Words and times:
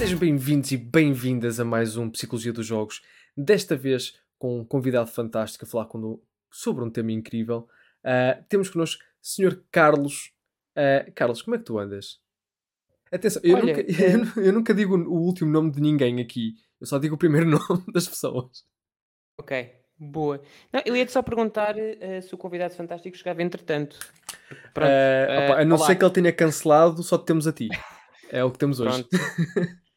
Sejam 0.00 0.18
bem-vindos 0.18 0.72
e 0.72 0.78
bem-vindas 0.78 1.60
a 1.60 1.64
mais 1.64 1.98
um 1.98 2.08
Psicologia 2.08 2.54
dos 2.54 2.64
Jogos. 2.64 3.02
Desta 3.36 3.76
vez 3.76 4.14
com 4.38 4.58
um 4.58 4.64
convidado 4.64 5.10
fantástico 5.10 5.66
a 5.66 5.68
falar 5.68 5.86
sobre 6.50 6.82
um 6.82 6.88
tema 6.88 7.12
incrível. 7.12 7.68
Uh, 8.02 8.42
temos 8.48 8.70
connosco 8.70 9.02
o 9.02 9.06
Sr. 9.20 9.62
Carlos. 9.70 10.32
Uh, 10.74 11.12
Carlos, 11.14 11.42
como 11.42 11.54
é 11.54 11.58
que 11.58 11.66
tu 11.66 11.78
andas? 11.78 12.18
Atenção, 13.12 13.42
eu, 13.44 13.58
Olha, 13.58 13.76
nunca, 13.76 13.80
eh, 13.82 14.14
eu, 14.40 14.42
eu 14.42 14.52
nunca 14.54 14.72
digo 14.72 14.96
o 14.96 15.20
último 15.20 15.50
nome 15.50 15.70
de 15.70 15.82
ninguém 15.82 16.18
aqui. 16.18 16.54
Eu 16.80 16.86
só 16.86 16.98
digo 16.98 17.16
o 17.16 17.18
primeiro 17.18 17.44
nome 17.68 17.84
das 17.92 18.08
pessoas. 18.08 18.64
Ok, 19.38 19.70
boa. 19.98 20.40
Não, 20.72 20.80
eu 20.86 20.96
ia-te 20.96 21.12
só 21.12 21.20
perguntar 21.20 21.76
eh, 21.76 22.22
se 22.22 22.34
o 22.34 22.38
convidado 22.38 22.72
fantástico 22.72 23.18
chegava 23.18 23.42
entretanto. 23.42 23.98
Pronto. 24.72 24.88
Uh, 24.88 25.44
opa, 25.44 25.60
a 25.60 25.64
não 25.66 25.76
olá. 25.76 25.86
ser 25.86 25.96
que 25.96 26.04
ele 26.06 26.14
tenha 26.14 26.32
cancelado, 26.32 27.02
só 27.02 27.18
te 27.18 27.26
temos 27.26 27.46
a 27.46 27.52
ti. 27.52 27.68
É 28.30 28.42
o 28.42 28.50
que 28.50 28.56
temos 28.58 28.80
hoje. 28.80 29.06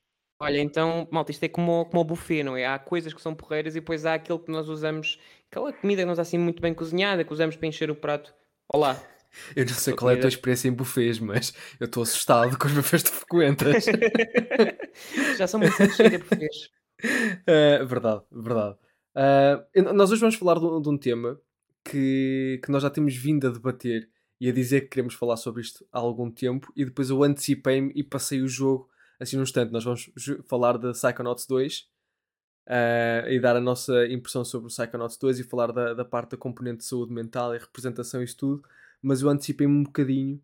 Olha, 0.43 0.59
então, 0.59 1.07
malta, 1.09 1.31
isto 1.31 1.43
é 1.43 1.47
como, 1.47 1.85
como 1.85 2.01
o 2.01 2.03
buffet, 2.03 2.43
não 2.43 2.57
é? 2.57 2.65
Há 2.65 2.77
coisas 2.77 3.13
que 3.13 3.21
são 3.21 3.33
porreiras 3.33 3.77
e 3.77 3.79
depois 3.79 4.05
há 4.05 4.15
aquilo 4.15 4.37
que 4.37 4.51
nós 4.51 4.67
usamos, 4.67 5.17
aquela 5.49 5.71
comida 5.71 6.01
que 6.01 6.05
não 6.05 6.11
está 6.11 6.21
assim 6.21 6.37
muito 6.37 6.61
bem 6.61 6.73
cozinhada, 6.73 7.23
que 7.23 7.31
usamos 7.31 7.55
para 7.55 7.65
encher 7.67 7.89
o 7.89 7.95
prato. 7.95 8.33
Olá. 8.67 9.01
Eu 9.55 9.65
não 9.65 9.73
sei 9.73 9.95
qual 9.95 10.11
é 10.11 10.15
a 10.15 10.19
tua 10.19 10.27
experiência 10.27 10.67
em 10.67 10.73
buffets, 10.73 11.17
mas 11.19 11.53
eu 11.79 11.85
estou 11.85 12.03
assustado 12.03 12.55
com 12.59 12.67
os 12.67 12.73
buffets 12.73 13.09
que 13.09 13.15
frequentas. 13.15 13.85
Já 15.39 15.47
são 15.47 15.59
muito 15.59 15.75
por 15.75 16.37
vez. 16.37 16.69
Uh, 17.03 17.85
verdade, 17.87 18.21
verdade. 18.31 18.75
Uh, 19.15 19.93
nós 19.93 20.11
hoje 20.11 20.21
vamos 20.21 20.35
falar 20.35 20.59
de, 20.59 20.65
um- 20.65 20.79
de 20.79 20.87
um 20.89 20.97
tema 20.97 21.41
que, 21.83 22.59
que 22.63 22.71
nós 22.71 22.83
já 22.83 22.91
temos 22.91 23.15
vindo 23.15 23.47
a 23.47 23.49
debater 23.49 24.07
e 24.39 24.49
a 24.49 24.51
dizer 24.53 24.81
que 24.81 24.89
queremos 24.89 25.15
falar 25.15 25.37
sobre 25.37 25.61
isto 25.63 25.83
há 25.91 25.97
algum 25.97 26.29
tempo 26.29 26.71
e 26.75 26.85
depois 26.85 27.09
eu 27.09 27.23
antecipei-me 27.23 27.91
e 27.95 28.03
passei 28.03 28.39
o 28.39 28.47
jogo 28.47 28.87
assim 29.19 29.35
num 29.35 29.43
instante. 29.43 29.71
Nós 29.71 29.83
vamos 29.83 30.11
falar 30.47 30.77
de 30.77 30.91
Psychonauts 30.91 31.45
2 31.45 31.79
uh, 32.67 33.29
e 33.29 33.39
dar 33.39 33.55
a 33.55 33.61
nossa 33.61 34.05
impressão 34.07 34.43
sobre 34.43 34.67
o 34.67 34.69
Psychonauts 34.69 35.17
2 35.17 35.39
e 35.39 35.43
falar 35.43 35.71
da, 35.71 35.93
da 35.93 36.05
parte 36.05 36.31
da 36.31 36.37
componente 36.37 36.79
de 36.79 36.85
saúde 36.85 37.13
mental 37.13 37.55
e 37.55 37.57
representação 37.57 38.21
e 38.21 38.25
isso 38.25 38.37
tudo, 38.37 38.63
mas 39.01 39.21
eu 39.21 39.29
antecipei-me 39.29 39.73
um 39.73 39.83
bocadinho 39.83 40.41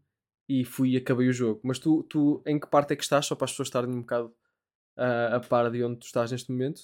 e 0.47 0.65
fui 0.65 0.91
e 0.91 0.97
acabei 0.97 1.27
o 1.27 1.33
jogo. 1.33 1.61
Mas 1.63 1.79
tu, 1.79 2.03
tu 2.03 2.41
em 2.45 2.59
que 2.59 2.67
parte 2.67 2.93
é 2.93 2.95
que 2.95 3.03
estás? 3.03 3.25
Só 3.25 3.35
para 3.35 3.45
as 3.45 3.51
pessoas 3.51 3.67
estarem 3.67 3.89
um 3.89 4.01
bocado 4.01 4.33
uh, 4.97 5.35
a 5.35 5.39
par 5.39 5.69
de 5.69 5.83
onde 5.83 5.99
tu 5.99 6.05
estás 6.05 6.31
neste 6.31 6.51
momento? 6.51 6.81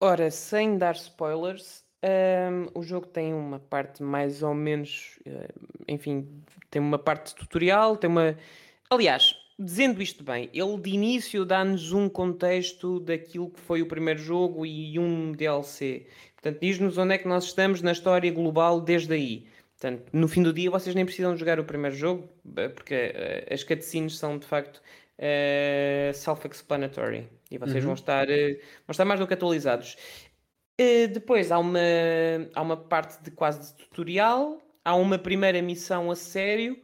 Ora, 0.00 0.30
sem 0.30 0.76
dar 0.76 0.96
spoilers, 0.96 1.84
hum, 2.02 2.66
o 2.74 2.82
jogo 2.82 3.06
tem 3.06 3.32
uma 3.32 3.60
parte 3.60 4.02
mais 4.02 4.42
ou 4.42 4.52
menos, 4.52 5.20
eh, 5.24 5.48
enfim, 5.86 6.42
tem 6.68 6.82
uma 6.82 6.98
parte 6.98 7.34
tutorial, 7.36 7.96
tem 7.96 8.10
uma. 8.10 8.36
Aliás, 8.90 9.36
dizendo 9.64 10.02
isto 10.02 10.22
bem, 10.24 10.50
ele 10.52 10.78
de 10.80 10.90
início 10.90 11.44
dá-nos 11.44 11.92
um 11.92 12.08
contexto 12.08 13.00
daquilo 13.00 13.50
que 13.50 13.60
foi 13.60 13.82
o 13.82 13.86
primeiro 13.86 14.18
jogo 14.20 14.64
e 14.66 14.98
um 14.98 15.32
DLC. 15.32 16.06
Portanto, 16.34 16.60
diz-nos 16.60 16.98
onde 16.98 17.14
é 17.14 17.18
que 17.18 17.28
nós 17.28 17.44
estamos 17.44 17.82
na 17.82 17.92
história 17.92 18.30
global 18.32 18.80
desde 18.80 19.14
aí. 19.14 19.46
Portanto, 19.78 20.08
no 20.12 20.28
fim 20.28 20.42
do 20.42 20.52
dia, 20.52 20.70
vocês 20.70 20.94
nem 20.94 21.04
precisam 21.04 21.36
jogar 21.36 21.58
o 21.58 21.64
primeiro 21.64 21.94
jogo, 21.96 22.28
eh, 22.56 22.68
porque 22.68 22.94
eh, 22.94 23.48
as 23.52 23.64
cutscenes 23.64 24.16
são 24.18 24.38
de 24.38 24.46
facto 24.46 24.80
eh, 25.18 26.12
self-explanatory 26.14 27.28
e 27.50 27.58
vocês 27.58 27.84
Uhum. 27.84 27.88
vão 27.88 27.94
estar, 27.94 28.28
eh, 28.30 28.54
vão 28.86 28.92
estar 28.92 29.04
mais 29.04 29.20
do 29.20 29.26
que 29.26 29.34
atualizados. 29.34 29.96
Depois 31.12 31.52
há 31.52 31.58
uma, 31.58 31.78
há 32.54 32.62
uma 32.62 32.76
parte 32.76 33.22
de 33.22 33.30
quase 33.30 33.72
de 33.72 33.78
tutorial, 33.84 34.60
há 34.84 34.94
uma 34.96 35.16
primeira 35.18 35.62
missão 35.62 36.10
a 36.10 36.16
sério, 36.16 36.81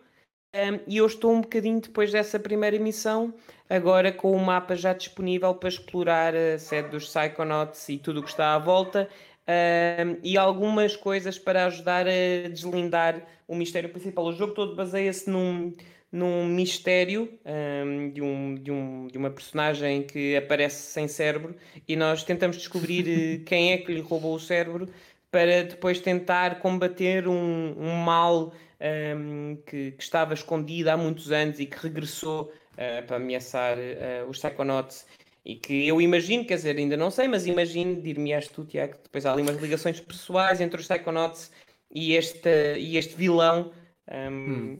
um, 0.55 0.81
e 0.87 0.97
eu 0.97 1.07
estou 1.07 1.33
um 1.33 1.41
bocadinho 1.41 1.81
depois 1.81 2.13
dessa 2.13 2.39
primeira 2.39 2.79
missão, 2.79 3.35
agora 3.69 4.11
com 4.11 4.33
o 4.33 4.41
mapa 4.41 4.75
já 4.75 4.93
disponível 4.93 5.55
para 5.55 5.69
explorar 5.69 6.35
a 6.35 6.59
sede 6.59 6.89
dos 6.89 7.07
Psychonauts 7.07 7.89
e 7.89 7.99
tudo 7.99 8.21
o 8.21 8.23
que 8.23 8.31
está 8.31 8.55
à 8.55 8.59
volta, 8.59 9.09
um, 9.49 10.19
e 10.23 10.37
algumas 10.37 10.97
coisas 10.97 11.39
para 11.39 11.67
ajudar 11.67 12.07
a 12.07 12.49
deslindar 12.49 13.23
o 13.47 13.55
mistério 13.55 13.89
principal. 13.89 14.27
O 14.27 14.33
jogo 14.33 14.53
todo 14.53 14.75
baseia-se 14.75 15.29
num, 15.29 15.75
num 16.13 16.47
mistério 16.47 17.39
um, 17.45 18.11
de, 18.11 18.23
um, 18.23 18.55
de, 18.55 18.71
um, 18.71 19.07
de 19.07 19.19
uma 19.19 19.31
personagem 19.31 20.03
que 20.03 20.37
aparece 20.37 20.93
sem 20.93 21.09
cérebro 21.09 21.55
e 21.87 21.97
nós 21.97 22.23
tentamos 22.25 22.57
descobrir 22.57 23.07
eh, 23.09 23.43
quem 23.47 23.73
é 23.73 23.79
que 23.79 23.93
lhe 23.93 24.01
roubou 24.01 24.35
o 24.35 24.41
cérebro 24.41 24.89
para 25.31 25.65
depois 25.65 26.01
tentar 26.01 26.61
combater 26.61 27.29
um, 27.29 27.75
um 27.79 27.95
mal 27.97 28.53
um, 28.81 29.57
que, 29.67 29.93
que 29.93 30.03
estava 30.03 30.35
escondido 30.35 30.89
há 30.89 30.97
muitos 30.97 31.33
anos 31.33 31.59
e 31.59 31.67
que 31.67 31.79
regressou 31.79 32.53
uh, 32.75 33.07
para 33.07 33.17
ameaçar 33.17 33.77
uh, 33.79 34.29
os 34.29 34.39
Psychonauts 34.39 35.07
e 35.45 35.57
que 35.57 35.87
eu 35.89 36.01
imagino, 36.01 36.45
quer 36.45 36.57
dizer, 36.57 36.77
ainda 36.77 36.97
não 36.97 37.11
sei, 37.11 37.27
mas 37.27 37.47
imagino, 37.47 38.01
dir-me-ás 38.03 38.49
tu, 38.49 38.65
Tiago, 38.65 38.95
que 38.97 39.03
depois 39.05 39.25
há 39.25 39.33
ali 39.33 39.43
umas 39.43 39.57
ligações 39.61 39.99
pessoais 40.01 40.61
entre 40.61 40.81
os 40.81 40.87
Psychonauts 40.87 41.51
e 41.91 42.15
este, 42.15 42.77
e 42.79 42.97
este 42.97 43.15
vilão, 43.15 43.73
um, 44.11 44.29
Hum. 44.31 44.79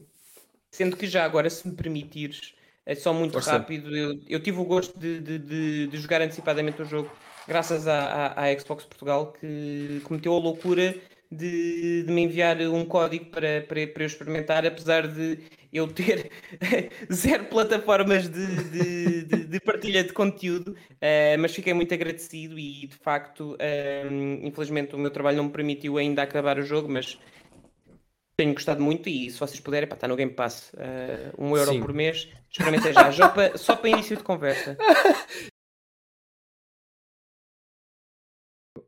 sendo 0.71 0.95
que 0.95 1.07
já 1.07 1.25
agora, 1.25 1.49
se 1.49 1.67
me 1.67 1.75
permitires, 1.75 2.53
é 2.85 2.95
só 2.95 3.13
muito 3.13 3.33
Força. 3.33 3.53
rápido, 3.53 3.95
eu, 3.95 4.19
eu 4.27 4.39
tive 4.39 4.59
o 4.59 4.65
gosto 4.65 4.97
de, 4.99 5.19
de, 5.19 5.39
de, 5.39 5.87
de 5.87 5.97
jogar 5.97 6.21
antecipadamente 6.21 6.81
o 6.81 6.85
jogo 6.85 7.09
graças 7.47 7.87
à, 7.87 8.27
à, 8.27 8.45
à 8.45 8.59
Xbox 8.59 8.85
Portugal 8.85 9.33
que 9.33 10.01
cometeu 10.03 10.35
a 10.35 10.39
loucura 10.39 10.95
de, 11.31 12.03
de 12.03 12.11
me 12.11 12.23
enviar 12.23 12.59
um 12.61 12.83
código 12.85 13.25
para, 13.25 13.61
para, 13.61 13.87
para 13.87 14.03
eu 14.03 14.07
experimentar, 14.07 14.65
apesar 14.65 15.07
de 15.07 15.39
eu 15.71 15.87
ter 15.87 16.31
zero 17.11 17.45
plataformas 17.45 18.27
de, 18.27 19.23
de, 19.23 19.45
de- 19.45 19.59
partilha 19.59 20.03
de 20.03 20.11
conteúdo, 20.11 20.75
eh, 20.99 21.37
mas 21.37 21.53
fiquei 21.53 21.73
muito 21.73 21.93
agradecido 21.93 22.57
e 22.57 22.87
de 22.87 22.95
facto, 22.95 23.55
eh, 23.59 24.07
infelizmente, 24.41 24.95
o 24.95 24.97
meu 24.97 25.11
trabalho 25.11 25.37
não 25.37 25.43
me 25.45 25.51
permitiu 25.51 25.97
ainda 25.99 26.23
acabar 26.23 26.57
o 26.57 26.63
jogo, 26.63 26.89
mas 26.89 27.19
tenho 28.35 28.53
gostado 28.53 28.81
muito 28.81 29.07
e 29.07 29.29
se 29.29 29.37
vocês 29.39 29.59
puderem, 29.59 29.87
pá, 29.87 29.95
está 29.95 30.07
no 30.07 30.15
Game 30.15 30.33
Pass, 30.33 30.71
eh, 30.77 31.31
um 31.37 31.55
euro 31.55 31.73
Sim. 31.73 31.81
por 31.81 31.93
mês, 31.93 32.27
experimentem 32.49 32.93
já, 32.93 33.11
só 33.11 33.29
para, 33.29 33.57
só 33.57 33.75
para 33.75 33.89
início 33.89 34.17
de 34.17 34.23
conversa. 34.23 34.75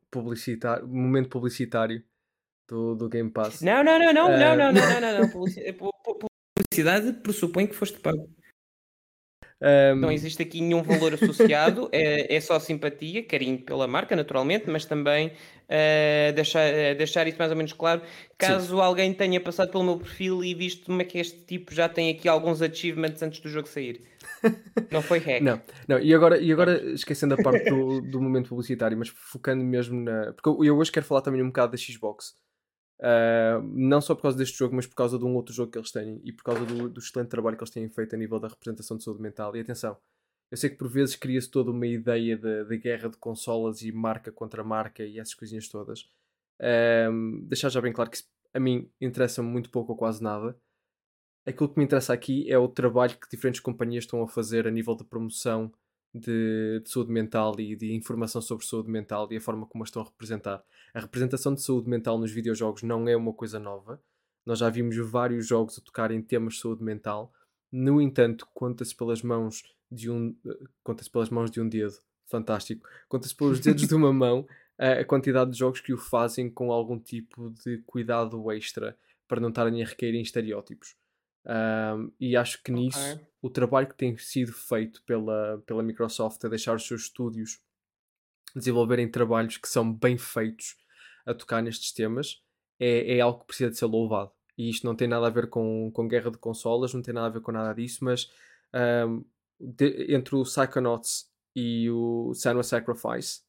Publicitário, 0.09 0.87
momento 0.87 1.29
publicitário 1.29 2.03
do, 2.71 2.95
do 2.95 3.09
Game 3.09 3.29
Pass. 3.29 3.61
Não, 3.61 3.83
não, 3.83 3.99
não, 3.99 4.13
não, 4.13 4.29
Eh, 4.31 4.37
não, 4.39 4.55
não, 4.55 4.71
não, 4.71 4.89
não, 4.89 5.01
não, 5.01 5.19
não. 5.21 5.29
Pu- 5.29 5.45
pu- 5.73 6.27
Publicidade 6.57 7.13
pressupõe 7.21 7.67
que 7.67 7.75
foste 7.75 7.99
pago. 7.99 8.29
Um, 9.63 9.95
Não 9.97 10.11
existe 10.11 10.41
aqui 10.41 10.59
nenhum 10.59 10.81
valor 10.81 11.13
associado, 11.13 11.87
é, 11.91 12.33
é 12.35 12.39
só 12.41 12.59
simpatia, 12.59 13.23
carinho 13.23 13.59
pela 13.63 13.87
marca, 13.87 14.15
naturalmente, 14.15 14.67
mas 14.69 14.85
também 14.85 15.33
eh, 15.69 16.31
deixar, 16.33 16.61
eh, 16.61 16.95
deixar 16.95 17.27
isso 17.27 17.37
mais 17.37 17.51
ou 17.51 17.57
menos 17.57 17.71
claro. 17.73 18.01
Caso 18.39 18.81
alguém 18.81 19.13
tenha 19.13 19.39
passado 19.39 19.69
pelo 19.69 19.83
meu 19.83 19.97
perfil 19.97 20.43
e 20.43 20.55
visto 20.55 20.85
como 20.87 20.99
é 21.01 21.05
que 21.05 21.19
este 21.19 21.41
tipo 21.45 21.75
já 21.75 21.87
tem 21.87 22.09
aqui 22.09 22.27
alguns 22.27 22.59
achievements 22.61 23.21
antes 23.21 23.39
do 23.39 23.49
jogo 23.49 23.67
sair. 23.67 24.01
Não 24.91 25.01
foi 25.03 25.19
hack. 25.19 25.41
Não, 25.43 25.61
não, 25.87 25.99
e 25.99 26.13
agora, 26.13 26.39
e 26.39 26.51
agora 26.51 26.81
esquecendo 26.93 27.35
a 27.35 27.37
parte 27.37 27.69
do, 27.69 28.01
do 28.01 28.19
momento 28.21 28.49
publicitário, 28.49 28.97
mas 28.97 29.09
focando 29.09 29.63
mesmo 29.63 30.01
na. 30.01 30.33
Porque 30.33 30.49
eu 30.67 30.75
hoje 30.77 30.91
quero 30.91 31.05
falar 31.05 31.21
também 31.21 31.41
um 31.43 31.47
bocado 31.47 31.71
da 31.73 31.77
Xbox. 31.77 32.33
Ah, 33.01 33.59
não 33.63 33.99
só 33.99 34.13
por 34.13 34.23
causa 34.23 34.37
deste 34.37 34.57
jogo, 34.57 34.75
mas 34.75 34.85
por 34.85 34.95
causa 34.95 35.17
de 35.17 35.25
um 35.25 35.35
outro 35.35 35.53
jogo 35.53 35.71
que 35.71 35.77
eles 35.77 35.91
têm 35.91 36.21
e 36.23 36.31
por 36.31 36.43
causa 36.43 36.65
do, 36.65 36.87
do 36.87 36.99
excelente 36.99 37.29
trabalho 37.29 37.57
que 37.57 37.63
eles 37.63 37.73
têm 37.73 37.89
feito 37.89 38.13
a 38.15 38.17
nível 38.17 38.39
da 38.39 38.47
representação 38.47 38.95
de 38.97 39.03
saúde 39.03 39.21
mental. 39.21 39.55
E 39.55 39.59
atenção, 39.59 39.97
eu 40.51 40.57
sei 40.57 40.69
que 40.69 40.75
por 40.77 40.87
vezes 40.89 41.15
cria-se 41.15 41.49
toda 41.49 41.71
uma 41.71 41.87
ideia 41.87 42.37
de, 42.37 42.65
de 42.65 42.77
guerra 42.77 43.09
de 43.09 43.17
consolas 43.17 43.81
e 43.81 43.91
marca 43.91 44.31
contra 44.31 44.63
marca 44.63 45.03
e 45.03 45.19
essas 45.19 45.33
coisinhas 45.33 45.67
todas. 45.67 46.07
Ahm, 46.61 47.41
deixar 47.47 47.69
já 47.69 47.81
bem 47.81 47.93
claro 47.93 48.11
que 48.11 48.19
a 48.53 48.59
mim 48.59 48.89
interessa 49.01 49.41
muito 49.41 49.69
pouco 49.71 49.93
ou 49.93 49.97
quase 49.97 50.21
nada. 50.23 50.55
Aquilo 51.45 51.69
que 51.69 51.79
me 51.79 51.85
interessa 51.85 52.13
aqui 52.13 52.51
é 52.51 52.57
o 52.57 52.67
trabalho 52.67 53.17
que 53.17 53.29
diferentes 53.29 53.61
companhias 53.61 54.03
estão 54.03 54.21
a 54.21 54.27
fazer 54.27 54.67
a 54.67 54.71
nível 54.71 54.95
de 54.95 55.03
promoção 55.03 55.71
de, 56.13 56.81
de 56.81 56.89
saúde 56.89 57.11
mental 57.11 57.59
e 57.59 57.75
de 57.75 57.93
informação 57.93 58.41
sobre 58.41 58.65
saúde 58.65 58.91
mental 58.91 59.27
e 59.31 59.37
a 59.37 59.41
forma 59.41 59.65
como 59.65 59.83
as 59.83 59.89
estão 59.89 60.03
a 60.03 60.05
representar. 60.05 60.63
A 60.93 60.99
representação 60.99 61.53
de 61.53 61.61
saúde 61.61 61.89
mental 61.89 62.17
nos 62.17 62.31
videojogos 62.31 62.83
não 62.83 63.07
é 63.07 63.15
uma 63.15 63.33
coisa 63.33 63.59
nova. 63.59 64.01
Nós 64.45 64.59
já 64.59 64.69
vimos 64.69 64.97
vários 64.97 65.47
jogos 65.47 65.77
a 65.77 65.81
tocar 65.81 66.11
em 66.11 66.21
temas 66.21 66.55
de 66.55 66.61
saúde 66.61 66.83
mental. 66.83 67.31
No 67.71 68.01
entanto, 68.01 68.47
conta-se 68.53 68.95
pelas 68.95 69.21
mãos 69.21 69.63
de 69.89 70.09
um 70.09 70.35
eh, 70.45 70.59
conta-se 70.83 71.09
pelas 71.09 71.29
mãos 71.29 71.49
de 71.49 71.61
um 71.61 71.67
dedo. 71.69 71.93
Fantástico. 72.27 72.87
Conta-se 73.07 73.35
pelos 73.35 73.59
dedos 73.61 73.87
de 73.87 73.95
uma 73.95 74.11
mão 74.11 74.47
eh, 74.77 74.99
a 75.01 75.05
quantidade 75.05 75.51
de 75.51 75.57
jogos 75.57 75.79
que 75.79 75.93
o 75.93 75.97
fazem 75.97 76.49
com 76.49 76.71
algum 76.71 76.99
tipo 76.99 77.51
de 77.63 77.77
cuidado 77.85 78.51
extra 78.51 78.97
para 79.27 79.39
não 79.39 79.49
estarem 79.49 79.81
a 79.81 79.85
recair 79.85 80.15
em 80.15 80.21
estereótipos. 80.21 80.95
Ahm, 81.45 82.11
e 82.19 82.35
acho 82.35 82.61
que 82.61 82.71
nisso 82.71 83.13
Ok. 83.13 83.25
o 83.41 83.49
trabalho 83.49 83.87
que 83.87 83.95
tem 83.95 84.15
sido 84.17 84.51
feito 84.51 85.01
pela, 85.03 85.61
pela 85.65 85.81
Microsoft 85.81 86.43
a 86.43 86.49
deixar 86.49 86.75
os 86.75 86.85
seus 86.85 87.03
estúdios 87.03 87.59
desenvolverem 88.55 89.09
trabalhos 89.09 89.57
que 89.57 89.67
são 89.67 89.91
bem 89.91 90.17
feitos 90.17 90.75
a 91.25 91.33
tocar 91.33 91.61
nestes 91.61 91.91
temas 91.93 92.41
é, 92.79 93.17
é 93.17 93.21
algo 93.21 93.39
que 93.41 93.47
precisa 93.47 93.69
de 93.69 93.77
ser 93.77 93.85
louvado. 93.85 94.31
E 94.57 94.69
isto 94.69 94.85
não 94.85 94.95
tem 94.95 95.07
nada 95.07 95.27
a 95.27 95.29
ver 95.29 95.49
com, 95.49 95.91
com 95.93 96.07
guerra 96.07 96.31
de 96.31 96.37
consolas, 96.37 96.93
não 96.93 97.01
tem 97.01 97.13
nada 97.13 97.27
a 97.27 97.29
ver 97.29 97.41
com 97.41 97.51
nada 97.51 97.73
disso, 97.73 98.03
mas 98.03 98.31
ahm, 98.73 99.21
de- 99.59 100.13
entre 100.13 100.35
o 100.35 100.43
Psychonauts 100.43 101.29
e 101.55 101.89
o 101.89 102.33
Senua 102.33 102.63
Sacrifice 102.63 103.41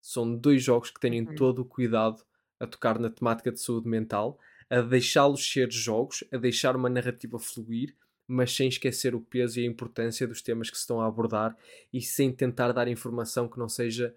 são 0.00 0.36
dois 0.36 0.62
jogos 0.62 0.90
que 0.90 1.00
têm 1.00 1.26
Uhum. 1.26 1.34
todo 1.34 1.60
o 1.60 1.64
cuidado 1.64 2.24
a 2.60 2.66
tocar 2.66 2.98
na 2.98 3.10
temática 3.10 3.52
de 3.52 3.60
saúde 3.60 3.88
mental, 3.88 4.38
a 4.70 4.80
deixá-los 4.80 5.44
ser 5.50 5.70
jogos, 5.70 6.24
a 6.32 6.36
deixar 6.36 6.76
uma 6.76 6.88
narrativa 6.88 7.38
fluir, 7.38 7.96
mas 8.26 8.54
sem 8.54 8.68
esquecer 8.68 9.14
o 9.14 9.20
peso 9.20 9.58
e 9.58 9.64
a 9.64 9.66
importância 9.66 10.26
dos 10.26 10.42
temas 10.42 10.68
que 10.70 10.76
se 10.76 10.82
estão 10.82 11.00
a 11.00 11.06
abordar 11.06 11.56
e 11.92 12.00
sem 12.02 12.32
tentar 12.32 12.72
dar 12.72 12.88
informação 12.88 13.48
que 13.48 13.58
não 13.58 13.68
seja 13.68 14.14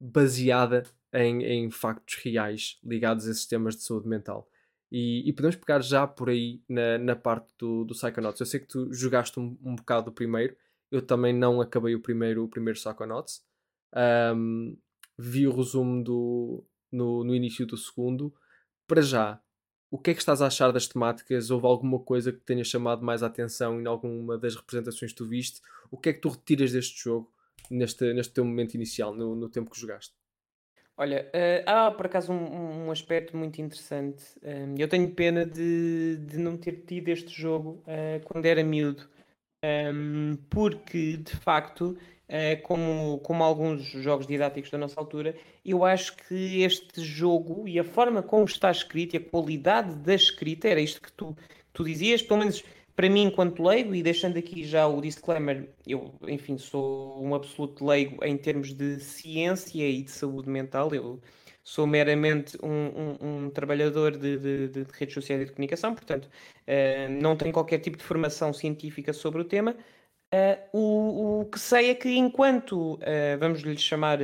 baseada 0.00 0.84
em, 1.14 1.42
em 1.44 1.70
factos 1.70 2.16
reais 2.16 2.78
ligados 2.82 3.26
a 3.26 3.30
esses 3.30 3.46
temas 3.46 3.76
de 3.76 3.82
saúde 3.82 4.08
mental. 4.08 4.48
E, 4.90 5.28
e 5.28 5.32
podemos 5.32 5.56
pegar 5.56 5.80
já 5.80 6.06
por 6.06 6.28
aí 6.28 6.62
na, 6.68 6.98
na 6.98 7.16
parte 7.16 7.52
do, 7.58 7.84
do 7.84 7.94
Psychonauts. 7.94 8.40
Eu 8.40 8.46
sei 8.46 8.60
que 8.60 8.66
tu 8.66 8.92
jogaste 8.92 9.38
um, 9.40 9.56
um 9.62 9.76
bocado 9.76 10.10
o 10.10 10.12
primeiro, 10.12 10.56
eu 10.90 11.00
também 11.00 11.32
não 11.32 11.60
acabei 11.60 11.94
o 11.94 12.00
primeiro, 12.00 12.44
o 12.44 12.48
primeiro 12.48 12.78
Psychonauts. 12.78 13.42
Um, 14.36 14.76
vi 15.16 15.46
o 15.46 15.54
resumo 15.54 16.02
do, 16.02 16.64
no, 16.92 17.24
no 17.24 17.34
início 17.34 17.64
do 17.66 17.76
segundo. 17.76 18.34
Para 18.86 19.02
já, 19.02 19.40
o 19.90 19.98
que 19.98 20.10
é 20.10 20.14
que 20.14 20.20
estás 20.20 20.42
a 20.42 20.46
achar 20.46 20.72
das 20.72 20.86
temáticas? 20.86 21.50
Houve 21.50 21.66
alguma 21.66 21.98
coisa 22.00 22.32
que 22.32 22.40
tenha 22.40 22.64
chamado 22.64 23.04
mais 23.04 23.22
a 23.22 23.26
atenção 23.26 23.80
em 23.80 23.86
alguma 23.86 24.36
das 24.36 24.56
representações 24.56 25.12
que 25.12 25.18
tu 25.18 25.26
viste? 25.26 25.60
O 25.90 25.96
que 25.96 26.08
é 26.08 26.12
que 26.12 26.20
tu 26.20 26.28
retiras 26.28 26.72
deste 26.72 27.02
jogo 27.02 27.32
neste, 27.70 28.12
neste 28.12 28.32
teu 28.32 28.44
momento 28.44 28.74
inicial, 28.74 29.14
no, 29.14 29.34
no 29.34 29.48
tempo 29.48 29.70
que 29.70 29.80
jogaste? 29.80 30.14
Olha, 30.96 31.28
eh, 31.32 31.64
há 31.66 31.90
por 31.90 32.06
acaso 32.06 32.32
um, 32.32 32.86
um 32.86 32.90
aspecto 32.90 33.36
muito 33.36 33.60
interessante. 33.60 34.22
Um, 34.42 34.76
eu 34.78 34.88
tenho 34.88 35.10
pena 35.10 35.44
de, 35.44 36.16
de 36.18 36.38
não 36.38 36.56
ter 36.56 36.84
tido 36.86 37.08
este 37.08 37.32
jogo 37.32 37.82
uh, 37.82 38.24
quando 38.24 38.46
era 38.46 38.62
miúdo, 38.62 39.08
um, 39.92 40.36
porque 40.48 41.16
de 41.16 41.34
facto, 41.34 41.98
uh, 42.28 42.62
como, 42.62 43.18
como 43.24 43.42
alguns 43.42 43.82
jogos 43.82 44.24
didáticos 44.24 44.70
da 44.70 44.78
nossa 44.78 45.00
altura, 45.00 45.34
eu 45.64 45.84
acho 45.84 46.16
que 46.16 46.62
este 46.62 47.00
jogo 47.02 47.66
e 47.66 47.76
a 47.76 47.84
forma 47.84 48.22
como 48.22 48.44
está 48.44 48.70
escrito 48.70 49.14
e 49.14 49.16
a 49.16 49.20
qualidade 49.20 49.96
da 49.96 50.14
escrita, 50.14 50.68
era 50.68 50.80
isto 50.80 51.02
que 51.02 51.10
tu, 51.12 51.34
que 51.34 51.72
tu 51.72 51.84
dizias, 51.84 52.22
pelo 52.22 52.38
menos 52.38 52.62
para 52.96 53.08
mim, 53.08 53.24
enquanto 53.24 53.62
leigo, 53.62 53.94
e 53.94 54.02
deixando 54.02 54.38
aqui 54.38 54.64
já 54.64 54.86
o 54.86 55.00
disclaimer, 55.00 55.68
eu, 55.86 56.14
enfim, 56.28 56.56
sou 56.58 57.22
um 57.22 57.34
absoluto 57.34 57.84
leigo 57.84 58.24
em 58.24 58.36
termos 58.36 58.72
de 58.72 59.00
ciência 59.00 59.88
e 59.88 60.02
de 60.02 60.10
saúde 60.10 60.48
mental. 60.48 60.94
Eu 60.94 61.20
sou 61.64 61.86
meramente 61.86 62.56
um, 62.62 62.68
um, 62.70 63.46
um 63.46 63.50
trabalhador 63.50 64.16
de, 64.16 64.38
de, 64.38 64.68
de, 64.68 64.86
redes 64.92 65.14
sociais 65.14 65.42
e 65.42 65.44
de 65.46 65.52
comunicação, 65.52 65.94
portanto, 65.94 66.26
uh, 66.26 67.10
não 67.20 67.36
tenho 67.36 67.52
qualquer 67.52 67.78
tipo 67.78 67.96
de 67.96 68.04
formação 68.04 68.52
científica 68.52 69.12
sobre 69.12 69.40
o 69.40 69.44
tema. 69.44 69.74
Uh, 70.32 70.78
o, 70.78 71.40
o, 71.40 71.44
que 71.46 71.58
sei 71.58 71.90
é 71.90 71.94
que, 71.94 72.10
enquanto, 72.10 72.94
uh, 72.94 73.38
vamos 73.40 73.60
lhe 73.60 73.76
chamar 73.76 74.18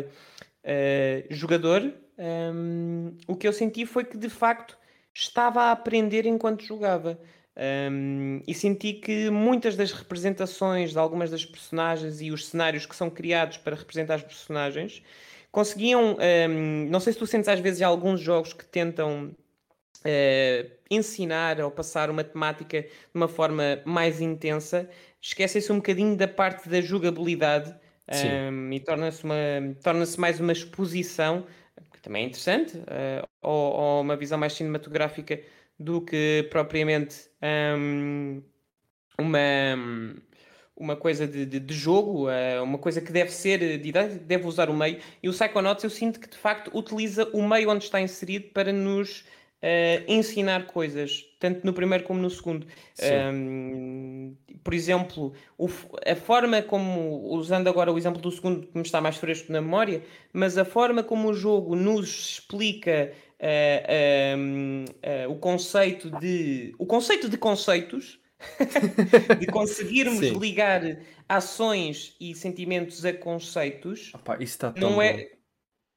jogador, 1.30 1.92
um, 2.20 3.16
o 3.26 3.34
que 3.34 3.48
eu 3.48 3.52
senti 3.52 3.86
foi 3.86 4.04
que, 4.04 4.18
de 4.18 4.28
facto, 4.28 4.76
estava 5.14 5.62
a 5.62 5.72
aprender 5.72 6.26
enquanto 6.26 6.64
jogava. 6.64 7.18
Um, 7.56 8.40
e 8.46 8.54
senti 8.54 8.94
que 8.94 9.28
muitas 9.28 9.76
das 9.76 9.92
representações 9.92 10.92
de 10.92 10.98
algumas 10.98 11.30
das 11.30 11.44
personagens 11.44 12.20
e 12.20 12.30
os 12.30 12.46
cenários 12.46 12.86
que 12.86 12.94
são 12.94 13.10
criados 13.10 13.58
para 13.58 13.76
representar 13.76 14.14
as 14.14 14.22
personagens 14.22 15.02
conseguiam. 15.50 16.16
Um, 16.48 16.88
não 16.88 17.00
sei 17.00 17.12
se 17.12 17.18
tu 17.18 17.26
sentes 17.26 17.48
às 17.48 17.60
vezes 17.60 17.82
alguns 17.82 18.20
jogos 18.20 18.52
que 18.52 18.64
tentam 18.64 19.34
uh, 20.04 20.70
ensinar 20.90 21.60
ou 21.60 21.70
passar 21.70 22.08
uma 22.08 22.24
temática 22.24 22.82
de 22.82 22.88
uma 23.14 23.28
forma 23.28 23.82
mais 23.84 24.20
intensa, 24.20 24.88
esquecem-se 25.20 25.70
um 25.72 25.76
bocadinho 25.76 26.16
da 26.16 26.28
parte 26.28 26.68
da 26.68 26.80
jogabilidade 26.80 27.74
um, 28.08 28.72
e 28.72 28.80
torna-se 28.80 29.22
torna 29.82 30.04
mais 30.18 30.40
uma 30.40 30.52
exposição, 30.52 31.46
que 31.92 32.00
também 32.00 32.24
é 32.24 32.26
interessante, 32.26 32.76
uh, 32.78 33.28
ou, 33.42 33.72
ou 33.72 34.00
uma 34.00 34.16
visão 34.16 34.38
mais 34.38 34.52
cinematográfica 34.52 35.40
do 35.80 36.02
que 36.02 36.46
propriamente 36.50 37.16
um, 37.78 38.42
uma, 39.18 39.40
uma 40.76 40.94
coisa 40.94 41.26
de, 41.26 41.46
de, 41.46 41.58
de 41.58 41.74
jogo, 41.74 42.28
uh, 42.28 42.62
uma 42.62 42.76
coisa 42.76 43.00
que 43.00 43.10
deve 43.10 43.30
ser 43.30 43.78
didática, 43.78 44.22
deve 44.22 44.46
usar 44.46 44.68
o 44.68 44.74
meio. 44.74 44.98
E 45.22 45.28
o 45.28 45.32
Psychonauts 45.32 45.82
eu 45.82 45.88
sinto 45.88 46.20
que 46.20 46.28
de 46.28 46.36
facto 46.36 46.70
utiliza 46.76 47.26
o 47.32 47.42
meio 47.42 47.70
onde 47.70 47.84
está 47.84 47.98
inserido 47.98 48.50
para 48.50 48.70
nos 48.74 49.20
uh, 49.62 50.04
ensinar 50.06 50.66
coisas, 50.66 51.24
tanto 51.38 51.64
no 51.64 51.72
primeiro 51.72 52.04
como 52.04 52.20
no 52.20 52.28
segundo. 52.28 52.66
Um, 53.32 54.36
por 54.62 54.74
exemplo, 54.74 55.32
o, 55.56 55.66
a 56.06 56.14
forma 56.14 56.60
como, 56.60 57.32
usando 57.32 57.68
agora 57.68 57.90
o 57.90 57.96
exemplo 57.96 58.20
do 58.20 58.30
segundo 58.30 58.66
que 58.66 58.76
me 58.76 58.82
está 58.82 59.00
mais 59.00 59.16
fresco 59.16 59.50
na 59.50 59.62
memória, 59.62 60.02
mas 60.30 60.58
a 60.58 60.64
forma 60.66 61.02
como 61.02 61.30
o 61.30 61.34
jogo 61.34 61.74
nos 61.74 62.32
explica 62.32 63.12
uh, 63.40 64.38
um, 64.38 64.84
uh, 64.84 65.30
o 65.30 65.38
conceito 65.38 66.10
de 66.18 66.74
o 66.78 66.86
conceito 66.86 67.28
de 67.28 67.36
conceitos 67.36 68.20
de 69.38 69.46
conseguirmos 69.46 70.18
Sim. 70.18 70.38
ligar 70.38 70.82
ações 71.28 72.16
e 72.20 72.34
sentimentos 72.34 73.04
a 73.04 73.12
conceitos 73.12 74.12
Opa, 74.14 74.34
isso 74.34 74.44
está 74.44 74.72
tão 74.72 74.90
não 74.90 74.96
bom. 74.96 75.02
é 75.02 75.30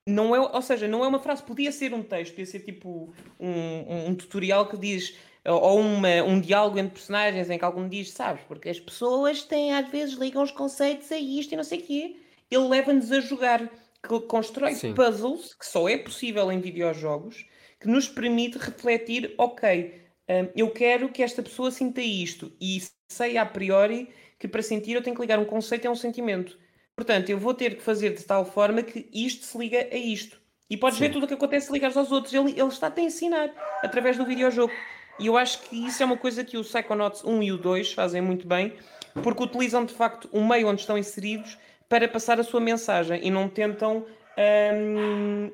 não 0.06 0.36
é 0.36 0.40
ou 0.40 0.62
seja 0.62 0.88
não 0.88 1.04
é 1.06 1.08
uma 1.08 1.20
frase 1.20 1.44
podia 1.44 1.72
ser 1.72 1.94
um 1.94 2.04
texto 2.04 2.32
podia 2.32 2.46
ser 2.46 2.60
tipo 2.60 3.14
um, 3.40 3.50
um, 3.50 4.08
um 4.10 4.16
tutorial 4.16 4.68
que 4.68 4.78
diz 4.78 5.16
ou 5.46 5.80
uma, 5.80 6.24
um 6.24 6.40
diálogo 6.40 6.80
entre 6.80 6.94
personagens 6.94 7.50
em 7.50 7.58
que 7.58 7.66
algum 7.66 7.88
diz, 7.88 8.12
sabes, 8.12 8.44
porque 8.48 8.70
as 8.70 8.80
pessoas 8.80 9.44
têm 9.44 9.74
às 9.74 9.90
vezes 9.90 10.16
ligam 10.16 10.42
os 10.42 10.52
conceitos 10.52 11.12
a 11.12 11.18
isto 11.18 11.54
e 11.54 11.58
não 11.58 11.64
sei 11.64 11.80
o 11.80 11.84
quê. 11.84 12.16
Ele 12.50 12.68
leva-nos 12.68 13.12
a 13.12 13.20
jogar 13.20 13.70
que 14.08 14.20
constrói 14.22 14.76
Sim. 14.76 14.94
puzzles 14.94 15.54
que 15.54 15.66
só 15.66 15.88
é 15.88 15.98
possível 15.98 16.52
em 16.52 16.60
videojogos 16.60 17.46
que 17.80 17.88
nos 17.88 18.08
permite 18.08 18.58
refletir, 18.58 19.34
ok, 19.38 20.02
um, 20.30 20.50
eu 20.56 20.70
quero 20.72 21.10
que 21.10 21.22
esta 21.22 21.44
pessoa 21.44 21.70
sinta 21.70 22.02
isto 22.02 22.52
e 22.60 22.82
sei 23.10 23.38
a 23.38 23.46
priori 23.46 24.10
que 24.40 24.48
para 24.48 24.62
sentir 24.62 24.94
eu 24.94 25.04
tenho 25.04 25.16
que 25.16 25.22
ligar 25.22 25.40
um 25.40 25.46
conceito 25.46 25.88
a 25.88 25.92
um 25.92 25.96
sentimento. 25.96 26.58
Portanto, 26.96 27.30
eu 27.30 27.38
vou 27.38 27.54
ter 27.54 27.76
que 27.76 27.84
fazer 27.84 28.14
de 28.14 28.24
tal 28.24 28.46
forma 28.46 28.84
que 28.84 29.10
isto 29.14 29.46
se 29.46 29.58
liga 29.58 29.88
a 29.92 29.98
isto. 29.98 30.40
E 30.70 30.78
podes 30.78 30.98
Sim. 30.98 31.06
ver 31.06 31.12
tudo 31.12 31.24
o 31.24 31.28
que 31.28 31.34
acontece 31.34 31.68
se 31.68 31.74
ligares 31.74 31.98
aos 31.98 32.12
outros. 32.12 32.34
Ele, 32.34 32.52
ele 32.52 32.68
está-te 32.68 33.02
a 33.02 33.04
ensinar 33.04 33.52
através 33.82 34.18
do 34.18 34.26
videojogo. 34.26 34.72
E 35.20 35.28
eu 35.28 35.38
acho 35.38 35.62
que 35.62 35.76
isso 35.86 36.02
é 36.02 36.06
uma 36.06 36.18
coisa 36.18 36.44
que 36.44 36.58
o 36.58 36.64
Psychonauts 36.64 37.24
1 37.24 37.44
e 37.44 37.52
o 37.52 37.58
2 37.58 37.94
fazem 37.94 38.22
muito 38.22 38.48
bem, 38.48 38.74
porque 39.22 39.44
utilizam 39.44 39.86
de 39.86 39.94
facto 39.94 40.28
o 40.32 40.44
meio 40.44 40.68
onde 40.68 40.82
estão 40.82 40.98
inseridos 40.98 41.58
para 41.90 42.08
passar 42.08 42.40
a 42.40 42.44
sua 42.44 42.60
mensagem 42.60 43.20
e 43.24 43.30
não 43.30 43.48
tentam 43.48 44.06
um, 44.38 45.52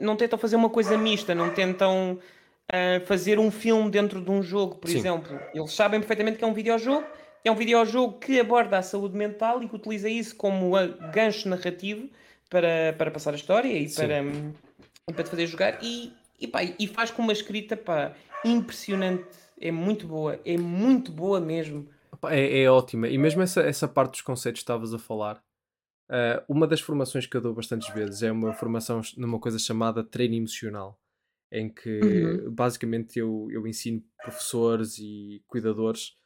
não 0.00 0.16
tentam 0.16 0.38
fazer 0.38 0.56
uma 0.56 0.68
coisa 0.68 0.96
mista, 0.98 1.34
não 1.34 1.50
tentam 1.50 2.18
uh, 2.68 3.06
fazer 3.06 3.38
um 3.38 3.50
filme 3.50 3.90
dentro 3.90 4.20
de 4.20 4.30
um 4.30 4.42
jogo, 4.42 4.76
por 4.76 4.88
Sim. 4.88 4.98
exemplo. 4.98 5.40
Eles 5.54 5.72
sabem 5.72 6.00
perfeitamente 6.00 6.38
que 6.38 6.44
é 6.44 6.46
um 6.46 6.54
videojogo, 6.54 7.06
é 7.44 7.50
um 7.50 7.54
videojogo 7.54 8.18
que 8.18 8.38
aborda 8.38 8.78
a 8.78 8.82
saúde 8.82 9.16
mental 9.16 9.62
e 9.62 9.68
que 9.68 9.74
utiliza 9.74 10.08
isso 10.08 10.36
como 10.36 10.72
gancho 11.12 11.48
narrativo 11.48 12.08
para, 12.50 12.94
para 12.96 13.10
passar 13.10 13.32
a 13.32 13.36
história 13.36 13.72
e 13.72 13.88
para, 13.90 14.22
um, 14.22 14.52
para 15.12 15.24
te 15.24 15.30
fazer 15.30 15.46
jogar 15.46 15.78
e, 15.82 16.12
e, 16.40 16.46
pá, 16.46 16.62
e 16.62 16.86
faz 16.86 17.10
com 17.10 17.22
uma 17.22 17.32
escrita 17.32 17.76
pá, 17.76 18.12
impressionante, 18.44 19.24
é 19.60 19.70
muito 19.70 20.06
boa, 20.06 20.38
é 20.44 20.56
muito 20.56 21.10
boa 21.10 21.40
mesmo. 21.40 21.88
É, 22.24 22.62
é 22.62 22.70
ótima, 22.70 23.08
e 23.08 23.16
mesmo 23.16 23.42
essa, 23.42 23.60
essa 23.60 23.86
parte 23.86 24.12
dos 24.12 24.20
conceitos 24.22 24.60
que 24.60 24.64
estavas 24.64 24.92
a 24.92 24.98
falar, 24.98 25.40
Uh, 26.10 26.42
uma 26.48 26.66
das 26.66 26.80
formações 26.80 27.26
que 27.26 27.36
eu 27.36 27.40
dou 27.40 27.54
bastantes 27.54 27.92
vezes 27.92 28.22
é 28.22 28.32
uma 28.32 28.54
formação 28.54 29.02
numa 29.16 29.38
coisa 29.38 29.58
chamada 29.58 30.02
treino 30.02 30.34
emocional, 30.34 30.98
em 31.52 31.68
que 31.68 32.00
uhum. 32.00 32.50
basicamente 32.50 33.18
eu, 33.18 33.48
eu 33.50 33.66
ensino 33.66 34.02
professores 34.22 34.98
e 34.98 35.42
cuidadores 35.46 36.16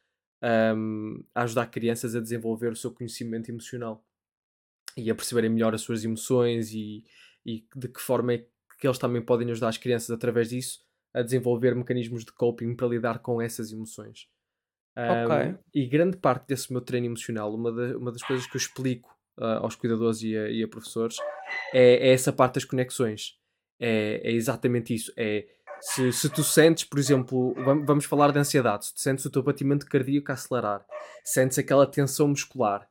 um, 0.76 1.24
a 1.34 1.42
ajudar 1.42 1.66
crianças 1.66 2.14
a 2.14 2.20
desenvolver 2.20 2.72
o 2.72 2.76
seu 2.76 2.92
conhecimento 2.92 3.50
emocional 3.50 4.04
e 4.96 5.10
a 5.10 5.14
perceberem 5.14 5.50
melhor 5.50 5.74
as 5.74 5.80
suas 5.80 6.04
emoções 6.04 6.72
e, 6.72 7.04
e 7.44 7.66
de 7.74 7.88
que 7.88 8.00
forma 8.00 8.34
é 8.34 8.46
que 8.78 8.86
eles 8.86 8.98
também 8.98 9.22
podem 9.22 9.50
ajudar 9.50 9.68
as 9.68 9.78
crianças 9.78 10.10
através 10.10 10.48
disso 10.48 10.80
a 11.14 11.22
desenvolver 11.22 11.74
mecanismos 11.74 12.24
de 12.24 12.32
coping 12.32 12.74
para 12.74 12.88
lidar 12.88 13.18
com 13.20 13.40
essas 13.40 13.70
emoções. 13.72 14.28
Um, 14.96 15.24
okay. 15.24 15.58
E 15.74 15.86
grande 15.86 16.16
parte 16.16 16.46
desse 16.48 16.72
meu 16.72 16.80
treino 16.80 17.06
emocional, 17.06 17.54
uma, 17.54 17.70
de, 17.70 17.94
uma 17.94 18.10
das 18.10 18.22
coisas 18.22 18.46
que 18.46 18.56
eu 18.56 18.58
explico 18.58 19.16
uh, 19.38 19.62
aos 19.62 19.74
cuidadores 19.74 20.22
e 20.22 20.36
a, 20.36 20.50
e 20.50 20.62
a 20.62 20.68
professores, 20.68 21.16
é, 21.72 22.08
é, 22.08 22.12
essa 22.12 22.32
parte 22.32 22.54
das 22.54 22.64
conexões. 22.64 23.36
É, 23.80 24.20
é 24.22 24.32
exatamente 24.32 24.94
isso. 24.94 25.12
É 25.16 25.46
se, 25.80 26.12
se, 26.12 26.30
tu 26.30 26.44
sentes, 26.44 26.84
por 26.84 26.96
exemplo, 26.96 27.54
vamos 27.84 28.04
falar 28.04 28.30
de 28.30 28.38
ansiedade, 28.38 28.86
se 28.86 28.94
tu 28.94 29.00
sentes 29.00 29.24
o 29.24 29.30
teu 29.30 29.42
batimento 29.42 29.84
cardíaco 29.84 30.30
a 30.30 30.34
acelerar, 30.34 30.86
sentes 31.24 31.58
aquela 31.58 31.88
tensão 31.88 32.28
muscular 32.28 32.88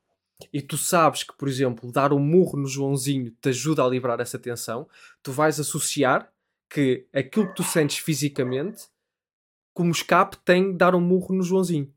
e 0.51 0.61
tu 0.61 0.77
sabes 0.77 1.23
que, 1.23 1.33
por 1.37 1.47
exemplo, 1.47 1.91
dar 1.91 2.11
um 2.11 2.19
murro 2.19 2.57
no 2.57 2.67
Joãozinho 2.67 3.31
te 3.41 3.49
ajuda 3.49 3.83
a 3.83 3.87
livrar 3.87 4.19
essa 4.19 4.39
tensão, 4.39 4.87
tu 5.21 5.31
vais 5.31 5.59
associar 5.59 6.31
que 6.69 7.05
aquilo 7.13 7.47
que 7.47 7.55
tu 7.55 7.63
sentes 7.63 7.97
fisicamente, 7.97 8.83
como 9.73 9.91
escape, 9.91 10.37
tem 10.43 10.75
dar 10.75 10.95
um 10.95 11.01
murro 11.01 11.35
no 11.35 11.43
Joãozinho. 11.43 11.93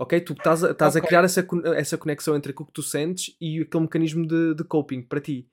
Ok? 0.00 0.18
Tu 0.22 0.32
estás 0.32 0.64
a, 0.64 0.70
estás 0.70 0.96
okay. 0.96 1.04
a 1.04 1.06
criar 1.06 1.24
essa, 1.24 1.46
essa 1.76 1.98
conexão 1.98 2.34
entre 2.34 2.52
aquilo 2.52 2.64
que 2.64 2.72
tu 2.72 2.82
sentes 2.82 3.36
e 3.38 3.60
aquele 3.60 3.82
mecanismo 3.82 4.26
de, 4.26 4.54
de 4.54 4.64
coping 4.64 5.02
para 5.02 5.20
ti. 5.20 5.46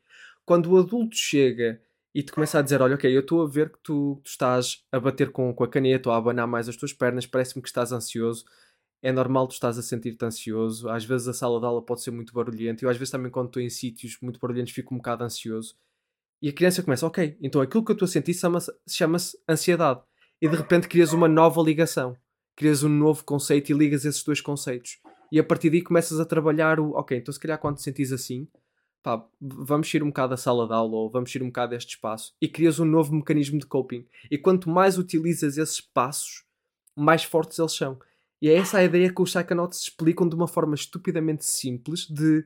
Quando 0.45 0.71
o 0.71 0.77
adulto 0.77 1.17
chega 1.17 1.81
e 2.15 2.23
te 2.23 2.31
começa 2.31 2.57
a 2.57 2.61
dizer: 2.61 2.81
Olha, 2.81 2.95
ok, 2.95 3.13
eu 3.13 3.19
estou 3.19 3.43
a 3.43 3.45
ver 3.45 3.69
que 3.69 3.79
tu, 3.83 4.21
tu, 4.23 4.29
estás 4.29 4.85
a 4.89 5.01
bater 5.01 5.33
com, 5.33 5.53
com 5.53 5.65
a 5.65 5.67
caneta 5.67 6.07
ou 6.07 6.15
a 6.15 6.17
abanar 6.17 6.47
mais 6.47 6.69
as 6.69 6.77
tuas 6.77 6.93
pernas, 6.93 7.25
parece-me 7.25 7.61
que 7.61 7.67
estás 7.67 7.91
ansioso. 7.91 8.45
É 9.01 9.11
normal 9.11 9.49
tu 9.49 9.51
estás 9.51 9.77
a 9.77 9.81
sentir-te 9.81 10.23
ansioso. 10.23 10.87
Às 10.87 11.03
vezes 11.03 11.27
a 11.27 11.33
sala 11.33 11.59
de 11.59 11.65
aula 11.65 11.81
pode 11.85 12.01
ser 12.01 12.11
muito 12.11 12.31
barulhenta. 12.33 12.85
Eu, 12.85 12.89
às 12.89 12.95
vezes, 12.95 13.11
também, 13.11 13.29
quando 13.29 13.47
estou 13.47 13.61
em 13.61 13.69
sítios 13.69 14.17
muito 14.21 14.39
barulhentos, 14.39 14.71
fico 14.71 14.93
um 14.93 14.97
bocado 14.97 15.25
ansioso. 15.25 15.75
E 16.41 16.47
a 16.47 16.53
criança 16.53 16.81
começa: 16.81 17.05
Ok, 17.05 17.37
então 17.41 17.59
aquilo 17.59 17.83
que 17.83 17.91
eu 17.91 17.95
estou 17.95 18.05
a 18.05 18.09
sentir 18.09 18.33
chama-se 18.33 18.71
chama 18.87 19.17
ansiedade. 19.49 20.01
E 20.41 20.47
de 20.47 20.55
repente 20.55 20.87
crias 20.87 21.11
uma 21.11 21.27
nova 21.27 21.61
ligação. 21.61 22.15
Crias 22.57 22.83
um 22.83 22.89
novo 22.89 23.23
conceito 23.23 23.71
e 23.71 23.73
ligas 23.73 24.03
esses 24.03 24.21
dois 24.21 24.41
conceitos. 24.41 24.99
E 25.31 25.39
a 25.39 25.43
partir 25.45 25.69
daí 25.69 25.81
começas 25.81 26.19
a 26.19 26.25
trabalhar 26.25 26.77
o: 26.77 26.91
Ok, 26.91 27.17
então 27.17 27.33
se 27.33 27.39
calhar 27.39 27.57
quando 27.57 27.77
te 27.77 27.83
sentires 27.83 28.11
assim 28.11 28.49
pá, 29.07 29.25
vamos 29.39 29.93
ir 29.93 30.03
um 30.03 30.07
bocado 30.07 30.31
da 30.31 30.37
sala 30.37 30.67
de 30.67 30.73
aula 30.73 30.97
ou 30.97 31.09
vamos 31.09 31.33
ir 31.33 31.41
um 31.41 31.47
bocado 31.47 31.69
deste 31.69 31.91
espaço 31.91 32.35
e 32.41 32.47
crias 32.49 32.77
um 32.77 32.83
novo 32.83 33.15
mecanismo 33.15 33.57
de 33.57 33.65
coping. 33.65 34.05
E 34.29 34.37
quanto 34.37 34.69
mais 34.69 34.97
utilizas 34.97 35.57
esses 35.57 35.79
passos, 35.79 36.43
mais 36.93 37.23
fortes 37.23 37.57
eles 37.57 37.71
são. 37.71 37.97
E 38.41 38.49
é 38.49 38.55
essa 38.55 38.79
a 38.79 38.83
ideia 38.83 39.13
que 39.13 39.21
os 39.21 39.33
Psychonauts 39.33 39.81
explicam 39.81 40.27
de 40.27 40.35
uma 40.35 40.47
forma 40.47 40.75
estupidamente 40.75 41.45
simples 41.45 42.05
de 42.05 42.45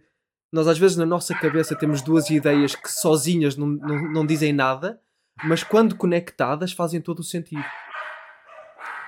nós 0.52 0.68
às 0.68 0.78
vezes 0.78 0.98
na 0.98 1.06
nossa 1.06 1.34
cabeça 1.34 1.76
temos 1.76 2.02
duas 2.02 2.30
ideias 2.30 2.76
que 2.76 2.92
sozinhas 2.92 3.56
não, 3.58 3.68
não, 3.68 4.12
não 4.12 4.26
dizem 4.26 4.54
nada, 4.54 5.02
mas 5.46 5.64
quando 5.64 5.96
conectadas 5.96 6.74
fazem 6.74 7.02
todo 7.02 7.20
o 7.20 7.24
sentido. 7.24 7.64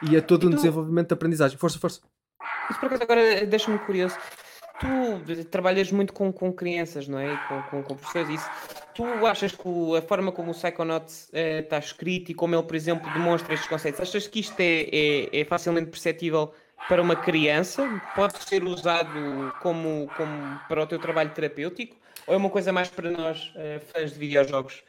E 0.10 0.16
é 0.16 0.22
todo 0.22 0.48
um 0.48 0.52
desenvolvimento 0.52 1.10
de 1.10 1.14
aprendizagem. 1.14 1.58
Força, 1.58 1.80
força. 1.80 2.02
Isso 2.70 2.80
por 2.80 2.88
acaso 2.88 3.04
agora 3.04 3.46
deixa-me 3.46 3.80
curioso 3.80 4.18
tu 4.84 5.46
trabalhas 5.46 5.92
muito 5.92 6.14
com, 6.14 6.32
com 6.32 6.52
crianças, 6.52 7.08
não 7.08 7.20
é? 7.20 7.36
Com, 7.48 7.62
com, 7.64 7.84
com 7.84 7.96
professores, 7.96 8.42
isso. 8.42 8.50
Tu 8.94 9.04
achas 9.26 9.52
que 9.54 9.98
a 9.98 10.02
forma 10.02 10.32
como 10.32 10.52
o 10.52 10.54
Psychonauts 10.54 11.30
uh, 11.30 11.60
está 11.60 11.80
escrito 11.80 12.32
e 12.32 12.34
como 12.34 12.56
ele, 12.56 12.64
por 12.64 12.76
exemplo, 12.76 13.12
demonstra 13.14 13.54
estes 13.54 13.70
conceitos, 13.70 14.02
achas 14.02 14.28
que 14.28 14.40
isto 14.40 14.60
é, 14.60 14.90
é, 14.92 15.42
é, 15.42 15.46
facilmente 15.46 15.90
perceptível 15.90 16.54
para 16.88 17.02
uma 17.02 17.16
criança? 17.16 18.02
Pode 18.16 18.38
ser 18.44 18.64
usado 18.64 19.54
como, 19.62 20.10
como 20.16 20.60
para 20.68 20.84
o 20.84 20.88
teu 20.88 21.00
trabalho 21.00 21.32
terapêutico? 21.32 21.96
Ou 22.28 22.34
é 22.34 22.38
uma 22.38 22.50
coisa 22.50 22.72
mais 22.72 22.90
para 22.90 23.10
nós, 23.10 23.54
uh, 23.56 23.80
fãs 23.92 24.14
de 24.14 24.20
videojogos? 24.20 24.84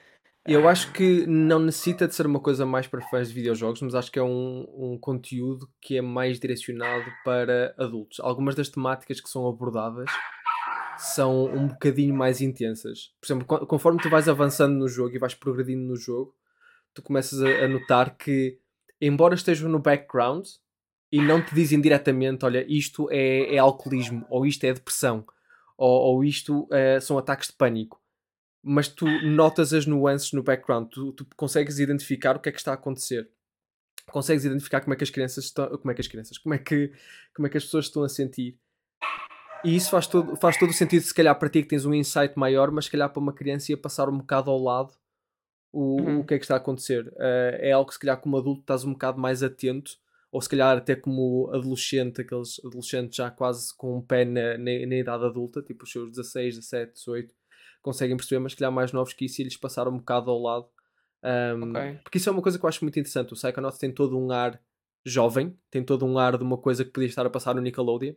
Eu 0.46 0.68
acho 0.68 0.92
que 0.92 1.26
não 1.26 1.58
necessita 1.58 2.06
de 2.06 2.14
ser 2.14 2.26
uma 2.26 2.38
coisa 2.38 2.66
mais 2.66 2.86
para 2.86 3.00
fãs 3.00 3.28
de 3.28 3.34
videojogos, 3.34 3.80
mas 3.80 3.94
acho 3.94 4.12
que 4.12 4.18
é 4.18 4.22
um, 4.22 4.66
um 4.76 4.98
conteúdo 4.98 5.66
que 5.80 5.96
é 5.96 6.02
mais 6.02 6.38
direcionado 6.38 7.10
para 7.24 7.74
adultos. 7.78 8.20
Algumas 8.20 8.54
das 8.54 8.68
temáticas 8.68 9.22
que 9.22 9.30
são 9.30 9.48
abordadas 9.48 10.10
são 10.98 11.46
um 11.46 11.68
bocadinho 11.68 12.14
mais 12.14 12.42
intensas. 12.42 13.14
Por 13.18 13.26
exemplo, 13.26 13.66
conforme 13.66 14.02
tu 14.02 14.10
vais 14.10 14.28
avançando 14.28 14.74
no 14.74 14.86
jogo 14.86 15.16
e 15.16 15.18
vais 15.18 15.34
progredindo 15.34 15.82
no 15.82 15.96
jogo, 15.96 16.34
tu 16.92 17.00
começas 17.00 17.40
a, 17.40 17.64
a 17.64 17.68
notar 17.68 18.14
que, 18.14 18.58
embora 19.00 19.34
estejam 19.34 19.70
no 19.70 19.78
background 19.78 20.46
e 21.10 21.22
não 21.22 21.42
te 21.42 21.54
dizem 21.54 21.80
diretamente, 21.80 22.44
olha, 22.44 22.66
isto 22.68 23.08
é, 23.10 23.54
é 23.54 23.58
alcoolismo, 23.58 24.26
ou 24.28 24.44
isto 24.44 24.64
é 24.64 24.74
depressão, 24.74 25.24
ou, 25.78 26.16
ou 26.16 26.22
isto 26.22 26.68
é, 26.70 27.00
são 27.00 27.16
ataques 27.16 27.48
de 27.48 27.54
pânico 27.54 28.03
mas 28.64 28.88
tu 28.88 29.06
notas 29.22 29.74
as 29.74 29.84
nuances 29.84 30.32
no 30.32 30.42
background, 30.42 30.88
tu, 30.88 31.12
tu, 31.12 31.26
consegues 31.36 31.78
identificar 31.78 32.36
o 32.36 32.40
que 32.40 32.48
é 32.48 32.52
que 32.52 32.58
está 32.58 32.70
a 32.70 32.74
acontecer. 32.74 33.28
Consegues 34.10 34.44
identificar 34.44 34.80
como 34.80 34.94
é 34.94 34.96
que 34.96 35.04
as 35.04 35.10
crianças 35.10 35.44
estão, 35.44 35.68
como 35.76 35.90
é 35.90 35.94
que 35.94 36.00
as 36.00 36.08
crianças, 36.08 36.38
como 36.38 36.54
é 36.54 36.58
que, 36.58 36.92
como 37.34 37.46
é 37.46 37.50
que 37.50 37.58
as 37.58 37.64
pessoas 37.64 37.86
estão 37.86 38.02
a 38.02 38.08
sentir. 38.08 38.58
E 39.64 39.76
isso 39.76 39.90
faz 39.90 40.06
todo, 40.06 40.36
faz 40.36 40.58
todo 40.58 40.70
o 40.70 40.74
sentido, 40.74 41.02
se 41.02 41.14
calhar 41.14 41.38
para 41.38 41.48
ti 41.48 41.62
que 41.62 41.68
tens 41.68 41.84
um 41.84 41.94
insight 41.94 42.38
maior, 42.38 42.70
mas 42.70 42.86
se 42.86 42.90
calhar 42.90 43.10
para 43.10 43.20
uma 43.20 43.32
criança 43.32 43.72
ia 43.72 43.78
passar 43.78 44.08
um 44.08 44.18
bocado 44.18 44.50
ao 44.50 44.58
lado 44.58 44.94
o, 45.72 46.00
uhum. 46.00 46.20
o 46.20 46.24
que 46.24 46.34
é 46.34 46.38
que 46.38 46.44
está 46.44 46.54
a 46.54 46.58
acontecer. 46.58 47.06
Uh, 47.08 47.56
é 47.58 47.72
algo 47.72 47.88
que 47.88 47.94
se 47.94 48.00
calhar 48.00 48.16
como 48.18 48.36
adulto 48.36 48.60
estás 48.60 48.84
um 48.84 48.92
bocado 48.92 49.20
mais 49.20 49.42
atento, 49.42 49.98
ou 50.30 50.40
se 50.40 50.48
calhar 50.48 50.76
até 50.76 50.94
como 50.94 51.50
adolescente, 51.52 52.20
aqueles 52.20 52.60
adolescentes 52.64 53.16
já 53.16 53.30
quase 53.30 53.74
com 53.76 53.98
um 53.98 54.02
pé 54.02 54.24
na, 54.24 54.58
na, 54.58 54.86
na 54.86 54.96
idade 54.96 55.24
adulta, 55.24 55.62
tipo 55.62 55.84
os 55.84 55.90
seus 55.90 56.10
16, 56.10 56.56
17, 56.56 56.92
18, 56.92 57.34
conseguem 57.84 58.16
perceber, 58.16 58.40
mas 58.40 58.54
que 58.54 58.64
há 58.64 58.70
mais 58.70 58.92
novos 58.92 59.12
que 59.12 59.26
isso 59.26 59.40
e 59.40 59.44
eles 59.44 59.58
passaram 59.58 59.92
um 59.92 59.98
bocado 59.98 60.30
ao 60.30 60.40
lado. 60.40 60.66
Um, 61.22 61.70
okay. 61.70 61.98
Porque 62.02 62.16
isso 62.16 62.30
é 62.30 62.32
uma 62.32 62.40
coisa 62.40 62.58
que 62.58 62.64
eu 62.64 62.68
acho 62.68 62.82
muito 62.82 62.98
interessante. 62.98 63.32
O 63.32 63.36
Psychonauts 63.36 63.78
tem 63.78 63.92
todo 63.92 64.18
um 64.18 64.32
ar 64.32 64.58
jovem, 65.04 65.54
tem 65.70 65.84
todo 65.84 66.06
um 66.06 66.18
ar 66.18 66.38
de 66.38 66.42
uma 66.42 66.56
coisa 66.56 66.82
que 66.82 66.90
podia 66.90 67.08
estar 67.08 67.26
a 67.26 67.30
passar 67.30 67.54
no 67.54 67.60
Nickelodeon. 67.60 68.14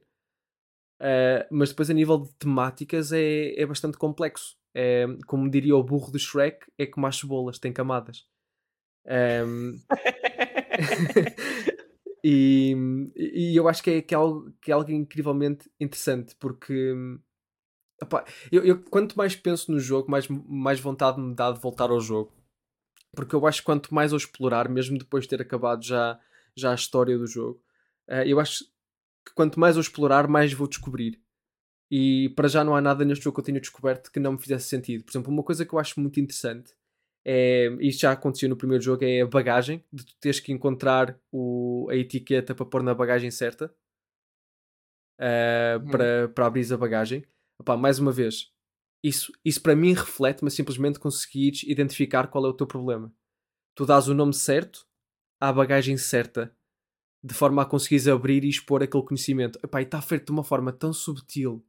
Uh, 1.00 1.46
mas 1.52 1.70
depois 1.70 1.90
a 1.90 1.94
nível 1.94 2.18
de 2.18 2.34
temáticas 2.36 3.12
é, 3.12 3.60
é 3.60 3.66
bastante 3.66 3.98
complexo. 3.98 4.56
É, 4.74 5.06
como 5.26 5.50
diria 5.50 5.76
o 5.76 5.84
burro 5.84 6.12
do 6.12 6.20
Shrek, 6.20 6.66
é 6.78 6.86
como 6.86 7.08
as 7.08 7.18
cebolas, 7.18 7.60
tem 7.60 7.74
camadas. 7.74 8.26
Um... 9.06 9.78
e, 12.24 12.76
e 13.16 13.56
eu 13.56 13.68
acho 13.68 13.84
que 13.84 13.90
é, 13.90 14.02
que 14.02 14.14
é, 14.14 14.18
algo, 14.18 14.52
que 14.62 14.72
é 14.72 14.74
algo 14.74 14.92
incrivelmente 14.92 15.70
interessante 15.80 16.36
porque 16.40 16.94
Epá, 18.02 18.26
eu, 18.52 18.64
eu, 18.64 18.84
quanto 18.84 19.18
mais 19.18 19.36
penso 19.36 19.72
no 19.72 19.80
jogo, 19.80 20.10
mais, 20.10 20.28
mais 20.28 20.80
vontade 20.80 21.20
me 21.20 21.34
dá 21.34 21.52
de 21.52 21.60
voltar 21.60 21.90
ao 21.90 22.00
jogo. 22.00 22.32
Porque 23.16 23.36
eu 23.36 23.46
acho 23.48 23.62
que 23.62 23.66
quanto 23.66 23.94
mais 23.94 24.12
eu 24.12 24.18
explorar, 24.18 24.70
mesmo 24.70 24.98
depois 24.98 25.24
de 25.24 25.30
ter 25.30 25.42
acabado 25.42 25.84
já, 25.84 26.20
já 26.56 26.72
a 26.72 26.76
história 26.76 27.18
do 27.18 27.26
jogo, 27.26 27.62
uh, 28.10 28.24
eu 28.26 28.40
acho 28.40 28.66
que 29.26 29.34
quanto 29.34 29.60
mais 29.60 29.76
eu 29.76 29.82
explorar, 29.82 30.28
mais 30.28 30.54
vou 30.54 30.68
descobrir. 30.68 31.20
E 31.90 32.30
para 32.36 32.48
já 32.48 32.64
não 32.64 32.76
há 32.76 32.82
nada 32.82 33.06
neste 33.06 33.24
jogo 33.24 33.36
que 33.36 33.42
eu 33.42 33.46
tenha 33.46 33.62
descoberto 33.62 34.12
que 34.12 34.20
não 34.20 34.34
me 34.34 34.40
fizesse 34.40 34.68
sentido. 34.68 35.04
Por 35.04 35.12
exemplo, 35.12 35.32
uma 35.32 35.44
coisa 35.44 35.66
que 35.66 35.74
eu 35.74 35.80
acho 35.80 36.00
muito 36.00 36.20
interessante 36.20 36.78
é, 37.30 37.68
isto 37.82 38.00
já 38.04 38.14
aconteceu 38.14 38.48
no 38.48 38.56
primeiro 38.56 38.82
jogo, 38.82 39.04
é 39.04 39.20
a 39.20 39.28
bagagem, 39.28 39.84
de 39.92 40.06
tu 40.06 40.16
teres 40.18 40.40
que 40.40 40.54
encontrar 40.54 41.20
o, 41.30 41.86
a 41.92 41.96
etiqueta 41.98 42.56
para 42.56 42.66
pôr 42.66 42.82
na 42.82 42.96
bagagem 42.96 43.30
certa. 43.30 43.70
Uh, 45.20 45.84
hum. 45.84 45.92
para, 45.92 46.30
para 46.30 46.46
abrir 46.46 46.72
a 46.72 46.78
bagagem. 46.78 47.26
Mais 47.78 48.00
uma 48.00 48.12
vez, 48.12 48.52
isso, 49.04 49.32
isso 49.44 49.62
para 49.62 49.76
mim 49.76 49.94
reflete-me 49.94 50.52
simplesmente 50.52 51.00
conseguires 51.00 51.64
identificar 51.64 52.28
qual 52.28 52.46
é 52.46 52.50
o 52.50 52.54
teu 52.54 52.68
problema. 52.68 53.14
Tu 53.76 53.86
dás 53.86 54.08
o 54.08 54.14
nome 54.14 54.34
certo 54.34 54.88
à 55.40 55.54
bagagem 55.54 55.98
certa, 55.98 56.56
de 57.24 57.34
forma 57.34 57.62
a 57.62 57.66
conseguires 57.66 58.08
abrir 58.08 58.44
e 58.44 58.50
expor 58.50 58.82
aquele 58.82 59.04
conhecimento. 59.04 59.60
Epá, 59.64 59.82
e 59.82 59.84
está 59.84 60.02
feito 60.02 60.26
de 60.26 60.32
uma 60.32 60.44
forma 60.44 60.72
tão 60.72 60.92
subtil 60.92 61.66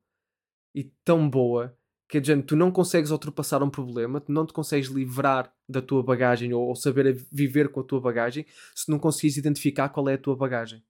e 0.74 0.84
tão 1.04 1.28
boa 1.28 1.76
que 2.08 2.22
gente, 2.22 2.46
tu 2.46 2.56
não 2.56 2.72
consegues 2.72 3.10
ultrapassar 3.10 3.62
um 3.62 3.68
problema, 3.68 4.20
tu 4.20 4.32
não 4.32 4.46
te 4.46 4.52
consegues 4.52 4.88
livrar 4.88 5.52
da 5.68 5.82
tua 5.82 6.02
bagagem 6.02 6.54
ou, 6.54 6.68
ou 6.68 6.74
saber 6.74 7.26
viver 7.30 7.68
com 7.68 7.80
a 7.80 7.84
tua 7.84 8.00
bagagem 8.00 8.46
se 8.74 8.90
não 8.90 8.98
conseguires 8.98 9.36
identificar 9.36 9.90
qual 9.90 10.08
é 10.08 10.14
a 10.14 10.18
tua 10.18 10.34
bagagem. 10.34 10.82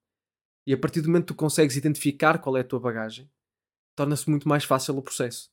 E 0.64 0.73
a 0.73 0.78
partir 0.78 1.00
do 1.00 1.09
momento 1.09 1.25
que 1.25 1.35
tu 1.35 1.35
consegues 1.35 1.76
identificar 1.76 2.38
qual 2.38 2.57
é 2.57 2.61
a 2.61 2.64
tua 2.64 2.78
bagagem, 2.78 3.28
torna-se 3.99 4.31
muito 4.31 4.49
mais 4.49 4.64
fácil 4.64 4.97
o 4.97 5.02
processo. 5.02 5.50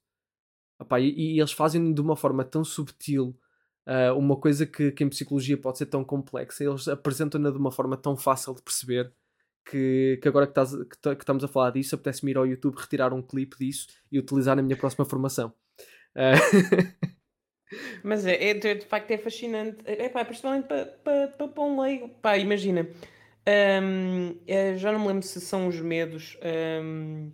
Epá, 0.79 0.99
e, 0.99 1.09
e, 1.09 1.39
eles 1.39 1.51
fazem 1.51 1.93
de 1.93 2.01
uma 2.01 2.15
forma 2.15 2.45
tão 2.45 2.63
subtil 2.63 3.35
uh, 3.87 4.17
uma 4.17 4.35
coisa 4.35 4.65
que, 4.65 4.91
que, 4.91 5.03
em 5.03 5.09
psicologia 5.09 5.57
pode 5.57 5.79
ser 5.79 5.87
tão 5.87 6.03
complexa, 6.03 6.63
eles 6.63 6.87
apresentam-na 6.87 7.49
de 7.49 7.57
uma 7.57 7.71
forma 7.71 7.97
tão 7.97 8.15
fácil 8.15 8.53
de 8.53 8.61
perceber 8.61 9.11
que, 9.67 10.19
que 10.21 10.27
agora 10.27 10.45
que, 10.45 10.53
que, 10.85 11.21
estamos 11.21 11.43
a 11.43 11.47
falar 11.47 11.71
disso, 11.71 11.95
apetece-me 11.95 12.31
ir 12.31 12.37
ao 12.37 12.45
YouTube 12.45 12.75
retirar 12.77 13.13
um 13.13 13.21
clipe 13.21 13.57
disso 13.57 13.87
e 14.11 14.19
utilizar 14.19 14.55
na 14.55 14.61
minha 14.61 14.77
próxima 14.77 15.05
formação. 15.05 15.51
Uh... 16.15 17.15
Mas 18.03 18.27
é, 18.27 18.49
é, 18.49 18.53
de 18.53 18.85
facto 18.85 19.09
é 19.09 19.17
fascinante, 19.17 19.77
é, 19.85 20.07
pá, 20.07 20.23
principalmente 20.23 20.67
para, 20.67 21.27
para, 21.27 21.63
um 21.63 21.81
leigo. 21.81 22.09
Pá, 22.21 22.37
imagina, 22.37 22.87
um, 23.83 24.39
é, 24.45 24.77
já 24.77 24.91
não 24.91 24.99
me 24.99 25.07
lembro 25.07 25.23
se 25.23 25.41
são 25.41 25.67
os 25.67 25.79
medos. 25.79 26.37
Um, 26.83 27.31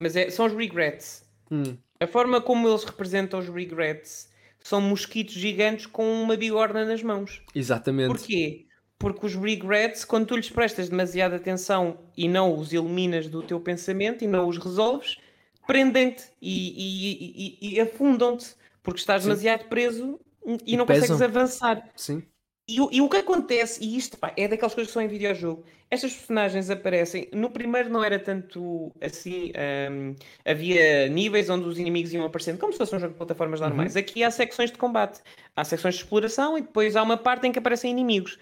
mas 0.00 0.16
é, 0.16 0.30
são 0.30 0.46
os 0.46 0.52
regrets. 0.52 1.24
Hum. 1.50 1.76
A 2.00 2.06
forma 2.06 2.40
como 2.40 2.68
eles 2.68 2.84
representam 2.84 3.40
os 3.40 3.48
regrets 3.48 4.30
são 4.60 4.80
mosquitos 4.80 5.34
gigantes 5.34 5.86
com 5.86 6.22
uma 6.22 6.36
bigorna 6.36 6.84
nas 6.84 7.02
mãos. 7.02 7.42
Exatamente. 7.54 8.08
Porquê? 8.08 8.66
Porque 8.98 9.26
os 9.26 9.34
regrets, 9.34 10.04
quando 10.04 10.26
tu 10.26 10.36
lhes 10.36 10.50
prestas 10.50 10.88
demasiada 10.88 11.36
atenção 11.36 11.98
e 12.16 12.28
não 12.28 12.58
os 12.58 12.72
eliminas 12.72 13.28
do 13.28 13.42
teu 13.42 13.60
pensamento 13.60 14.24
e 14.24 14.26
não 14.26 14.48
os 14.48 14.58
resolves, 14.58 15.18
prendem-te 15.66 16.24
e, 16.40 17.58
e, 17.58 17.58
e, 17.60 17.74
e 17.74 17.80
afundam-te 17.80 18.54
porque 18.82 19.00
estás 19.00 19.22
Sim. 19.22 19.28
demasiado 19.28 19.68
preso 19.68 20.18
e, 20.64 20.76
não 20.76 20.86
pesam. 20.86 21.08
consegues 21.08 21.22
avançar. 21.22 21.88
Sim. 21.96 22.22
E, 22.68 22.78
e, 22.96 23.00
o 23.00 23.08
que 23.08 23.18
acontece, 23.18 23.82
e 23.84 23.96
isto 23.96 24.18
pá, 24.18 24.32
é 24.36 24.48
daquelas 24.48 24.74
coisas 24.74 24.88
que 24.88 24.94
são 24.94 25.02
em 25.02 25.06
videojogo, 25.06 25.64
estas 25.88 26.12
personagens 26.12 26.68
aparecem. 26.68 27.28
No 27.32 27.48
primeiro 27.48 27.88
não 27.88 28.02
era 28.02 28.18
tanto 28.18 28.92
assim. 29.00 29.52
Um, 29.90 30.16
havia 30.44 31.08
níveis 31.08 31.48
onde 31.48 31.68
os 31.68 31.78
inimigos 31.78 32.12
iam 32.12 32.24
aparecendo, 32.24 32.58
como 32.58 32.72
se 32.72 32.78
fosse 32.78 32.96
um 32.96 32.98
jogo 32.98 33.12
de 33.12 33.18
plataformas 33.18 33.60
normais. 33.60 33.94
Uhum. 33.94 34.00
Aqui 34.00 34.24
há 34.24 34.32
secções 34.32 34.72
de 34.72 34.78
combate, 34.78 35.20
há 35.54 35.62
secções 35.62 35.94
de 35.94 36.00
exploração 36.02 36.58
e 36.58 36.62
depois 36.62 36.96
há 36.96 37.02
uma 37.04 37.16
parte 37.16 37.46
em 37.46 37.52
que 37.52 37.58
aparecem 37.60 37.92
inimigos. 37.92 38.36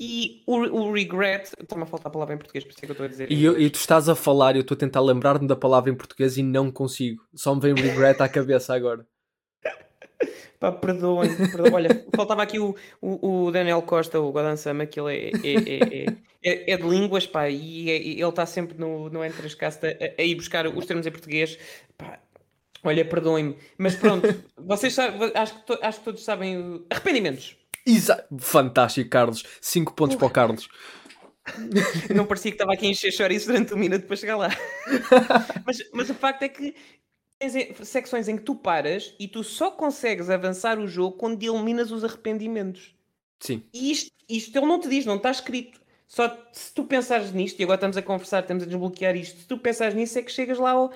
E 0.00 0.42
o, 0.46 0.56
o 0.56 0.92
regret, 0.92 1.52
está-me 1.60 1.82
a 1.82 1.86
faltar 1.86 2.08
a 2.08 2.10
palavra 2.10 2.34
em 2.34 2.38
português, 2.38 2.64
por 2.64 2.70
isso 2.70 2.80
é 2.82 2.86
que 2.86 2.90
eu 2.90 2.94
estou 2.94 3.04
a 3.04 3.08
dizer. 3.08 3.30
E, 3.30 3.44
eu, 3.44 3.60
e 3.60 3.68
tu 3.68 3.76
estás 3.76 4.08
a 4.08 4.16
falar, 4.16 4.56
eu 4.56 4.62
estou 4.62 4.74
a 4.74 4.78
tentar 4.78 5.00
lembrar-me 5.00 5.46
da 5.46 5.54
palavra 5.54 5.90
em 5.90 5.94
português 5.94 6.36
e 6.38 6.42
não 6.42 6.72
consigo. 6.72 7.22
Só 7.34 7.54
me 7.54 7.60
vem 7.60 7.74
regret 7.74 8.20
à 8.20 8.28
cabeça 8.28 8.74
agora. 8.74 9.06
Pá, 10.58 10.70
perdoem, 10.70 11.34
perdoem. 11.36 11.72
Olha, 11.72 12.06
faltava 12.14 12.42
aqui 12.42 12.58
o, 12.58 12.76
o, 13.00 13.46
o, 13.46 13.50
Daniel 13.50 13.80
Costa, 13.80 14.20
o 14.20 14.30
Godan 14.30 14.56
Sama, 14.56 14.84
que 14.84 15.00
ele 15.00 15.16
é, 15.16 15.30
é, 15.42 16.06
é, 16.42 16.72
é, 16.72 16.76
de 16.76 16.82
línguas, 16.82 17.26
pá, 17.26 17.48
e 17.48 17.88
ele 17.88 18.22
está 18.22 18.44
sempre 18.44 18.78
no, 18.78 19.08
no 19.08 19.24
Entre 19.24 19.46
as 19.46 19.54
Casta 19.54 19.88
a, 19.88 20.20
a, 20.20 20.24
ir 20.24 20.34
buscar 20.34 20.66
os 20.66 20.84
termos 20.84 21.06
em 21.06 21.10
português. 21.10 21.58
Pá, 21.96 22.20
olha, 22.84 23.04
perdoem-me. 23.04 23.56
Mas 23.78 23.96
pronto, 23.96 24.28
vocês 24.58 24.92
sabem, 24.92 25.32
acho 25.34 25.54
que, 25.54 25.66
to, 25.66 25.78
acho 25.80 25.98
que 25.98 26.04
todos 26.04 26.24
sabem. 26.24 26.84
Arrependimentos. 26.90 27.56
Exa 27.86 28.26
Fantástico, 28.38 29.08
Carlos. 29.08 29.42
5 29.62 29.94
pontos 29.94 30.16
para 30.16 30.26
o 30.26 30.30
Carlos. 30.30 30.68
Não 32.14 32.26
parecia 32.26 32.50
que 32.50 32.56
estava 32.56 32.74
aqui 32.74 32.86
a 32.86 32.90
encher 32.90 33.12
chouriços 33.12 33.46
durante 33.46 33.72
um 33.72 33.78
minuto 33.78 34.06
para 34.06 34.16
chegar 34.16 34.36
lá. 34.36 34.50
mas, 35.64 35.78
mas 35.92 36.10
o 36.10 36.14
facto 36.14 36.42
é 36.42 36.48
que 36.48 36.74
secções 37.84 38.28
em 38.28 38.36
que 38.36 38.42
tu 38.42 38.54
paras 38.54 39.14
e 39.18 39.26
tu 39.26 39.42
só 39.42 39.70
consegues 39.70 40.28
avançar 40.28 40.78
o 40.78 40.86
jogo 40.86 41.16
quando 41.16 41.42
eliminas 41.42 41.90
os 41.90 42.04
arrependimentos. 42.04 42.94
Sim. 43.38 43.62
E 43.72 43.90
isto, 43.90 44.12
isto 44.28 44.56
ele 44.56 44.66
não 44.66 44.78
te 44.78 44.88
diz, 44.88 45.06
não 45.06 45.16
está 45.16 45.30
escrito. 45.30 45.80
Só 46.06 46.36
se 46.52 46.74
tu 46.74 46.84
pensares 46.84 47.32
nisto, 47.32 47.60
e 47.60 47.62
agora 47.62 47.76
estamos 47.76 47.96
a 47.96 48.02
conversar, 48.02 48.40
estamos 48.40 48.64
a 48.64 48.66
desbloquear 48.66 49.14
isto, 49.14 49.40
se 49.40 49.46
tu 49.46 49.56
pensares 49.56 49.94
nisso 49.94 50.18
é 50.18 50.22
que 50.22 50.32
chegas 50.32 50.58
lá 50.58 50.72
ao. 50.72 50.92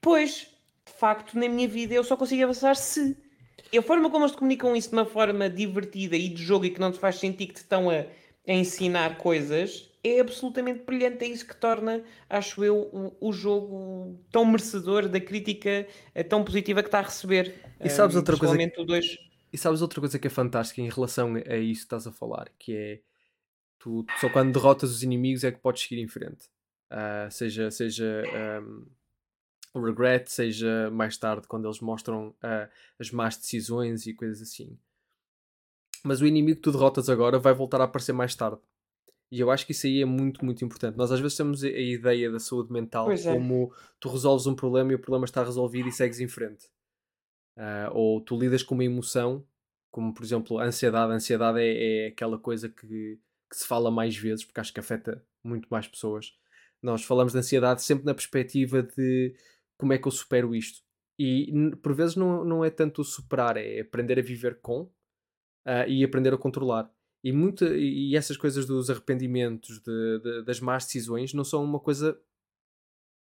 Pois, 0.00 0.48
de 0.84 0.92
facto, 0.92 1.38
na 1.38 1.48
minha 1.48 1.68
vida 1.68 1.94
eu 1.94 2.02
só 2.02 2.16
consigo 2.16 2.42
avançar 2.42 2.74
se. 2.74 3.16
E 3.72 3.78
a 3.78 3.82
forma 3.82 4.10
como 4.10 4.24
eles 4.24 4.34
comunicam 4.34 4.74
isso 4.74 4.88
de 4.90 4.96
uma 4.96 5.04
forma 5.04 5.48
divertida 5.48 6.16
e 6.16 6.28
de 6.28 6.42
jogo 6.42 6.64
e 6.64 6.70
que 6.70 6.80
não 6.80 6.90
te 6.90 6.98
faz 6.98 7.16
sentir 7.16 7.46
que 7.46 7.54
te 7.54 7.58
estão 7.58 7.88
a, 7.88 8.04
a 8.46 8.52
ensinar 8.52 9.18
coisas 9.18 9.87
é 10.02 10.20
absolutamente 10.20 10.84
brilhante. 10.84 11.24
É 11.24 11.28
isso 11.28 11.46
que 11.46 11.56
torna, 11.56 12.02
acho 12.28 12.64
eu, 12.64 12.76
o, 12.92 13.28
o 13.28 13.32
jogo 13.32 14.18
tão 14.30 14.44
merecedor 14.44 15.08
da 15.08 15.20
crítica 15.20 15.86
eh, 16.14 16.22
tão 16.22 16.44
positiva 16.44 16.82
que 16.82 16.88
está 16.88 17.00
a 17.00 17.02
receber. 17.02 17.54
E 17.82 17.88
sabes 17.88 18.16
um, 18.16 18.18
outra 18.18 18.36
coisa? 18.36 18.56
Que... 18.56 18.84
Dois... 18.84 19.18
E 19.52 19.58
sabes 19.58 19.82
outra 19.82 20.00
coisa 20.00 20.18
que 20.18 20.26
é 20.26 20.30
fantástica 20.30 20.80
em 20.80 20.88
relação 20.88 21.34
a 21.34 21.56
isso 21.56 21.80
que 21.80 21.86
estás 21.86 22.06
a 22.06 22.12
falar, 22.12 22.50
que 22.58 22.74
é 22.74 23.00
tu 23.78 24.04
só 24.20 24.28
quando 24.28 24.52
derrotas 24.52 24.90
os 24.90 25.02
inimigos 25.02 25.44
é 25.44 25.52
que 25.52 25.58
podes 25.58 25.82
seguir 25.82 26.00
em 26.00 26.08
frente. 26.08 26.46
Uh, 26.90 27.30
seja 27.30 27.70
seja 27.70 28.22
um, 28.62 28.86
o 29.74 29.84
regret, 29.84 30.30
seja 30.30 30.90
mais 30.90 31.16
tarde 31.16 31.46
quando 31.46 31.66
eles 31.66 31.80
mostram 31.80 32.28
uh, 32.28 32.68
as 32.98 33.10
más 33.10 33.36
decisões 33.36 34.06
e 34.06 34.14
coisas 34.14 34.42
assim. 34.42 34.78
Mas 36.04 36.20
o 36.20 36.26
inimigo 36.26 36.56
que 36.56 36.62
tu 36.62 36.72
derrotas 36.72 37.08
agora 37.08 37.38
vai 37.38 37.52
voltar 37.52 37.80
a 37.80 37.84
aparecer 37.84 38.12
mais 38.12 38.34
tarde. 38.34 38.60
E 39.30 39.40
eu 39.40 39.50
acho 39.50 39.66
que 39.66 39.72
isso 39.72 39.86
aí 39.86 40.00
é 40.00 40.06
muito, 40.06 40.44
muito 40.44 40.64
importante. 40.64 40.96
Nós 40.96 41.12
às 41.12 41.20
vezes 41.20 41.36
temos 41.36 41.62
a 41.62 41.68
ideia 41.68 42.30
da 42.30 42.38
saúde 42.38 42.72
mental 42.72 43.10
é. 43.12 43.22
como 43.22 43.72
tu 44.00 44.08
resolves 44.08 44.46
um 44.46 44.54
problema 44.54 44.92
e 44.92 44.94
o 44.94 44.98
problema 44.98 45.26
está 45.26 45.44
resolvido 45.44 45.88
e 45.88 45.92
segues 45.92 46.18
em 46.20 46.28
frente. 46.28 46.66
Uh, 47.56 47.90
ou 47.92 48.20
tu 48.20 48.38
lidas 48.38 48.62
com 48.62 48.74
uma 48.74 48.84
emoção, 48.84 49.44
como 49.90 50.14
por 50.14 50.24
exemplo 50.24 50.58
a 50.58 50.64
ansiedade. 50.64 51.12
A 51.12 51.16
ansiedade 51.16 51.60
é, 51.60 52.06
é 52.06 52.08
aquela 52.08 52.38
coisa 52.38 52.68
que, 52.68 52.86
que, 52.86 53.56
se 53.56 53.66
fala 53.66 53.90
mais 53.90 54.16
vezes, 54.16 54.44
porque 54.44 54.60
acho 54.60 54.72
que 54.72 54.80
afeta 54.80 55.22
muito 55.44 55.68
mais 55.70 55.86
pessoas. 55.86 56.32
Nós 56.82 57.04
falamos 57.04 57.32
de 57.32 57.38
ansiedade 57.40 57.82
sempre 57.82 58.06
na 58.06 58.14
perspectiva 58.14 58.82
de 58.82 59.34
como 59.76 59.92
é 59.92 59.98
que 59.98 60.08
eu 60.08 60.12
supero 60.12 60.54
isto. 60.54 60.80
E 61.18 61.52
por 61.82 61.94
vezes 61.94 62.16
não, 62.16 62.44
não 62.44 62.64
é 62.64 62.70
tanto 62.70 63.02
superar, 63.02 63.56
é 63.56 63.80
aprender 63.80 64.18
a 64.18 64.22
viver 64.22 64.60
com 64.60 64.82
uh, 64.82 65.88
e 65.88 66.04
aprender 66.04 66.32
a 66.32 66.38
controlar. 66.38 66.90
E, 67.28 67.32
muita, 67.32 67.76
e 67.76 68.16
essas 68.16 68.38
coisas 68.38 68.64
dos 68.64 68.88
arrependimentos, 68.88 69.80
de, 69.80 70.18
de, 70.20 70.42
das 70.44 70.60
más 70.60 70.86
decisões, 70.86 71.34
não 71.34 71.44
são 71.44 71.62
uma 71.62 71.78
coisa 71.78 72.18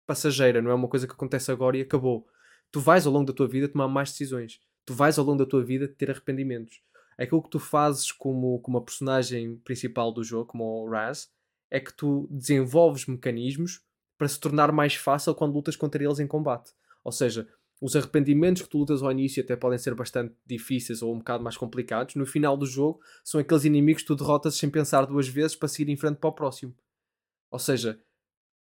passageira, 0.07 0.61
não 0.61 0.71
é 0.71 0.75
uma 0.75 0.89
coisa 0.89 1.07
que 1.07 1.15
acontece 1.15 1.51
agora 1.51 1.79
e 1.79 1.81
acabou. 1.81 2.29
Tu 2.71 2.81
vais 2.81 3.07
ao 3.07 3.13
longo 3.15 3.25
da 3.25 3.33
tua 3.33 3.49
vida 3.49 3.67
tomar 3.67 3.89
mais 3.89 4.11
decisões. 4.11 4.61
Tu 4.85 4.93
vais 4.93 5.19
ao 5.19 5.25
longo 5.25 5.39
da 5.39 5.47
tua 5.49 5.65
vida 5.65 5.89
ter 5.89 6.11
arrependimentos. 6.11 6.83
Aquilo 7.17 7.43
que 7.43 7.49
tu 7.49 7.59
fazes 7.59 8.13
como, 8.13 8.59
como 8.59 8.77
a 8.77 8.85
personagem 8.85 9.57
principal 9.65 10.13
do 10.13 10.23
jogo, 10.23 10.51
como 10.51 10.65
o 10.65 10.91
Raz, 10.91 11.33
é 11.71 11.81
que 11.81 11.95
tu 11.95 12.29
desenvolves 12.31 13.07
mecanismos 13.07 13.81
para 14.19 14.29
se 14.29 14.39
tornar 14.39 14.71
mais 14.71 14.95
fácil 14.95 15.35
quando 15.35 15.55
lutas 15.55 15.77
contra 15.77 16.05
eles 16.05 16.19
em 16.19 16.27
combate. 16.27 16.73
Ou 17.03 17.11
seja, 17.11 17.49
os 17.85 17.95
arrependimentos 17.95 18.63
que 18.63 18.69
tu 18.71 18.79
lutas 18.79 19.03
ao 19.03 19.13
início 19.13 19.43
até 19.43 19.55
podem 19.55 19.79
ser 19.79 19.95
bastante 19.95 20.35
difíceis 20.47 21.03
ou 21.03 21.15
um 21.15 21.19
bocado 21.19 21.45
mais 21.45 21.55
complicados. 21.55 22.15
No 22.15 22.25
final 22.25 22.57
do 22.57 22.65
jogo, 22.65 22.99
são 23.23 23.39
aqueles 23.39 23.67
inimigos 23.67 24.01
que 24.01 24.07
tu 24.07 24.17
derrotas 24.17 24.57
sem 24.57 24.71
pensar 24.71 25.05
duas 25.05 25.29
vezes 25.29 25.55
para 25.55 25.69
seguir 25.69 25.93
em 25.93 25.97
frente 25.97 26.17
para 26.17 26.31
o 26.31 26.33
próximo. 26.33 26.75
Ou 27.51 27.59
seja, 27.59 28.01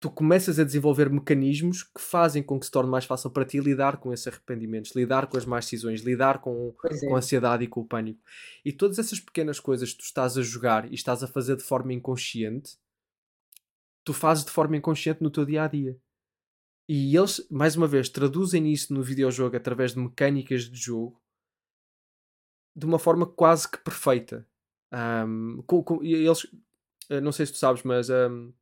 tu 0.02 0.10
começas 0.10 0.60
a 0.60 0.66
desenvolver 0.66 1.10
mecanismos 1.10 1.82
que 1.82 2.02
fazem 2.02 2.44
com 2.44 2.60
que 2.60 2.66
se 2.66 2.72
torne 2.74 2.92
mais 2.92 3.06
fácil 3.06 3.30
para 3.30 3.46
ti 3.46 3.58
lidar 3.62 4.02
com 4.02 4.12
esses 4.12 4.28
arrependimentos, 4.28 4.94
lidar 4.94 5.28
com 5.28 5.38
as 5.38 5.46
más 5.46 5.64
decisões, 5.64 6.02
lidar 6.02 6.42
com, 6.42 6.76
é. 6.84 7.08
com 7.08 7.16
a 7.16 7.20
ansiedade 7.20 7.64
e 7.64 7.68
com 7.68 7.80
o 7.80 7.88
pânico. 7.88 8.20
E 8.66 8.74
todas 8.74 9.00
essas 9.00 9.22
pequenas 9.22 9.62
coisas 9.62 9.94
que 9.94 10.00
tu 10.00 10.04
estás 10.04 10.38
a 10.38 10.42
jogar 10.42 10.92
e 10.92 10.94
estás 10.94 11.24
a 11.24 11.28
fazer 11.28 11.56
de 11.56 11.64
forma 11.64 11.94
inconsciente, 11.94 12.78
tu 14.04 14.12
fazes 14.12 14.44
de 14.44 14.52
forma 14.52 14.76
inconsciente 14.76 15.24
no 15.24 15.32
teu 15.32 15.46
dia 15.46 15.64
a 15.64 15.68
dia. 15.70 15.98
E 16.88 17.16
eles, 17.16 17.46
mais 17.50 17.76
uma 17.76 17.88
vez, 17.88 18.10
traduzem 18.10 18.72
isso 18.72 18.94
no 18.94 19.02
videojogo 19.02 19.56
através 19.56 19.94
de 19.94 20.00
mecânicas 20.00 20.70
de 20.70 20.78
jogo 20.78 21.20
de 22.76 22.86
uma 22.86 23.00
forma 23.00 23.26
quase 23.26 23.70
que 23.70 23.78
perfeita. 23.78 24.46
Um, 24.94 25.64
com, 25.66 25.84
com, 25.84 26.04
eles, 26.04 26.46
eh, 27.10 27.22
não 27.22 27.32
sei 27.32 27.46
se 27.46 27.54
tu 27.54 27.58
sabes, 27.58 27.84
mas 27.84 28.10
um, 28.10 28.54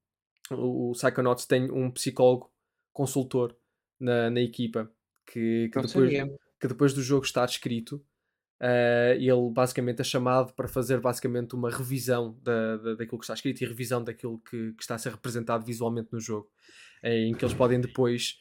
o 0.51 0.91
Psychonauts 0.93 1.45
tem 1.45 1.69
um 1.71 1.91
psicólogo 1.91 2.51
consultor 2.93 3.55
na, 3.99 4.29
na 4.29 4.41
equipa 4.41 4.89
que, 5.25 5.69
que 5.69 5.81
depois, 5.81 6.11
que 6.59 6.67
depois 6.67 6.93
do 6.93 7.01
jogo 7.01 7.25
está 7.25 7.45
descrito. 7.45 8.03
Uh, 8.61 9.19
ele 9.19 9.51
basicamente 9.51 9.99
é 9.99 10.03
chamado 10.05 10.53
para 10.53 10.69
fazer 10.69 11.01
basicamente 11.01 11.53
uma 11.53 11.69
revisão 11.69 12.39
da, 12.41 12.77
da, 12.77 12.93
daquilo 12.93 13.19
que 13.19 13.25
está 13.25 13.33
escrito 13.33 13.61
e 13.61 13.67
revisão 13.67 14.01
daquilo 14.01 14.39
que, 14.39 14.71
que 14.73 14.81
está 14.81 14.95
a 14.95 14.97
ser 14.97 15.11
representado 15.11 15.65
visualmente 15.65 16.13
no 16.13 16.19
jogo 16.19 16.49
em 17.03 17.33
que 17.33 17.43
eles 17.43 17.53
podem 17.53 17.79
depois 17.79 18.39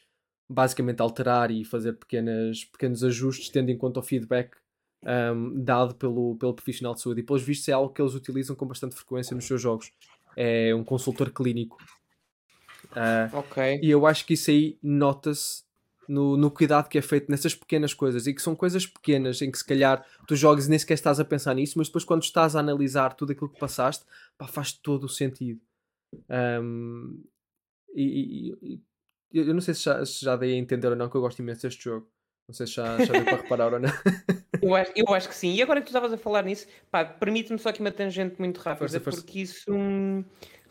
basicamente 0.49 1.01
alterar 1.01 1.51
e 1.51 1.65
fazer 1.65 1.93
pequenas, 1.93 2.63
pequenos 2.65 3.03
ajustes, 3.03 3.49
tendo 3.49 3.69
em 3.69 3.77
conta 3.77 3.99
o 3.99 4.03
feedback 4.03 4.55
um, 5.03 5.63
dado 5.63 5.95
pelo, 5.95 6.35
pelo 6.37 6.53
profissional 6.53 6.93
de 6.93 7.01
saúde. 7.01 7.21
E 7.21 7.23
pelos 7.23 7.41
vistos 7.41 7.67
é 7.67 7.73
algo 7.73 7.93
que 7.93 8.01
eles 8.01 8.13
utilizam 8.13 8.55
com 8.55 8.65
bastante 8.65 8.95
frequência 8.95 9.35
nos 9.35 9.45
seus 9.45 9.61
jogos. 9.61 9.91
É 10.35 10.73
um 10.73 10.83
consultor 10.83 11.31
clínico. 11.31 11.77
Uh, 12.91 13.37
ok. 13.37 13.79
E 13.81 13.89
eu 13.89 14.05
acho 14.05 14.25
que 14.25 14.33
isso 14.33 14.51
aí 14.51 14.77
nota-se 14.81 15.63
no, 16.07 16.35
no 16.37 16.51
cuidado 16.51 16.89
que 16.89 16.97
é 16.97 17.01
feito 17.01 17.29
nessas 17.29 17.55
pequenas 17.55 17.93
coisas 17.93 18.27
e 18.27 18.33
que 18.33 18.41
são 18.41 18.55
coisas 18.55 18.85
pequenas 18.85 19.41
em 19.41 19.49
que 19.51 19.57
se 19.57 19.65
calhar 19.65 20.05
tu 20.27 20.35
jogas 20.35 20.67
e 20.67 20.69
nem 20.69 20.77
sequer 20.77 20.95
estás 20.95 21.19
a 21.19 21.25
pensar 21.25 21.53
nisso, 21.55 21.77
mas 21.77 21.87
depois 21.87 22.03
quando 22.03 22.23
estás 22.23 22.55
a 22.55 22.59
analisar 22.59 23.13
tudo 23.13 23.31
aquilo 23.31 23.49
que 23.49 23.59
passaste, 23.59 24.05
pá, 24.37 24.47
faz 24.47 24.71
todo 24.71 25.05
o 25.05 25.09
sentido. 25.09 25.61
Um, 26.29 27.23
e, 27.95 28.55
e, 28.61 28.81
e, 29.31 29.39
eu 29.39 29.53
não 29.53 29.61
sei 29.61 29.73
se 29.73 29.83
já, 29.83 30.05
se 30.05 30.23
já 30.23 30.35
dei 30.35 30.53
a 30.53 30.57
entender 30.57 30.87
ou 30.87 30.95
não 30.95 31.09
que 31.09 31.15
eu 31.15 31.21
gosto 31.21 31.39
imenso 31.39 31.63
deste 31.63 31.83
jogo. 31.83 32.07
Não 32.47 32.53
sei 32.53 32.67
se 32.67 32.73
já, 32.73 33.03
já 33.03 33.13
deu 33.13 33.23
para 33.23 33.37
reparar 33.37 33.73
ou 33.73 33.79
não. 33.79 33.89
Eu 34.61 34.73
acho, 34.75 34.93
eu 34.95 35.13
acho 35.13 35.27
que 35.27 35.35
sim. 35.35 35.53
E 35.53 35.61
agora 35.61 35.81
que 35.81 35.87
tu 35.87 35.89
estavas 35.89 36.13
a 36.13 36.17
falar 36.17 36.43
nisso, 36.43 36.65
permite-me 37.19 37.59
só 37.59 37.67
aqui 37.67 37.81
uma 37.81 37.91
tangente 37.91 38.35
muito 38.39 38.59
rápida, 38.59 38.87
força, 38.87 38.99
força. 39.01 39.21
porque 39.21 39.41
isso, 39.41 39.69
hum, 39.69 40.23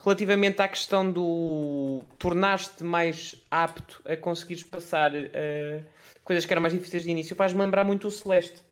relativamente 0.02 0.62
à 0.62 0.68
questão 0.68 1.12
do 1.12 2.02
tornar-te 2.18 2.82
mais 2.82 3.34
apto 3.50 4.00
a 4.06 4.16
conseguires 4.16 4.62
passar 4.62 5.12
uh, 5.12 5.84
coisas 6.24 6.46
que 6.46 6.52
eram 6.54 6.62
mais 6.62 6.72
difíceis 6.72 7.02
de 7.02 7.10
início, 7.10 7.36
faz-me 7.36 7.60
lembrar 7.60 7.84
muito 7.84 8.08
o 8.08 8.10
Celeste. 8.10 8.62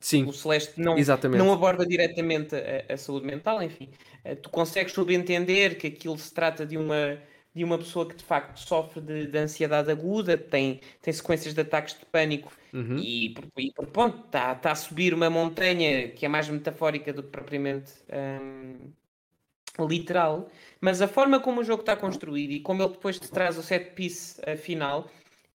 Sim. 0.00 0.24
O 0.24 0.32
Celeste 0.32 0.80
não, 0.80 0.96
não 1.36 1.52
aborda 1.52 1.84
diretamente 1.84 2.54
a, 2.54 2.94
a 2.94 2.96
saúde 2.96 3.26
mental, 3.26 3.62
enfim. 3.62 3.90
Uh, 4.24 4.34
tu 4.36 4.48
consegues 4.48 4.94
subentender 4.94 5.76
que 5.76 5.88
aquilo 5.88 6.16
se 6.16 6.32
trata 6.32 6.64
de 6.64 6.78
uma 6.78 7.18
de 7.54 7.64
uma 7.64 7.78
pessoa 7.78 8.06
que 8.08 8.14
de 8.14 8.24
facto 8.24 8.58
sofre 8.58 9.00
de, 9.00 9.26
de 9.26 9.38
ansiedade 9.38 9.90
aguda, 9.90 10.36
tem, 10.36 10.80
tem 11.02 11.12
sequências 11.12 11.54
de 11.54 11.60
ataques 11.60 11.98
de 11.98 12.06
pânico 12.06 12.52
uhum. 12.72 12.98
e, 12.98 13.34
e 13.56 13.72
pronto, 13.92 14.26
está 14.26 14.54
tá 14.54 14.72
a 14.72 14.74
subir 14.74 15.12
uma 15.12 15.28
montanha 15.28 16.08
que 16.08 16.24
é 16.24 16.28
mais 16.28 16.48
metafórica 16.48 17.12
do 17.12 17.22
que 17.22 17.30
propriamente 17.30 17.92
um, 18.10 19.86
literal, 19.86 20.48
mas 20.80 21.02
a 21.02 21.08
forma 21.08 21.40
como 21.40 21.60
o 21.60 21.64
jogo 21.64 21.80
está 21.80 21.96
construído 21.96 22.52
e 22.52 22.60
como 22.60 22.82
ele 22.82 22.92
depois 22.92 23.18
te 23.18 23.30
traz 23.30 23.58
o 23.58 23.62
set 23.62 23.92
piece 23.92 24.40
uh, 24.40 24.56
final 24.56 25.08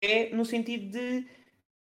é 0.01 0.29
no 0.33 0.45
sentido 0.45 0.91
de 0.91 1.25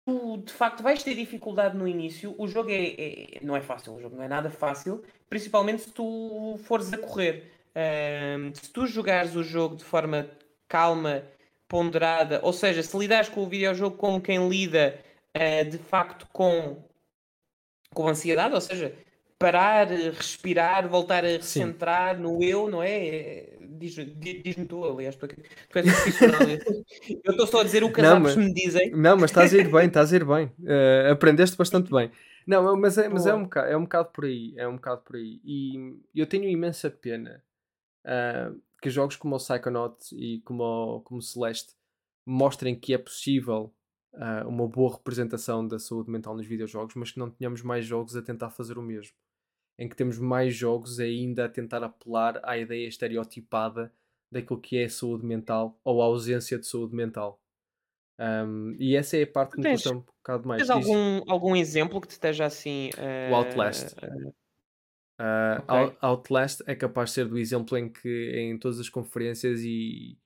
tu 0.04 0.38
de 0.38 0.52
facto 0.52 0.82
vais 0.82 1.02
ter 1.02 1.14
dificuldade 1.14 1.76
no 1.76 1.86
início. 1.86 2.34
O 2.38 2.48
jogo 2.48 2.70
é, 2.70 2.94
é, 2.98 3.40
não 3.42 3.56
é 3.56 3.60
fácil, 3.60 3.94
o 3.94 4.00
jogo 4.00 4.16
não 4.16 4.24
é 4.24 4.28
nada 4.28 4.50
fácil, 4.50 5.02
principalmente 5.28 5.82
se 5.82 5.92
tu 5.92 6.58
fores 6.64 6.92
a 6.92 6.98
correr 6.98 7.50
se 8.54 8.70
tu 8.70 8.86
jogares 8.86 9.34
o 9.34 9.42
jogo 9.42 9.76
de 9.76 9.84
forma 9.84 10.28
calma, 10.68 11.22
ponderada, 11.72 12.38
ou 12.42 12.52
seja, 12.52 12.82
se 12.82 12.96
lidares 12.98 13.30
com 13.30 13.42
o 13.42 13.48
videojogo 13.48 13.96
como 13.96 14.20
quem 14.20 14.46
lida 14.46 14.98
uh, 15.34 15.70
de 15.70 15.78
facto 15.78 16.26
com, 16.30 16.76
com 17.94 18.08
ansiedade, 18.08 18.54
ou 18.54 18.60
seja, 18.60 18.94
parar, 19.38 19.86
respirar, 19.88 20.86
voltar 20.86 21.24
a 21.24 21.28
recentrar 21.28 22.16
Sim. 22.16 22.22
no 22.22 22.44
eu, 22.44 22.70
não 22.70 22.82
é? 22.82 23.56
Diz-me 23.60 24.04
diz 24.04 24.54
tu, 24.68 24.84
aliás, 24.84 25.16
tu, 25.16 25.26
tu 25.26 25.78
és 25.78 25.90
profissional. 25.90 26.40
eu 27.24 27.30
estou 27.32 27.46
só 27.46 27.60
a 27.60 27.64
dizer 27.64 27.82
o 27.82 27.92
que 27.92 28.00
as 28.00 28.18
mas, 28.18 28.36
me 28.36 28.52
dizem. 28.52 28.90
Não, 28.90 29.16
mas 29.16 29.30
estás 29.30 29.52
a 29.52 29.56
ir 29.56 29.70
bem, 29.70 29.86
estás 29.86 30.12
a 30.12 30.16
ir 30.16 30.24
bem. 30.24 30.52
Uh, 30.60 31.10
aprendeste 31.10 31.56
bastante 31.56 31.90
bem. 31.90 32.10
Não, 32.46 32.76
mas, 32.76 32.98
é, 32.98 33.08
mas 33.08 33.26
é, 33.26 33.34
um 33.34 33.44
bocado, 33.44 33.68
é 33.68 33.76
um 33.76 33.82
bocado 33.82 34.10
por 34.12 34.24
aí. 34.26 34.54
É 34.56 34.68
um 34.68 34.74
bocado 34.76 35.00
por 35.00 35.16
aí. 35.16 35.40
E 35.44 35.96
eu 36.14 36.26
tenho 36.26 36.44
imensa 36.44 36.90
pena 36.90 37.42
uh, 38.06 38.60
que 38.80 38.90
jogos 38.90 39.16
como 39.16 39.36
o 39.36 39.38
Psychonauts 39.38 40.12
e 40.12 40.40
como 40.44 40.62
o, 40.62 41.00
como 41.02 41.18
o 41.18 41.22
Celeste 41.22 41.74
mostrem 42.26 42.78
que 42.78 42.94
é 42.94 42.98
possível 42.98 43.72
uh, 44.14 44.48
uma 44.48 44.66
boa 44.66 44.94
representação 44.96 45.66
da 45.66 45.78
saúde 45.78 46.10
mental 46.10 46.36
nos 46.36 46.46
videojogos, 46.46 46.94
mas 46.94 47.10
que 47.10 47.18
não 47.18 47.30
tenhamos 47.30 47.62
mais 47.62 47.84
jogos 47.84 48.16
a 48.16 48.22
tentar 48.22 48.50
fazer 48.50 48.78
o 48.78 48.82
mesmo. 48.82 49.14
Em 49.78 49.88
que 49.88 49.96
temos 49.96 50.18
mais 50.18 50.54
jogos 50.54 51.00
ainda 51.00 51.46
a 51.46 51.48
tentar 51.48 51.82
apelar 51.82 52.40
à 52.44 52.58
ideia 52.58 52.86
estereotipada 52.86 53.92
daquilo 54.30 54.60
que 54.60 54.78
é 54.78 54.88
saúde 54.88 55.24
mental 55.24 55.78
ou 55.84 56.02
a 56.02 56.06
ausência 56.06 56.58
de 56.58 56.66
saúde 56.66 56.94
mental. 56.94 57.40
Um, 58.18 58.76
e 58.78 58.94
essa 58.94 59.16
é 59.16 59.22
a 59.22 59.26
parte 59.26 59.56
que 59.56 59.60
me 59.60 59.72
custa 59.72 59.94
um 59.94 60.00
bocado 60.00 60.46
mais. 60.46 60.60
Tens 60.60 60.70
algum, 60.70 61.22
algum 61.26 61.56
exemplo 61.56 62.00
que 62.00 62.08
te 62.08 62.12
esteja 62.12 62.44
assim. 62.44 62.90
Uh, 62.90 63.32
o 63.32 63.34
Outlast. 63.34 63.94
Uh, 63.94 64.34
okay. 65.62 65.96
Outlast 66.00 66.62
é 66.66 66.74
capaz 66.74 67.10
de 67.10 67.14
ser 67.14 67.28
do 67.28 67.38
exemplo 67.38 67.76
em 67.76 67.88
que 67.88 68.32
em 68.34 68.58
todas 68.58 68.80
as 68.80 68.88
conferências 68.88 69.60
e 69.62 70.18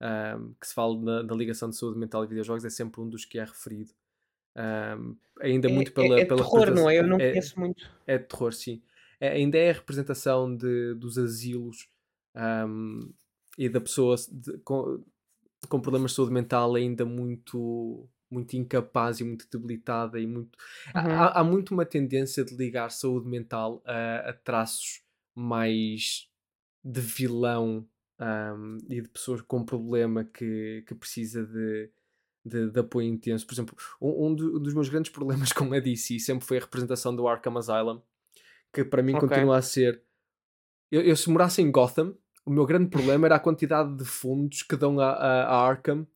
um, 0.00 0.54
que 0.54 0.66
se 0.66 0.74
fala 0.74 0.98
da, 1.04 1.22
da, 1.22 1.34
ligação 1.34 1.68
de 1.68 1.76
saúde 1.76 1.98
mental 1.98 2.24
e 2.24 2.26
videojogos 2.26 2.64
é 2.64 2.70
sempre 2.70 3.00
um 3.00 3.08
dos 3.08 3.24
que 3.24 3.38
é 3.38 3.44
referido. 3.44 3.92
Um, 4.56 5.16
ainda 5.40 5.68
é, 5.68 5.72
muito 5.72 5.92
pela, 5.92 6.18
é, 6.18 6.22
é 6.22 6.24
pela 6.24 6.42
terror, 6.42 6.70
não 6.70 6.88
é? 6.88 6.98
Eu 6.98 7.06
não 7.06 7.18
é, 7.18 7.30
conheço 7.30 7.60
muito. 7.60 7.90
É 8.06 8.18
terror, 8.18 8.52
sim. 8.52 8.82
É, 9.20 9.28
ainda 9.28 9.58
é 9.58 9.70
a 9.70 9.74
representação 9.74 10.54
de, 10.56 10.94
dos 10.94 11.18
asilos 11.18 11.88
um, 12.34 13.12
e 13.58 13.68
da 13.68 13.80
pessoa 13.80 14.16
de, 14.16 14.58
com, 14.58 15.04
com 15.68 15.80
problemas 15.80 16.12
de 16.12 16.16
saúde 16.16 16.32
mental 16.32 16.74
ainda 16.74 17.04
muito 17.04 18.08
muito 18.30 18.56
incapaz 18.56 19.20
e 19.20 19.24
muito 19.24 19.46
debilitada 19.50 20.20
e 20.20 20.26
muito 20.26 20.56
uhum. 20.94 21.12
há, 21.12 21.40
há, 21.40 21.44
muito 21.44 21.74
uma 21.74 21.84
tendência 21.84 22.44
de 22.44 22.54
ligar 22.54 22.90
saúde 22.90 23.28
mental 23.28 23.82
a, 23.84 24.30
a 24.30 24.32
traços 24.32 25.02
mais 25.34 26.28
de 26.84 27.00
vilão 27.00 27.86
um, 28.20 28.78
e 28.88 29.00
de 29.00 29.08
pessoas 29.08 29.40
com 29.42 29.64
problema 29.64 30.24
que, 30.24 30.84
que 30.86 30.94
precisa 30.94 31.44
de, 31.44 31.90
de, 32.44 32.70
de 32.70 32.80
apoio 32.80 33.08
intenso. 33.08 33.46
Por 33.46 33.54
exemplo, 33.54 33.76
um, 34.00 34.26
um, 34.26 34.34
do, 34.34 34.60
dos 34.60 34.74
meus 34.74 34.88
grandes 34.88 35.10
problemas 35.10 35.52
com 35.52 35.72
a 35.72 35.80
DC 35.80 36.18
sempre 36.18 36.46
foi 36.46 36.58
a 36.58 36.60
representação 36.60 37.14
do 37.14 37.26
Arkham 37.26 37.56
Asylum, 37.56 38.00
que 38.72 38.84
para 38.84 39.02
mim 39.02 39.14
okay. 39.14 39.28
continua 39.28 39.58
a 39.58 39.62
ser. 39.62 40.02
Eu, 40.90 41.02
eu, 41.02 41.16
se 41.16 41.30
morasse 41.30 41.62
em 41.62 41.70
Gotham, 41.70 42.14
o 42.44 42.50
meu 42.50 42.66
grande 42.66 42.90
problema 42.90 43.26
era 43.26 43.36
a 43.36 43.40
quantidade 43.40 43.96
de 43.96 44.04
fundos 44.04 44.62
que 44.62 44.76
dão 44.76 44.98
a, 44.98 45.12
a, 45.12 45.42
a 45.44 45.68
Arkham 45.68 46.06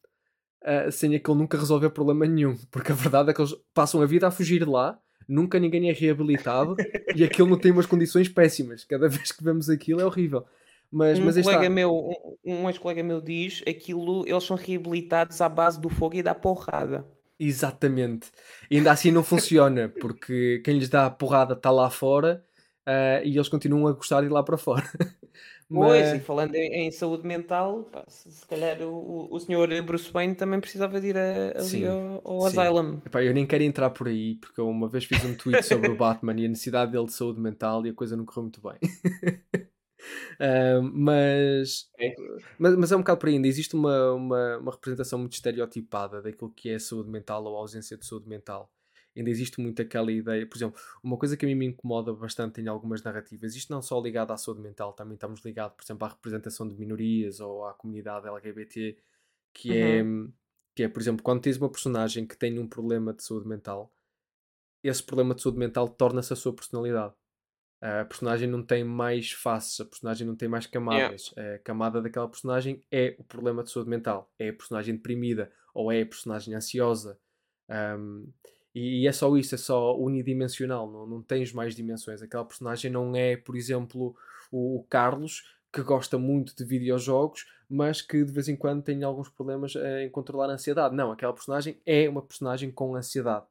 uh, 0.64 0.90
sem 0.90 1.14
aquele 1.14 1.38
nunca 1.38 1.58
resolver 1.58 1.90
problema 1.90 2.26
nenhum. 2.26 2.56
Porque 2.70 2.92
a 2.92 2.94
verdade 2.94 3.30
é 3.30 3.34
que 3.34 3.40
eles 3.40 3.54
passam 3.72 4.02
a 4.02 4.06
vida 4.06 4.26
a 4.26 4.30
fugir 4.30 4.60
de 4.60 4.70
lá, 4.70 4.98
nunca 5.28 5.58
ninguém 5.58 5.88
é 5.88 5.92
reabilitado 5.92 6.76
e 7.14 7.24
aquilo 7.24 7.48
não 7.48 7.58
tem 7.58 7.72
umas 7.72 7.86
condições 7.86 8.28
péssimas. 8.28 8.84
Cada 8.84 9.08
vez 9.08 9.32
que 9.32 9.42
vemos 9.44 9.68
aquilo 9.68 10.00
é 10.00 10.06
horrível. 10.06 10.44
Mas, 10.90 11.18
um 11.18 11.24
mas 11.24 11.34
colega 11.34 11.62
está... 11.62 11.70
meu, 11.70 11.92
um, 11.92 12.36
um 12.44 12.68
ex-colega 12.68 13.02
meu 13.02 13.20
diz 13.20 13.62
aquilo, 13.66 14.24
eles 14.28 14.44
são 14.44 14.56
reabilitados 14.56 15.40
à 15.40 15.48
base 15.48 15.80
do 15.80 15.88
fogo 15.88 16.14
e 16.16 16.22
da 16.22 16.34
porrada. 16.34 17.04
Exatamente. 17.38 18.30
E 18.70 18.76
ainda 18.76 18.92
assim 18.92 19.10
não 19.10 19.24
funciona, 19.24 19.88
porque 20.00 20.62
quem 20.64 20.78
lhes 20.78 20.88
dá 20.88 21.06
a 21.06 21.10
porrada 21.10 21.54
está 21.54 21.70
lá 21.70 21.90
fora 21.90 22.44
uh, 22.86 23.24
e 23.24 23.36
eles 23.36 23.48
continuam 23.48 23.88
a 23.88 23.92
gostar 23.92 24.20
de 24.20 24.26
ir 24.26 24.30
lá 24.30 24.42
para 24.42 24.56
fora. 24.56 24.84
Pois, 25.68 26.12
e 26.12 26.20
falando 26.20 26.54
em, 26.54 26.86
em 26.86 26.90
saúde 26.90 27.26
mental, 27.26 27.84
pá, 27.84 28.04
se, 28.06 28.30
se, 28.30 28.46
calhar 28.46 28.80
o, 28.82 29.28
o 29.30 29.40
senhor 29.40 29.68
Bruce 29.82 30.10
Wayne 30.12 30.34
também 30.34 30.60
precisava 30.60 31.00
de 31.00 31.08
ir 31.08 31.16
a, 31.16 31.58
ali 31.58 31.64
sim, 31.64 31.86
ao, 31.86 32.20
ao 32.24 32.46
Asylum. 32.46 33.00
Epá, 33.04 33.22
eu 33.22 33.32
nem 33.32 33.46
quero 33.46 33.62
entrar 33.62 33.90
por 33.90 34.08
aí, 34.08 34.36
porque 34.36 34.60
eu 34.60 34.68
uma 34.68 34.88
vez 34.88 35.04
fiz 35.04 35.24
um 35.24 35.34
tweet 35.34 35.62
sobre 35.64 35.90
o 35.90 35.96
Batman 35.96 36.34
e 36.38 36.46
a 36.46 36.48
necessidade 36.48 36.92
dele 36.92 37.06
de 37.06 37.12
saúde 37.12 37.40
mental 37.40 37.84
e 37.86 37.90
a 37.90 37.94
coisa 37.94 38.16
não 38.16 38.24
correu 38.24 38.44
muito 38.44 38.60
bem. 38.60 38.78
Uh, 40.34 40.82
mas, 40.92 41.88
é. 41.98 42.14
mas, 42.58 42.76
mas 42.76 42.92
é 42.92 42.96
um 42.96 43.00
bocado 43.00 43.18
por 43.18 43.28
aí 43.28 43.36
ainda. 43.36 43.48
Existe 43.48 43.74
uma, 43.74 44.12
uma, 44.12 44.58
uma, 44.58 44.72
representação 44.72 45.18
muito 45.18 45.32
estereotipada 45.32 46.20
daquilo 46.20 46.50
que 46.50 46.70
é 46.70 46.78
saúde 46.78 47.10
mental 47.10 47.44
ou 47.44 47.56
ausência 47.56 47.96
de 47.96 48.06
saúde 48.06 48.28
mental. 48.28 48.70
Ainda 49.16 49.30
existe 49.30 49.60
muito 49.60 49.80
aquela 49.80 50.10
ideia, 50.10 50.46
por 50.46 50.56
exemplo, 50.56 50.80
uma 51.02 51.16
coisa 51.16 51.36
que 51.36 51.44
a 51.44 51.48
mim 51.48 51.54
me 51.54 51.66
incomoda 51.66 52.12
bastante 52.12 52.60
em 52.60 52.66
algumas 52.66 53.02
narrativas, 53.02 53.54
isto 53.54 53.72
não 53.72 53.80
só 53.80 54.00
ligado 54.00 54.32
à 54.32 54.36
saúde 54.36 54.60
mental, 54.60 54.92
também 54.92 55.14
estamos 55.14 55.44
ligados, 55.44 55.76
por 55.76 55.84
exemplo, 55.84 56.06
à 56.06 56.10
representação 56.10 56.68
de 56.68 56.74
minorias 56.74 57.40
ou 57.40 57.64
à 57.64 57.74
comunidade 57.74 58.26
LGBT, 58.26 58.96
que 59.52 59.76
é, 59.76 60.02
uhum. 60.02 60.26
é, 60.26 60.32
que 60.74 60.82
é, 60.82 60.88
por 60.88 61.00
exemplo, 61.00 61.22
quando 61.22 61.42
tens 61.42 61.56
uma 61.56 61.70
personagem 61.70 62.26
que 62.26 62.36
tem 62.36 62.58
um 62.58 62.66
problema 62.66 63.12
de 63.12 63.22
saúde 63.22 63.46
mental, 63.48 63.92
esse 64.82 65.02
problema 65.02 65.34
de 65.34 65.42
saúde 65.42 65.58
mental 65.58 65.88
torna-se 65.88 66.32
a 66.32 66.36
sua 66.36 66.52
personalidade 66.52 67.14
a 67.84 68.02
personagem 68.02 68.48
não 68.48 68.62
tem 68.62 68.82
mais 68.82 69.32
faces, 69.32 69.78
a 69.78 69.84
personagem 69.84 70.26
não 70.26 70.34
tem 70.34 70.48
mais 70.48 70.66
camadas. 70.66 71.34
Yeah. 71.36 71.56
A 71.56 71.58
camada 71.58 72.00
daquela 72.00 72.26
personagem 72.26 72.82
é 72.90 73.14
o 73.18 73.24
problema 73.24 73.62
de 73.62 73.70
saúde 73.70 73.90
mental, 73.90 74.32
é 74.38 74.48
a 74.48 74.52
personagem 74.54 74.96
deprimida 74.96 75.52
ou 75.74 75.92
é 75.92 76.00
a 76.00 76.06
personagem 76.06 76.54
ansiosa. 76.54 77.20
Um, 77.68 78.32
e, 78.74 79.06
é 79.06 79.12
só 79.12 79.36
isso, 79.36 79.54
é 79.54 79.58
só 79.58 79.96
unidimensional, 79.96 80.90
não, 80.90 81.06
não 81.06 81.22
tens 81.22 81.52
mais 81.52 81.74
dimensões. 81.76 82.22
Aquela 82.22 82.44
personagem 82.44 82.90
não 82.90 83.14
é, 83.14 83.36
por 83.36 83.56
exemplo, 83.56 84.16
o, 84.50 84.78
o 84.80 84.84
Carlos, 84.84 85.44
que 85.72 85.82
gosta 85.82 86.18
muito 86.18 86.56
de 86.56 86.64
videojogos, 86.64 87.46
mas 87.68 88.02
que 88.02 88.24
de 88.24 88.32
vez 88.32 88.48
em 88.48 88.56
quando 88.56 88.82
tem 88.82 89.02
alguns 89.04 89.28
problemas 89.28 89.74
em 89.76 90.10
controlar 90.10 90.50
a 90.50 90.54
ansiedade. 90.54 90.94
Não, 90.94 91.12
aquela 91.12 91.32
personagem 91.32 91.80
é 91.86 92.08
uma 92.08 92.22
personagem 92.22 92.70
com 92.70 92.94
ansiedade. 92.96 93.46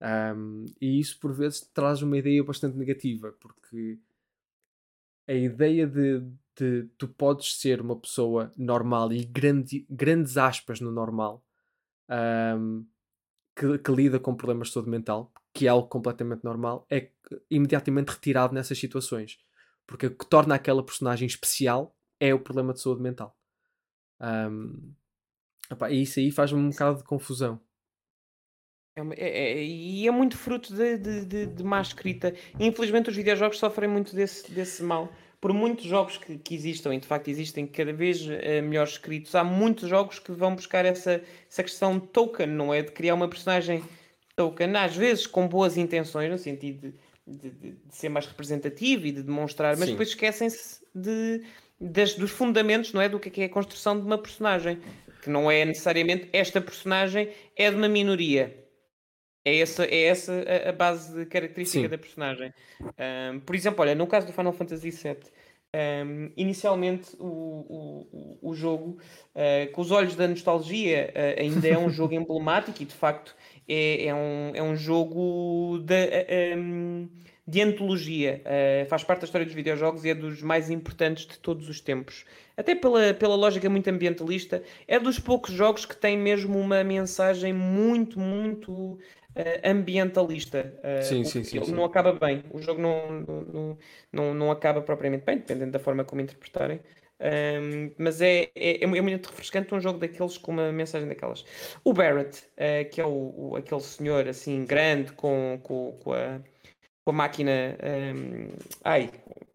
Um, 0.00 0.64
e 0.80 0.98
isso 0.98 1.18
por 1.20 1.32
vezes 1.32 1.60
traz 1.72 2.02
uma 2.02 2.18
ideia 2.18 2.42
bastante 2.42 2.76
negativa, 2.76 3.32
porque 3.40 3.98
a 5.28 5.32
ideia 5.32 5.86
de, 5.86 6.20
de 6.56 6.88
tu 6.98 7.06
podes 7.06 7.60
ser 7.60 7.80
uma 7.80 7.96
pessoa 7.96 8.50
normal 8.56 9.12
e 9.12 9.24
grande, 9.24 9.86
grandes 9.88 10.36
aspas 10.36 10.80
no 10.80 10.90
normal 10.90 11.44
um, 12.58 12.84
que, 13.54 13.78
que, 13.78 13.92
lida 13.92 14.18
com 14.18 14.34
problemas 14.34 14.68
de 14.68 14.74
saúde 14.74 14.90
mental, 14.90 15.32
que 15.52 15.66
é 15.66 15.70
algo 15.70 15.88
completamente 15.88 16.44
normal, 16.44 16.86
é 16.90 17.10
imediatamente 17.50 18.10
retirado 18.10 18.54
nessas 18.54 18.78
situações. 18.78 19.38
Porque 19.86 20.06
o 20.06 20.16
que 20.16 20.26
torna 20.26 20.54
aquela 20.54 20.84
personagem 20.84 21.26
especial 21.26 21.96
é 22.18 22.32
o 22.32 22.40
problema 22.40 22.72
de 22.72 22.80
saúde 22.80 23.02
mental. 23.02 23.36
Um, 24.20 24.94
opa, 25.70 25.90
e 25.90 26.02
isso 26.02 26.20
aí 26.20 26.30
faz-me 26.30 26.58
um 26.58 26.70
bocado 26.70 26.98
de 26.98 27.04
confusão. 27.04 27.60
É 28.94 29.00
é, 29.00 29.52
é, 29.52 29.64
e 29.64 30.06
é 30.06 30.10
muito 30.10 30.36
fruto 30.36 30.74
de, 30.74 30.98
de, 30.98 31.24
de, 31.24 31.46
de 31.46 31.64
má 31.64 31.80
escrita. 31.80 32.34
Infelizmente, 32.60 33.08
os 33.08 33.16
videojogos 33.16 33.58
sofrem 33.58 33.88
muito 33.88 34.14
desse, 34.14 34.50
desse 34.52 34.82
mal. 34.82 35.10
Por 35.42 35.52
muitos 35.52 35.86
jogos 35.86 36.18
que, 36.18 36.38
que 36.38 36.54
existam, 36.54 36.94
e 36.94 37.00
de 37.00 37.06
facto 37.08 37.26
existem 37.26 37.66
cada 37.66 37.92
vez 37.92 38.22
uh, 38.22 38.62
melhores 38.62 38.92
escritos, 38.92 39.34
há 39.34 39.42
muitos 39.42 39.88
jogos 39.88 40.20
que 40.20 40.30
vão 40.30 40.54
buscar 40.54 40.84
essa, 40.84 41.20
essa 41.50 41.64
questão 41.64 41.98
token, 41.98 42.46
não 42.46 42.72
é? 42.72 42.80
De 42.80 42.92
criar 42.92 43.14
uma 43.14 43.26
personagem 43.26 43.82
token, 44.36 44.76
às 44.76 44.94
vezes 44.94 45.26
com 45.26 45.48
boas 45.48 45.76
intenções, 45.76 46.30
no 46.30 46.38
sentido 46.38 46.94
de, 47.26 47.50
de, 47.50 47.72
de 47.72 47.76
ser 47.90 48.08
mais 48.08 48.24
representativo 48.24 49.04
e 49.04 49.10
de 49.10 49.20
demonstrar, 49.20 49.76
mas 49.76 49.86
Sim. 49.86 49.90
depois 49.94 50.10
esquecem-se 50.10 50.80
de, 50.94 51.42
das, 51.80 52.14
dos 52.14 52.30
fundamentos, 52.30 52.92
não 52.92 53.02
é? 53.02 53.08
Do 53.08 53.18
que 53.18 53.40
é, 53.40 53.44
é 53.44 53.46
a 53.46 53.50
construção 53.50 53.98
de 53.98 54.06
uma 54.06 54.18
personagem. 54.18 54.78
Que 55.24 55.28
não 55.28 55.50
é 55.50 55.64
necessariamente 55.64 56.28
esta 56.32 56.60
personagem 56.60 57.30
é 57.56 57.68
de 57.68 57.76
uma 57.76 57.88
minoria 57.88 58.61
é 59.44 59.58
essa, 59.58 59.84
é 59.84 60.04
essa 60.04 60.32
a, 60.32 60.70
a 60.70 60.72
base 60.72 61.26
característica 61.26 61.84
Sim. 61.84 61.88
da 61.88 61.98
personagem. 61.98 62.52
Um, 62.80 63.40
por 63.40 63.54
exemplo, 63.54 63.82
olha, 63.82 63.94
no 63.94 64.06
caso 64.06 64.26
do 64.26 64.32
Final 64.32 64.52
Fantasy 64.52 64.90
VII, 64.90 65.16
um, 65.74 66.30
inicialmente 66.36 67.16
o, 67.18 68.06
o, 68.42 68.50
o 68.50 68.54
jogo, 68.54 68.98
uh, 69.34 69.72
com 69.72 69.80
os 69.80 69.90
olhos 69.90 70.14
da 70.14 70.28
nostalgia, 70.28 71.12
uh, 71.14 71.40
ainda 71.40 71.66
é 71.66 71.78
um 71.78 71.88
jogo 71.90 72.14
emblemático 72.14 72.82
e 72.82 72.84
de 72.84 72.94
facto 72.94 73.34
é, 73.66 74.06
é, 74.06 74.14
um, 74.14 74.52
é 74.54 74.62
um 74.62 74.76
jogo 74.76 75.78
de, 75.78 76.04
uh, 76.04 76.58
um, 76.58 77.08
de 77.46 77.62
antologia. 77.62 78.42
faz 78.88 79.02
parte 79.02 79.20
da 79.20 79.24
história 79.24 79.46
dos 79.46 79.54
videojogos 79.54 80.04
e 80.04 80.10
é 80.10 80.14
dos 80.14 80.42
mais 80.42 80.70
importantes 80.70 81.26
de 81.26 81.38
todos 81.38 81.68
os 81.68 81.80
tempos. 81.80 82.24
Até 82.54 82.74
pela, 82.74 83.14
pela 83.14 83.34
lógica 83.34 83.68
muito 83.70 83.88
ambientalista, 83.88 84.62
é 84.86 84.98
dos 84.98 85.18
poucos 85.18 85.54
jogos 85.54 85.86
que 85.86 85.96
tem 85.96 86.18
mesmo 86.18 86.58
uma 86.58 86.84
mensagem 86.84 87.52
muito, 87.52 88.20
muito 88.20 88.98
ambientalista. 89.64 90.74
Uh, 90.78 91.02
sim, 91.02 91.24
sim, 91.24 91.44
sim, 91.44 91.64
sim, 91.64 91.72
Não 91.72 91.84
acaba 91.84 92.12
bem. 92.12 92.44
O 92.50 92.60
jogo 92.60 92.80
não, 92.80 93.20
não, 93.20 93.78
não, 94.12 94.34
não 94.34 94.50
acaba 94.50 94.82
propriamente 94.82 95.24
bem, 95.24 95.38
dependendo 95.38 95.72
da 95.72 95.78
forma 95.78 96.04
como 96.04 96.20
interpretarem. 96.20 96.80
Um, 97.22 97.92
mas 97.98 98.20
é, 98.20 98.50
é, 98.54 98.82
é, 98.82 98.86
muito 98.86 99.26
refrescante 99.28 99.72
um 99.72 99.80
jogo 99.80 100.00
daqueles 100.00 100.36
com 100.36 100.50
uma 100.50 100.72
mensagem 100.72 101.08
daquelas. 101.08 101.44
O 101.84 101.92
Barrett, 101.92 102.44
uh, 102.56 102.90
que 102.90 103.00
é 103.00 103.06
o, 103.06 103.34
o, 103.36 103.56
aquele 103.56 103.80
senhor 103.80 104.28
assim 104.28 104.64
grande 104.64 105.12
com, 105.12 105.60
com, 105.62 105.92
com, 106.02 106.12
a, 106.12 106.40
com 107.04 107.10
a 107.10 107.12
máquina. 107.12 107.78
Um, 107.82 108.48
ai, 108.84 109.10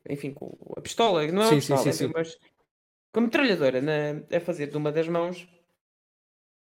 enfim, 0.10 0.32
com 0.32 0.58
a 0.78 0.82
pistola, 0.82 1.28
não 1.28 1.42
é 1.42 1.46
uma 1.46 1.50
sim, 1.50 1.56
pistola, 1.56 1.82
sim, 1.82 1.92
sim, 1.92 2.12
mas 2.13 2.38
com 3.13 3.20
a 3.20 3.24
metralhadora 3.24 3.82
na, 3.82 4.24
a 4.36 4.40
fazer 4.40 4.68
de 4.68 4.78
uma 4.78 4.92
das 4.92 5.08
mãos. 5.08 5.46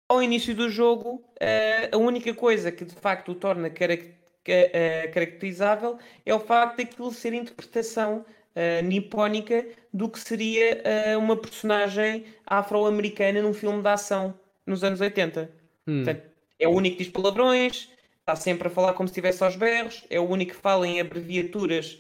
Ao 0.09 0.23
início 0.23 0.55
do 0.55 0.71
jogo, 0.71 1.17
uh, 1.17 1.95
a 1.95 1.97
única 1.99 2.33
coisa 2.33 2.73
que 2.73 2.85
de 2.85 2.95
facto 2.95 3.33
o 3.33 3.35
torna 3.35 3.69
uh, 3.69 5.13
caracterizável 5.13 5.99
é 6.25 6.35
o 6.35 6.41
facto 6.41 6.79
daquilo 6.79 7.13
ser 7.13 7.35
interpretação 7.35 8.25
uh, 8.57 8.83
nipónica 8.85 9.67
do 9.93 10.09
que 10.09 10.19
seria 10.19 10.83
uma 11.19 11.37
personagem 11.37 12.25
afro-americana 12.47 13.43
num 13.43 13.53
filme 13.53 13.83
de 13.83 13.89
ação 13.89 14.35
nos 14.65 14.83
anos 14.83 15.01
80. 15.01 15.51
Hum. 15.87 16.05
Portanto, 16.05 16.29
é 16.59 16.69
o 16.69 16.73
único 16.73 16.97
que 16.97 17.05
diz 17.05 17.13
palavrões, 17.13 17.91
está 18.21 18.37
sempre 18.37 18.69
a 18.69 18.71
falar 18.71 18.93
como 18.95 19.09
se 19.09 19.13
estivesse 19.13 19.43
aos 19.43 19.57
berros, 19.57 20.05
é 20.11 20.21
o 20.21 20.29
único 20.29 20.53
que 20.53 20.59
fala 20.59 20.87
em 20.87 21.01
abreviaturas, 21.01 21.99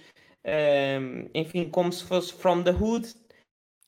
enfim, 1.35 1.69
como 1.69 1.93
se 1.93 2.05
fosse 2.05 2.33
from 2.33 2.63
the 2.63 2.71
hood. 2.71 3.09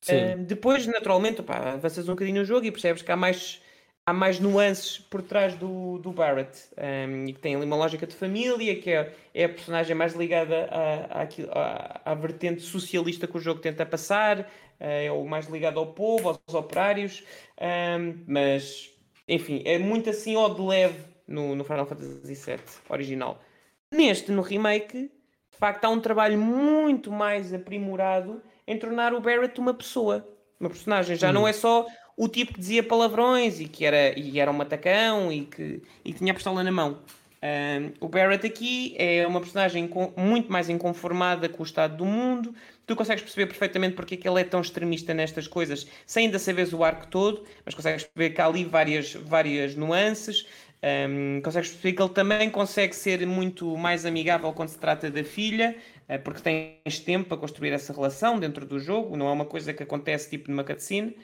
Uh, 0.08 0.42
depois, 0.44 0.86
naturalmente, 0.86 1.42
opa, 1.42 1.74
avanças 1.74 2.08
um 2.08 2.12
bocadinho 2.12 2.40
no 2.40 2.44
jogo 2.44 2.64
e 2.64 2.70
percebes 2.70 3.02
que 3.02 3.12
há 3.12 3.16
mais, 3.16 3.60
há 4.10 4.12
mais 4.12 4.40
nuances 4.40 4.98
por 4.98 5.22
trás 5.22 5.54
do, 5.54 5.98
do 5.98 6.10
Barrett 6.10 6.68
um, 6.76 7.26
e 7.26 7.32
que 7.32 7.38
tem 7.38 7.54
ali 7.54 7.64
uma 7.64 7.76
lógica 7.76 8.06
de 8.06 8.14
família, 8.14 8.74
que 8.80 8.90
é, 8.90 9.14
é 9.32 9.44
a 9.44 9.48
personagem 9.48 9.94
mais 9.94 10.14
ligada 10.14 10.68
à, 10.70 11.22
à, 11.22 12.10
à, 12.10 12.14
vertente 12.14 12.60
socialista 12.62 13.28
que 13.28 13.36
o 13.36 13.40
jogo 13.40 13.60
tenta 13.60 13.86
passar, 13.86 14.40
uh, 14.40 14.44
é 14.80 15.12
o 15.12 15.24
mais 15.24 15.46
ligado 15.46 15.78
ao 15.78 15.86
povo, 15.92 16.28
aos 16.28 16.54
operários, 16.54 17.22
um, 17.60 18.24
mas 18.26 18.90
enfim, 19.28 19.62
é 19.64 19.78
muito 19.78 20.10
assim 20.10 20.36
ó 20.36 20.48
de 20.48 20.60
leve 20.60 20.98
no, 21.26 21.54
no 21.54 21.62
Final 21.62 21.86
Fantasy 21.86 22.34
VII 22.34 22.58
original. 22.88 23.40
Neste, 23.92 24.32
no 24.32 24.42
remake, 24.42 25.02
de 25.52 25.58
facto, 25.58 25.84
há 25.84 25.88
um 25.88 26.00
trabalho 26.00 26.36
muito 26.36 27.12
mais 27.12 27.54
aprimorado 27.54 28.42
em 28.66 28.76
tornar 28.76 29.14
o 29.14 29.20
Barrett 29.20 29.60
uma 29.60 29.74
pessoa, 29.74 30.28
uma 30.58 30.68
personagem. 30.68 31.14
Já 31.14 31.30
hum. 31.30 31.34
não 31.34 31.48
é 31.48 31.52
só 31.52 31.86
o 32.20 32.28
tipo 32.28 32.52
que 32.52 32.60
dizia 32.60 32.82
palavrões 32.82 33.60
e 33.60 33.64
que 33.64 33.82
era, 33.82 34.12
e 34.18 34.38
era 34.38 34.50
um 34.50 34.54
matacão 34.54 35.32
e 35.32 35.46
que 35.46 35.82
e 36.04 36.12
tinha 36.12 36.32
a 36.32 36.34
pistola 36.34 36.62
na 36.62 36.70
mão. 36.70 36.98
Um, 37.42 37.92
o 37.98 38.08
Barrett 38.10 38.46
aqui 38.46 38.94
é 38.98 39.26
uma 39.26 39.40
personagem 39.40 39.88
com, 39.88 40.12
muito 40.18 40.52
mais 40.52 40.68
inconformada 40.68 41.48
com 41.48 41.62
o 41.62 41.64
estado 41.64 41.96
do 41.96 42.04
mundo. 42.04 42.54
Tu 42.86 42.94
consegues 42.94 43.22
perceber 43.22 43.46
perfeitamente 43.46 43.96
porque 43.96 44.16
é 44.16 44.18
que 44.18 44.28
ele 44.28 44.38
é 44.38 44.44
tão 44.44 44.60
extremista 44.60 45.14
nestas 45.14 45.48
coisas, 45.48 45.86
sem 46.04 46.26
ainda 46.26 46.38
saberes 46.38 46.74
o 46.74 46.84
arco 46.84 47.06
todo, 47.06 47.42
mas 47.64 47.74
consegues 47.74 48.04
perceber 48.04 48.34
que 48.34 48.40
há 48.42 48.44
ali 48.44 48.64
várias, 48.66 49.14
várias 49.14 49.74
nuances. 49.74 50.46
Um, 51.08 51.40
consegues 51.40 51.70
perceber 51.70 51.94
que 51.94 52.02
ele 52.02 52.12
também 52.12 52.50
consegue 52.50 52.94
ser 52.94 53.26
muito 53.26 53.78
mais 53.78 54.04
amigável 54.04 54.52
quando 54.52 54.68
se 54.68 54.78
trata 54.78 55.10
da 55.10 55.24
filha, 55.24 55.74
uh, 56.06 56.22
porque 56.22 56.42
tens 56.42 56.98
tempo 56.98 57.30
para 57.30 57.38
construir 57.38 57.70
essa 57.70 57.94
relação 57.94 58.38
dentro 58.38 58.66
do 58.66 58.78
jogo, 58.78 59.16
não 59.16 59.26
é 59.26 59.32
uma 59.32 59.46
coisa 59.46 59.72
que 59.72 59.82
acontece 59.82 60.28
tipo 60.28 60.50
numa 60.50 60.64
cutscene. 60.64 61.16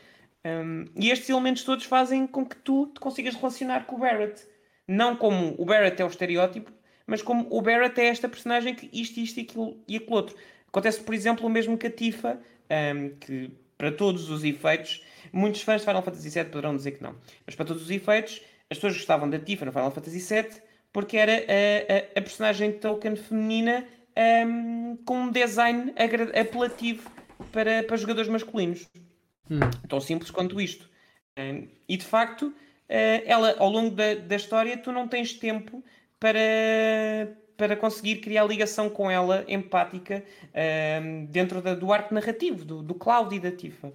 Um, 0.47 0.85
e 0.95 1.11
estes 1.11 1.29
elementos 1.29 1.65
todos 1.65 1.85
fazem 1.85 2.25
com 2.25 2.47
que 2.47 2.55
tu 2.57 2.87
te 2.87 3.01
consigas 3.01 3.35
relacionar 3.35 3.85
com 3.87 3.97
o 3.97 3.99
Barrett. 3.99 4.47
Não 4.87 5.17
como 5.17 5.57
o 5.59 5.65
Barrett 5.65 6.01
é 6.01 6.05
o 6.05 6.09
estereótipo, 6.09 6.71
mas 7.05 7.21
como 7.21 7.49
o 7.51 7.61
Barrett 7.61 8.01
é 8.01 8.07
esta 8.07 8.29
personagem 8.29 8.73
que 8.73 8.89
isto, 8.93 9.19
isto 9.19 9.41
aquilo 9.41 9.77
e 9.89 9.97
aquilo 9.97 10.15
outro. 10.15 10.37
Acontece, 10.69 11.01
por 11.01 11.15
exemplo, 11.15 11.47
o 11.47 11.51
mesmo 11.51 11.77
que 11.77 11.89
a 11.89 11.91
Tifa, 11.91 12.39
um, 12.95 13.11
que 13.19 13.51
para 13.77 13.91
todos 13.91 14.31
os 14.31 14.45
efeitos, 14.45 15.05
muitos 15.33 15.63
fãs 15.63 15.81
de 15.81 15.87
Final 15.87 16.03
Fantasy 16.03 16.31
VII 16.31 16.45
poderão 16.45 16.77
dizer 16.77 16.93
que 16.93 17.03
não, 17.03 17.17
mas 17.45 17.57
para 17.57 17.67
todos 17.67 17.83
os 17.83 17.91
efeitos, 17.91 18.41
as 18.71 18.79
pessoas 18.79 18.95
gostavam 18.95 19.29
da 19.29 19.39
Tifa 19.39 19.65
no 19.65 19.73
Final 19.73 19.91
Fantasy 19.91 20.21
VII 20.21 20.63
porque 20.93 21.17
era 21.17 21.33
a, 21.33 21.37
a, 21.37 22.19
a 22.19 22.23
personagem 22.23 22.79
feminina 23.29 23.85
um, 24.47 24.97
com 25.05 25.25
um 25.25 25.31
design 25.31 25.93
apelativo 26.41 27.11
para, 27.53 27.83
para 27.83 27.97
jogadores 27.97 28.31
masculinos. 28.31 28.89
Hum. 29.51 29.61
Tão 29.89 30.01
simples 30.01 30.31
quanto 30.31 30.61
isto. 30.61 30.89
Um, 31.39 31.69
e 31.89 31.97
de 31.97 32.05
facto, 32.05 32.49
uh, 32.49 32.55
ela, 33.25 33.57
ao 33.59 33.71
longo 33.71 33.95
da, 33.95 34.15
da 34.15 34.37
história, 34.37 34.77
tu 34.77 34.91
não 34.91 35.07
tens 35.07 35.35
tempo 35.35 35.85
para, 36.19 36.39
para 37.57 37.77
conseguir 37.77 38.17
criar 38.17 38.45
ligação 38.45 38.89
com 38.89 39.11
ela 39.11 39.45
empática 39.49 40.25
um, 41.03 41.27
dentro 41.27 41.61
da, 41.61 41.75
do 41.75 41.93
arco 41.93 42.15
narrativo, 42.15 42.65
do, 42.65 42.83
do 42.83 42.95
Cloud 42.95 43.35
e 43.35 43.41
da 43.41 43.53
Tifa. 43.53 43.93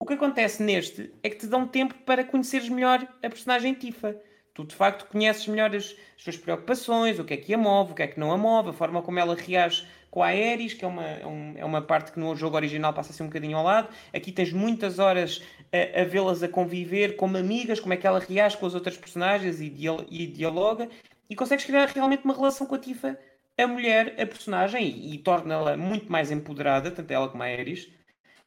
O 0.00 0.06
que 0.06 0.14
acontece 0.14 0.62
neste 0.62 1.12
é 1.22 1.28
que 1.28 1.36
te 1.36 1.46
dão 1.46 1.66
tempo 1.66 1.94
para 2.04 2.24
conheceres 2.24 2.68
melhor 2.68 3.02
a 3.22 3.28
personagem 3.28 3.74
Tifa. 3.74 4.16
Tu 4.58 4.64
de 4.64 4.74
facto 4.74 5.06
conheces 5.06 5.46
melhor 5.46 5.72
as, 5.72 5.94
as 6.16 6.24
suas 6.24 6.36
preocupações, 6.36 7.20
o 7.20 7.24
que 7.24 7.32
é 7.32 7.36
que 7.36 7.54
a 7.54 7.56
move, 7.56 7.92
o 7.92 7.94
que 7.94 8.02
é 8.02 8.08
que 8.08 8.18
não 8.18 8.32
a 8.32 8.36
move, 8.36 8.70
a 8.70 8.72
forma 8.72 9.00
como 9.00 9.16
ela 9.16 9.36
reage 9.36 9.86
com 10.10 10.20
a 10.20 10.26
Aeris, 10.26 10.74
que 10.74 10.84
é 10.84 10.88
uma, 10.88 11.04
é, 11.04 11.22
é 11.58 11.64
uma 11.64 11.80
parte 11.80 12.10
que 12.10 12.18
no 12.18 12.34
jogo 12.34 12.56
original 12.56 12.92
passa 12.92 13.12
a 13.12 13.14
ser 13.14 13.22
um 13.22 13.26
bocadinho 13.26 13.56
ao 13.56 13.62
lado. 13.62 13.88
Aqui 14.12 14.32
tens 14.32 14.52
muitas 14.52 14.98
horas 14.98 15.40
a, 15.72 16.00
a 16.00 16.04
vê-las 16.04 16.42
a 16.42 16.48
conviver 16.48 17.14
como 17.14 17.36
amigas, 17.36 17.78
como 17.78 17.94
é 17.94 17.96
que 17.96 18.04
ela 18.04 18.18
reage 18.18 18.56
com 18.56 18.66
as 18.66 18.74
outras 18.74 18.96
personagens 18.96 19.60
e, 19.60 19.72
e 20.10 20.26
dialoga, 20.26 20.88
e 21.30 21.36
consegues 21.36 21.64
criar 21.64 21.86
realmente 21.86 22.24
uma 22.24 22.34
relação 22.34 22.66
com 22.66 22.74
a 22.74 22.78
Tifa, 22.78 23.16
a 23.56 23.66
mulher, 23.68 24.20
a 24.20 24.26
personagem, 24.26 24.88
e, 24.88 25.14
e 25.14 25.18
torna-la 25.18 25.76
muito 25.76 26.10
mais 26.10 26.32
empoderada, 26.32 26.90
tanto 26.90 27.12
ela 27.12 27.28
como 27.28 27.44
a 27.44 27.46
Aeris, 27.46 27.88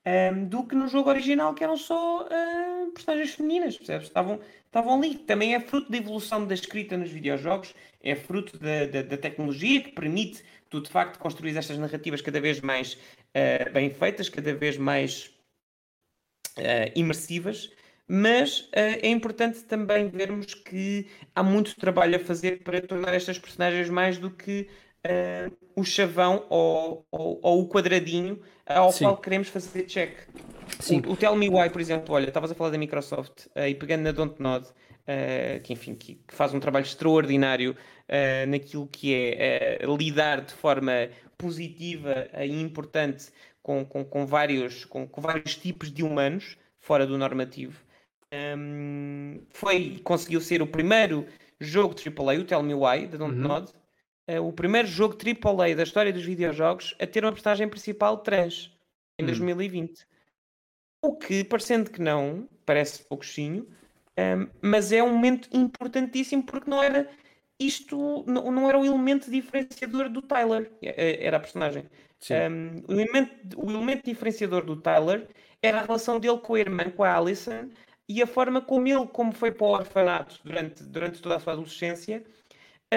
um, 0.06 0.46
do 0.46 0.64
que 0.66 0.76
no 0.76 0.88
jogo 0.88 1.10
original, 1.10 1.54
que 1.54 1.64
eram 1.64 1.78
só 1.78 2.24
uh, 2.24 2.92
personagens 2.92 3.36
femininas, 3.36 3.78
percebes? 3.78 4.08
Estavam, 4.08 4.40
estavam 4.66 4.96
ali. 4.96 5.16
Também 5.16 5.54
é 5.54 5.60
fruto 5.60 5.92
da 5.92 5.98
evolução 5.98 6.46
da 6.46 6.54
escrita 6.54 6.98
nos 6.98 7.12
videojogos, 7.12 7.74
é 8.02 8.16
fruto 8.16 8.58
da, 8.58 8.86
da, 8.88 9.02
da 9.04 9.18
tecnologia 9.18 9.82
que 9.82 9.92
permite 9.92 10.44
tu, 10.70 10.82
de 10.82 10.90
facto, 10.90 11.20
construir 11.20 11.56
estas 11.56 11.78
narrativas 11.78 12.22
cada 12.22 12.42
vez 12.42 12.62
mais 12.62 12.94
uh, 12.94 13.72
bem 13.72 13.90
feitas, 13.92 14.30
cada 14.30 14.54
vez 14.54 14.78
mais 14.78 15.28
uh, 16.58 16.92
imersivas. 16.96 17.72
Mas 18.14 18.68
é 18.74 19.08
importante 19.08 19.64
também 19.64 20.10
vermos 20.10 20.54
que 20.54 21.08
há 21.34 21.42
muito 21.42 21.80
trabalho 21.80 22.18
a 22.18 22.20
fazer 22.20 22.62
para 22.62 22.82
tornar 22.82 23.14
estas 23.14 23.40
personagens 23.40 23.90
mais 23.90 24.18
do 24.18 24.30
que 24.30 24.68
uh, 25.06 25.56
o 25.76 25.84
chavão 25.84 26.46
ou, 26.50 27.06
ou, 27.12 27.40
ou, 27.42 27.62
o 27.62 27.68
quadradinho 27.68 28.40
ao 28.66 28.92
Sim. 28.92 29.06
qual 29.06 29.18
queremos 29.18 29.48
fazer 29.48 29.84
check. 29.84 30.18
Sim. 30.80 31.02
O, 31.06 31.12
o 31.12 31.18
Tell 31.18 31.36
Me 31.36 31.50
Why, 31.50 31.70
por 31.70 31.82
exemplo, 31.82 32.16
olha, 32.16 32.28
estavas 32.28 32.52
a 32.52 32.56
falar 32.56 32.72
da 32.72 32.78
Microsoft 32.78 33.48
uh, 33.56 33.68
e 33.68 33.76
pegando 33.76 34.04
na 34.04 34.12
Dontnod, 34.12 34.66
uh, 34.66 34.72
eh, 35.08 35.60
que 35.64 35.74
enfim, 35.74 35.96
que, 35.96 36.16
que, 36.16 36.34
faz 36.34 36.54
um 36.54 36.60
trabalho 36.60 36.84
extraordinário 36.84 37.72
uh, 37.72 38.50
naquilo 38.50 38.88
que 38.88 39.14
é 39.14 39.80
lidar 39.98 40.42
de 40.42 40.54
forma 40.54 41.10
positiva 41.38 42.28
e 42.40 42.62
importante 42.62 43.30
com, 43.64 43.84
com, 43.84 44.06
com 44.06 44.26
vários, 44.26 44.86
com, 44.86 45.08
com, 45.08 45.22
vários 45.22 45.56
tipos 45.56 45.92
de 45.92 46.04
humanos 46.04 46.56
fora 46.80 47.06
do 47.06 47.18
normativo. 47.18 47.80
Um, 48.34 48.38
ehm, 48.38 49.42
foi, 49.50 50.00
conseguiu 50.04 50.40
ser 50.40 50.62
o 50.62 50.68
primeiro 50.68 51.26
jogo 51.60 51.96
AAA, 51.96 52.40
o 52.40 52.44
Tell 52.46 52.64
Me 52.64 52.74
Why, 52.74 53.08
da 53.08 53.18
Dontnod, 53.18 53.72
uhum 53.72 53.81
o 54.40 54.52
primeiro 54.54 54.88
jogo 54.88 55.16
AAA 55.16 55.76
da 55.76 55.84
história 55.84 56.14
dos 56.14 56.24
videojogos 56.24 56.96
a 57.00 57.08
ter 57.08 57.24
uma 57.24 57.32
personagem 57.32 57.68
principal 57.68 58.18
trans 58.18 58.72
em 59.20 59.24
hum. 59.24 59.28
2020. 59.28 60.06
O 61.04 61.16
que, 61.16 61.44
parecendo 61.44 61.90
que 61.90 62.02
não, 62.02 62.48
parece 62.66 63.04
pouquinho, 63.04 63.68
um, 64.18 64.48
mas 64.62 64.92
é 64.92 65.02
um 65.02 65.14
momento 65.14 65.50
importantíssimo 65.52 66.44
porque 66.44 66.70
não 66.70 66.82
era 66.82 67.10
isto, 67.60 68.24
não, 68.28 68.52
não 68.52 68.68
era 68.70 68.78
o 68.78 68.86
elemento 68.86 69.30
diferenciador 69.30 70.10
do 70.10 70.22
Tyler, 70.22 70.72
é, 70.82 71.26
era 71.26 71.38
a 71.38 71.40
personagem. 71.40 71.86
Um, 72.30 72.84
o, 72.88 72.94
elemento, 72.94 73.60
o 73.60 73.72
elemento 73.72 74.06
diferenciador 74.06 74.64
do 74.64 74.76
Tyler 74.76 75.28
era 75.62 75.80
a 75.80 75.82
relação 75.84 76.20
dele 76.20 76.38
com 76.40 76.56
a 76.56 76.60
irmã, 76.60 76.90
com 76.92 77.04
a 77.04 77.16
Alison, 77.16 77.70
e 78.08 78.22
a 78.22 78.28
forma 78.28 78.62
como 78.62 78.88
ele, 78.88 79.08
como 79.08 79.32
foi 79.32 79.52
para 79.52 79.66
o 79.66 79.72
orfanato 79.72 80.40
durante, 80.44 80.84
durante 80.84 81.22
toda 81.22 81.36
a 81.36 81.40
sua 81.40 81.54
adolescência, 81.54 82.24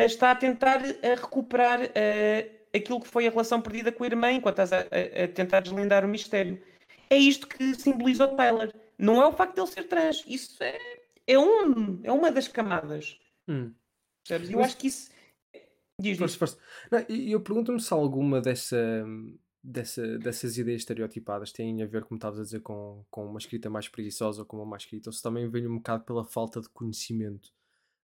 está 0.00 0.32
a 0.32 0.36
tentar 0.36 0.80
a 0.82 1.14
recuperar 1.14 1.80
uh, 1.80 2.54
aquilo 2.74 3.00
que 3.00 3.08
foi 3.08 3.26
a 3.26 3.30
relação 3.30 3.60
perdida 3.60 3.92
com 3.92 4.02
a 4.02 4.06
irmã 4.06 4.32
enquanto 4.32 4.60
estás 4.60 4.72
a, 4.72 4.80
a, 4.80 5.28
tentar 5.28 5.60
deslindar 5.60 6.04
o 6.04 6.08
mistério. 6.08 6.60
É 7.08 7.16
isto 7.16 7.46
que 7.46 7.74
simboliza 7.74 8.24
o 8.24 8.36
Tyler. 8.36 8.74
Não 8.98 9.22
é 9.22 9.26
o 9.26 9.32
facto 9.32 9.54
de 9.54 9.60
ele 9.60 9.70
ser 9.70 9.84
trans. 9.84 10.24
Isso 10.26 10.62
é, 10.62 10.78
é, 11.26 11.38
um, 11.38 12.00
é 12.02 12.10
uma 12.10 12.32
das 12.32 12.48
camadas. 12.48 13.18
Hum. 13.48 13.72
Percebes? 14.26 14.50
Eu 14.50 14.58
Mas... 14.58 14.66
acho 14.66 14.76
que 14.78 14.86
isso. 14.88 15.10
Diz, 16.00 16.18
força, 16.18 16.38
força. 16.38 16.58
Não, 16.90 16.98
eu 17.08 17.40
pergunto-me 17.40 17.80
se 17.80 17.92
alguma 17.92 18.40
dessa, 18.40 19.04
dessa, 19.62 20.18
dessas 20.18 20.58
ideias 20.58 20.82
estereotipadas 20.82 21.52
têm 21.52 21.82
a 21.82 21.86
ver, 21.86 22.04
como 22.04 22.18
estavas 22.18 22.40
a 22.40 22.42
dizer, 22.42 22.60
com, 22.60 23.04
com 23.10 23.26
uma 23.26 23.38
escrita 23.38 23.70
mais 23.70 23.88
preguiçosa 23.88 24.42
ou 24.42 24.46
com 24.46 24.56
uma 24.56 24.66
má 24.66 24.76
escrita, 24.76 25.08
ou 25.08 25.12
se 25.12 25.22
também 25.22 25.48
vem 25.48 25.68
um 25.68 25.76
bocado 25.76 26.04
pela 26.04 26.24
falta 26.24 26.60
de 26.60 26.68
conhecimento. 26.70 27.52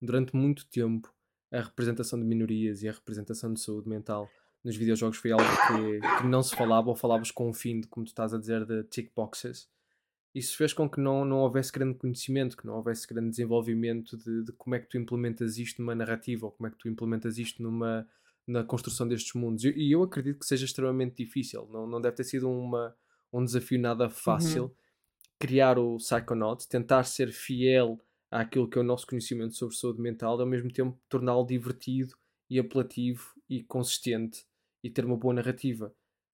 Durante 0.03 0.35
muito 0.35 0.66
tempo, 0.68 1.14
a 1.56 1.62
representação 1.62 2.18
de 2.18 2.24
minorias 2.24 2.82
e 2.82 2.88
a 2.88 2.92
representação 2.92 3.52
de 3.52 3.60
saúde 3.60 3.88
mental 3.88 4.28
nos 4.62 4.76
videojogos 4.76 5.18
foi 5.18 5.32
algo 5.32 5.44
que, 5.44 6.18
que 6.18 6.26
não 6.26 6.42
se 6.42 6.54
falava 6.54 6.88
ou 6.88 6.96
falavas 6.96 7.30
com 7.30 7.48
o 7.48 7.52
fim 7.54 7.80
de, 7.80 7.86
como 7.86 8.04
tu 8.04 8.08
estás 8.08 8.34
a 8.34 8.38
dizer, 8.38 8.64
de 8.66 8.82
tick 8.84 9.12
boxes. 9.14 9.68
Isso 10.34 10.56
fez 10.56 10.72
com 10.72 10.90
que 10.90 11.00
não, 11.00 11.24
não 11.24 11.38
houvesse 11.38 11.72
grande 11.72 11.96
conhecimento, 11.96 12.56
que 12.56 12.66
não 12.66 12.74
houvesse 12.74 13.06
grande 13.06 13.30
desenvolvimento 13.30 14.16
de, 14.16 14.44
de 14.44 14.52
como 14.52 14.74
é 14.74 14.80
que 14.80 14.88
tu 14.88 14.98
implementas 14.98 15.56
isto 15.56 15.80
numa 15.80 15.94
narrativa 15.94 16.46
ou 16.46 16.52
como 16.52 16.66
é 16.66 16.70
que 16.70 16.76
tu 16.76 16.88
implementas 16.88 17.38
isto 17.38 17.62
numa, 17.62 18.06
na 18.46 18.62
construção 18.62 19.08
destes 19.08 19.32
mundos. 19.34 19.64
E, 19.64 19.70
e 19.70 19.92
eu 19.92 20.02
acredito 20.02 20.40
que 20.40 20.46
seja 20.46 20.64
extremamente 20.64 21.24
difícil. 21.24 21.66
Não, 21.70 21.86
não 21.86 22.00
deve 22.00 22.16
ter 22.16 22.24
sido 22.24 22.50
uma, 22.50 22.94
um 23.32 23.44
desafio 23.44 23.80
nada 23.80 24.04
Uhum. 24.04 24.10
fácil 24.10 24.76
criar 25.38 25.78
o 25.78 25.96
Psychonaut, 25.96 26.66
tentar 26.68 27.04
ser 27.04 27.30
fiel 27.32 28.00
àquilo 28.30 28.68
que 28.68 28.78
é 28.78 28.80
o 28.80 28.84
nosso 28.84 29.06
conhecimento 29.06 29.54
sobre 29.54 29.76
saúde 29.76 30.00
mental 30.00 30.38
e 30.38 30.42
ao 30.42 30.46
mesmo 30.46 30.70
tempo 30.72 30.98
torná-lo 31.08 31.46
divertido 31.46 32.14
e 32.50 32.58
apelativo 32.58 33.34
e 33.48 33.62
consistente 33.62 34.44
e 34.82 34.90
ter 34.90 35.04
uma 35.04 35.16
boa 35.16 35.34
narrativa. 35.34 35.92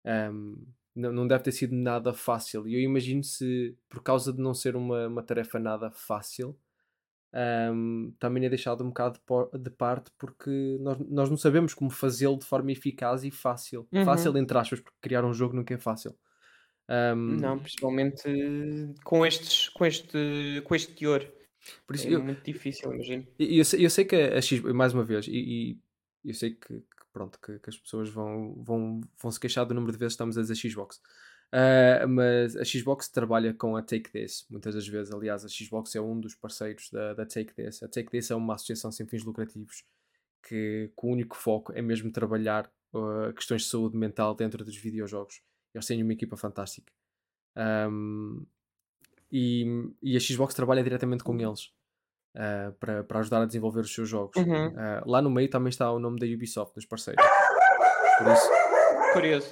Um, 0.06 0.66
não, 0.96 1.12
não 1.12 1.28
deve 1.28 1.44
ter 1.44 1.52
sido 1.52 1.76
nada 1.76 2.14
fácil. 2.14 2.68
E 2.68 2.74
eu 2.74 2.82
imagino 2.82 3.24
se, 3.24 3.78
por 3.88 4.02
causa 4.04 4.34
de 4.34 4.42
não 4.42 4.54
ser 4.54 4.76
uma, 4.76 5.08
uma 5.08 5.24
tarefa 5.24 5.60
nada 5.60 5.92
fácil, 5.92 6.58
um, 7.72 8.12
também 8.20 8.44
é 8.46 8.50
deixado 8.50 8.84
um 8.84 8.88
bocado 8.88 9.16
de, 9.20 9.22
por- 9.22 9.50
de 9.58 9.70
parte 9.70 10.12
porque 10.18 10.78
nós, 10.82 10.98
nós 11.00 11.30
não 11.30 11.38
sabemos 11.38 11.74
como 11.76 11.92
fazê-lo 11.92 12.38
de 12.40 12.46
forma 12.46 12.72
eficaz 12.72 13.24
e 13.24 13.30
fácil. 13.32 13.88
Uhum. 13.92 14.04
Fácil, 14.04 14.36
entre 14.38 14.58
aspas, 14.58 14.80
porque 14.80 14.98
criar 15.02 15.24
um 15.24 15.34
jogo 15.34 15.56
nunca 15.56 15.74
é 15.74 15.78
fácil. 15.78 16.18
Um, 16.90 17.38
Não, 17.38 17.60
principalmente 17.60 18.24
eh, 18.28 18.94
com, 19.04 19.24
estes, 19.24 19.70
com, 19.70 19.86
este, 19.86 20.62
com 20.66 20.74
este 20.74 20.96
teor. 20.96 21.24
Por 21.86 21.96
isso 21.96 22.08
É 22.08 22.12
eu, 22.12 22.24
muito 22.24 22.44
difícil, 22.44 22.94
imagino. 22.94 23.28
E 23.38 23.58
Eu, 23.58 23.66
sei, 23.66 23.86
eu 23.86 23.90
sei 23.90 24.06
que 24.06 24.16
a 24.16 24.42
X, 24.42 24.62
mais 24.62 24.94
uma 24.94 25.04
vez, 25.04 25.28
e, 25.28 25.32
e 26.24 26.30
eu 26.30 26.34
sei 26.34 26.52
que, 26.52 26.80
que 26.80 27.06
pronto, 27.12 27.40
que, 27.40 27.60
que 27.60 27.70
as 27.70 27.78
pessoas 27.78 28.10
vão, 28.10 28.56
vão, 28.64 29.02
vão 29.22 29.32
se 29.32 29.40
queixar 29.40 29.66
do 29.66 29.74
número 29.74 29.92
de 29.92 29.98
vezes 29.98 30.14
que 30.14 30.16
estamos 30.16 30.38
a 30.38 30.42
dizer 30.42 30.56
Xbox. 30.56 31.02
Ah, 31.52 32.06
mas 32.08 32.56
a 32.56 32.64
Xbox 32.64 33.10
trabalha 33.10 33.54
com 33.54 33.76
a 33.76 33.82
Take 33.82 34.12
This, 34.12 34.46
muitas 34.50 34.76
das 34.76 34.88
vezes. 34.88 35.14
Aliás, 35.14 35.44
a 35.44 35.48
Xbox 35.48 35.96
é 35.96 36.02
um 36.02 36.20
dos 36.20 36.36
parceiros 36.36 36.90
da, 36.92 37.14
da 37.14 37.26
Take 37.26 37.54
This. 37.54 37.82
A 37.84 37.88
Take 37.88 38.10
This 38.10 38.32
é 38.32 38.36
uma 38.36 38.56
associação 38.56 38.92
sem 38.92 39.08
fins 39.08 39.24
lucrativos 39.24 39.84
que, 40.44 40.92
que 40.96 41.06
o 41.06 41.10
único 41.10 41.36
foco 41.36 41.74
é 41.74 41.82
mesmo 41.82 42.12
trabalhar 42.12 42.72
ah, 42.94 43.34
questões 43.36 43.64
de 43.64 43.70
saúde 43.70 43.98
mental 43.98 44.36
dentro 44.36 44.64
dos 44.64 44.78
videojogos. 44.78 45.42
Eles 45.74 45.86
têm 45.86 46.02
uma 46.04 46.14
equipa 46.14 46.38
fantástica. 46.38 46.92
Ahm, 47.56 48.46
e, 49.32 49.66
e 50.02 50.16
a 50.18 50.20
Xbox 50.20 50.54
trabalha 50.54 50.84
diretamente 50.84 51.24
com 51.24 51.40
eles 51.40 51.66
uh, 52.36 52.72
para, 52.80 53.04
para 53.04 53.20
ajudar 53.20 53.42
a 53.42 53.46
desenvolver 53.46 53.82
os 53.82 53.94
seus 53.94 54.08
jogos. 54.10 54.36
Uhum. 54.38 54.68
Uh, 54.70 55.02
lá 55.10 55.22
no 55.22 55.30
meio 55.30 55.50
também 55.50 55.70
está 55.70 55.92
o 55.92 56.00
nome 56.00 56.20
da 56.20 56.26
Ubisoft, 56.26 56.74
dos 56.76 56.86
parceiros. 56.86 57.24
Por 58.18 58.28
isso, 58.32 58.50
Curioso. 59.14 59.52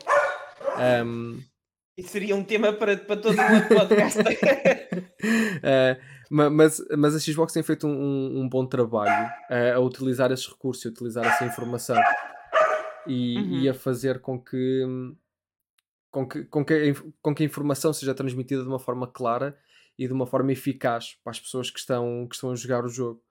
um, 1.05 1.39
Isso 1.97 2.09
seria 2.09 2.35
um 2.35 2.43
tema 2.43 2.73
para, 2.73 2.97
para 2.97 3.15
todo 3.17 3.37
outro 3.39 3.75
podcast. 3.75 4.19
uh, 4.21 6.01
ma- 6.29 6.49
mas, 6.49 6.81
mas 6.97 7.15
a 7.15 7.19
Xbox 7.19 7.53
tem 7.53 7.63
feito 7.63 7.87
um, 7.87 7.91
um- 7.91 8.41
um 8.41 8.49
bom 8.49 8.65
trabalho 8.65 9.27
uh, 9.49 9.75
a 9.75 9.79
utilizar 9.79 10.31
esses 10.31 10.47
recursos, 10.47 10.85
a 10.85 10.89
utilizar 10.89 11.25
essa 11.25 11.45
informação 11.45 11.97
e, 13.07 13.37
Uhum. 13.37 13.59
e 13.61 13.69
a 13.69 13.73
fazer 13.73 14.19
com 14.19 14.37
que, 14.37 14.83
com, 16.11 16.27
que, 16.27 16.43
com, 16.45 16.65
que 16.65 16.93
com 17.21 17.33
que 17.33 17.43
a 17.43 17.45
informação 17.45 17.93
seja 17.93 18.13
transmitida 18.13 18.61
de 18.63 18.67
uma 18.67 18.79
forma 18.79 19.07
clara 19.07 19.57
e 19.97 20.07
de 20.07 20.13
uma 20.13 20.27
forma 20.27 20.51
eficaz 20.51 21.17
para 21.23 21.31
as 21.31 21.39
pessoas 21.39 21.69
que 21.69 21.79
estão, 21.79 22.27
que 22.27 22.35
estão 22.35 22.51
a 22.51 22.55
jogar 22.55 22.85
o 22.85 22.89
jogo. 22.89 23.21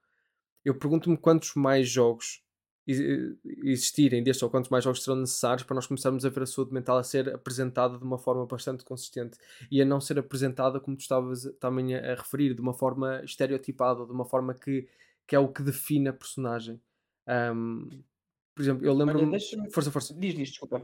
Eu 0.65 0.75
pergunto-me 0.75 1.17
quantos 1.17 1.55
mais 1.55 1.89
jogos 1.89 2.43
existirem 2.87 4.23
destes 4.23 4.43
ou 4.45 4.51
quantos 4.51 4.71
mais 4.71 4.85
jogos 4.85 5.03
serão 5.03 5.17
necessários 5.17 5.65
para 5.65 5.75
nós 5.75 5.87
começarmos 5.87 6.25
a 6.25 6.29
ver 6.29 6.45
a 6.45 6.47
saúde 6.47 6.73
mental 6.73 6.97
a 6.99 7.03
ser 7.03 7.35
apresentada 7.35 7.99
de 7.99 8.05
uma 8.05 8.17
forma 8.17 8.47
bastante 8.47 8.85
consistente 8.85 9.39
e 9.71 9.83
a 9.83 9.85
não 9.85 10.01
ser 10.01 10.21
apresentada 10.21 10.79
como 10.79 10.97
tu 10.97 11.01
estavas 11.01 11.53
também 11.59 11.97
a, 11.97 12.13
a 12.13 12.15
referir, 12.15 12.55
de 12.55 12.61
uma 12.61 12.73
forma 12.73 13.23
estereotipada, 13.25 14.07
de 14.07 14.13
uma 14.13 14.25
forma 14.25 14.55
que, 14.55 14.89
que 15.27 15.35
é 15.35 15.39
o 15.39 15.49
que 15.49 15.63
define 15.63 16.09
a 16.09 16.13
personagem. 16.13 16.81
Ahm, 17.27 17.89
por 18.55 18.63
exemplo, 18.63 18.87
eu 18.87 18.95
lembro-me. 18.95 19.39
Força, 19.71 19.91
força. 19.91 20.15
Diz, 20.15 20.35
diz, 20.35 20.49
desculpa. 20.51 20.81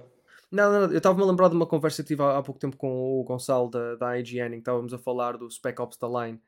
Não, 0.53 0.71
não, 0.71 0.81
não, 0.83 0.91
eu 0.93 0.99
estava-me 0.99 1.23
a 1.25 1.27
lembrar 1.27 1.49
de 1.49 1.57
uma 1.57 1.67
conversa 1.67 2.03
que 2.03 2.09
tive 2.09 2.23
há, 2.23 2.37
há 2.37 2.43
pouco 2.43 2.61
tempo 2.61 2.77
com 2.77 3.19
o 3.19 3.25
Gonçalo 3.25 3.71
da, 3.71 3.97
da 3.97 4.19
IGN, 4.19 4.49
em 4.49 4.51
que 4.51 4.59
estávamos 4.59 4.93
a 4.93 4.99
falar 4.99 5.39
do 5.39 5.51
Spec 5.51 5.81
Ops 5.81 5.97
The 5.97 6.07
Line, 6.07 6.41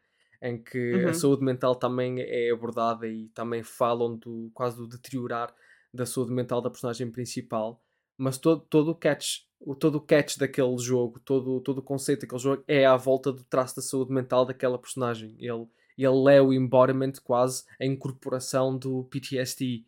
em 0.43 0.63
que 0.63 0.95
Uhum. 0.95 1.09
a 1.09 1.15
saúde 1.15 1.43
mental 1.43 1.75
também 1.75 2.21
é 2.21 2.51
abordada 2.53 3.09
e 3.09 3.29
também 3.29 3.63
falam 3.63 4.17
do 4.17 4.51
quase 4.53 4.77
do 4.77 4.87
deteriorar 4.87 5.55
da 5.93 6.05
saúde 6.05 6.33
mental 6.33 6.61
da 6.61 6.69
personagem 6.69 7.11
principal, 7.11 7.83
mas 8.19 8.37
todo, 8.37 8.61
todo 8.69 8.91
o 8.91 8.95
catch, 8.95 9.43
o, 9.59 9.75
todo 9.75 9.97
o 9.97 10.01
catch 10.01 10.37
daquele 10.37 10.77
jogo, 10.77 11.19
todo, 11.21 11.61
todo 11.61 11.79
o 11.79 11.83
conceito 11.83 12.23
daquele 12.23 12.43
jogo 12.43 12.63
é 12.69 12.85
à 12.85 12.97
volta 12.97 13.33
do 13.33 13.43
traço 13.45 13.77
da 13.77 13.83
saúde 13.83 14.13
mental 14.13 14.45
daquela 14.45 14.79
personagem. 14.79 15.35
Ele, 15.39 15.67
ele 15.97 16.35
é 16.35 16.43
o 16.43 16.53
embodiment, 16.53 17.13
quase 17.23 17.65
a 17.81 17.87
incorporação 17.87 18.77
do 18.77 19.05
PTSD 19.05 19.85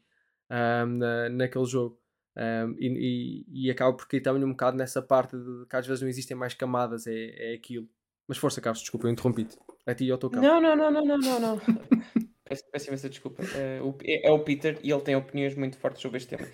ahm, 0.48 0.96
na, 0.96 1.28
naquele 1.28 1.66
jogo. 1.66 1.98
Um, 2.36 2.76
e, 2.78 3.44
e, 3.50 3.66
e 3.66 3.70
acaba 3.70 3.96
por 3.96 4.06
cair 4.06 4.20
também 4.20 4.44
um 4.44 4.50
bocado 4.50 4.76
nessa 4.76 5.00
parte 5.00 5.36
de 5.36 5.66
que 5.68 5.74
às 5.76 5.86
vezes 5.86 6.02
não 6.02 6.08
existem 6.08 6.36
mais 6.36 6.52
camadas, 6.54 7.06
é, 7.06 7.52
é 7.52 7.54
aquilo. 7.54 7.88
Mas 8.28 8.36
força, 8.38 8.60
Carlos, 8.60 8.80
desculpa, 8.82 9.06
eu 9.06 9.10
interrompi-te. 9.12 9.56
A 9.86 9.94
ti 9.94 10.04
e 10.04 10.10
ao 10.10 10.18
teu 10.18 10.28
campo. 10.28 10.44
Não, 10.44 10.60
não, 10.60 10.74
não, 10.76 10.90
não, 10.90 11.04
não, 11.04 11.18
não, 11.18 11.40
não. 11.40 11.60
Peço, 12.48 12.62
peço 12.70 12.86
imensa 12.88 13.08
desculpa. 13.08 13.42
Eh, 13.56 13.80
o- 13.82 13.96
é, 14.04 14.28
é 14.28 14.30
o 14.30 14.38
Peter 14.38 14.78
e 14.80 14.88
ele 14.92 15.00
tem 15.00 15.16
opiniões 15.16 15.56
muito 15.56 15.76
fortes 15.78 16.00
sobre 16.00 16.18
este 16.18 16.28
tema. 16.36 16.46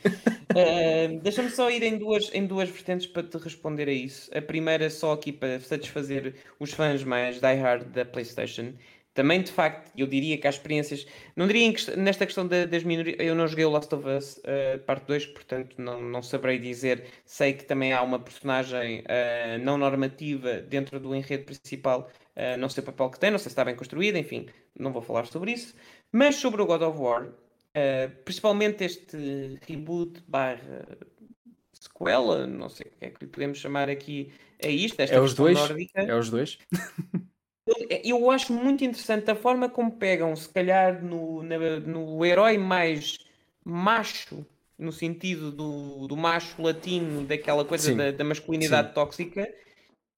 Eh, 0.55 1.18
Deixa-me 1.23 1.51
só 1.51 1.71
ir 1.71 1.83
em 1.83 1.99
duas, 1.99 2.31
em 2.33 2.47
duas 2.47 2.71
vertentes 2.71 3.07
para 3.07 3.23
te 3.23 3.37
responder 3.37 3.88
a 3.88 3.92
isso. 3.92 4.31
A 4.35 4.40
primeira, 4.40 4.88
só 4.88 5.12
aqui 5.12 5.33
para 5.33 5.61
satisfazer 5.61 6.35
os 6.59 6.73
fãs 6.73 7.05
mais 7.05 7.40
die-hard 7.40 7.88
da 7.92 8.07
PlayStation. 8.07 8.73
Também, 9.14 9.42
de 9.42 9.53
facto, 9.53 9.90
eu 9.96 10.07
diria 10.07 10.38
que 10.38 10.46
há 10.46 10.51
experiências. 10.51 11.07
Não 11.37 11.46
diria 11.46 11.70
quest- 11.72 11.96
nesta 11.96 12.25
questão 12.25 12.46
da- 12.46 12.64
das 12.64 12.83
minorias. 12.83 13.16
Eu 13.18 13.35
não 13.35 13.46
joguei 13.46 13.64
o 13.66 13.70
Last 13.70 13.94
of 13.94 14.09
Us 14.09 14.40
eh, 14.44 14.79
parte 14.79 15.07
2, 15.07 15.27
portanto 15.27 15.75
não, 15.79 16.01
não 16.01 16.22
saberei 16.22 16.59
dizer. 16.59 17.05
Sei 17.27 17.53
que 17.53 17.64
também 17.64 17.92
há 17.92 18.01
uma 18.03 18.18
personagem 18.18 19.05
eh, 19.07 19.59
não 19.59 19.77
normativa 19.77 20.61
dentro 20.62 20.98
do 20.98 21.14
enredo 21.14 21.44
principal. 21.44 22.11
eh, 22.35 22.57
não 22.57 22.68
sei 22.70 22.83
o 22.83 22.87
papel 22.87 23.11
que 23.11 23.20
tem, 23.20 23.31
não 23.31 23.38
sei 23.38 23.44
se 23.44 23.48
está 23.51 23.62
bem 23.64 23.75
construída, 23.77 24.18
enfim, 24.18 24.46
não 24.79 24.90
vou 24.92 25.03
falar 25.03 25.27
sobre 25.27 25.53
isso. 25.53 25.75
Mas 26.11 26.37
sobre 26.37 26.62
o 26.62 26.66
God 26.66 26.81
of 26.83 26.98
War, 26.98 27.29
principalmente 28.25 28.85
este 28.85 29.59
reboot 29.68 30.22
barra 30.27 30.87
sequela, 31.75 32.46
não 32.46 32.68
sei 32.70 32.87
o 32.87 32.98
que 32.98 33.05
é 33.05 33.11
que 33.11 33.25
lhe 33.25 33.31
podemos 33.31 33.59
chamar 33.59 33.90
aqui 33.90 34.33
a 34.64 34.68
isto, 34.68 34.98
esta 35.01 35.16
É 35.16 35.20
os 35.20 35.35
dois? 35.35 35.59
nórdica. 35.59 36.01
É 36.01 36.14
os 36.14 36.31
dois? 36.31 36.59
Eu 38.05 38.31
acho 38.31 38.53
muito 38.53 38.85
interessante 38.85 39.31
a 39.31 39.35
forma 39.35 39.69
como 39.69 39.93
pegam, 39.93 40.35
se 40.37 40.49
calhar, 40.49 41.03
no, 41.03 41.43
na- 41.43 41.81
no 41.81 42.25
herói 42.25 42.59
mais 42.59 43.19
macho, 43.65 44.45
no 44.79 44.93
sentido 44.93 45.51
do, 45.53 46.07
do 46.09 46.17
macho 46.17 46.61
latino, 46.63 47.25
daquela 47.27 47.65
coisa 47.65 47.93
Sim, 47.93 47.97
da, 47.97 48.11
da 48.11 48.25
masculinidade 48.25 48.89
sim. 48.89 48.95
tóxica, 48.95 49.49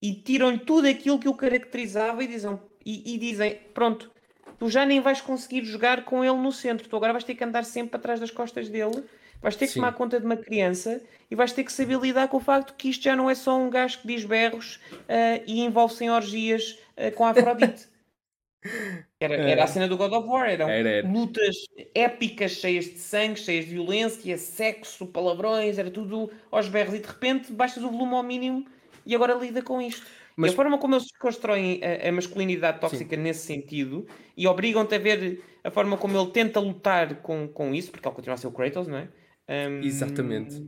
e 0.02 0.14
tiram 0.14 0.58
tudo 0.58 0.86
aquilo 0.88 1.18
que 1.18 1.28
o 1.28 1.34
caracterizava 1.34 2.22
e 2.24 2.26
dizem, 2.26 2.58
e, 2.84 3.14
e 3.14 3.18
dizem: 3.18 3.58
pronto, 3.72 4.10
tu 4.58 4.68
já 4.68 4.84
nem 4.86 5.00
vais 5.00 5.20
conseguir 5.20 5.64
jogar 5.64 6.04
com 6.04 6.24
ele 6.24 6.36
no 6.36 6.52
centro, 6.52 6.88
tu 6.88 6.96
agora 6.96 7.12
vais 7.12 7.24
ter 7.24 7.34
que 7.34 7.44
andar 7.44 7.64
sempre 7.64 7.96
atrás 7.96 8.20
das 8.20 8.30
costas 8.30 8.68
dele. 8.68 9.04
Vais 9.42 9.56
ter 9.56 9.66
que 9.68 9.72
Sim. 9.72 9.80
tomar 9.80 9.92
conta 9.92 10.18
de 10.18 10.24
uma 10.24 10.36
criança 10.38 11.02
e 11.30 11.34
vais 11.34 11.52
ter 11.52 11.64
que 11.64 11.72
saber 11.72 11.98
lidar 11.98 12.28
com 12.28 12.38
o 12.38 12.40
facto 12.40 12.74
que 12.74 12.88
isto 12.88 13.04
já 13.04 13.14
não 13.14 13.28
é 13.28 13.34
só 13.34 13.58
um 13.58 13.68
gajo 13.68 14.00
que 14.00 14.06
diz 14.08 14.24
berros 14.24 14.80
ah, 15.06 15.42
e 15.46 15.60
envolve-se 15.60 16.02
em 16.04 16.10
orgias 16.10 16.78
com 17.16 17.24
a 17.24 17.30
Afrodite. 17.30 17.88
Era, 19.20 19.34
era 19.36 19.64
a 19.64 19.66
cena 19.66 19.86
do 19.86 19.96
God 19.96 20.12
of 20.12 20.26
War, 20.28 20.48
eram 20.48 20.68
Era, 20.68 20.88
era. 20.88 21.08
lutas 21.08 21.54
épicas, 21.94 22.52
cheias 22.52 22.86
de 22.86 22.98
sangue, 22.98 23.38
cheias 23.38 23.64
de 23.66 23.72
violência, 23.72 24.36
sexo, 24.38 25.06
palavrões, 25.06 25.78
era 25.78 25.90
tudo 25.90 26.30
aos 26.50 26.68
berros 26.68 26.94
e 26.94 26.98
de 26.98 27.06
repente 27.06 27.52
baixas 27.52 27.82
o 27.82 27.90
volume 27.90 28.14
ao 28.14 28.22
mínimo 28.22 28.66
e 29.06 29.14
agora 29.14 29.34
lida 29.34 29.62
com 29.62 29.80
isto. 29.80 30.06
Mas- 30.36 30.50
E 30.50 30.54
a 30.54 30.56
forma 30.56 30.78
como 30.78 30.94
eles 30.94 31.06
constroem 31.18 31.80
a, 31.82 32.08
a 32.08 32.12
masculinidade 32.12 32.80
tóxica 32.80 33.16
nesse 33.16 33.46
sentido 33.46 34.06
e 34.36 34.46
obrigam-te 34.46 34.94
a 34.94 34.98
ver 34.98 35.42
a 35.62 35.70
forma 35.70 35.96
como 35.96 36.18
ele 36.18 36.30
tenta 36.30 36.58
lutar 36.58 37.16
com, 37.22 37.46
com 37.48 37.74
isso, 37.74 37.90
porque 37.90 38.06
ele 38.08 38.14
continua 38.14 38.34
a 38.34 38.38
ser 38.38 38.46
o 38.48 38.52
Kratos, 38.52 38.88
não 38.88 38.98
é? 38.98 39.08
Hum, 39.48 39.80
Exatamente. 39.82 40.66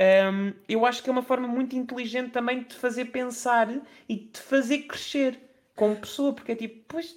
Hum, 0.00 0.52
eu 0.68 0.84
acho 0.86 1.02
que 1.02 1.08
é 1.08 1.12
uma 1.12 1.22
forma 1.22 1.48
muito 1.48 1.76
inteligente 1.76 2.32
também 2.32 2.60
de 2.60 2.66
te 2.66 2.74
fazer 2.76 3.06
pensar 3.06 3.68
e 4.08 4.16
de 4.16 4.26
te 4.26 4.40
fazer 4.40 4.82
crescer 4.82 5.38
como 5.74 5.96
pessoa, 5.96 6.32
porque 6.32 6.52
é 6.52 6.56
tipo, 6.56 6.84
pois, 6.88 7.16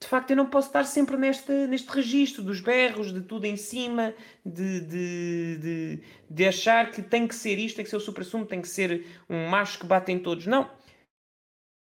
de 0.00 0.06
facto 0.06 0.30
eu 0.30 0.36
não 0.36 0.46
posso 0.46 0.68
estar 0.68 0.84
sempre 0.84 1.16
neste, 1.16 1.52
neste 1.66 1.90
registro 1.90 2.42
dos 2.42 2.60
berros, 2.60 3.12
de 3.12 3.22
tudo 3.22 3.46
em 3.46 3.56
cima, 3.56 4.14
de, 4.44 4.80
de, 4.80 5.56
de, 5.58 6.02
de 6.28 6.46
achar 6.46 6.90
que 6.90 7.02
tem 7.02 7.26
que 7.26 7.34
ser 7.34 7.58
isto, 7.58 7.76
tem 7.76 7.84
que 7.84 7.90
ser 7.90 7.96
o 7.96 8.00
supra-sumo, 8.00 8.46
tem 8.46 8.60
que 8.60 8.68
ser 8.68 9.06
um 9.28 9.48
macho 9.48 9.78
que 9.78 9.86
bate 9.86 10.12
em 10.12 10.18
todos. 10.18 10.46
Não. 10.46 10.70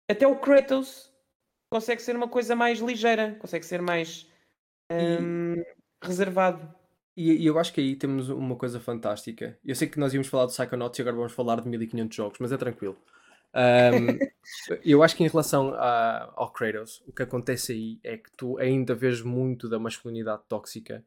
Até 0.09 0.27
o 0.27 0.39
Kratos 0.39 1.11
consegue 1.71 2.01
ser 2.01 2.15
uma 2.15 2.27
coisa 2.27 2.55
mais 2.55 2.79
ligeira, 2.79 3.35
consegue 3.39 3.65
ser 3.65 3.81
mais 3.81 4.29
hum, 4.91 5.55
reservado. 6.03 6.80
E, 7.15 7.43
e 7.43 7.45
eu 7.45 7.59
acho 7.59 7.73
que 7.73 7.81
aí 7.81 7.95
temos 7.95 8.29
uma 8.29 8.55
coisa 8.55 8.79
fantástica. 8.79 9.57
Eu 9.65 9.75
sei 9.75 9.87
que 9.87 9.99
nós 9.99 10.13
íamos 10.13 10.27
falar 10.27 10.45
do 10.45 10.51
Psychonauts 10.51 10.97
e 10.97 11.01
agora 11.01 11.17
vamos 11.17 11.33
falar 11.33 11.61
de 11.61 11.67
1500 11.67 12.15
jogos, 12.15 12.39
mas 12.39 12.51
é 12.51 12.57
tranquilo. 12.57 12.97
Ahm, 13.53 14.21
eu 14.83 15.03
acho 15.03 15.15
que 15.15 15.23
em 15.23 15.27
relação 15.27 15.73
a- 15.75 16.31
ao 16.35 16.51
Kratos, 16.51 17.03
o 17.07 17.11
que 17.13 17.23
acontece 17.23 17.73
aí 17.73 17.99
é 18.03 18.17
que 18.17 18.31
tu 18.37 18.57
ainda 18.59 18.95
vês 18.95 19.21
muito 19.21 19.67
da 19.69 19.79
masculinidade 19.79 20.43
tóxica 20.47 21.03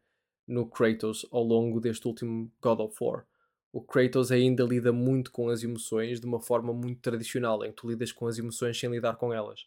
no 0.47 0.67
Kratos 0.67 1.27
ao 1.33 1.43
longo 1.43 1.81
deste 1.81 2.07
último 2.07 2.51
God 2.61 2.81
of 2.81 2.97
War. 3.03 3.25
O 3.73 3.81
Kratos 3.83 4.31
ainda 4.31 4.63
lida 4.65 4.93
muito 4.93 5.33
com 5.33 5.49
as 5.49 5.63
emoções 5.63 6.21
de 6.21 6.27
uma 6.27 6.41
forma 6.41 6.73
muito 6.73 7.01
tradicional, 7.01 7.65
em 7.65 7.71
que 7.71 7.77
tu 7.77 7.89
lidas 7.91 8.13
com 8.13 8.27
as 8.27 8.39
emoções 8.39 8.79
sem 8.79 8.91
lidar 8.91 9.17
com 9.17 9.33
elas. 9.33 9.67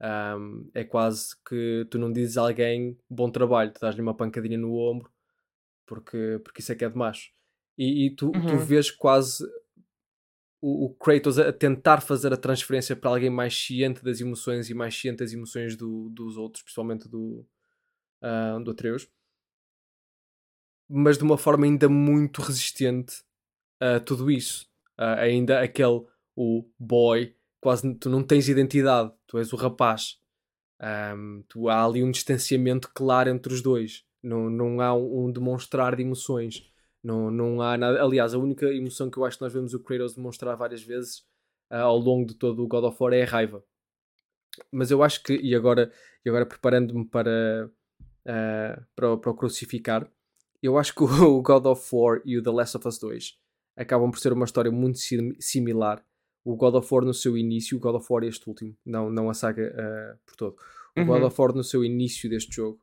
Um, 0.00 0.70
é 0.74 0.84
quase 0.84 1.34
que 1.48 1.86
tu 1.90 1.98
não 1.98 2.12
dizes 2.12 2.36
a 2.36 2.42
alguém 2.42 2.98
bom 3.08 3.30
trabalho, 3.30 3.72
tu 3.72 3.80
dás-lhe 3.80 4.02
uma 4.02 4.14
pancadinha 4.14 4.58
no 4.58 4.74
ombro, 4.76 5.10
porque, 5.86 6.40
porque 6.44 6.60
isso 6.60 6.72
é 6.72 6.74
que 6.74 6.84
é 6.84 6.88
de 6.88 6.96
macho. 6.96 7.30
E, 7.78 8.06
e 8.06 8.10
tu, 8.10 8.26
uhum. 8.26 8.46
tu 8.46 8.58
vês 8.58 8.90
quase 8.90 9.44
o, 10.60 10.86
o, 10.86 10.94
Kratos 10.94 11.38
a 11.38 11.52
tentar 11.52 12.00
fazer 12.00 12.32
a 12.32 12.36
transferência 12.36 12.96
para 12.96 13.10
alguém 13.10 13.30
mais 13.30 13.54
ciente 13.56 14.02
das 14.02 14.20
emoções 14.20 14.68
e 14.68 14.74
mais 14.74 14.94
ciente 14.98 15.18
das 15.18 15.32
emoções 15.32 15.76
do, 15.76 16.08
dos 16.10 16.36
outros, 16.36 16.62
principalmente 16.62 17.08
do, 17.08 17.46
uh, 18.22 18.62
do 18.62 18.70
Atreus, 18.70 19.08
mas 20.88 21.18
de 21.18 21.24
uma 21.24 21.36
forma 21.36 21.66
ainda 21.66 21.88
muito 21.88 22.40
resistente 22.42 23.22
a 23.80 24.00
tudo 24.00 24.30
isso. 24.30 24.66
Uh, 24.98 25.20
ainda 25.20 25.60
aquele, 25.60 26.04
o 26.34 26.64
boy, 26.78 27.36
quase 27.60 27.94
tu 27.96 28.08
não 28.08 28.22
tens 28.22 28.48
identidade, 28.48 29.12
tu 29.26 29.38
és 29.38 29.52
o 29.52 29.56
rapaz. 29.56 30.18
Um, 30.80 31.42
tu, 31.48 31.68
há 31.68 31.84
ali 31.84 32.02
um 32.02 32.10
distanciamento 32.10 32.90
claro 32.94 33.30
entre 33.30 33.52
os 33.52 33.62
dois. 33.62 34.04
Não, 34.26 34.50
não 34.50 34.80
há 34.80 34.92
um, 34.92 35.30
demonstrar 35.30 35.94
de 35.94 36.02
emoções. 36.02 36.68
Não, 37.00 37.30
não 37.30 37.62
há 37.62 37.78
nada. 37.78 38.02
Aliás, 38.02 38.34
a 38.34 38.38
única 38.38 38.66
emoção 38.66 39.08
que 39.08 39.16
eu 39.16 39.24
acho 39.24 39.38
que 39.38 39.44
nós 39.44 39.52
vemos 39.52 39.72
o 39.72 39.78
Kratos 39.78 40.16
demonstrar 40.16 40.56
várias 40.56 40.82
vezes 40.82 41.20
uh, 41.70 41.76
ao 41.76 41.96
longo 41.96 42.26
de 42.26 42.34
todo 42.34 42.64
o 42.64 42.66
God 42.66 42.84
of 42.84 42.96
War 43.00 43.12
é 43.12 43.22
a 43.22 43.26
raiva. 43.26 43.62
Mas 44.72 44.90
eu 44.90 45.00
acho 45.04 45.22
que, 45.22 45.36
e 45.36 45.54
agora, 45.54 45.92
e 46.24 46.28
agora 46.28 46.44
preparando-me 46.44 47.04
para, 47.06 47.70
uh, 48.00 48.84
para, 48.96 49.16
para 49.16 49.30
o 49.30 49.36
crucificar, 49.36 50.10
eu 50.60 50.76
acho 50.76 50.92
que 50.92 51.04
o 51.22 51.40
God 51.40 51.66
of 51.66 51.88
War 51.92 52.20
e 52.24 52.36
o 52.36 52.42
The 52.42 52.50
Last 52.50 52.76
of 52.76 52.88
Us 52.88 52.98
2 52.98 53.38
acabam 53.76 54.10
por 54.10 54.18
ser 54.18 54.32
uma 54.32 54.44
história 54.44 54.72
muito 54.72 54.98
sim, 54.98 55.36
similar. 55.38 56.04
O 56.44 56.56
God 56.56 56.74
of 56.74 56.92
War 56.92 57.04
no 57.04 57.14
seu 57.14 57.38
início, 57.38 57.76
o 57.76 57.80
God 57.80 57.94
of 57.94 58.06
War 58.10 58.24
este 58.24 58.48
último, 58.48 58.76
não, 58.84 59.08
não 59.08 59.30
a 59.30 59.34
saga 59.34 59.62
uh, 59.62 60.18
por 60.26 60.34
todo. 60.34 60.56
O 60.96 61.00
uhum. 61.00 61.06
God 61.06 61.22
of 61.22 61.40
War 61.40 61.54
no 61.54 61.62
seu 61.62 61.84
início 61.84 62.28
deste 62.28 62.56
jogo 62.56 62.80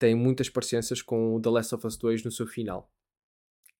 tem 0.00 0.16
muitas 0.16 0.48
parecenças 0.48 1.00
com 1.00 1.36
o 1.36 1.40
The 1.40 1.50
Last 1.50 1.74
of 1.76 1.86
Us 1.86 1.96
2 1.96 2.24
no 2.24 2.32
seu 2.32 2.46
final 2.46 2.90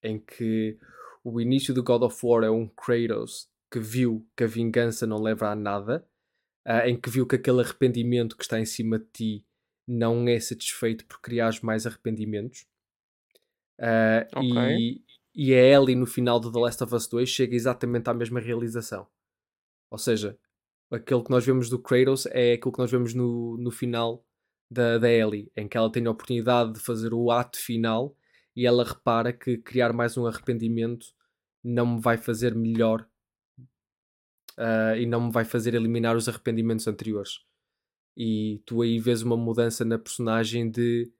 em 0.03 0.18
que 0.18 0.79
o 1.25 1.41
início 1.41 1.75
do 1.75 1.83
God 1.83 2.03
of 2.03 2.18
War 2.25 2.45
é 2.45 2.51
um 2.51 2.66
Kratos 2.66 3.49
que 3.71 3.79
viu 3.79 4.27
que 4.37 4.45
a 4.45 4.47
vingança 4.47 5.07
não 5.07 5.23
leva 5.23 5.49
a 5.49 5.55
nada, 5.55 6.07
uh, 6.66 6.87
em 6.87 6.99
que 6.99 7.11
viu 7.11 7.27
que 7.27 7.37
aquele 7.37 7.61
arrependimento 7.61 8.37
que 8.37 8.43
está 8.43 8.59
em 8.59 8.64
cima 8.64 8.99
de 8.99 9.07
ti 9.12 9.47
não 9.87 10.27
é 10.29 10.39
satisfeito 10.41 11.05
por 11.07 11.21
criar 11.21 11.53
mais 11.62 11.87
arrependimentos. 11.87 12.66
Uh, 13.79 14.39
okay. 14.39 14.77
e, 14.77 15.05
e 15.35 15.55
a 15.55 15.59
Ellie 15.59 15.97
no 15.97 16.07
final 16.07 16.41
do 16.41 16.51
The 16.51 16.59
Last 16.59 16.83
of 16.83 16.95
Us 16.95 17.07
2 17.07 17.29
chega 17.29 17.55
exatamente 17.55 18.09
à 18.09 18.14
mesma 18.14 18.41
realização. 18.41 19.07
Ou 19.91 19.99
seja, 19.99 20.39
aquilo 20.91 21.25
que 21.25 21.31
nós 21.31 21.45
vemos 21.45 21.68
do 21.68 21.79
Kratos 21.79 22.27
é 22.27 22.55
aquilo 22.55 22.73
que 22.73 22.79
nós 22.79 22.91
vemos 22.91 23.14
no, 23.14 23.57
no 23.57 23.71
final 23.71 24.25
da, 24.71 24.99
da 24.99 25.11
Ellie, 25.11 25.51
em 25.57 25.66
que 25.66 25.77
ela 25.77 25.91
tem 25.91 26.07
a 26.07 26.11
oportunidade 26.11 26.75
de 26.75 26.81
fazer 26.81 27.12
o 27.12 27.31
ato 27.31 27.59
final 27.59 28.16
e 28.55 28.66
ela 28.66 28.85
repara 28.85 29.33
que 29.33 29.59
criar 29.59 29.93
mais 29.93 30.16
um 30.16 30.27
arrependimento 30.27 31.07
não 31.62 31.97
me 31.97 32.01
vai 32.01 32.16
fazer 32.16 32.55
melhor 32.55 33.07
uh, 34.59 34.97
e 34.97 35.07
não 35.07 35.27
me 35.27 35.33
vai 35.33 35.45
fazer 35.45 35.75
eliminar 35.75 36.16
os 36.16 36.29
arrependimentos 36.29 36.87
anteriores. 36.87 37.41
E 38.16 38.62
tu 38.64 38.83
aí 38.83 38.99
vês 38.99 39.23
uma 39.23 39.37
mudança 39.37 39.85
na 39.85 39.99
personagem 39.99 40.71
de 40.71 41.12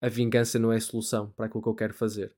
a 0.00 0.08
vingança 0.08 0.58
não 0.58 0.72
é 0.72 0.76
a 0.76 0.80
solução 0.80 1.30
para 1.32 1.46
aquilo 1.46 1.62
que 1.62 1.68
eu 1.68 1.74
quero 1.74 1.94
fazer. 1.94 2.36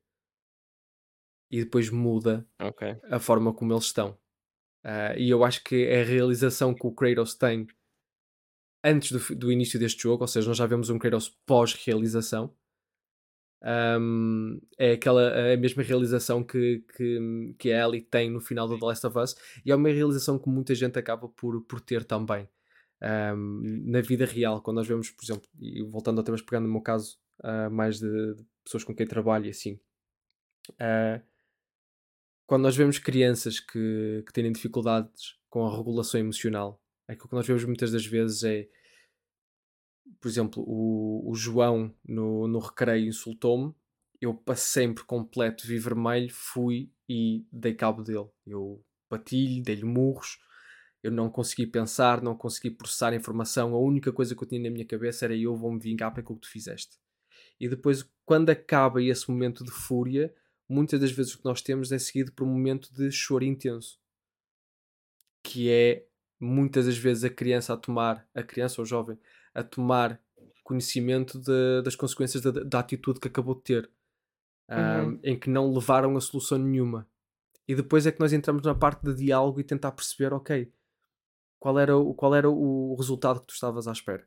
E 1.51 1.65
depois 1.65 1.91
muda 1.91 2.47
okay. 2.61 2.97
a 3.11 3.19
forma 3.19 3.53
como 3.53 3.73
eles 3.73 3.85
estão. 3.85 4.13
Uh, 4.85 5.19
e 5.19 5.29
eu 5.29 5.45
acho 5.45 5.63
que 5.63 5.85
é 5.85 6.01
a 6.01 6.05
realização 6.05 6.75
que 6.75 6.87
o 6.87 6.93
Kratos 6.93 7.35
tem 7.35 7.67
antes 8.83 9.13
do, 9.13 9.37
do 9.37 9.53
início 9.53 9.79
deste 9.79 10.03
jogo, 10.03 10.25
ou 10.25 10.29
seja, 10.29 10.49
nós 10.49 10.57
já 10.57 10.67
vemos 10.67 10.91
um 10.91 10.99
Kratos 10.99 11.29
pós-realização, 11.47 12.55
um, 13.63 14.59
é 14.79 14.93
aquela 14.93 15.53
a 15.53 15.57
mesma 15.57 15.83
realização 15.83 16.43
que, 16.43 16.83
que, 16.97 17.55
que 17.59 17.71
a 17.71 17.85
Ellie 17.85 18.01
tem 18.01 18.31
no 18.31 18.41
final 18.41 18.67
do 18.67 18.79
The 18.79 18.87
Last 18.87 19.07
of 19.07 19.19
Us 19.19 19.37
e 19.65 19.71
é 19.71 19.75
uma 19.77 19.91
realização 19.91 20.39
que 20.39 20.49
muita 20.49 20.75
gente 20.75 20.99
acaba 20.99 21.29
por, 21.29 21.61
por 21.67 21.81
ter 21.81 22.05
também 22.05 22.49
um, 23.03 23.63
na 23.85 24.01
vida 24.01 24.25
real. 24.25 24.63
Quando 24.63 24.77
nós 24.77 24.89
vemos, 24.89 25.11
por 25.11 25.25
exemplo, 25.25 25.49
e 25.61 25.83
voltando 25.83 26.21
até 26.21 26.31
mais 26.31 26.43
pegando 26.43 26.67
no 26.67 26.73
meu 26.73 26.81
caso, 26.81 27.19
uh, 27.41 27.71
mais 27.71 27.99
de, 27.99 28.35
de, 28.35 28.47
pessoas 28.65 28.85
com 28.85 28.95
quem 28.95 29.07
trabalho 29.07 29.47
e 29.47 29.51
assim, 29.51 29.79
uh, 30.73 31.23
quando 32.47 32.63
nós 32.63 32.77
vemos 32.77 32.99
crianças 32.99 33.61
que, 33.61 34.25
que 34.27 34.33
têm 34.33 34.51
dificuldades 34.51 35.39
com 35.49 35.67
a 35.67 35.77
regulação 35.77 36.19
emocional, 36.19 36.81
aquilo 37.13 37.29
que 37.29 37.35
nós 37.35 37.47
vemos 37.47 37.65
muitas 37.65 37.93
das 37.93 38.07
vezes 38.07 38.43
é 38.45 38.69
por 40.19 40.29
exemplo, 40.29 40.63
o, 40.67 41.31
o 41.31 41.35
João 41.35 41.95
no, 42.05 42.49
no 42.49 42.59
recreio 42.59 43.09
insultou-me, 43.09 43.75
eu 44.21 44.35
passei 44.35 44.93
por 44.93 45.05
completo 45.05 45.67
vi 45.67 45.79
vermelho, 45.79 46.29
fui 46.31 46.91
e 47.09 47.47
dei 47.51 47.75
cabo 47.75 48.03
dele. 48.03 48.29
Eu 48.47 48.85
bati-lhe, 49.09 49.63
dei-lhe 49.63 49.85
murros, 49.85 50.39
eu 51.03 51.11
não 51.11 51.31
consegui 51.31 51.67
pensar, 51.67 52.21
não 52.23 52.37
consegui 52.37 52.71
processar 52.71 53.13
a 53.13 53.17
informação, 53.17 53.75
a 53.75 53.79
única 53.79 54.13
coisa 54.13 54.35
que 54.35 54.43
eu 54.43 54.49
tinha 54.49 54.63
na 54.63 54.71
minha 54.71 54.85
cabeça 54.85 55.25
era 55.25 55.35
eu 55.35 55.57
vou-me 55.57 55.81
vingar 55.81 56.13
para 56.13 56.21
aquilo 56.21 56.37
que 56.37 56.47
tu 56.47 56.51
fizeste. 56.51 56.99
E 57.59 57.69
depois, 57.69 58.07
quando 58.25 58.51
acaba 58.51 59.03
esse 59.03 59.31
momento 59.31 59.65
de 59.65 59.71
fúria, 59.71 60.35
muitas 60.69 61.01
das 61.01 61.11
vezes 61.13 61.35
o 61.35 61.39
que 61.39 61.45
nós 61.45 61.63
temos 61.63 61.91
é 61.93 61.99
seguido 61.99 62.33
por 62.33 62.45
um 62.45 62.51
momento 62.51 62.93
de 62.95 63.11
choro 63.11 63.45
intenso. 63.45 63.99
Que 65.43 65.71
é 65.71 66.07
muitas 66.41 66.87
das 66.87 66.97
vezes 66.97 67.25
a 67.25 67.31
criança 67.31 67.75
a 67.75 67.77
tomar, 67.77 68.27
a 68.35 68.43
criança 68.43 68.81
ou 68.81 68.85
o 68.85 68.89
jovem, 68.89 69.19
a 69.55 69.63
tomar 69.63 70.21
conhecimento 70.65 71.39
de, 71.39 71.83
das 71.83 71.97
consequências 71.97 72.43
da, 72.43 72.51
da, 72.51 72.79
atitude 72.79 73.19
que 73.19 73.29
acabou 73.29 73.57
de 73.57 73.63
ter, 73.63 73.91
uhum. 74.71 75.09
um, 75.09 75.21
em 75.23 75.39
que 75.39 75.51
não 75.51 75.73
levaram 75.73 76.17
a 76.17 76.21
solução 76.21 76.59
nenhuma. 76.59 77.09
E 77.67 77.75
depois 77.75 78.07
é 78.07 78.13
que 78.13 78.21
nós 78.21 78.33
entramos 78.33 78.63
na 78.63 78.75
parte 78.75 79.03
de 79.03 79.15
diálogo 79.15 79.61
e 79.61 79.65
tentar 79.65 79.93
perceber, 79.93 80.33
ok, 80.33 80.73
qual 81.59 81.79
era, 81.79 81.97
o, 81.97 82.15
qual 82.15 82.35
era 82.35 82.49
o 82.49 82.95
resultado 82.97 83.41
que 83.41 83.49
tu 83.49 83.55
estavas 83.55 83.87
à 83.87 83.93
espera. 83.93 84.25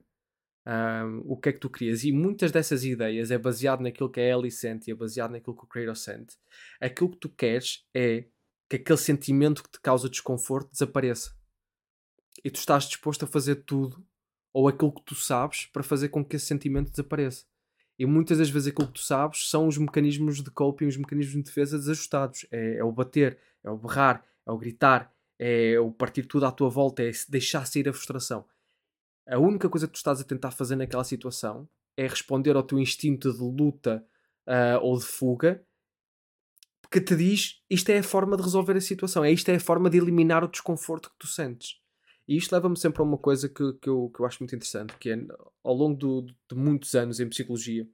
Um, 0.65 1.23
o 1.25 1.37
que 1.37 1.49
é 1.49 1.53
que 1.53 1.59
tu 1.59 1.69
querias? 1.69 2.03
E 2.03 2.11
muitas 2.11 2.51
dessas 2.51 2.85
ideias 2.85 3.31
é 3.31 3.37
baseado 3.37 3.81
naquilo 3.81 4.09
que 4.09 4.19
a 4.19 4.23
Ellie 4.23 4.51
sente 4.51 4.89
e 4.89 4.91
é 4.91 4.95
baseado 4.95 5.31
naquilo 5.31 5.55
que 5.55 5.63
o 5.63 5.67
Kratos 5.67 6.03
sente. 6.03 6.37
Aquilo 6.79 7.09
que 7.11 7.17
tu 7.17 7.29
queres 7.29 7.85
é 7.93 8.25
que 8.69 8.77
aquele 8.77 8.97
sentimento 8.97 9.63
que 9.63 9.71
te 9.71 9.81
causa 9.81 10.09
desconforto 10.09 10.71
desapareça. 10.71 11.35
E 12.43 12.49
tu 12.49 12.57
estás 12.57 12.85
disposto 12.85 13.25
a 13.25 13.27
fazer 13.27 13.55
tudo 13.57 14.05
ou 14.53 14.67
aquilo 14.67 14.91
que 14.91 15.03
tu 15.03 15.15
sabes 15.15 15.65
para 15.65 15.83
fazer 15.83 16.09
com 16.09 16.23
que 16.23 16.35
esse 16.35 16.45
sentimento 16.45 16.91
desapareça. 16.91 17.45
E 17.97 18.05
muitas 18.05 18.37
das 18.37 18.49
vezes 18.49 18.69
aquilo 18.69 18.87
que 18.87 18.93
tu 18.93 19.03
sabes 19.03 19.49
são 19.49 19.67
os 19.67 19.77
mecanismos 19.77 20.41
de 20.41 20.49
coping, 20.51 20.87
os 20.87 20.97
mecanismos 20.97 21.35
de 21.35 21.43
defesa 21.43 21.77
desajustados. 21.77 22.45
É, 22.51 22.77
é 22.77 22.83
o 22.83 22.91
bater, 22.91 23.37
é 23.63 23.69
o 23.69 23.77
berrar, 23.77 24.25
é 24.45 24.51
o 24.51 24.57
gritar, 24.57 25.11
é 25.39 25.79
o 25.79 25.91
partir 25.91 26.25
tudo 26.25 26.45
à 26.45 26.51
tua 26.51 26.69
volta, 26.69 27.03
é 27.03 27.11
deixar 27.29 27.65
sair 27.65 27.87
a 27.89 27.93
frustração. 27.93 28.45
A 29.27 29.39
única 29.39 29.69
coisa 29.69 29.87
que 29.87 29.93
tu 29.93 29.97
estás 29.97 30.19
a 30.19 30.23
tentar 30.23 30.51
fazer 30.51 30.75
naquela 30.75 31.03
situação 31.03 31.67
é 31.95 32.07
responder 32.07 32.55
ao 32.55 32.63
teu 32.63 32.79
instinto 32.79 33.31
de 33.31 33.39
luta 33.39 34.05
uh, 34.47 34.79
ou 34.81 34.97
de 34.97 35.05
fuga 35.05 35.63
que 36.93 37.01
te 37.01 37.15
diz 37.15 37.59
isto 37.67 37.89
é 37.89 37.97
a 37.97 38.03
forma 38.03 38.37
de 38.37 38.43
resolver 38.43 38.77
a 38.77 38.81
situação, 38.81 39.25
é 39.25 39.31
isto 39.31 39.49
é 39.49 39.55
a 39.55 39.59
forma 39.59 39.89
de 39.89 39.97
eliminar 39.97 40.43
o 40.43 40.47
desconforto 40.47 41.09
que 41.09 41.15
tu 41.17 41.25
sentes. 41.25 41.81
E 42.27 42.37
isto 42.37 42.53
leva-me 42.53 42.77
sempre 42.77 43.01
a 43.01 43.05
uma 43.05 43.17
coisa 43.17 43.49
que, 43.49 43.73
que, 43.73 43.89
eu, 43.89 44.09
que 44.09 44.21
eu 44.21 44.25
acho 44.25 44.39
muito 44.39 44.55
interessante, 44.55 44.95
que 44.97 45.09
é, 45.09 45.17
ao 45.63 45.73
longo 45.73 45.97
do, 45.97 46.21
de 46.21 46.55
muitos 46.55 46.95
anos 46.95 47.19
em 47.19 47.27
psicologia, 47.27 47.87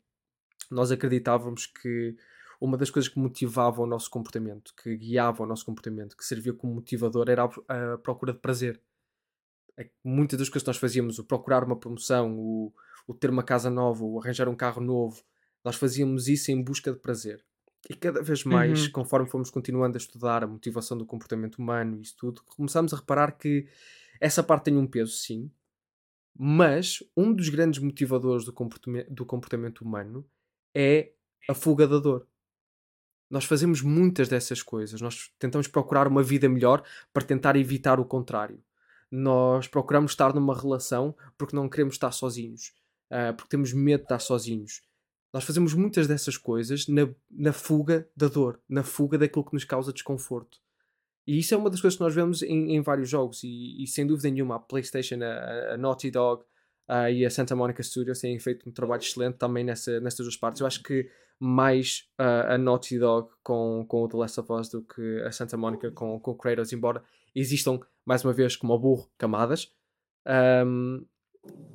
nós 0.70 0.92
acreditávamos 0.92 1.66
que 1.66 2.16
uma 2.62 2.78
das 2.78 2.92
coisas 2.92 3.12
que 3.12 3.20
motivava 3.20 3.82
o 3.82 3.88
nosso 3.88 4.10
comportamento, 4.10 4.74
que 4.76 4.96
guiava 4.98 5.44
o 5.44 5.46
nosso 5.46 5.66
comportamento, 5.66 6.16
que 6.16 6.26
servia 6.26 6.54
como 6.54 6.76
motivador, 6.76 7.30
era 7.30 7.44
a, 7.44 7.94
a 7.94 7.98
procura 7.98 8.34
de 8.34 8.40
prazer. 8.40 8.82
É 9.78 9.90
muitas 10.04 10.38
das 10.38 10.50
coisas 10.50 10.64
que 10.64 10.70
nós 10.70 10.78
fazíamos, 10.78 11.18
o 11.18 11.24
procurar 11.24 11.64
uma 11.64 11.80
promoção, 11.80 12.38
o, 12.38 12.74
o 13.08 13.14
ter 13.14 13.30
uma 13.30 13.44
casa 13.44 13.70
nova, 13.70 14.04
o 14.04 14.20
arranjar 14.22 14.50
um 14.50 14.56
carro 14.56 14.82
novo, 14.82 15.24
nós 15.64 15.76
fazíamos 15.76 16.28
isso 16.28 16.52
em 16.52 16.62
busca 16.62 16.92
de 16.92 17.00
prazer. 17.00 17.44
E 17.88 17.94
cada 17.96 18.22
vez 18.22 18.44
mais, 18.44 18.86
uhum. 18.86 18.92
conforme 18.92 19.30
fomos 19.30 19.50
continuando 19.50 19.96
a 19.96 20.02
estudar 20.02 20.44
a 20.44 20.48
motivação 20.48 20.98
do 20.98 21.06
comportamento 21.06 21.58
humano 21.58 21.96
e 21.98 22.02
isso 22.02 22.16
tudo, 22.18 22.42
começámos 22.44 22.94
a 22.94 22.98
reparar 22.98 23.32
que 23.32 23.68
essa 24.20 24.44
parte 24.44 24.66
tem 24.66 24.78
um 24.78 24.88
peso, 24.88 25.14
sim, 25.14 25.50
mas 26.38 27.04
um 27.16 27.34
dos 27.34 27.50
grandes 27.50 27.82
motivadores 27.82 28.46
do 28.46 28.54
comportamento, 28.54 29.14
do 29.14 29.26
comportamento 29.26 29.82
humano 29.82 30.26
é 30.74 31.12
a 31.50 31.54
fuga 31.54 31.88
da 31.88 32.00
dor. 32.00 32.28
Nós 33.30 33.46
fazemos 33.46 33.82
muitas 33.82 34.28
dessas 34.28 34.62
coisas. 34.62 35.02
Nós 35.02 35.32
tentamos 35.38 35.68
procurar 35.68 36.08
uma 36.08 36.24
vida 36.24 36.50
melhor 36.50 36.84
para 37.14 37.26
tentar 37.26 37.56
evitar 37.56 38.00
o 38.00 38.06
contrário. 38.06 38.64
Nós 39.12 39.68
procuramos 39.68 40.12
estar 40.12 40.34
numa 40.34 40.58
relação 40.58 41.16
porque 41.38 41.56
não 41.56 41.70
queremos 41.70 41.96
estar 41.96 42.12
sozinhos, 42.12 42.74
uh, 43.12 43.34
porque 43.36 43.50
temos 43.50 43.74
medo 43.74 44.00
de 44.00 44.06
estar 44.06 44.20
sozinhos. 44.20 44.82
Nós 45.34 45.44
fazemos 45.44 45.74
muitas 45.74 46.08
dessas 46.08 46.38
coisas 46.38 46.88
na, 46.88 47.08
na 47.30 47.54
fuga 47.54 48.08
da 48.16 48.28
dor, 48.28 48.60
na 48.68 48.84
fuga 48.84 49.18
daquilo 49.18 49.46
que 49.46 49.54
nos 49.54 49.64
causa 49.64 49.94
desconforto. 49.94 50.60
E 51.28 51.38
isso 51.38 51.54
é 51.54 51.58
uma 51.58 51.70
das 51.70 51.80
coisas 51.80 51.98
que 51.98 52.04
nós 52.04 52.16
vemos 52.16 52.42
em, 52.42 52.76
em 52.76 52.82
vários 52.82 53.08
jogos, 53.08 53.44
e, 53.44 53.84
e, 53.84 53.86
sem 53.86 54.08
dúvida 54.08 54.32
nenhuma, 54.32 54.56
a 54.56 54.60
PlayStation, 54.60 55.22
a, 55.22 55.74
a 55.74 55.78
Naughty 55.78 56.10
Dog 56.10 56.44
uh, 56.90 57.10
e 57.12 57.24
a 57.24 57.30
Santa 57.30 57.56
Monica 57.56 57.84
Studios 57.84 58.20
têm 58.20 58.40
feito 58.40 58.68
um 58.68 58.72
trabalho 58.72 59.02
excelente 59.02 59.38
também 59.38 59.64
nessa, 59.64 60.00
nessas 60.00 60.26
duas 60.26 60.36
partes. 60.36 60.62
Eu 60.62 60.66
acho 60.66 60.82
que 60.82 61.08
mais 61.40 62.10
a 62.18 62.58
Naughty 62.58 63.00
Dog 63.00 63.30
com, 63.42 63.86
com 63.88 64.04
o 64.04 64.08
The 64.10 64.18
Last 64.18 64.40
of 64.42 64.52
Us 64.52 64.70
do 64.70 64.82
que 64.82 65.22
a 65.22 65.32
Santa 65.32 65.56
Monica 65.56 65.90
com, 65.92 66.20
com 66.20 66.32
o 66.32 66.36
Kratos, 66.36 66.74
embora 66.74 67.02
existam, 67.34 67.80
mais 68.06 68.26
uma 68.26 68.34
vez, 68.34 68.58
como 68.58 68.74
o 68.74 68.80
burro, 68.80 69.10
camadas. 69.18 69.72
Um, 70.28 71.06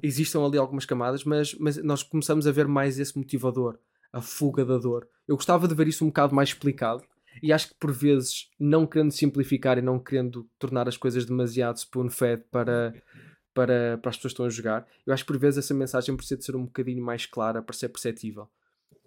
existam 0.02 0.44
ali 0.44 0.58
algumas 0.58 0.84
camadas, 0.84 1.24
mas, 1.24 1.54
mas 1.54 1.82
nós 1.82 2.02
começamos 2.02 2.46
a 2.46 2.52
ver 2.52 2.68
mais 2.68 2.98
esse 2.98 3.16
motivador, 3.16 3.78
a 4.12 4.20
fuga 4.20 4.64
da 4.64 4.78
dor. 4.78 5.08
Eu 5.26 5.36
gostava 5.36 5.66
de 5.66 5.74
ver 5.74 5.88
isso 5.88 6.04
um 6.04 6.08
bocado 6.08 6.34
mais 6.34 6.50
explicado 6.50 7.02
e 7.42 7.52
acho 7.52 7.68
que 7.68 7.74
por 7.74 7.92
vezes, 7.92 8.50
não 8.58 8.86
querendo 8.86 9.10
simplificar 9.10 9.78
e 9.78 9.82
não 9.82 9.98
querendo 9.98 10.48
tornar 10.58 10.88
as 10.88 10.96
coisas 10.96 11.24
demasiado 11.24 11.76
spoon-fed 11.76 12.44
para, 12.50 12.94
para, 13.52 13.98
para 13.98 14.10
as 14.10 14.16
pessoas 14.16 14.20
que 14.20 14.26
estão 14.34 14.46
a 14.46 14.50
jogar, 14.50 14.86
eu 15.06 15.12
acho 15.12 15.24
que 15.24 15.32
por 15.32 15.38
vezes 15.38 15.58
essa 15.58 15.74
mensagem 15.74 16.16
precisa 16.16 16.38
de 16.38 16.44
ser 16.44 16.56
um 16.56 16.64
bocadinho 16.64 17.04
mais 17.04 17.26
clara 17.26 17.62
para 17.62 17.74
ser 17.74 17.88
perceptível. 17.88 18.48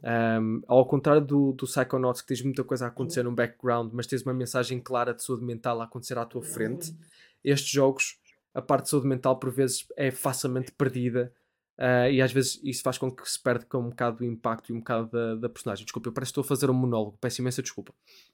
Um, 0.03 0.61
ao 0.67 0.85
contrário 0.85 1.21
do, 1.21 1.53
do 1.53 1.65
Psychonauts, 1.65 2.21
que 2.21 2.27
tens 2.27 2.43
muita 2.43 2.63
coisa 2.63 2.85
a 2.85 2.87
acontecer 2.89 3.23
no 3.23 3.31
background, 3.31 3.91
mas 3.93 4.05
tens 4.05 4.21
uma 4.21 4.33
mensagem 4.33 4.79
clara 4.79 5.13
de 5.13 5.23
saúde 5.23 5.43
mental 5.43 5.81
a 5.81 5.85
acontecer 5.85 6.17
à 6.17 6.25
tua 6.25 6.43
frente, 6.43 6.95
estes 7.43 7.69
jogos, 7.69 8.19
a 8.57 8.61
parte 8.61 8.85
de 8.85 8.89
saúde 8.89 9.07
mental 9.07 9.37
por 9.37 9.51
vezes 9.51 9.87
é 9.95 10.11
facilmente 10.11 10.71
perdida 10.71 11.31
Uh, 11.79 12.09
e 12.09 12.23
às 12.23 12.31
vezes 12.31 12.59
isso 12.63 12.81
faz 12.81 12.97
com 12.97 13.11
que 13.11 13.29
se 13.29 13.39
perca 13.39 13.77
um 13.77 13.89
bocado 13.89 14.17
do 14.17 14.25
impacto 14.25 14.71
e 14.71 14.73
um 14.73 14.79
bocado 14.79 15.11
da, 15.11 15.35
da 15.35 15.49
personagem. 15.49 15.85
Desculpa, 15.85 16.09
eu 16.09 16.13
parece 16.13 16.33
que 16.33 16.39
estou 16.39 16.41
a 16.41 16.47
fazer 16.47 16.71
um 16.71 16.73
monólogo, 16.73 17.19
peço 17.21 17.39
imensa 17.39 17.61
desculpa. 17.61 17.93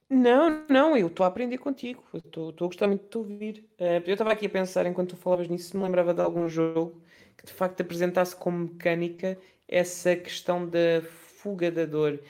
Não, 0.09 0.65
não, 0.69 0.95
eu 0.95 1.07
estou 1.07 1.25
a 1.25 1.27
aprender 1.27 1.57
contigo, 1.57 2.01
estou 2.13 2.53
a 2.57 2.65
gostar 2.65 2.87
muito 2.87 3.03
de 3.03 3.09
te 3.09 3.17
ouvir. 3.17 3.69
Uh, 3.77 4.01
eu 4.05 4.13
estava 4.13 4.31
aqui 4.31 4.45
a 4.45 4.49
pensar 4.49 4.85
enquanto 4.85 5.09
tu 5.09 5.17
falavas 5.17 5.49
nisso, 5.49 5.75
me 5.75 5.83
lembrava 5.83 6.13
de 6.13 6.21
algum 6.21 6.47
jogo 6.47 7.01
que 7.37 7.45
de 7.45 7.51
facto 7.51 7.81
apresentasse 7.81 8.33
como 8.33 8.59
mecânica 8.59 9.37
essa 9.67 10.15
questão 10.15 10.65
da 10.65 11.01
fuga 11.01 11.69
da 11.69 11.85
dor. 11.85 12.21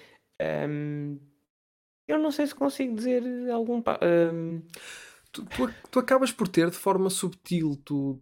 Um, 0.42 1.20
eu 2.08 2.18
não 2.18 2.32
sei 2.32 2.48
se 2.48 2.56
consigo 2.56 2.96
dizer 2.96 3.24
algum. 3.52 3.84
Um... 4.02 4.64
Tu, 5.34 5.44
tu, 5.46 5.70
tu 5.92 6.00
acabas 6.00 6.32
por 6.32 6.48
ter 6.48 6.70
de 6.70 6.78
forma 6.78 7.10
subtil, 7.10 7.76
tu 7.84 8.22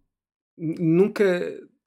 nunca 0.57 1.23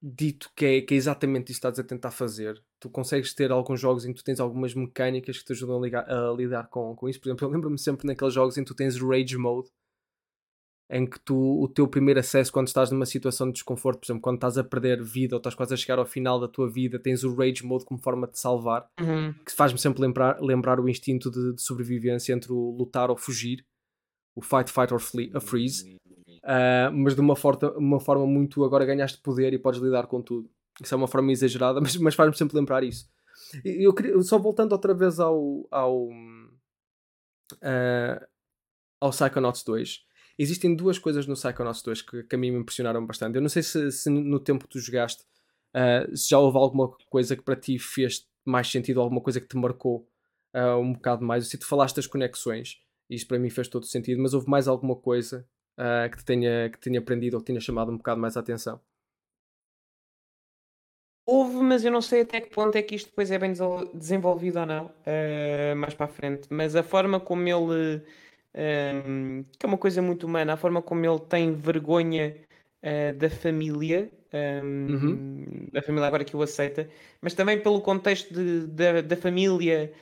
dito 0.03 0.53
que 0.55 0.67
é, 0.67 0.81
que 0.83 0.93
é 0.93 0.97
exatamente 0.97 1.51
isso 1.51 1.61
que 1.61 1.67
estás 1.67 1.79
a 1.79 1.85
tentar 1.85 2.11
fazer. 2.11 2.63
Tu 2.79 2.91
consegues 2.91 3.33
ter 3.33 3.51
alguns 3.51 3.81
jogos 3.81 4.05
em 4.05 4.13
que 4.13 4.19
tu 4.19 4.25
tens 4.25 4.39
algumas 4.39 4.75
mecânicas 4.75 5.39
que 5.39 5.45
te 5.45 5.53
ajudam 5.53 5.79
a, 5.79 5.81
ligar, 5.81 6.11
a 6.11 6.31
lidar 6.33 6.69
com, 6.69 6.95
com 6.95 7.09
isso. 7.09 7.19
Por 7.19 7.29
exemplo, 7.29 7.47
eu 7.47 7.51
lembro-me 7.51 7.79
sempre 7.79 8.07
naqueles 8.07 8.35
jogos 8.35 8.59
em 8.59 8.63
que 8.63 8.69
tu 8.69 8.75
tens 8.75 9.01
Rage 9.01 9.39
Mode, 9.39 9.71
em 10.91 11.07
que 11.07 11.19
tu, 11.19 11.35
o 11.63 11.67
teu 11.67 11.89
primeiro 11.89 12.21
acesso 12.21 12.53
quando 12.53 12.69
estás 12.69 12.91
numa 12.91 13.07
situação 13.07 13.47
de 13.47 13.55
desconforto, 13.55 14.01
por 14.01 14.07
exemplo, 14.07 14.23
quando 14.23 14.37
estás 14.37 14.59
a 14.59 14.65
perder 14.65 15.03
vida 15.03 15.35
ou 15.35 15.39
estás 15.39 15.55
quase 15.55 15.73
a 15.73 15.77
chegar 15.77 15.99
ao 15.99 16.05
final 16.05 16.39
da 16.39 16.47
tua 16.47 16.71
vida, 16.71 16.99
tens 16.99 17.25
o 17.25 17.35
Rage 17.35 17.65
Mode 17.65 17.87
como 17.87 18.01
forma 18.01 18.27
de 18.27 18.39
salvar, 18.39 18.87
uhum. 19.01 19.33
que 19.45 19.53
faz-me 19.53 19.79
sempre 19.79 20.03
lembrar, 20.03 20.39
lembrar 20.43 20.79
o 20.79 20.89
instinto 20.89 21.31
de, 21.31 21.55
de, 21.55 21.63
sobrevivência 21.63 22.35
entre 22.35 22.53
o 22.53 22.77
lutar 22.77 23.11
ou 23.11 23.17
fugir, 23.17 23.65
o 24.35 24.43
fight, 24.43 24.71
fight 24.71 24.93
or, 24.93 25.01
flee, 25.01 25.33
freeze 25.41 25.97
uh, 26.45 26.93
mas 26.93 27.15
de 27.15 27.21
uma, 27.21 27.35
forma, 27.35 27.73
uma 27.77 28.01
forma 28.01 28.27
muito 28.27 28.65
agora 28.65 28.85
ganhaste 28.85 29.21
poder 29.21 29.53
e 29.53 29.59
podes 29.59 29.81
lidar 29.81 30.07
com 30.07 30.23
tudo. 30.23 30.51
Isso 30.83 30.95
é 30.95 30.97
uma 30.97 31.09
forma 31.09 31.33
exagerada, 31.33 31.81
mas, 31.83 31.97
mas 31.97 32.15
faz-me 32.15 32.37
sempre 32.37 32.57
lembrar 32.57 32.85
isso. 32.85 33.09
Eu 33.65 33.93
queria, 33.93 34.21
só 34.23 34.39
voltando 34.39 34.73
outra 34.73 34.95
vez 34.95 35.19
ao, 35.19 35.67
ao, 35.71 36.09
uh, 36.09 36.15
ao 39.01 39.11
Psychonauts 39.11 39.63
2, 39.65 40.05
existem 40.39 40.75
duas 40.75 40.99
coisas 40.99 41.27
no 41.27 41.35
Psychonauts 41.35 41.83
2 41.83 42.03
que, 42.03 42.23
que 42.25 42.35
a 42.35 42.39
mim 42.39 42.51
me 42.51 42.59
impressionaram 42.59 43.05
bastante. 43.05 43.37
Eu 43.37 43.43
não 43.43 43.49
sei 43.49 43.63
se, 43.63 43.91
se 43.91 44.11
no 44.11 44.39
tempo 44.41 44.65
que 44.65 44.71
tu 44.71 44.81
jogaste, 44.81 45.23
uh, 45.75 46.17
se 46.17 46.31
já 46.31 46.39
houve 46.39 46.59
alguma 46.59 46.91
coisa 47.09 47.37
que 47.37 47.43
para 47.43 47.57
ti 47.57 47.79
fez 47.79 48.27
mais 48.45 48.71
sentido, 48.71 49.01
alguma 49.01 49.21
coisa 49.21 49.41
que 49.41 49.49
te 49.49 49.57
marcou 49.57 50.09
uh, 50.55 50.79
um 50.79 50.93
bocado 50.93 51.25
mais. 51.25 51.45
Eu 51.45 51.51
sei 51.51 51.59
que 51.59 51.65
tu 51.65 51.69
falaste 51.69 51.97
das 51.97 52.07
conexões, 52.07 52.79
isso 53.15 53.27
para 53.27 53.39
mim 53.39 53.51
fez 53.51 53.69
todo 53.69 53.87
sentido, 53.87 54.21
mas 54.23 54.35
houve 54.35 54.49
mais 54.49 54.69
alguma 54.69 54.97
coisa 54.97 55.47
uh, 55.79 56.11
que, 56.11 56.19
te 56.19 56.25
tenha, 56.25 56.71
que 56.71 56.79
tenha 56.79 56.99
aprendido 56.99 57.35
ou 57.35 57.41
que 57.41 57.47
tenha 57.47 57.61
chamado 57.61 57.91
um 57.91 57.97
bocado 57.97 58.21
mais 58.21 58.37
a 58.37 58.41
atenção? 58.41 58.81
Houve, 61.27 61.57
mas 61.57 61.85
eu 61.85 61.91
não 61.91 62.03
sei 62.03 62.21
até 62.21 62.41
que 62.41 62.51
ponto 62.51 62.77
é 62.77 62.83
que 62.83 62.95
isto 62.95 63.09
depois 63.09 63.31
é 63.31 63.39
bem 63.39 63.53
desenvolvido 63.95 64.61
ou 64.61 64.67
não, 64.67 64.87
uh, 64.87 65.77
mais 65.77 65.95
para 65.95 66.07
a 66.07 66.09
frente. 66.09 66.49
Mas 66.51 66.77
a 66.77 66.83
forma 66.83 67.19
como 67.19 67.49
ele, 67.49 68.03
um, 69.07 69.43
que 69.59 69.65
é 69.65 69.67
uma 69.67 69.79
coisa 69.79 70.03
muito 70.03 70.27
humana, 70.27 70.53
a 70.53 70.57
forma 70.57 70.83
como 70.83 71.05
ele 71.05 71.21
tem 71.21 71.55
vergonha 71.55 72.37
uh, 72.83 73.17
da 73.17 73.31
família, 73.31 74.11
um, 74.35 74.93
uhum. 74.93 75.69
da 75.73 75.81
família 75.81 76.07
agora 76.07 76.25
que 76.25 76.37
o 76.37 76.43
aceita, 76.43 76.89
mas 77.23 77.33
também 77.33 77.59
pelo 77.59 77.81
contexto 77.81 78.35
de, 78.35 78.67
da, 78.67 79.01
da 79.01 79.17
família, 79.17 79.93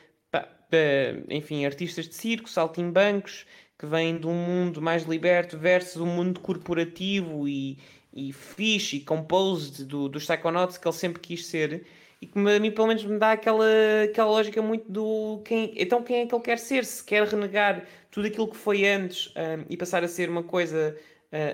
enfim, 1.28 1.64
artistas 1.64 2.08
de 2.08 2.14
circo, 2.14 2.48
saltimbancos, 2.48 3.46
que 3.78 3.86
vem 3.86 4.18
de 4.18 4.26
um 4.26 4.34
mundo 4.34 4.80
mais 4.80 5.04
liberto 5.04 5.58
versus 5.58 6.00
um 6.00 6.06
mundo 6.06 6.40
corporativo 6.40 7.48
e, 7.48 7.78
e 8.14 8.32
fixe 8.32 8.96
e 8.96 9.00
composed 9.00 9.84
do, 9.84 10.08
dos 10.08 10.24
Psychonauts 10.24 10.78
que 10.78 10.86
ele 10.86 10.94
sempre 10.94 11.20
quis 11.20 11.46
ser 11.46 11.84
e 12.20 12.26
que 12.26 12.38
a 12.38 12.60
mim 12.60 12.70
pelo 12.70 12.86
menos 12.86 13.04
me 13.04 13.18
dá 13.18 13.32
aquela, 13.32 13.66
aquela 14.04 14.30
lógica 14.30 14.62
muito 14.62 14.90
do 14.90 15.42
quem, 15.44 15.74
então 15.76 16.02
quem 16.04 16.20
é 16.20 16.26
que 16.26 16.34
ele 16.34 16.44
quer 16.44 16.58
ser? 16.58 16.84
Se 16.84 17.02
quer 17.02 17.26
renegar 17.26 17.84
tudo 18.12 18.28
aquilo 18.28 18.46
que 18.46 18.56
foi 18.56 18.86
antes 18.86 19.32
um, 19.34 19.64
e 19.68 19.76
passar 19.76 20.04
a 20.04 20.08
ser 20.08 20.30
uma 20.30 20.44
coisa 20.44 20.96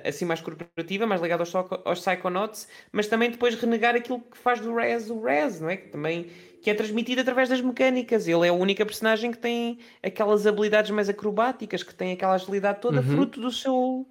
assim 0.05 0.25
mais 0.25 0.41
corporativa, 0.41 1.07
mais 1.07 1.21
ligada 1.21 1.43
aos, 1.43 1.55
aos 1.55 2.01
Psychonauts, 2.01 2.69
mas 2.91 3.07
também 3.07 3.31
depois 3.31 3.55
renegar 3.55 3.95
aquilo 3.95 4.21
que 4.21 4.37
faz 4.37 4.61
do 4.61 4.75
Rez 4.75 5.11
o 5.11 5.21
Rez, 5.21 5.61
não 5.61 5.71
é? 5.71 5.77
Que 5.77 5.89
também 5.89 6.29
que 6.61 6.71
é 6.71 6.75
transmitido 6.75 7.21
através 7.21 7.49
das 7.49 7.61
mecânicas. 7.61 8.27
Ele 8.27 8.47
é 8.47 8.51
a 8.51 8.53
única 8.53 8.85
personagem 8.85 9.31
que 9.31 9.39
tem 9.39 9.79
aquelas 10.03 10.47
habilidades 10.47 10.91
mais 10.91 11.09
acrobáticas, 11.09 11.83
que 11.83 11.95
tem 11.95 12.13
aquela 12.13 12.35
agilidade 12.35 12.81
toda, 12.81 13.01
uhum. 13.01 13.07
fruto 13.07 13.41
do 13.41 13.51
seu, 13.51 14.07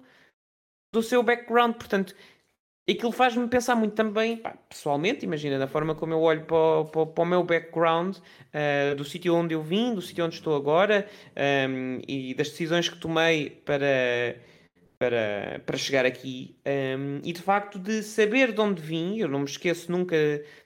do 0.92 1.02
seu 1.02 1.22
background. 1.22 1.74
Portanto, 1.74 2.14
aquilo 2.88 3.12
faz-me 3.12 3.46
pensar 3.48 3.76
muito 3.76 3.94
também, 3.94 4.36
pá, 4.36 4.56
pessoalmente, 4.68 5.24
imagina, 5.24 5.58
da 5.58 5.66
forma 5.68 5.94
como 5.94 6.14
eu 6.14 6.20
olho 6.20 6.44
para 6.44 6.56
o, 6.56 6.84
para, 6.86 7.06
para 7.06 7.22
o 7.22 7.26
meu 7.26 7.44
background, 7.44 8.16
uh, 8.16 8.94
do 8.96 9.04
sítio 9.04 9.34
onde 9.34 9.54
eu 9.54 9.62
vim, 9.62 9.94
do 9.94 10.00
sítio 10.00 10.24
onde 10.24 10.36
estou 10.36 10.56
agora 10.56 11.06
um, 11.36 11.40
ehm, 11.40 12.00
e 12.08 12.34
das 12.34 12.48
decisões 12.48 12.88
que 12.88 12.96
tomei 12.96 13.50
para 13.50 14.36
para, 14.98 15.62
para 15.64 15.76
chegar 15.76 16.04
aqui 16.04 16.56
um, 16.66 17.20
e 17.22 17.32
de 17.32 17.40
facto 17.40 17.78
de 17.78 18.02
saber 18.02 18.52
de 18.52 18.60
onde 18.60 18.82
vim, 18.82 19.18
eu 19.18 19.28
não 19.28 19.40
me 19.40 19.44
esqueço 19.44 19.90
nunca 19.90 20.16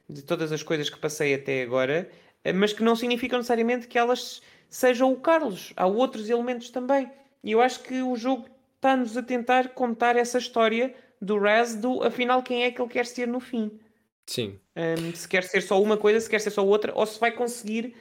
de 0.09 0.23
todas 0.23 0.51
as 0.51 0.63
coisas 0.63 0.89
que 0.89 0.99
passei 0.99 1.35
até 1.35 1.63
agora, 1.63 2.09
eh, 2.43 2.53
mas 2.53 2.73
que 2.73 2.83
não 2.83 2.97
significam 2.97 3.39
necessariamente 3.39 3.87
que 3.87 3.99
elas 3.99 4.41
sejam 4.71 5.13
o 5.13 5.21
Carlos, 5.21 5.73
há 5.77 5.87
outros 5.87 6.31
elementos 6.31 6.71
também. 6.71 7.11
E 7.45 7.53
eu 7.53 7.61
acho 7.61 7.83
que 7.83 8.03
o 8.03 8.17
jogo 8.17 8.47
está-nos 8.77 9.17
a 9.17 9.23
tentar 9.23 9.71
contar 9.71 10.17
essa 10.17 10.39
história 10.39 10.95
do 11.21 11.39
Raz, 11.39 11.75
do 11.75 12.03
afinal 12.03 12.43
quem 12.43 12.65
é 12.65 12.71
que 12.71 12.81
ele 12.81 12.91
quer 12.91 13.07
ser 13.07 13.29
no 13.29 13.39
fim. 13.39 13.79
Sim. 14.27 14.59
Um, 14.77 15.15
se 15.15 15.29
quer 15.29 15.45
ser 15.45 15.61
só 15.61 15.81
uma 15.81 15.97
coisa, 15.97 16.21
se 16.21 16.31
quer 16.31 16.41
ser 16.41 16.51
só 16.51 16.65
outra, 16.65 16.93
ou 16.95 17.05
se 17.05 17.21
vai 17.21 17.33
conseguir 17.33 17.95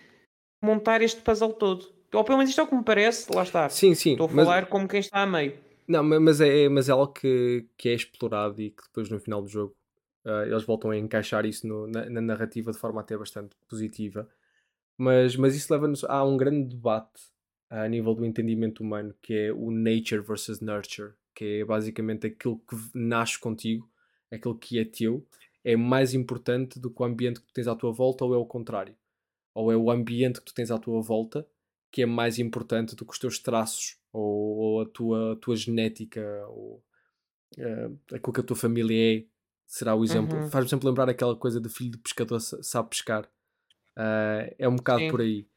montar 0.61 1.01
este 1.01 1.21
puzzle 1.21 1.53
todo. 1.53 1.91
Ou 2.13 2.23
pelo 2.23 2.37
menos 2.37 2.49
isto 2.49 2.61
é 2.61 2.63
o 2.63 2.67
que 2.67 2.75
me 2.75 2.83
parece, 2.83 3.27
lá 3.33 3.43
está. 3.43 3.69
Sim, 3.69 3.95
sim. 3.95 4.11
Estou 4.11 4.27
a 4.27 4.29
falar 4.29 4.61
mas... 4.61 4.69
como 4.69 4.87
quem 4.87 4.99
está 4.99 5.19
a 5.19 5.25
meio. 5.25 5.57
Não, 5.91 6.03
mas 6.03 6.39
é, 6.39 6.69
mas 6.69 6.87
é 6.87 6.93
algo 6.93 7.11
que, 7.11 7.67
que 7.77 7.89
é 7.89 7.93
explorado 7.93 8.61
e 8.61 8.71
que 8.71 8.83
depois 8.83 9.09
no 9.09 9.19
final 9.19 9.41
do 9.41 9.49
jogo 9.49 9.75
uh, 10.25 10.43
eles 10.45 10.63
voltam 10.63 10.89
a 10.89 10.97
encaixar 10.97 11.45
isso 11.45 11.67
no, 11.67 11.85
na, 11.85 12.09
na, 12.09 12.21
narrativa 12.21 12.71
de 12.71 12.77
forma 12.77 13.01
até 13.01 13.17
bastante 13.17 13.57
positiva. 13.67 14.29
Mas, 14.97 15.35
mas 15.35 15.53
isso 15.53 15.71
leva-nos 15.73 16.05
a 16.05 16.23
um 16.23 16.37
grande 16.37 16.69
debate 16.69 17.21
a 17.69 17.87
nível 17.89 18.15
do 18.15 18.25
entendimento 18.25 18.81
humano 18.81 19.13
que 19.21 19.33
é 19.33 19.51
o 19.51 19.69
nature 19.69 20.21
versus 20.21 20.61
nurture, 20.61 21.13
que 21.35 21.59
é 21.59 21.65
basicamente 21.65 22.27
aquilo 22.27 22.59
que 22.59 22.77
nasce 22.93 23.37
contigo, 23.37 23.89
aquilo 24.31 24.57
que 24.57 24.79
é 24.79 24.85
teu, 24.85 25.27
é 25.61 25.75
mais 25.75 26.13
importante 26.13 26.79
do 26.79 26.89
que 26.89 27.01
o 27.01 27.05
ambiente 27.05 27.41
que 27.41 27.47
tu 27.47 27.53
tens 27.53 27.67
à 27.67 27.75
tua 27.75 27.91
volta 27.91 28.23
ou 28.23 28.33
é 28.33 28.37
o 28.37 28.45
contrário? 28.45 28.95
Ou 29.53 29.69
é 29.69 29.75
o 29.75 29.91
ambiente 29.91 30.39
que 30.39 30.45
tu 30.45 30.53
tens 30.53 30.71
à 30.71 30.79
tua 30.79 31.01
volta 31.01 31.45
que 31.91 32.03
é 32.03 32.05
mais 32.05 32.39
importante 32.39 32.95
do 32.95 33.05
que 33.05 33.11
os 33.11 33.19
teus 33.19 33.39
traços 33.39 34.00
ou, 34.11 34.57
ou 34.57 34.81
a, 34.81 34.85
tua, 34.85 35.33
a 35.33 35.35
tua 35.35 35.55
genética 35.55 36.21
ou 36.47 36.83
uh, 37.57 37.99
aquilo 38.13 38.33
que 38.33 38.41
a 38.41 38.43
tua 38.43 38.55
família 38.55 39.19
é 39.19 39.25
será 39.65 39.95
o 39.95 40.03
exemplo. 40.03 40.37
Uhum. 40.37 40.49
Faz-me 40.49 40.69
sempre 40.69 40.87
lembrar 40.87 41.09
aquela 41.09 41.35
coisa 41.35 41.59
de 41.59 41.69
filho 41.69 41.91
de 41.91 41.97
pescador 41.97 42.39
sabe 42.39 42.89
pescar. 42.89 43.25
Uh, 43.97 44.53
é 44.57 44.67
um 44.67 44.75
bocado 44.75 44.99
Sim. 44.99 45.09
por 45.09 45.21
aí. 45.21 45.47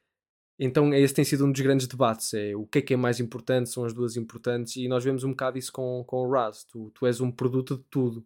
Então 0.59 0.94
esse 0.94 1.12
tem 1.12 1.24
sido 1.24 1.44
um 1.44 1.50
dos 1.50 1.61
grandes 1.61 1.86
debates, 1.86 2.32
é 2.32 2.55
o 2.55 2.64
que 2.64 2.78
é 2.78 2.82
que 2.82 2.94
é 2.94 2.96
mais 2.96 3.18
importante, 3.18 3.70
são 3.70 3.84
as 3.84 3.92
duas 3.92 4.16
importantes, 4.16 4.76
e 4.76 4.86
nós 4.86 5.02
vemos 5.02 5.24
um 5.24 5.30
bocado 5.30 5.59
isso 5.59 5.72
com, 5.72 6.05
com 6.07 6.18
o 6.18 6.30
Raz, 6.30 6.62
tu, 6.64 6.90
tu 6.94 7.07
és 7.07 7.20
um 7.20 7.30
produto 7.30 7.76
de 7.76 7.82
tudo, 7.90 8.24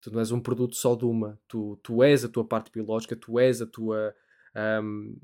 tu 0.00 0.10
não 0.12 0.20
és 0.20 0.30
um 0.30 0.40
produto 0.40 0.76
só 0.76 0.94
de 0.94 1.06
uma, 1.06 1.40
tu, 1.48 1.78
tu 1.82 2.02
és 2.02 2.24
a 2.24 2.28
tua 2.28 2.44
parte 2.44 2.70
biológica, 2.70 3.16
tu 3.16 3.38
és 3.38 3.62
a 3.62 3.66
tua, 3.66 4.14
um, 4.82 5.16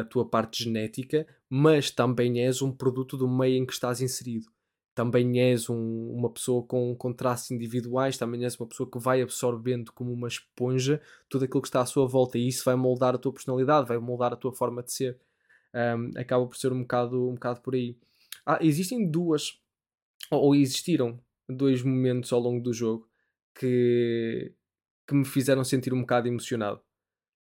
a, 0.00 0.04
tua 0.04 0.28
parte 0.28 0.64
genética, 0.64 1.26
mas 1.48 1.90
também 1.90 2.40
és 2.44 2.62
um 2.62 2.72
produto 2.72 3.16
do 3.16 3.28
meio 3.28 3.56
em 3.62 3.66
que 3.66 3.72
estás 3.72 4.00
inserido. 4.00 4.46
Também 4.94 5.40
és 5.40 5.70
um, 5.70 6.10
uma 6.10 6.28
pessoa 6.30 6.62
com, 6.64 6.94
com 6.96 7.12
traços 7.12 7.50
individuais, 7.50 8.18
também 8.18 8.44
és 8.44 8.58
uma 8.58 8.66
pessoa 8.66 8.90
que 8.90 8.98
vai 8.98 9.22
absorvendo 9.22 9.92
como 9.92 10.12
uma 10.12 10.26
esponja 10.26 11.00
tudo 11.28 11.44
aquilo 11.44 11.62
que 11.62 11.68
está 11.68 11.80
à 11.80 11.86
sua 11.86 12.06
volta 12.06 12.36
e 12.36 12.48
isso 12.48 12.64
vai 12.64 12.74
moldar 12.74 13.14
a 13.14 13.18
tua 13.18 13.32
personalidade, 13.32 13.86
vai 13.86 13.98
moldar 13.98 14.32
a 14.32 14.36
tua 14.36 14.52
forma 14.52 14.82
de 14.82 14.92
ser. 14.92 15.18
Um, 15.72 16.18
acaba 16.18 16.46
por 16.46 16.56
ser 16.56 16.72
um 16.72 16.80
bocado, 16.80 17.28
um 17.28 17.34
bocado 17.34 17.60
por 17.60 17.74
aí. 17.74 17.96
Ah, 18.44 18.58
existem 18.60 19.08
duas, 19.08 19.60
ou, 20.30 20.46
ou 20.46 20.54
existiram 20.56 21.20
dois 21.48 21.82
momentos 21.82 22.32
ao 22.32 22.40
longo 22.40 22.62
do 22.62 22.72
jogo 22.72 23.08
que, 23.54 24.52
que 25.06 25.14
me 25.14 25.24
fizeram 25.24 25.64
sentir 25.64 25.92
um 25.92 26.00
bocado 26.00 26.28
emocionado. 26.28 26.80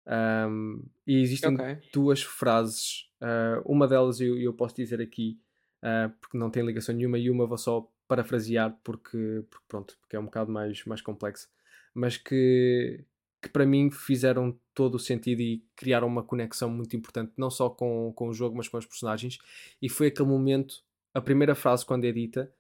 Um, 0.07 0.83
e 1.05 1.21
existem 1.21 1.53
okay. 1.53 1.77
duas 1.93 2.21
frases, 2.23 3.09
uh, 3.21 3.61
uma 3.65 3.87
delas 3.87 4.19
eu, 4.19 4.37
eu 4.39 4.53
posso 4.53 4.75
dizer 4.75 5.01
aqui, 5.01 5.39
uh, 5.83 6.09
porque 6.19 6.37
não 6.37 6.49
tem 6.49 6.65
ligação 6.65 6.95
nenhuma, 6.95 7.17
e 7.17 7.29
uma 7.29 7.45
vou 7.45 7.57
só 7.57 7.87
parafrasear 8.07 8.75
porque, 8.83 9.45
porque, 9.49 9.65
pronto, 9.67 9.97
porque 10.01 10.15
é 10.15 10.19
um 10.19 10.25
bocado 10.25 10.51
mais, 10.51 10.83
mais 10.85 11.01
complexo, 11.01 11.47
mas 11.93 12.17
que, 12.17 13.05
que 13.41 13.49
para 13.49 13.65
mim 13.65 13.91
fizeram 13.91 14.59
todo 14.73 14.95
o 14.95 14.99
sentido 14.99 15.41
e 15.41 15.63
criaram 15.75 16.07
uma 16.07 16.23
conexão 16.23 16.69
muito 16.69 16.95
importante, 16.95 17.33
não 17.37 17.51
só 17.51 17.69
com, 17.69 18.11
com 18.13 18.29
o 18.29 18.33
jogo, 18.33 18.57
mas 18.57 18.67
com 18.67 18.77
os 18.77 18.85
personagens. 18.85 19.37
E 19.79 19.87
foi 19.87 20.07
aquele 20.07 20.27
momento, 20.27 20.83
a 21.13 21.21
primeira 21.21 21.53
frase 21.53 21.85
quando 21.85 22.05
é 22.05 22.11
dita, 22.11 22.51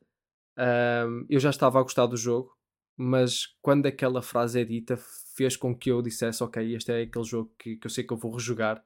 um, 1.07 1.25
eu 1.29 1.39
já 1.39 1.49
estava 1.49 1.79
a 1.79 1.83
gostar 1.83 2.05
do 2.05 2.17
jogo, 2.17 2.55
mas 3.01 3.45
quando 3.61 3.85
aquela 3.85 4.21
frase 4.21 4.59
é 4.59 4.65
dita, 4.65 4.97
fez 5.33 5.55
com 5.55 5.73
que 5.73 5.89
eu 5.89 6.01
dissesse: 6.01 6.43
Ok, 6.43 6.75
este 6.75 6.91
é 6.91 7.03
aquele 7.03 7.23
jogo 7.23 7.49
que, 7.57 7.77
que 7.77 7.87
eu 7.87 7.89
sei 7.89 8.03
que 8.03 8.11
eu 8.11 8.17
vou 8.17 8.33
rejogar 8.33 8.83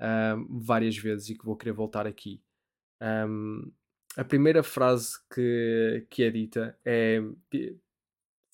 um, 0.00 0.60
várias 0.60 0.96
vezes 0.96 1.30
e 1.30 1.34
que 1.36 1.44
vou 1.44 1.56
querer 1.56 1.72
voltar 1.72 2.06
aqui. 2.06 2.40
Um, 3.02 3.72
a 4.16 4.22
primeira 4.22 4.62
frase 4.62 5.18
que, 5.34 6.06
que 6.08 6.22
é 6.22 6.30
dita 6.30 6.78
é. 6.84 7.20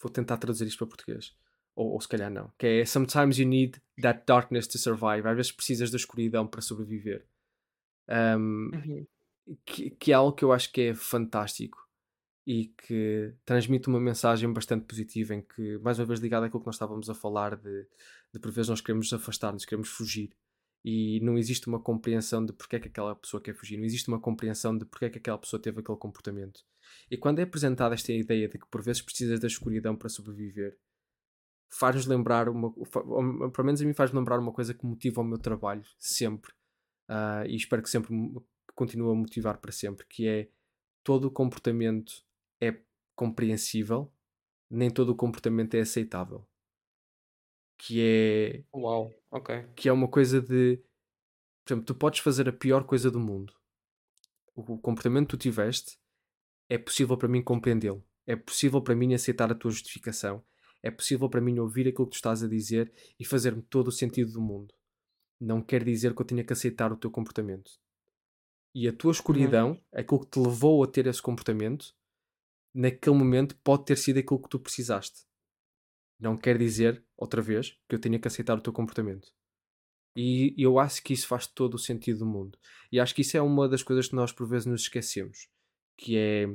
Vou 0.00 0.10
tentar 0.10 0.38
traduzir 0.38 0.66
isto 0.66 0.78
para 0.78 0.86
português. 0.86 1.36
Ou, 1.76 1.92
ou 1.92 2.00
se 2.00 2.08
calhar 2.08 2.30
não. 2.30 2.50
Que 2.56 2.66
é 2.80 2.86
Sometimes 2.86 3.38
you 3.38 3.46
need 3.46 3.82
that 4.00 4.22
darkness 4.26 4.66
to 4.68 4.78
survive. 4.78 5.28
Às 5.28 5.36
vezes 5.36 5.52
precisas 5.52 5.90
da 5.90 5.98
escuridão 5.98 6.46
para 6.46 6.62
sobreviver. 6.62 7.26
Um, 8.08 8.70
uhum. 8.72 9.06
que, 9.66 9.90
que 9.90 10.12
é 10.12 10.14
algo 10.14 10.34
que 10.34 10.46
eu 10.46 10.50
acho 10.50 10.72
que 10.72 10.80
é 10.80 10.94
fantástico 10.94 11.87
e 12.48 12.64
que 12.64 13.34
transmite 13.44 13.88
uma 13.88 14.00
mensagem 14.00 14.50
bastante 14.50 14.86
positiva 14.86 15.34
em 15.34 15.42
que, 15.42 15.76
mais 15.80 15.98
uma 15.98 16.06
vez 16.06 16.18
ligado 16.18 16.44
àquilo 16.44 16.60
que 16.60 16.66
nós 16.66 16.76
estávamos 16.76 17.10
a 17.10 17.14
falar 17.14 17.54
de, 17.54 17.86
de 18.32 18.40
por 18.40 18.50
vezes 18.50 18.70
nós 18.70 18.80
queremos 18.80 19.12
afastar-nos, 19.12 19.66
queremos 19.66 19.90
fugir 19.90 20.34
e 20.82 21.20
não 21.20 21.36
existe 21.36 21.68
uma 21.68 21.78
compreensão 21.78 22.42
de 22.42 22.54
porque 22.54 22.76
é 22.76 22.80
que 22.80 22.88
aquela 22.88 23.14
pessoa 23.14 23.38
quer 23.38 23.54
fugir, 23.54 23.76
não 23.76 23.84
existe 23.84 24.08
uma 24.08 24.18
compreensão 24.18 24.78
de 24.78 24.86
porque 24.86 25.04
é 25.04 25.10
que 25.10 25.18
aquela 25.18 25.36
pessoa 25.36 25.60
teve 25.60 25.80
aquele 25.80 25.98
comportamento. 25.98 26.64
E 27.10 27.18
quando 27.18 27.40
é 27.40 27.42
apresentada 27.42 27.94
esta 27.94 28.14
ideia 28.14 28.48
de 28.48 28.58
que 28.58 28.66
por 28.70 28.80
vezes 28.80 29.02
precisas 29.02 29.38
da 29.38 29.46
escuridão 29.46 29.94
para 29.94 30.08
sobreviver, 30.08 30.78
faz-nos 31.68 32.06
lembrar, 32.06 32.48
uma, 32.48 32.72
pelo 32.72 33.66
menos 33.66 33.82
a 33.82 33.84
mim 33.84 33.92
faz-me 33.92 34.18
lembrar 34.18 34.38
uma 34.38 34.52
coisa 34.54 34.72
que 34.72 34.86
motiva 34.86 35.20
o 35.20 35.24
meu 35.24 35.36
trabalho 35.36 35.84
sempre 35.98 36.50
uh, 37.10 37.46
e 37.46 37.56
espero 37.56 37.82
que 37.82 37.90
sempre 37.90 38.10
continue 38.74 39.10
a 39.10 39.14
motivar 39.14 39.58
para 39.58 39.70
sempre, 39.70 40.06
que 40.06 40.26
é 40.26 40.48
todo 41.04 41.26
o 41.26 41.30
comportamento 41.30 42.26
é 42.60 42.80
compreensível, 43.14 44.12
nem 44.70 44.90
todo 44.90 45.10
o 45.10 45.16
comportamento 45.16 45.74
é 45.74 45.80
aceitável. 45.80 46.46
Que 47.78 48.00
é. 48.02 48.64
Uau, 48.74 49.14
ok. 49.30 49.64
Que 49.76 49.88
é 49.88 49.92
uma 49.92 50.08
coisa 50.08 50.40
de. 50.40 50.82
Por 51.64 51.72
exemplo, 51.72 51.86
tu 51.86 51.94
podes 51.94 52.20
fazer 52.20 52.48
a 52.48 52.52
pior 52.52 52.84
coisa 52.84 53.10
do 53.10 53.20
mundo. 53.20 53.52
O 54.54 54.78
comportamento 54.78 55.28
que 55.28 55.36
tu 55.36 55.40
tiveste 55.40 55.98
é 56.68 56.76
possível 56.76 57.16
para 57.16 57.28
mim 57.28 57.42
compreendê-lo. 57.42 58.04
É 58.26 58.34
possível 58.34 58.82
para 58.82 58.96
mim 58.96 59.14
aceitar 59.14 59.50
a 59.50 59.54
tua 59.54 59.70
justificação. 59.70 60.44
É 60.82 60.90
possível 60.90 61.28
para 61.28 61.40
mim 61.40 61.58
ouvir 61.58 61.88
aquilo 61.88 62.06
que 62.06 62.12
tu 62.12 62.16
estás 62.16 62.42
a 62.42 62.48
dizer 62.48 62.92
e 63.18 63.24
fazer-me 63.24 63.62
todo 63.62 63.88
o 63.88 63.92
sentido 63.92 64.32
do 64.32 64.40
mundo. 64.40 64.74
Não 65.40 65.62
quer 65.62 65.84
dizer 65.84 66.14
que 66.14 66.20
eu 66.20 66.26
tenha 66.26 66.44
que 66.44 66.52
aceitar 66.52 66.92
o 66.92 66.96
teu 66.96 67.10
comportamento. 67.10 67.70
E 68.74 68.86
a 68.88 68.92
tua 68.92 69.12
escuridão, 69.12 69.70
uhum. 69.70 69.80
aquilo 69.92 70.20
que 70.20 70.30
te 70.30 70.38
levou 70.40 70.82
a 70.82 70.86
ter 70.86 71.06
esse 71.06 71.22
comportamento, 71.22 71.94
naquele 72.78 73.16
momento 73.16 73.56
pode 73.56 73.86
ter 73.86 73.96
sido 73.96 74.18
aquilo 74.18 74.40
que 74.40 74.48
tu 74.48 74.58
precisaste. 74.60 75.26
Não 76.18 76.36
quer 76.36 76.56
dizer, 76.56 77.04
outra 77.16 77.42
vez, 77.42 77.76
que 77.88 77.96
eu 77.96 77.98
tenha 77.98 78.18
que 78.20 78.28
aceitar 78.28 78.56
o 78.56 78.60
teu 78.60 78.72
comportamento. 78.72 79.32
E 80.14 80.54
eu 80.56 80.78
acho 80.78 81.02
que 81.02 81.12
isso 81.12 81.26
faz 81.26 81.46
todo 81.46 81.74
o 81.74 81.78
sentido 81.78 82.20
do 82.20 82.26
mundo. 82.26 82.56
E 82.90 83.00
acho 83.00 83.14
que 83.14 83.22
isso 83.22 83.36
é 83.36 83.42
uma 83.42 83.68
das 83.68 83.82
coisas 83.82 84.08
que 84.08 84.14
nós 84.14 84.32
por 84.32 84.46
vezes 84.46 84.66
nos 84.66 84.82
esquecemos. 84.82 85.48
Que 85.96 86.16
é. 86.16 86.46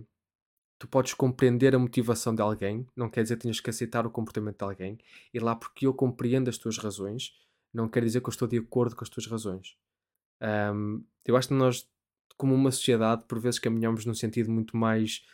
Tu 0.79 0.87
podes 0.87 1.13
compreender 1.13 1.75
a 1.75 1.79
motivação 1.79 2.33
de 2.33 2.41
alguém, 2.41 2.85
não 2.95 3.09
quer 3.09 3.23
dizer 3.23 3.35
que 3.35 3.43
tenhas 3.43 3.59
que 3.59 3.69
aceitar 3.69 4.05
o 4.05 4.11
comportamento 4.11 4.57
de 4.57 4.63
alguém, 4.65 4.97
e 5.33 5.39
lá 5.39 5.55
porque 5.55 5.87
eu 5.87 5.93
compreendo 5.93 6.49
as 6.49 6.57
tuas 6.57 6.77
razões, 6.77 7.31
não 7.73 7.87
quer 7.87 8.03
dizer 8.03 8.19
que 8.19 8.27
eu 8.27 8.31
estou 8.31 8.47
de 8.47 8.57
acordo 8.57 8.93
com 8.93 9.03
as 9.03 9.09
tuas 9.09 9.25
razões. 9.27 9.77
Um, 10.41 11.05
eu 11.25 11.37
acho 11.37 11.49
que 11.49 11.53
nós, 11.53 11.89
como 12.35 12.53
uma 12.53 12.69
sociedade, 12.69 13.23
por 13.27 13.39
vezes 13.39 13.59
caminhamos 13.59 14.05
num 14.05 14.13
sentido 14.13 14.51
muito 14.51 14.75
mais 14.75 15.25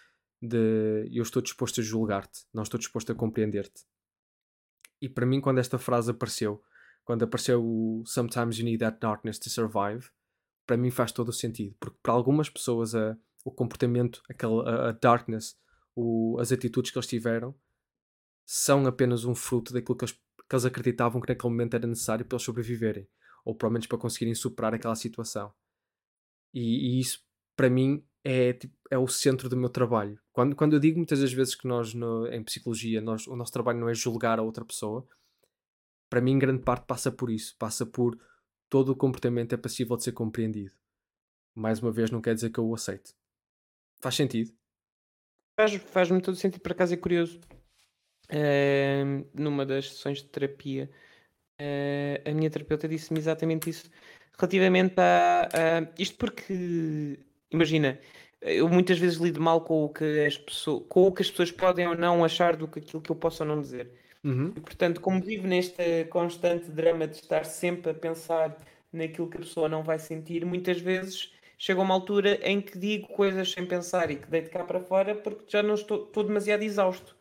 de 0.41 1.09
eu 1.11 1.23
estou 1.23 1.41
disposto 1.41 1.81
a 1.81 1.83
julgar-te, 1.83 2.45
não 2.53 2.63
estou 2.63 2.79
disposto 2.79 3.11
a 3.11 3.15
compreender-te. 3.15 3.85
E 5.01 5.07
para 5.07 5.25
mim, 5.25 5.41
quando 5.41 5.59
esta 5.59 5.77
frase 5.77 6.11
apareceu, 6.11 6.63
quando 7.03 7.23
apareceu 7.23 7.63
o 7.63 8.03
Sometimes 8.05 8.57
you 8.57 8.65
need 8.65 8.79
that 8.79 8.99
darkness 8.99 9.39
to 9.39 9.49
survive, 9.49 10.09
para 10.65 10.77
mim 10.77 10.91
faz 10.91 11.11
todo 11.11 11.29
o 11.29 11.33
sentido, 11.33 11.75
porque 11.79 11.97
para 12.01 12.13
algumas 12.13 12.49
pessoas 12.49 12.93
a, 12.93 13.17
o 13.43 13.51
comportamento, 13.51 14.21
aquela, 14.29 14.69
a, 14.69 14.89
a 14.89 14.91
darkness, 14.91 15.57
o, 15.95 16.37
as 16.39 16.51
atitudes 16.51 16.91
que 16.91 16.97
eles 16.97 17.07
tiveram, 17.07 17.55
são 18.45 18.85
apenas 18.85 19.25
um 19.25 19.35
fruto 19.35 19.73
daquilo 19.73 19.97
que 19.97 20.05
eles, 20.05 20.13
que 20.13 20.55
eles 20.55 20.65
acreditavam 20.65 21.21
que 21.21 21.29
naquele 21.29 21.51
momento 21.51 21.75
era 21.75 21.87
necessário 21.87 22.25
para 22.25 22.35
eles 22.35 22.43
sobreviverem, 22.43 23.07
ou 23.43 23.55
pelo 23.55 23.71
menos 23.71 23.87
para 23.87 23.97
conseguirem 23.97 24.35
superar 24.35 24.73
aquela 24.73 24.95
situação. 24.95 25.53
E, 26.53 26.97
e 26.97 26.99
isso, 26.99 27.23
para 27.55 27.69
mim, 27.69 28.03
é, 28.23 28.53
tipo, 28.53 28.75
é 28.89 28.97
o 28.97 29.07
centro 29.07 29.49
do 29.49 29.57
meu 29.57 29.69
trabalho. 29.69 30.19
Quando, 30.31 30.55
quando 30.55 30.73
eu 30.73 30.79
digo 30.79 30.97
muitas 30.97 31.19
das 31.19 31.31
vezes 31.31 31.55
que 31.55 31.67
nós, 31.67 31.93
no, 31.93 32.27
em 32.27 32.43
psicologia, 32.43 33.01
nós, 33.01 33.27
o 33.27 33.35
nosso 33.35 33.51
trabalho 33.51 33.79
não 33.79 33.89
é 33.89 33.93
julgar 33.93 34.39
a 34.39 34.43
outra 34.43 34.65
pessoa, 34.65 35.07
para 36.09 36.21
mim, 36.21 36.39
grande 36.39 36.63
parte 36.63 36.85
passa 36.85 37.11
por 37.11 37.29
isso. 37.29 37.55
Passa 37.57 37.85
por 37.85 38.19
todo 38.69 38.89
o 38.89 38.95
comportamento 38.95 39.53
é 39.53 39.57
passível 39.57 39.95
de 39.95 40.03
ser 40.03 40.11
compreendido. 40.11 40.73
Mais 41.55 41.81
uma 41.81 41.91
vez, 41.91 42.11
não 42.11 42.21
quer 42.21 42.35
dizer 42.35 42.49
que 42.49 42.59
eu 42.59 42.67
o 42.67 42.73
aceite. 42.73 43.13
Faz 44.01 44.15
sentido? 44.15 44.51
Faz, 45.59 45.75
faz-me 45.75 46.21
todo 46.21 46.35
sentido, 46.35 46.61
por 46.61 46.71
acaso 46.71 46.93
é 46.93 46.97
curioso. 46.97 47.39
Uh, 48.31 49.27
numa 49.33 49.65
das 49.65 49.89
sessões 49.89 50.19
de 50.19 50.29
terapia, 50.29 50.89
uh, 51.59 52.29
a 52.29 52.33
minha 52.33 52.49
terapeuta 52.49 52.87
disse-me 52.87 53.19
exatamente 53.19 53.69
isso 53.69 53.89
relativamente 54.39 54.95
a, 54.99 55.43
a, 55.43 55.93
isto 55.97 56.17
porque 56.17 57.19
imagina, 57.51 57.99
eu 58.41 58.67
muitas 58.69 58.97
vezes 58.97 59.17
lido 59.17 59.41
mal 59.41 59.61
com 59.61 59.85
o 59.85 59.89
que 59.89 60.25
as 60.25 60.37
pessoas, 60.37 60.83
com 60.87 61.07
o 61.07 61.11
que 61.11 61.21
as 61.21 61.29
pessoas 61.29 61.51
podem 61.51 61.87
ou 61.87 61.95
não 61.95 62.23
achar 62.23 62.55
do 62.55 62.67
que 62.67 62.79
aquilo 62.79 63.01
que 63.01 63.11
eu 63.11 63.15
posso 63.15 63.43
ou 63.43 63.49
não 63.49 63.61
dizer. 63.61 63.91
Uhum. 64.23 64.53
E, 64.55 64.59
portanto, 64.59 65.01
como 65.01 65.21
vivo 65.21 65.47
neste 65.47 66.05
constante 66.05 66.69
drama 66.71 67.07
de 67.07 67.15
estar 67.15 67.45
sempre 67.45 67.91
a 67.91 67.93
pensar 67.93 68.57
naquilo 68.91 69.29
que 69.29 69.37
a 69.37 69.41
pessoa 69.41 69.69
não 69.69 69.83
vai 69.83 69.99
sentir, 69.99 70.45
muitas 70.45 70.79
vezes 70.79 71.31
chega 71.57 71.81
uma 71.81 71.93
altura 71.93 72.39
em 72.43 72.61
que 72.61 72.77
digo 72.77 73.07
coisas 73.09 73.51
sem 73.51 73.65
pensar 73.65 74.09
e 74.11 74.15
que 74.15 74.29
deito 74.29 74.49
cá 74.49 74.63
para 74.63 74.79
fora 74.79 75.15
porque 75.15 75.45
já 75.47 75.61
não 75.63 75.75
estou, 75.75 76.05
estou 76.05 76.23
demasiado 76.23 76.63
exausto. 76.63 77.15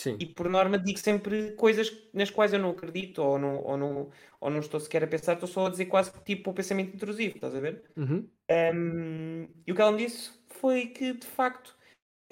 Sim. 0.00 0.16
E 0.18 0.24
por 0.24 0.48
norma 0.48 0.78
digo 0.78 0.98
sempre 0.98 1.52
coisas 1.52 1.92
nas 2.14 2.30
quais 2.30 2.54
eu 2.54 2.58
não 2.58 2.70
acredito 2.70 3.18
ou 3.18 3.38
não, 3.38 3.62
ou 3.62 3.76
não, 3.76 4.10
ou 4.40 4.48
não 4.48 4.60
estou 4.60 4.80
sequer 4.80 5.04
a 5.04 5.06
pensar, 5.06 5.34
estou 5.34 5.46
só 5.46 5.66
a 5.66 5.68
dizer 5.68 5.84
quase 5.84 6.10
que 6.10 6.24
tipo 6.24 6.50
o 6.50 6.54
pensamento 6.54 6.94
intrusivo, 6.94 7.34
estás 7.34 7.54
a 7.54 7.60
ver? 7.60 7.84
Uhum. 7.98 8.26
Um, 8.50 9.46
e 9.66 9.70
o 9.70 9.74
que 9.74 9.82
ela 9.82 9.92
me 9.92 9.98
disse 9.98 10.30
foi 10.46 10.86
que 10.86 11.12
de 11.12 11.26
facto, 11.26 11.76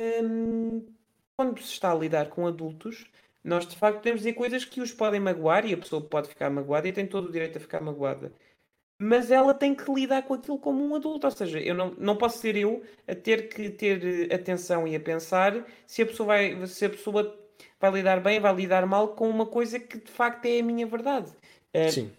um, 0.00 0.86
quando 1.36 1.60
se 1.60 1.74
está 1.74 1.92
a 1.92 1.94
lidar 1.94 2.30
com 2.30 2.46
adultos, 2.46 3.04
nós 3.44 3.66
de 3.66 3.76
facto 3.76 3.98
podemos 3.98 4.20
dizer 4.20 4.32
coisas 4.32 4.64
que 4.64 4.80
os 4.80 4.94
podem 4.94 5.20
magoar 5.20 5.66
e 5.66 5.74
a 5.74 5.76
pessoa 5.76 6.00
pode 6.00 6.30
ficar 6.30 6.48
magoada 6.48 6.88
e 6.88 6.92
tem 6.92 7.06
todo 7.06 7.28
o 7.28 7.32
direito 7.32 7.58
a 7.58 7.60
ficar 7.60 7.82
magoada. 7.82 8.32
Mas 8.98 9.30
ela 9.30 9.52
tem 9.52 9.74
que 9.74 9.92
lidar 9.92 10.22
com 10.22 10.32
aquilo 10.32 10.58
como 10.58 10.82
um 10.82 10.94
adulto, 10.94 11.26
ou 11.26 11.30
seja, 11.30 11.60
eu 11.60 11.74
não, 11.74 11.90
não 11.98 12.16
posso 12.16 12.38
ser 12.38 12.56
eu 12.56 12.82
a 13.06 13.14
ter 13.14 13.50
que 13.50 13.68
ter 13.68 14.32
atenção 14.32 14.88
e 14.88 14.96
a 14.96 15.00
pensar 15.00 15.66
se 15.86 16.00
a 16.00 16.06
pessoa 16.06 16.28
vai, 16.28 16.66
se 16.66 16.86
a 16.86 16.90
pessoa 16.90 17.47
vai 17.80 17.90
lidar 17.90 18.20
bem, 18.20 18.40
vai 18.40 18.54
lidar 18.54 18.86
mal 18.86 19.08
com 19.08 19.28
uma 19.28 19.46
coisa 19.46 19.78
que 19.78 19.98
de 19.98 20.10
facto 20.10 20.44
é 20.46 20.60
a 20.60 20.62
minha 20.62 20.86
verdade. 20.86 21.30
Uh, 21.74 21.90
Sim. 21.90 22.10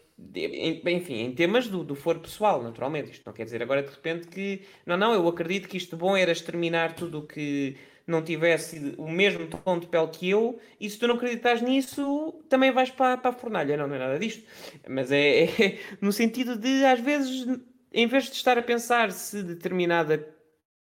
Enfim, 0.85 1.21
em 1.21 1.33
temas 1.33 1.67
do, 1.67 1.83
do 1.83 1.95
foro 1.95 2.19
pessoal, 2.19 2.61
naturalmente. 2.61 3.11
Isto 3.11 3.23
não 3.25 3.33
quer 3.33 3.45
dizer 3.45 3.63
agora 3.63 3.81
de 3.81 3.89
repente 3.89 4.27
que 4.27 4.61
não, 4.85 4.97
não, 4.97 5.13
eu 5.13 5.25
acredito 5.27 5.67
que 5.69 5.77
isto 5.77 5.95
bom 5.95 6.15
era 6.15 6.31
exterminar 6.31 6.93
tudo 6.93 7.19
o 7.19 7.27
que 7.27 7.77
não 8.05 8.21
tivesse 8.23 8.95
o 8.97 9.07
mesmo 9.07 9.47
tom 9.47 9.79
de 9.79 9.87
pele 9.87 10.07
que 10.07 10.29
eu, 10.29 10.59
e 10.79 10.89
se 10.89 10.97
tu 10.97 11.07
não 11.07 11.15
acreditas 11.15 11.61
nisso, 11.61 12.43
também 12.49 12.71
vais 12.71 12.89
para, 12.89 13.17
para 13.17 13.29
a 13.29 13.33
fornalha. 13.33 13.77
Não, 13.77 13.87
não 13.87 13.95
é 13.95 13.99
nada 13.99 14.19
disto. 14.19 14.43
Mas 14.87 15.11
é, 15.11 15.43
é 15.43 15.79
no 16.01 16.11
sentido 16.11 16.57
de, 16.57 16.83
às 16.85 16.99
vezes, 16.99 17.47
em 17.93 18.07
vez 18.07 18.25
de 18.25 18.31
estar 18.31 18.57
a 18.57 18.63
pensar 18.63 19.11
se 19.11 19.43
determinada 19.43 20.27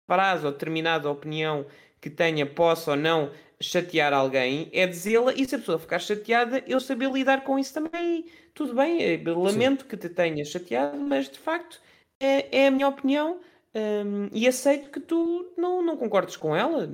frase 0.07 0.45
ou 0.45 0.51
determinada 0.51 1.09
opinião 1.09 1.65
que 1.99 2.09
tenha 2.09 2.45
possa 2.45 2.91
ou 2.91 2.97
não 2.97 3.31
chatear 3.61 4.13
alguém, 4.13 4.69
é 4.73 4.87
dizê-la 4.87 5.33
e 5.33 5.45
se 5.47 5.55
a 5.55 5.59
pessoa 5.59 5.79
ficar 5.79 5.99
chateada, 5.99 6.63
eu 6.67 6.79
saber 6.79 7.11
lidar 7.11 7.43
com 7.43 7.57
isso 7.59 7.73
também. 7.73 8.25
Tudo 8.53 8.75
bem, 8.75 9.01
eh, 9.01 9.21
lamento 9.25 9.83
Sim. 9.83 9.89
que 9.89 9.97
te 9.97 10.09
tenha 10.09 10.43
chateado, 10.43 10.97
mas 10.97 11.29
de 11.29 11.39
facto 11.39 11.79
é, 12.19 12.63
é 12.63 12.67
a 12.67 12.71
minha 12.71 12.87
opinião 12.87 13.39
um, 13.73 14.29
e 14.33 14.47
aceito 14.47 14.89
que 14.89 14.99
tu 14.99 15.53
não, 15.57 15.81
não 15.81 15.95
concordes 15.95 16.35
com 16.35 16.55
ela 16.55 16.89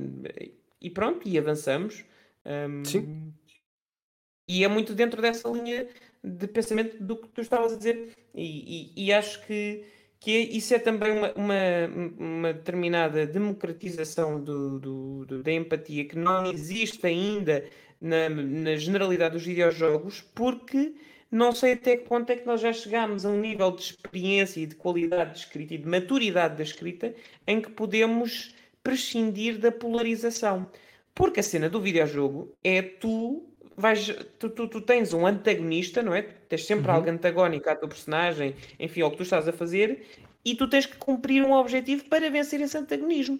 e 0.80 0.90
pronto, 0.90 1.28
e 1.28 1.38
avançamos. 1.38 2.06
Um, 2.46 2.86
Sim. 2.86 3.34
E 4.48 4.64
é 4.64 4.68
muito 4.68 4.94
dentro 4.94 5.22
dessa 5.22 5.50
linha 5.50 5.88
de 6.24 6.48
pensamento 6.48 7.04
do 7.04 7.18
que 7.18 7.28
tu 7.30 7.42
estavas 7.42 7.74
a 7.74 7.78
dizer, 7.78 8.14
e, 8.34 8.94
e, 8.96 9.06
e 9.06 9.14
acho 9.14 9.46
que 9.46 9.84
que 10.20 10.32
isso 10.32 10.74
é 10.74 10.80
também 10.80 11.12
uma, 11.12 11.32
uma, 11.34 11.56
uma 12.18 12.54
determinada 12.54 13.26
democratização 13.26 14.42
do, 14.42 14.80
do, 14.80 15.26
do, 15.26 15.44
da 15.44 15.52
empatia 15.52 16.06
que 16.06 16.18
não 16.18 16.52
existe 16.52 17.06
ainda 17.06 17.64
na, 18.02 18.30
na 18.30 18.76
generalidade 18.76 19.36
dos 19.36 19.46
videojogos, 19.46 20.22
porque 20.34 20.96
não 21.30 21.52
sei 21.52 21.74
até 21.74 21.98
que 21.98 22.06
ponto 22.06 22.30
é 22.32 22.36
que 22.36 22.46
nós 22.46 22.62
já 22.62 22.72
chegámos 22.72 23.26
a 23.26 23.30
um 23.30 23.40
nível 23.40 23.72
de 23.72 23.82
experiência 23.82 24.62
e 24.62 24.66
de 24.66 24.76
qualidade 24.76 25.34
de 25.34 25.40
escrita 25.40 25.74
e 25.74 25.78
de 25.78 25.88
maturidade 25.88 26.58
da 26.58 26.64
escrita 26.64 27.14
em 27.46 27.62
que 27.62 27.70
podemos 27.70 28.56
prescindir 28.82 29.58
da 29.58 29.72
polarização. 29.72 30.70
Porque 31.14 31.40
a 31.40 31.44
cena 31.44 31.70
do 31.70 31.82
videojogo 31.82 32.54
é 32.64 32.82
tu 32.82 33.47
vais, 33.78 34.08
tu, 34.40 34.50
tu, 34.50 34.68
tu, 34.68 34.82
tens 34.82 35.14
um 35.14 35.26
antagonista, 35.26 36.02
não 36.02 36.14
é? 36.14 36.24
Tens 36.24 36.66
sempre 36.66 36.88
uhum. 36.88 36.96
algo 36.96 37.10
antagónico 37.10 37.70
à 37.70 37.76
tua 37.76 37.88
personagem, 37.88 38.56
enfim, 38.80 39.02
ao 39.02 39.12
que 39.12 39.18
tu 39.18 39.24
estás 39.24 39.48
a 39.48 39.54
fazer, 39.54 40.04
e 40.44 40.56
tu 40.56 40.68
tens 40.68 40.88
que 40.88 40.98
cumprir 40.98 41.44
um 41.44 41.54
objetivo 41.54 42.06
para 42.06 42.30
vencer 42.32 42.60
esse 42.60 42.76
antagonismo. 42.76 43.40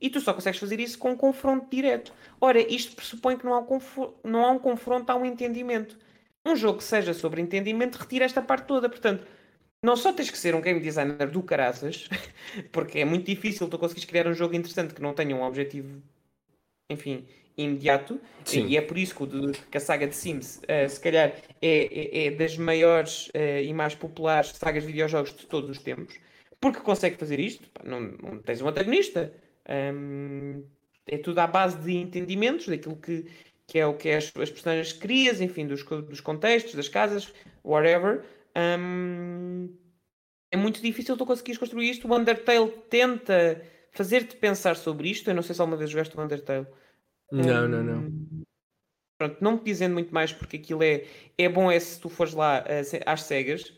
E 0.00 0.08
tu 0.08 0.20
só 0.20 0.32
consegues 0.32 0.60
fazer 0.60 0.78
isso 0.80 0.98
com 0.98 1.10
um 1.10 1.16
confronto 1.16 1.68
direto. 1.68 2.12
Ora, 2.40 2.60
isto 2.60 2.94
pressupõe 2.94 3.36
que 3.36 3.44
não 3.44 3.54
há, 3.54 3.60
um 3.60 3.78
não 4.24 4.44
há 4.44 4.50
um 4.50 4.58
confronto, 4.58 5.10
há 5.10 5.16
um 5.16 5.24
entendimento. 5.24 5.98
Um 6.46 6.56
jogo 6.56 6.78
que 6.78 6.84
seja 6.84 7.14
sobre 7.14 7.40
entendimento 7.40 7.96
retira 7.96 8.24
esta 8.24 8.42
parte 8.42 8.66
toda. 8.66 8.88
Portanto, 8.88 9.26
não 9.84 9.96
só 9.96 10.12
tens 10.12 10.30
que 10.30 10.38
ser 10.38 10.54
um 10.54 10.60
game 10.60 10.80
designer 10.80 11.28
do 11.30 11.42
caraças, 11.42 12.08
porque 12.70 13.00
é 13.00 13.04
muito 13.04 13.26
difícil 13.26 13.68
tu 13.68 13.78
conseguires 13.78 14.08
criar 14.08 14.26
um 14.28 14.34
jogo 14.34 14.54
interessante 14.54 14.94
que 14.94 15.02
não 15.02 15.14
tenha 15.14 15.34
um 15.34 15.42
objetivo, 15.42 16.02
enfim, 16.90 17.26
imediato, 17.56 18.20
Sim. 18.44 18.66
e 18.66 18.76
é 18.76 18.80
por 18.80 18.96
isso 18.96 19.14
que, 19.14 19.22
o, 19.22 19.52
que 19.52 19.76
a 19.76 19.80
saga 19.80 20.06
de 20.06 20.14
Sims, 20.14 20.58
uh, 20.58 20.88
se 20.88 21.00
calhar, 21.00 21.34
é, 21.60 22.24
é, 22.24 22.26
é 22.26 22.30
das 22.30 22.56
maiores 22.56 23.28
uh, 23.28 23.62
e 23.62 23.72
mais 23.72 23.94
populares 23.94 24.50
sagas 24.50 24.82
de 24.82 24.88
videojogos 24.88 25.34
de 25.34 25.46
todos 25.46 25.70
os 25.70 25.78
tempos, 25.78 26.14
porque 26.60 26.80
consegue 26.80 27.16
fazer 27.16 27.38
isto. 27.40 27.68
Pá, 27.70 27.82
não, 27.84 28.00
não, 28.00 28.38
tens 28.38 28.60
um 28.62 28.68
antagonista, 28.68 29.32
um, 29.94 30.64
é 31.06 31.18
tudo 31.18 31.38
à 31.40 31.46
base 31.46 31.78
de 31.78 31.96
entendimentos 31.96 32.68
daquilo 32.68 32.96
que, 32.96 33.26
que 33.66 33.78
é 33.78 33.86
o 33.86 33.94
que 33.94 34.08
é 34.08 34.16
as, 34.16 34.32
as 34.36 34.50
personagens 34.50 34.92
crias, 34.92 35.40
enfim, 35.40 35.66
dos, 35.66 35.82
dos 35.84 36.20
contextos, 36.20 36.74
das 36.74 36.88
casas, 36.88 37.32
whatever. 37.64 38.24
Um, 38.56 39.68
é 40.50 40.56
muito 40.56 40.82
difícil 40.82 41.16
tu 41.16 41.24
conseguires 41.24 41.58
construir 41.58 41.90
isto. 41.90 42.06
O 42.06 42.14
Undertale 42.14 42.70
tenta 42.90 43.62
fazer-te 43.90 44.36
pensar 44.36 44.76
sobre 44.76 45.08
isto. 45.08 45.30
Eu 45.30 45.34
não 45.34 45.42
sei 45.42 45.54
se 45.54 45.60
alguma 45.60 45.76
vez 45.76 45.90
jogaste 45.90 46.16
o 46.16 46.20
Undertale. 46.20 46.66
Não, 47.32 47.66
não, 47.68 47.82
não. 47.82 48.12
Pronto, 49.18 49.36
não 49.40 49.56
te 49.56 49.64
dizendo 49.64 49.94
muito 49.94 50.12
mais, 50.12 50.32
porque 50.32 50.56
aquilo 50.56 50.82
é, 50.82 51.04
é 51.38 51.48
bom 51.48 51.70
é 51.70 51.78
se 51.78 52.00
tu 52.00 52.08
fores 52.08 52.34
lá 52.34 52.62
uh, 52.62 53.02
às 53.06 53.22
cegas, 53.22 53.72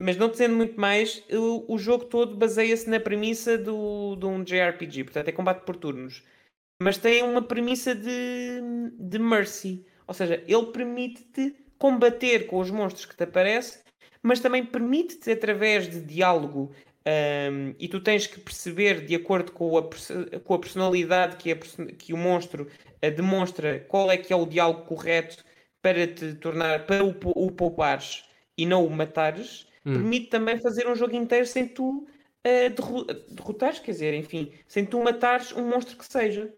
mas 0.00 0.16
não 0.16 0.28
te 0.28 0.32
dizendo 0.32 0.54
muito 0.54 0.78
mais, 0.80 1.24
o, 1.30 1.74
o 1.74 1.78
jogo 1.78 2.04
todo 2.04 2.36
baseia-se 2.36 2.88
na 2.88 3.00
premissa 3.00 3.56
do, 3.56 4.16
de 4.16 4.26
um 4.26 4.44
JRPG, 4.44 5.04
portanto 5.04 5.28
é 5.28 5.32
combate 5.32 5.64
por 5.64 5.76
turnos. 5.76 6.22
Mas 6.82 6.98
tem 6.98 7.22
uma 7.22 7.42
premissa 7.42 7.94
de, 7.94 8.60
de 8.98 9.18
mercy, 9.18 9.86
ou 10.06 10.14
seja, 10.14 10.42
ele 10.46 10.66
permite-te 10.66 11.54
combater 11.78 12.46
com 12.46 12.58
os 12.58 12.70
monstros 12.70 13.06
que 13.06 13.16
te 13.16 13.24
aparecem, 13.24 13.82
mas 14.22 14.40
também 14.40 14.64
permite-te, 14.64 15.30
através 15.30 15.88
de 15.88 16.00
diálogo 16.00 16.72
um, 17.04 17.74
e 17.78 17.88
tu 17.88 18.00
tens 18.00 18.26
que 18.26 18.38
perceber, 18.38 19.04
de 19.04 19.14
acordo 19.14 19.50
com 19.50 19.76
a, 19.76 19.82
com 20.44 20.54
a 20.54 20.58
personalidade 20.58 21.36
que, 21.36 21.50
a, 21.50 21.56
que 21.98 22.12
o 22.12 22.16
monstro 22.16 22.68
uh, 23.04 23.10
demonstra, 23.10 23.80
qual 23.88 24.10
é 24.10 24.16
que 24.16 24.32
é 24.32 24.36
o 24.36 24.46
diálogo 24.46 24.84
correto 24.84 25.44
para 25.80 26.06
te 26.06 26.34
tornar, 26.34 26.86
para 26.86 27.04
o, 27.04 27.14
o 27.24 27.50
poupares 27.50 28.24
e 28.56 28.64
não 28.64 28.86
o 28.86 28.90
matares, 28.90 29.66
hum. 29.84 29.94
permite 29.94 30.28
também 30.28 30.60
fazer 30.60 30.86
um 30.86 30.94
jogo 30.94 31.16
inteiro 31.16 31.46
sem 31.46 31.66
tu 31.66 32.06
uh, 32.46 33.34
derrotares, 33.34 33.80
quer 33.80 33.90
dizer, 33.90 34.14
enfim, 34.14 34.52
sem 34.68 34.86
tu 34.86 35.02
matares 35.02 35.52
um 35.52 35.68
monstro 35.68 35.96
que 35.96 36.06
seja. 36.06 36.54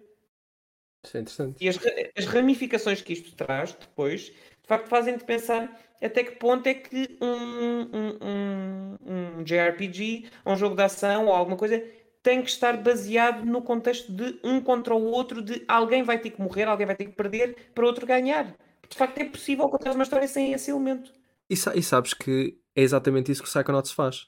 Isso 1.04 1.16
é 1.16 1.20
interessante. 1.20 1.64
E 1.64 1.68
as, 1.68 1.78
as 2.16 2.26
ramificações 2.26 3.00
que 3.00 3.14
isto 3.14 3.34
traz 3.34 3.72
depois, 3.72 4.26
de 4.26 4.68
facto, 4.68 4.88
fazem-te 4.88 5.24
pensar 5.24 5.80
até 6.02 6.24
que 6.24 6.32
ponto 6.32 6.66
é 6.66 6.74
que 6.74 7.16
um, 7.20 7.88
um, 7.92 8.18
um, 8.22 9.38
um 9.38 9.44
JRPG, 9.44 10.28
um 10.44 10.56
jogo 10.56 10.76
de 10.76 10.82
ação 10.82 11.26
ou 11.26 11.32
alguma 11.32 11.56
coisa 11.56 11.82
tem 12.22 12.42
que 12.42 12.48
estar 12.48 12.76
baseado 12.78 13.44
no 13.44 13.60
contexto 13.60 14.10
de 14.10 14.40
um 14.42 14.60
contra 14.60 14.94
o 14.94 15.04
outro, 15.04 15.42
de 15.42 15.62
alguém 15.68 16.02
vai 16.02 16.18
ter 16.18 16.30
que 16.30 16.40
morrer, 16.40 16.64
alguém 16.64 16.86
vai 16.86 16.96
ter 16.96 17.04
que 17.04 17.12
perder 17.12 17.54
para 17.74 17.84
outro 17.84 18.06
ganhar. 18.06 18.56
De 18.88 18.96
facto, 18.96 19.18
é 19.18 19.24
possível 19.24 19.68
contar 19.68 19.92
uma 19.92 20.04
história 20.04 20.26
sem 20.26 20.52
esse 20.52 20.70
elemento. 20.70 21.12
E, 21.50 21.54
e 21.54 21.82
sabes 21.82 22.14
que 22.14 22.58
é 22.74 22.82
exatamente 22.82 23.30
isso 23.30 23.42
que 23.42 23.48
o 23.48 23.52
Psychonauts 23.52 23.92
faz. 23.92 24.26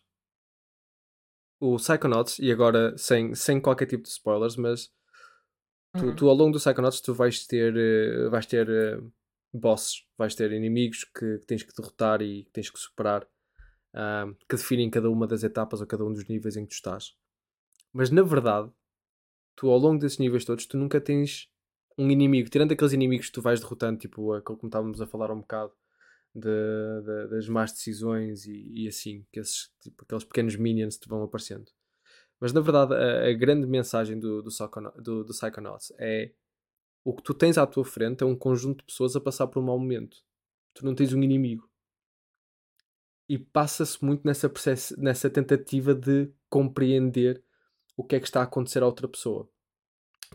O 1.59 1.77
Psychonauts, 1.77 2.39
e 2.39 2.53
agora 2.53 2.97
sem, 2.99 3.35
sem 3.35 3.59
qualquer 3.59 3.87
tipo 3.87 4.03
de 4.03 4.11
spoilers, 4.11 4.57
mas 4.57 4.91
tu, 5.97 6.07
uhum. 6.07 6.17
tu 6.17 6.29
ao 6.29 6.35
longo 6.35 6.53
do 6.53 6.59
Psychonauts 6.59 7.01
tu 7.01 7.15
vais 7.15 7.47
ter, 7.47 7.75
uh, 7.75 8.31
vais 8.31 8.45
ter 8.45 8.69
uh, 8.69 9.11
bosses, 9.57 10.07
vais 10.17 10.35
ter 10.35 10.53
inimigos 10.53 11.05
que, 11.05 11.39
que 11.39 11.47
tens 11.47 11.63
que 11.63 11.75
derrotar 11.75 12.23
e 12.23 12.45
que 12.45 12.51
tens 12.51 12.71
que 12.71 12.79
superar, 12.79 13.27
que 14.49 14.57
definem 14.57 14.91
cada 14.91 15.11
uma 15.11 15.27
das 15.27 15.43
etapas 15.43 15.81
ou 15.81 15.87
cada 15.87 16.05
um 16.05 16.13
dos 16.13 16.27
níveis 16.27 16.57
em 16.57 16.65
que 16.65 16.71
tu 16.71 16.75
estás. 16.75 17.15
Mas 17.93 18.11
na 18.11 18.23
verdade, 18.23 18.71
tu 19.55 19.71
ao 19.71 19.79
longo 19.79 19.99
desses 19.99 20.19
níveis 20.19 20.45
todos, 20.45 20.67
tu 20.67 20.77
nunca 20.77 21.01
tens 21.01 21.49
um 21.99 22.11
inimigo, 22.11 22.51
tirando 22.51 22.73
aqueles 22.73 22.93
inimigos 22.93 23.27
que 23.27 23.33
tu 23.33 23.41
vais 23.41 23.61
derrotando, 23.61 23.99
tipo 23.99 24.33
aquele 24.35 24.59
como 24.59 24.69
estávamos 24.69 25.01
a 25.01 25.07
falar 25.07 25.31
um 25.31 25.41
bocado, 25.41 25.73
de, 26.35 27.03
de, 27.03 27.29
das 27.29 27.49
más 27.49 27.73
decisões 27.73 28.45
e, 28.45 28.85
e, 28.85 28.89
assim, 28.89 29.25
que 29.33 29.41
esses, 29.41 29.73
tipo, 29.81 30.05
aqueles 30.05 30.25
pequenos 30.25 30.57
minions 30.57 30.99
te 30.99 31.09
vão 31.09 31.23
aparecendo. 31.23 31.71
Mas 32.39 32.53
na 32.53 32.61
verdade, 32.61 32.95
a, 32.95 33.29
a 33.29 33.33
grande 33.33 33.67
mensagem 33.67 34.19
do, 34.21 34.43
do, 34.43 34.51
do, 35.03 35.25
do 35.25 35.33
Psychonauts 35.33 35.93
é 35.99 36.33
o 37.07 37.15
que 37.15 37.23
tu 37.23 37.33
tens 37.33 37.57
à 37.57 37.65
tua 37.65 37.85
frente 37.85 38.25
é 38.25 38.27
um 38.27 38.35
conjunto 38.35 38.79
de 38.79 38.87
pessoas 38.87 39.15
a 39.15 39.21
passar 39.21 39.47
por 39.47 39.63
um 39.63 39.67
mau 39.67 39.79
momento. 39.79 40.17
Tu 40.75 40.85
não 40.85 40.93
tens 40.93 41.13
um 41.13 41.23
inimigo. 41.23 41.71
E 43.29 43.39
passa-se 43.39 44.05
muito 44.05 44.27
nessa, 44.27 44.53
nessa 44.99 45.31
tentativa 45.31 45.95
de 45.95 46.29
compreender 46.51 47.45
o 47.97 48.03
que 48.03 48.17
é 48.17 48.19
que 48.19 48.27
está 48.27 48.41
a 48.41 48.43
acontecer 48.43 48.83
a 48.83 48.87
outra 48.87 49.07
pessoa. 49.07 49.49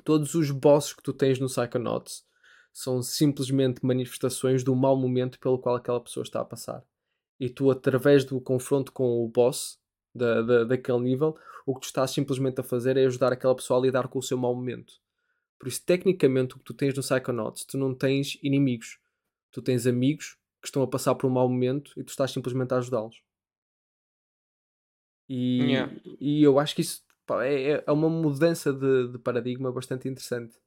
Todos 0.05 0.34
os 0.34 0.49
bosses 0.49 0.93
que 0.93 1.03
tu 1.03 1.11
tens 1.11 1.39
no 1.39 1.47
Psychonauts 1.47 2.26
são 2.72 3.03
simplesmente 3.03 3.86
manifestações 3.86 4.63
do 4.63 4.74
mau 4.74 4.95
momento 4.95 5.39
pelo 5.39 5.59
qual 5.59 5.76
aquela 5.76 5.99
pessoa 5.99 6.24
está 6.24 6.39
a 6.39 6.45
passar. 6.45 6.86
E 7.38 7.49
tu, 7.49 7.69
através 7.69 8.24
do 8.24 8.39
confronto 8.39 8.93
com 8.93 9.22
o 9.22 9.28
boss 9.28 9.78
da, 10.15 10.41
da, 10.41 10.63
daquele 10.63 10.99
nível, 10.99 11.38
o 11.65 11.76
que 11.76 11.82
tu 11.82 11.88
estás 11.88 12.11
simplesmente 12.11 12.61
a 12.61 12.63
fazer 12.63 12.95
é 12.95 13.05
ajudar 13.05 13.34
aquela 13.34 13.55
pessoa 13.55 13.78
a 13.78 13.84
lidar 13.84 14.07
com 14.07 14.19
o 14.19 14.24
seu 14.24 14.38
mau 14.38 14.55
momento. 14.55 15.01
Por 15.62 15.68
isso, 15.68 15.86
tecnicamente, 15.86 16.55
o 16.55 16.57
que 16.57 16.64
tu 16.64 16.74
tens 16.74 16.95
no 16.95 17.03
Psychonauts, 17.03 17.66
tu 17.66 17.78
não 17.78 17.93
tens 17.93 18.36
inimigos. 18.41 18.97
Tu 19.51 19.62
tens 19.62 19.86
amigos 19.86 20.36
que 20.59 20.68
estão 20.68 20.82
a 20.82 20.88
passar 20.88 21.14
por 21.14 21.28
um 21.28 21.30
mau 21.30 21.47
momento 21.47 21.93
e 21.95 22.03
tu 22.03 22.09
estás 22.09 22.32
simplesmente 22.32 22.74
a 22.74 22.78
ajudá-los. 22.78 23.22
E, 25.30 25.59
yeah. 25.59 25.95
e 26.20 26.41
eu 26.41 26.57
acho 26.57 26.74
que 26.74 26.82
isso 26.82 27.05
pá, 27.28 27.45
é, 27.45 27.74
é, 27.74 27.84
é 27.86 27.91
uma 27.91 28.09
mudança 28.09 28.74
de, 28.74 29.09
de 29.09 29.20
paradigma 29.20 29.72
bastante 29.72 30.09
interessante. 30.09 30.57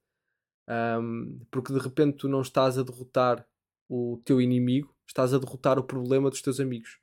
Um, 0.68 1.40
porque 1.50 1.72
de 1.72 1.80
repente 1.80 2.18
tu 2.18 2.28
não 2.28 2.40
estás 2.40 2.78
a 2.78 2.84
derrotar 2.84 3.44
o 3.88 4.22
teu 4.24 4.40
inimigo, 4.40 4.94
estás 5.08 5.34
a 5.34 5.38
derrotar 5.38 5.76
o 5.76 5.82
problema 5.82 6.30
dos 6.30 6.40
teus 6.40 6.60
amigos. 6.60 7.00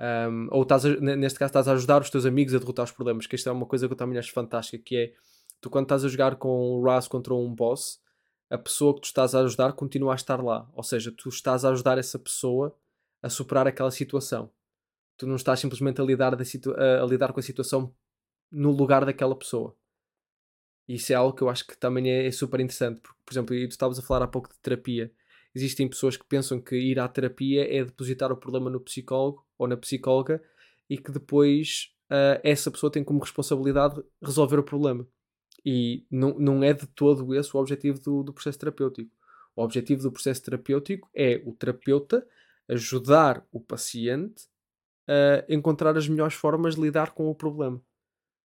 Um, 0.00 0.48
ou 0.50 0.62
estás 0.62 0.86
a, 0.86 0.96
neste 0.98 1.38
caso 1.38 1.50
estás 1.50 1.68
a 1.68 1.74
ajudar 1.74 2.00
os 2.00 2.08
teus 2.08 2.24
amigos 2.24 2.54
a 2.54 2.58
derrotar 2.58 2.86
os 2.86 2.92
problemas, 2.92 3.26
que 3.26 3.36
isto 3.36 3.50
é 3.50 3.52
uma 3.52 3.66
coisa 3.66 3.86
que 3.86 3.92
eu 3.92 3.98
também 3.98 4.18
acho 4.18 4.32
fantástica, 4.32 4.82
que 4.82 4.96
é 4.96 5.12
tu 5.60 5.70
quando 5.70 5.84
estás 5.84 6.04
a 6.04 6.08
jogar 6.08 6.36
com 6.36 6.48
o 6.48 6.82
Raz 6.82 7.06
contra 7.06 7.34
um 7.34 7.54
boss, 7.54 8.00
a 8.48 8.58
pessoa 8.58 8.94
que 8.94 9.02
tu 9.02 9.04
estás 9.04 9.34
a 9.34 9.40
ajudar 9.40 9.72
continua 9.74 10.12
a 10.12 10.16
estar 10.16 10.42
lá. 10.42 10.68
Ou 10.74 10.82
seja, 10.82 11.12
tu 11.12 11.28
estás 11.28 11.64
a 11.64 11.70
ajudar 11.70 11.98
essa 11.98 12.18
pessoa 12.18 12.76
a 13.22 13.28
superar 13.28 13.66
aquela 13.66 13.90
situação. 13.90 14.50
Tu 15.16 15.26
não 15.26 15.36
estás 15.36 15.60
simplesmente 15.60 16.00
a 16.00 16.04
lidar, 16.04 16.34
a, 16.34 17.06
lidar 17.06 17.32
com 17.32 17.40
a 17.40 17.42
situação 17.42 17.94
no 18.50 18.72
lugar 18.72 19.04
daquela 19.04 19.36
pessoa. 19.36 19.76
Isso 20.88 21.12
é 21.12 21.14
algo 21.14 21.36
que 21.36 21.42
eu 21.42 21.48
acho 21.48 21.66
que 21.66 21.76
também 21.76 22.10
é, 22.10 22.26
é 22.26 22.32
super 22.32 22.58
interessante, 22.58 23.00
porque, 23.00 23.20
por 23.24 23.32
exemplo, 23.32 23.54
tu 23.54 23.70
estavas 23.70 23.98
a 23.98 24.02
falar 24.02 24.24
há 24.24 24.28
pouco 24.28 24.48
de 24.48 24.58
terapia. 24.58 25.12
Existem 25.54 25.88
pessoas 25.88 26.16
que 26.16 26.24
pensam 26.24 26.60
que 26.60 26.74
ir 26.74 26.98
à 26.98 27.06
terapia 27.06 27.64
é 27.72 27.84
depositar 27.84 28.32
o 28.32 28.36
problema 28.36 28.70
no 28.70 28.80
psicólogo 28.80 29.46
ou 29.58 29.68
na 29.68 29.76
psicóloga 29.76 30.42
e 30.88 30.98
que 30.98 31.12
depois 31.12 31.92
uh, 32.10 32.40
essa 32.42 32.70
pessoa 32.70 32.90
tem 32.90 33.04
como 33.04 33.20
responsabilidade 33.20 34.02
resolver 34.22 34.58
o 34.58 34.64
problema. 34.64 35.06
E 35.64 36.06
não, 36.10 36.38
não 36.38 36.64
é 36.64 36.72
de 36.72 36.86
todo 36.86 37.34
esse 37.34 37.54
o 37.56 37.60
objetivo 37.60 38.00
do, 38.00 38.22
do 38.22 38.32
processo 38.32 38.58
terapêutico. 38.58 39.10
O 39.54 39.62
objetivo 39.62 40.02
do 40.02 40.12
processo 40.12 40.42
terapêutico 40.42 41.08
é 41.14 41.42
o 41.44 41.52
terapeuta 41.52 42.26
ajudar 42.68 43.44
o 43.50 43.60
paciente 43.60 44.48
a 45.08 45.52
encontrar 45.52 45.96
as 45.96 46.08
melhores 46.08 46.34
formas 46.34 46.76
de 46.76 46.80
lidar 46.80 47.10
com 47.10 47.28
o 47.28 47.34
problema. 47.34 47.82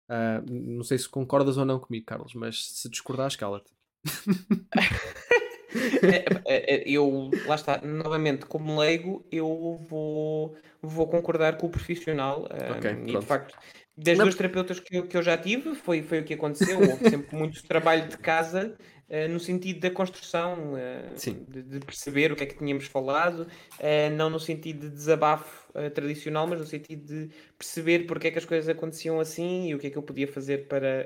Uh, 0.09 0.51
não 0.51 0.83
sei 0.83 0.97
se 0.97 1.09
concordas 1.09 1.57
ou 1.57 1.65
não 1.65 1.79
comigo, 1.79 2.05
Carlos, 2.05 2.33
mas 2.33 2.71
se 2.71 2.89
discordares, 2.89 3.35
cala-te. 3.35 3.71
É, 6.01 6.25
é, 6.45 6.75
é, 6.75 6.83
eu, 6.89 7.29
lá 7.45 7.55
está, 7.55 7.81
novamente, 7.81 8.45
como 8.45 8.79
leigo, 8.79 9.25
eu 9.31 9.77
vou, 9.89 10.55
vou 10.81 11.07
concordar 11.07 11.57
com 11.57 11.67
o 11.67 11.69
profissional. 11.69 12.47
Okay, 12.77 12.93
um, 12.93 13.07
e 13.07 13.19
de 13.19 13.25
facto, 13.25 13.57
das 13.97 14.17
duas 14.17 14.35
terapeutas 14.35 14.79
que 14.79 14.97
eu, 14.97 15.07
que 15.07 15.15
eu 15.15 15.23
já 15.23 15.37
tive, 15.37 15.73
foi, 15.75 16.01
foi 16.01 16.19
o 16.19 16.23
que 16.23 16.33
aconteceu. 16.33 16.77
Houve 16.79 17.09
sempre 17.09 17.35
muito 17.35 17.63
trabalho 17.63 18.07
de 18.07 18.17
casa 18.17 18.75
Uh, 19.07 19.31
no 19.31 19.39
sentido 19.39 19.81
da 19.81 19.91
construção, 19.91 20.73
uh, 20.73 21.47
de, 21.47 21.61
de, 21.61 21.79
perceber 21.79 22.31
o 22.31 22.35
que 22.35 22.43
é 22.43 22.47
que 22.47 22.57
tínhamos 22.57 22.87
falado, 22.87 23.41
uh, 23.41 24.15
não 24.17 24.31
no 24.31 24.39
sentido 24.39 24.89
de 24.89 24.95
desabafo 24.95 25.71
tradicional, 25.93 26.47
mas 26.47 26.59
no 26.59 26.65
sentido 26.65 27.05
de 27.05 27.29
perceber 27.55 28.07
porque 28.07 28.29
é 28.29 28.31
que 28.31 28.39
as 28.39 28.45
coisas 28.45 28.67
aconteciam 28.67 29.19
assim 29.19 29.67
e 29.67 29.75
o 29.75 29.79
que 29.79 29.87
é 29.87 29.89
que 29.91 29.97
eu 29.97 30.01
podia 30.01 30.27
fazer 30.27 30.67
para 30.67 31.05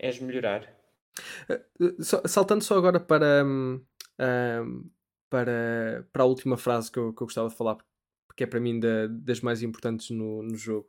as 0.00 0.18
melhorar. 0.18 0.72
saltando 2.00 2.64
só 2.64 2.78
agora 2.78 3.00
para, 3.00 3.44
um, 3.44 3.82
para, 5.28 6.06
para 6.10 6.22
a 6.22 6.26
última 6.26 6.56
frase 6.56 6.90
que 6.90 6.98
eu, 6.98 7.12
que 7.12 7.20
eu 7.20 7.26
gostava 7.26 7.48
de 7.48 7.56
falar, 7.56 7.76
porque 8.26 8.44
é 8.44 8.46
para 8.46 8.60
mim 8.60 8.78
da, 8.78 9.08
das 9.08 9.40
mais 9.40 9.60
importantes 9.60 10.08
no, 10.10 10.42
no 10.42 10.56
jogo, 10.56 10.88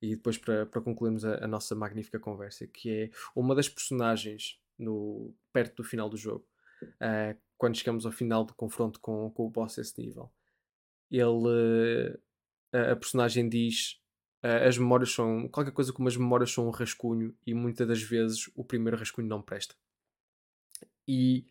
e 0.00 0.16
depois 0.16 0.36
para, 0.36 0.66
para 0.66 0.80
concluirmos 0.80 1.24
a, 1.24 1.44
a 1.44 1.48
nossa 1.48 1.74
magnífica 1.74 2.18
conversa, 2.18 2.66
que 2.66 2.90
é 2.90 3.10
uma 3.34 3.54
das 3.54 3.68
personagens 3.68 4.60
no, 4.78 5.34
perto 5.52 5.76
do 5.76 5.84
final 5.84 6.08
do 6.08 6.16
jogo, 6.16 6.46
uh, 6.82 7.38
quando 7.56 7.76
chegamos 7.76 8.04
ao 8.04 8.12
final 8.12 8.44
do 8.44 8.54
confronto 8.54 9.00
com, 9.00 9.30
com 9.30 9.46
o 9.46 9.50
boss 9.50 9.78
a 9.78 9.82
esse 9.82 10.00
nível. 10.00 10.30
Ele, 11.10 11.24
uh, 11.24 12.20
a, 12.72 12.92
a, 12.92 12.96
personagem 12.96 13.48
diz 13.48 14.00
uh, 14.44 14.66
as 14.68 14.76
memórias 14.76 15.12
são 15.12 15.48
qualquer 15.48 15.72
coisa 15.72 15.92
como 15.92 16.08
as 16.08 16.16
memórias 16.16 16.50
são 16.50 16.66
um 16.66 16.70
rascunho 16.70 17.34
e 17.46 17.54
muitas 17.54 17.86
das 17.86 18.02
vezes 18.02 18.50
o 18.54 18.64
primeiro 18.64 18.96
rascunho 18.96 19.28
não 19.28 19.40
presta. 19.40 19.74
E 21.08 21.46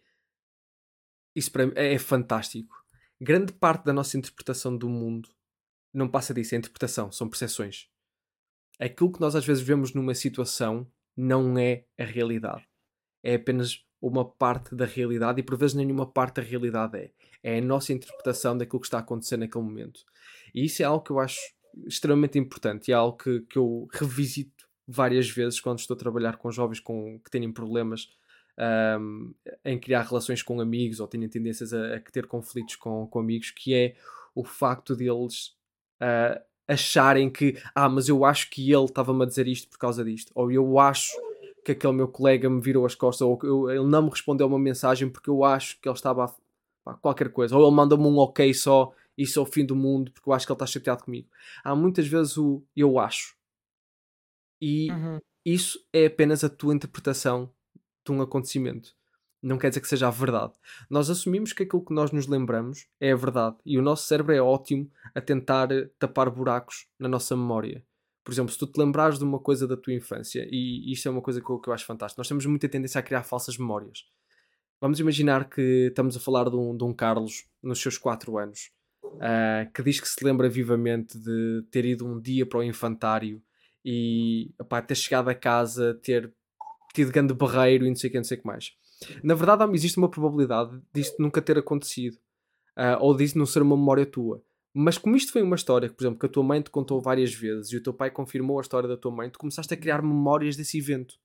isso 1.35 1.51
para 1.51 1.65
mim 1.65 1.73
é, 1.75 1.93
é 1.93 1.99
fantástico. 1.99 2.85
Grande 3.19 3.53
parte 3.53 3.85
da 3.85 3.93
nossa 3.93 4.17
interpretação 4.17 4.77
do 4.77 4.89
mundo 4.89 5.29
não 5.93 6.09
passa 6.09 6.33
disso, 6.33 6.53
é 6.53 6.57
interpretação, 6.57 7.11
são 7.11 7.29
percepções. 7.29 7.89
Aquilo 8.79 9.11
que 9.11 9.21
nós 9.21 9.35
às 9.35 9.45
vezes 9.45 9.63
vemos 9.63 9.93
numa 9.93 10.13
situação 10.13 10.87
não 11.15 11.57
é 11.57 11.85
a 11.97 12.03
realidade 12.03 12.65
é 13.25 13.33
apenas 13.33 13.83
uma 13.99 14.23
parte 14.23 14.75
da 14.75 14.85
realidade 14.85 15.39
e 15.39 15.43
por 15.43 15.57
vezes 15.57 15.73
nenhuma 15.73 16.05
parte 16.05 16.35
da 16.35 16.43
realidade 16.43 16.95
é. 16.95 17.11
É 17.41 17.57
a 17.57 17.61
nossa 17.61 17.91
interpretação 17.91 18.55
daquilo 18.55 18.79
que 18.79 18.85
está 18.85 18.97
a 18.97 19.01
acontecer 19.01 19.35
naquele 19.35 19.63
momento. 19.63 20.01
E 20.53 20.63
isso 20.65 20.81
é 20.83 20.85
algo 20.85 21.03
que 21.03 21.11
eu 21.11 21.19
acho 21.19 21.39
extremamente 21.87 22.37
importante 22.37 22.89
e 22.89 22.91
é 22.91 22.95
algo 22.95 23.17
que, 23.17 23.41
que 23.41 23.57
eu 23.57 23.87
revisito 23.91 24.67
várias 24.87 25.27
vezes 25.27 25.59
quando 25.59 25.79
estou 25.79 25.95
a 25.95 25.97
trabalhar 25.97 26.37
com 26.37 26.51
jovens 26.51 26.79
com, 26.79 27.19
que 27.19 27.31
têm 27.31 27.51
problemas 27.51 28.07
um, 28.99 29.33
em 29.63 29.79
criar 29.79 30.03
relações 30.03 30.43
com 30.43 30.61
amigos 30.61 30.99
ou 30.99 31.07
têm 31.07 31.27
tendências 31.27 31.73
a, 31.73 31.95
a 31.95 31.99
ter 31.99 32.27
conflitos 32.27 32.75
com, 32.75 33.07
com 33.07 33.19
amigos, 33.19 33.49
que 33.49 33.73
é 33.73 33.95
o 34.35 34.43
facto 34.43 34.95
deles 34.95 35.55
uh, 35.99 36.39
acharem 36.67 37.29
que, 37.29 37.61
ah, 37.73 37.89
mas 37.89 38.09
eu 38.09 38.25
acho 38.25 38.49
que 38.49 38.71
ele 38.71 38.85
estava-me 38.85 39.23
a 39.23 39.25
dizer 39.25 39.47
isto 39.47 39.69
por 39.69 39.77
causa 39.77 40.03
disto, 40.03 40.31
ou 40.33 40.51
eu 40.51 40.79
acho 40.79 41.11
que 41.63 41.71
aquele 41.71 41.93
meu 41.93 42.07
colega 42.07 42.49
me 42.49 42.61
virou 42.61 42.85
as 42.85 42.95
costas 42.95 43.21
ou 43.21 43.39
eu, 43.43 43.69
ele 43.69 43.87
não 43.87 44.03
me 44.03 44.09
respondeu 44.09 44.47
uma 44.47 44.59
mensagem 44.59 45.09
porque 45.09 45.29
eu 45.29 45.43
acho 45.43 45.79
que 45.79 45.87
ele 45.87 45.95
estava 45.95 46.25
a 46.25 46.35
pá, 46.83 46.93
qualquer 46.95 47.31
coisa, 47.31 47.57
ou 47.57 47.65
ele 47.65 47.75
manda-me 47.75 48.03
um 48.03 48.17
ok 48.17 48.53
só, 48.53 48.93
isso 49.17 49.39
é 49.39 49.41
o 49.41 49.45
fim 49.45 49.65
do 49.65 49.75
mundo 49.75 50.11
porque 50.11 50.29
eu 50.29 50.33
acho 50.33 50.45
que 50.45 50.51
ele 50.51 50.55
está 50.55 50.65
chateado 50.65 51.03
comigo. 51.03 51.27
Há 51.63 51.75
muitas 51.75 52.07
vezes 52.07 52.37
o 52.37 52.63
eu 52.75 52.99
acho, 52.99 53.35
e 54.61 54.91
uhum. 54.91 55.19
isso 55.43 55.79
é 55.91 56.05
apenas 56.05 56.43
a 56.43 56.49
tua 56.49 56.73
interpretação 56.73 57.49
de 58.05 58.11
um 58.11 58.21
acontecimento. 58.21 58.95
Não 59.45 59.59
quer 59.59 59.69
dizer 59.69 59.79
que 59.79 59.87
seja 59.87 60.07
a 60.07 60.11
verdade. 60.11 60.53
Nós 60.89 61.07
assumimos 61.07 61.53
que 61.53 61.61
aquilo 61.61 61.85
que 61.85 61.93
nós 61.93 62.11
nos 62.11 62.25
lembramos 62.25 62.87
é 62.99 63.11
a 63.11 63.15
verdade 63.15 63.57
e 63.63 63.77
o 63.77 63.81
nosso 63.81 64.07
cérebro 64.07 64.33
é 64.33 64.41
ótimo 64.41 64.89
a 65.13 65.21
tentar 65.21 65.69
tapar 65.99 66.31
buracos 66.31 66.87
na 66.97 67.07
nossa 67.07 67.35
memória. 67.35 67.85
Por 68.23 68.31
exemplo, 68.31 68.51
se 68.51 68.57
tu 68.57 68.65
te 68.65 68.79
lembrares 68.79 69.19
de 69.19 69.23
uma 69.23 69.37
coisa 69.37 69.67
da 69.67 69.77
tua 69.77 69.93
infância, 69.93 70.47
e 70.49 70.91
isto 70.91 71.07
é 71.07 71.11
uma 71.11 71.21
coisa 71.21 71.39
que 71.39 71.47
eu, 71.47 71.59
que 71.59 71.69
eu 71.69 71.73
acho 71.73 71.85
fantástico, 71.85 72.19
nós 72.19 72.27
temos 72.27 72.43
muita 72.47 72.67
tendência 72.67 72.97
a 72.97 73.03
criar 73.03 73.21
falsas 73.21 73.55
memórias. 73.55 74.05
Vamos 74.81 74.99
imaginar 74.99 75.47
que 75.47 75.89
estamos 75.89 76.17
a 76.17 76.19
falar 76.19 76.49
de 76.49 76.55
um, 76.55 76.75
de 76.75 76.83
um 76.83 76.91
Carlos 76.91 77.45
nos 77.61 77.79
seus 77.79 77.99
4 77.99 78.39
anos, 78.39 78.71
uh, 79.03 79.71
que 79.75 79.83
diz 79.83 79.99
que 79.99 80.09
se 80.09 80.25
lembra 80.25 80.49
vivamente 80.49 81.19
de 81.19 81.63
ter 81.69 81.85
ido 81.85 82.03
um 82.03 82.19
dia 82.19 82.47
para 82.47 82.61
o 82.61 82.63
infantário 82.63 83.39
e 83.85 84.51
ter 84.87 84.95
chegado 84.95 85.29
a 85.29 85.35
casa, 85.35 85.93
ter 86.01 86.33
tido 86.95 87.11
grande 87.11 87.35
barreiro 87.35 87.85
e 87.85 87.89
não 87.89 87.95
sei 87.95 88.09
o 88.09 88.11
que, 88.11 88.17
não 88.17 88.23
sei 88.23 88.37
o 88.37 88.41
que 88.41 88.47
mais. 88.47 88.71
Na 89.23 89.33
verdade, 89.33 89.63
existe 89.73 89.97
uma 89.97 90.09
probabilidade 90.09 90.81
disto 90.93 91.21
nunca 91.21 91.41
ter 91.41 91.57
acontecido, 91.57 92.15
uh, 92.77 92.97
ou 92.99 93.15
disso 93.15 93.37
não 93.37 93.45
ser 93.45 93.61
uma 93.61 93.75
memória 93.75 94.05
tua. 94.05 94.43
Mas 94.73 94.97
como 94.97 95.15
isto 95.15 95.31
foi 95.31 95.41
uma 95.41 95.55
história, 95.55 95.89
por 95.89 96.03
exemplo, 96.03 96.19
que 96.19 96.25
a 96.25 96.29
tua 96.29 96.43
mãe 96.43 96.61
te 96.61 96.69
contou 96.69 97.01
várias 97.01 97.33
vezes 97.33 97.71
e 97.71 97.77
o 97.77 97.81
teu 97.83 97.93
pai 97.93 98.11
confirmou 98.11 98.57
a 98.59 98.61
história 98.61 98.89
da 98.89 98.97
tua 98.97 99.09
mãe, 99.09 99.29
tu 99.29 99.39
começaste 99.39 99.73
a 99.73 99.77
criar 99.77 100.01
memórias 100.01 100.57
desse 100.57 100.77
evento. 100.77 101.15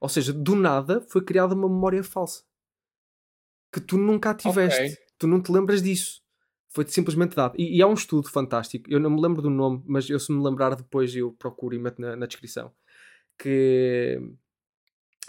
Ou 0.00 0.08
seja, 0.08 0.32
do 0.32 0.54
nada 0.54 1.00
foi 1.08 1.24
criada 1.24 1.54
uma 1.54 1.68
memória 1.68 2.04
falsa. 2.04 2.44
Que 3.72 3.80
tu 3.80 3.98
nunca 3.98 4.30
a 4.30 4.34
tiveste. 4.34 4.80
Okay. 4.80 4.96
Tu 5.18 5.26
não 5.26 5.42
te 5.42 5.50
lembras 5.50 5.82
disso. 5.82 6.22
Foi-te 6.68 6.92
simplesmente 6.92 7.34
dado. 7.34 7.54
E, 7.58 7.78
e, 7.78 7.82
há 7.82 7.86
um 7.86 7.94
estudo 7.94 8.28
fantástico, 8.28 8.88
eu 8.88 8.98
não 8.98 9.10
me 9.10 9.20
lembro 9.20 9.42
do 9.42 9.50
nome, 9.50 9.82
mas 9.86 10.08
eu 10.08 10.18
se 10.18 10.32
me 10.32 10.42
lembrar 10.42 10.74
depois 10.74 11.14
eu 11.14 11.32
procuro 11.32 11.74
e 11.74 11.78
meto 11.78 12.00
na, 12.00 12.14
na 12.14 12.26
descrição. 12.26 12.72
Que 13.38 14.20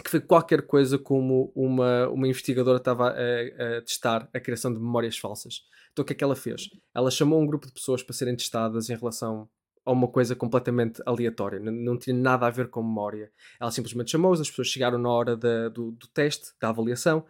que 0.02 0.10
foi 0.10 0.20
qualquer 0.20 0.62
coisa 0.62 0.98
como 0.98 1.52
uma, 1.54 2.08
uma 2.08 2.26
investigadora 2.26 2.78
estava 2.78 3.10
a, 3.10 3.78
a, 3.78 3.82
testar 3.82 4.28
a 4.34 4.40
criação 4.40 4.72
de 4.72 4.78
memórias 4.78 5.16
falsas. 5.16 5.62
Então 5.92 6.02
o 6.02 6.06
que 6.06 6.12
é 6.12 6.16
que 6.16 6.24
ela 6.24 6.34
fez? 6.34 6.68
Ela 6.94 7.10
chamou 7.10 7.40
um 7.40 7.46
grupo 7.46 7.66
de 7.66 7.72
pessoas 7.72 8.02
para 8.02 8.14
serem 8.14 8.34
testadas 8.34 8.90
em 8.90 8.96
relação 8.96 9.48
a 9.86 9.92
uma 9.92 10.08
coisa 10.08 10.34
completamente 10.34 11.02
aleatória, 11.04 11.60
não, 11.60 11.70
não 11.70 11.98
tinha 11.98 12.16
nada 12.16 12.46
a 12.46 12.50
ver 12.50 12.68
com 12.68 12.82
memória. 12.82 13.30
Ela 13.60 13.70
simplesmente 13.70 14.10
chamou-os, 14.10 14.40
as 14.40 14.48
pessoas 14.48 14.68
chegaram 14.68 14.98
na 14.98 15.10
hora 15.10 15.36
da, 15.36 15.68
do, 15.68 15.92
do 15.92 16.08
teste, 16.08 16.52
da 16.58 16.70
avaliação, 16.70 17.24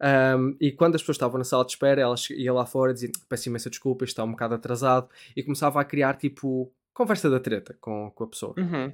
um, 0.00 0.56
e 0.60 0.70
quando 0.70 0.94
as 0.94 1.02
pessoas 1.02 1.16
estavam 1.16 1.38
na 1.38 1.44
sala 1.44 1.64
de 1.64 1.72
espera, 1.72 2.00
ela 2.00 2.14
ia 2.30 2.52
lá 2.52 2.64
fora 2.64 2.92
e 2.92 2.94
dizia: 2.94 3.10
Peço 3.28 3.48
imensa 3.48 3.68
desculpa, 3.68 4.04
está 4.04 4.22
um 4.22 4.30
bocado 4.30 4.54
atrasado, 4.54 5.08
e 5.36 5.42
começava 5.42 5.80
a 5.80 5.84
criar 5.84 6.14
tipo 6.14 6.72
conversa 6.94 7.28
da 7.28 7.40
treta 7.40 7.76
com, 7.80 8.10
com 8.14 8.24
a 8.24 8.28
pessoa. 8.28 8.54
Uhum. 8.56 8.92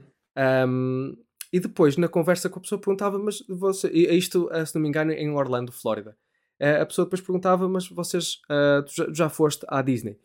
Um, 0.68 1.16
e 1.54 1.60
depois, 1.60 1.96
na 1.96 2.08
conversa 2.08 2.50
com 2.50 2.58
a 2.58 2.62
pessoa, 2.62 2.80
perguntava: 2.80 3.16
Mas 3.16 3.44
você. 3.48 3.88
Isto, 3.88 4.50
eh, 4.50 4.66
se 4.66 4.74
não 4.74 4.82
me 4.82 4.88
engano, 4.88 5.12
em 5.12 5.30
Orlando, 5.30 5.70
Flórida. 5.70 6.16
Eh, 6.58 6.80
a 6.80 6.84
pessoa 6.84 7.06
depois 7.06 7.20
perguntava: 7.20 7.68
Mas 7.68 7.88
vocês 7.88 8.42
uh, 8.50 8.84
já, 8.92 9.06
já 9.12 9.28
foste 9.28 9.64
à 9.68 9.80
Disney? 9.80 10.18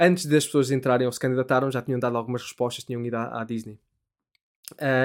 Antes 0.00 0.24
das 0.24 0.46
pessoas 0.46 0.70
entrarem 0.70 1.06
ou 1.06 1.12
se 1.12 1.20
candidataram, 1.20 1.70
já 1.70 1.82
tinham 1.82 2.00
dado 2.00 2.16
algumas 2.16 2.40
respostas, 2.40 2.82
tinham 2.82 3.04
ido 3.04 3.14
à, 3.14 3.44
Disney. 3.44 3.78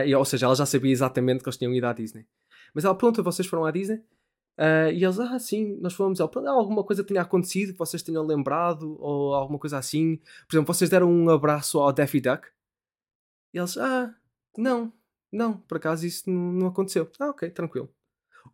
E, 0.05 0.16
ou 0.16 0.24
seja, 0.24 0.45
ela 0.45 0.55
já 0.55 0.66
sabia 0.66 0.93
exatamente 0.93 1.43
que 1.43 1.49
eles 1.49 1.57
tinham 1.57 1.74
ido 1.74 1.86
à 1.86 1.91
Disney. 1.91 2.26
Mas 2.74 2.86
ela 2.86 2.95
pergunta: 2.95 3.22
Vocês 3.22 3.45
foram 3.45 3.66
à 3.66 3.72
Disney? 3.72 3.97
Uh, 4.57 4.93
e 4.93 5.03
eles, 5.03 5.20
ah, 5.20 5.38
sim, 5.39 5.78
nós 5.82 5.93
fomos. 5.93 6.22
Ela, 6.22 6.51
alguma 6.51 6.86
coisa 6.86 7.03
tinha 7.03 7.22
acontecido 7.22 7.74
que 7.74 7.80
vocês 7.80 8.01
tenham 8.01 8.26
lembrado, 8.26 8.95
ou 9.01 9.36
alguma 9.36 9.60
coisa 9.60 9.78
assim. 9.78 10.22
Por 10.47 10.55
exemplo, 10.55 10.74
vocês 10.74 10.89
deram 10.89 11.12
um 11.12 11.30
abraço 11.30 11.80
ao 11.80 11.91
Daffy 11.91 12.22
Duck? 12.22 12.47
E 13.53 13.57
eles, 13.57 13.78
ah, 13.78 14.16
não, 14.57 14.93
não, 15.32 15.58
por 15.58 15.78
acaso 15.78 16.06
isso 16.06 16.30
não 16.30 16.68
aconteceu. 16.68 17.10
Ah, 17.20 17.30
ok, 17.30 17.50
tranquilo. 17.52 17.90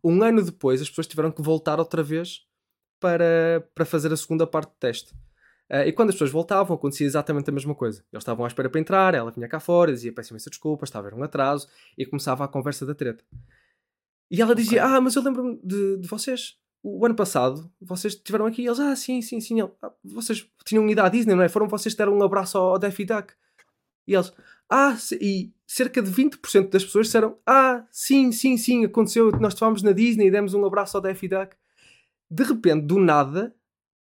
Um 0.02 0.22
ano 0.22 0.42
depois, 0.42 0.80
as 0.80 0.88
pessoas 0.88 1.06
tiveram 1.06 1.30
que 1.30 1.42
voltar 1.42 1.78
outra 1.78 2.02
vez 2.02 2.46
para, 3.00 3.68
para 3.74 3.84
fazer 3.84 4.12
a 4.12 4.16
segunda 4.16 4.46
parte 4.46 4.70
do 4.70 4.76
teste. 4.78 5.14
Uh, 5.70 5.82
e 5.86 5.92
quando 5.92 6.10
as 6.10 6.14
pessoas 6.14 6.30
voltavam, 6.30 6.76
acontecia 6.76 7.06
exatamente 7.06 7.50
a 7.50 7.52
mesma 7.52 7.74
coisa. 7.74 8.04
Eles 8.12 8.22
estavam 8.22 8.44
à 8.44 8.48
espera 8.48 8.70
para 8.70 8.80
entrar, 8.80 9.14
ela 9.14 9.32
vinha 9.32 9.48
cá 9.48 9.58
fora, 9.58 9.92
dizia 9.92 10.12
peço 10.12 10.32
imensa 10.32 10.48
desculpa, 10.48 10.84
estava 10.84 11.06
a 11.06 11.08
haver 11.08 11.18
um 11.18 11.24
atraso, 11.24 11.68
e 11.98 12.06
começava 12.06 12.44
a 12.44 12.48
conversa 12.48 12.86
da 12.86 12.94
treta. 12.94 13.24
E 14.30 14.40
ela 14.40 14.54
dizia: 14.54 14.84
okay. 14.84 14.96
Ah, 14.96 15.00
mas 15.00 15.16
eu 15.16 15.22
lembro-me 15.22 15.60
de, 15.62 15.98
de 15.98 16.08
vocês. 16.08 16.56
O, 16.82 17.00
o 17.00 17.06
ano 17.06 17.16
passado, 17.16 17.70
vocês 17.80 18.14
estiveram 18.14 18.46
aqui. 18.46 18.62
E 18.62 18.66
eles: 18.66 18.78
Ah, 18.78 18.94
sim, 18.94 19.20
sim, 19.22 19.40
sim. 19.40 19.60
ah, 19.60 19.92
vocês 20.04 20.48
tinham 20.64 20.88
ido 20.88 21.00
à 21.00 21.08
Disney, 21.08 21.34
não 21.34 21.42
é? 21.42 21.48
Foram 21.48 21.68
vocês 21.68 21.94
que 21.94 21.98
deram 21.98 22.16
um 22.16 22.22
abraço 22.22 22.58
ao, 22.58 22.72
ao 22.72 22.78
Daffy 22.78 23.04
Duck. 23.04 23.34
E 24.06 24.14
eles: 24.14 24.32
ah, 24.70 24.96
e 25.20 25.52
cerca 25.66 26.02
de 26.02 26.10
20% 26.10 26.70
das 26.70 26.84
pessoas 26.84 27.06
disseram, 27.06 27.38
ah, 27.46 27.86
sim, 27.90 28.32
sim, 28.32 28.56
sim, 28.56 28.84
aconteceu, 28.84 29.30
nós 29.40 29.54
estávamos 29.54 29.82
na 29.82 29.92
Disney 29.92 30.26
e 30.26 30.30
demos 30.30 30.54
um 30.54 30.64
abraço 30.64 30.96
ao 30.96 31.02
Daffy 31.02 31.28
Duck. 31.28 31.56
De 32.30 32.42
repente, 32.42 32.86
do 32.86 32.98
nada, 32.98 33.54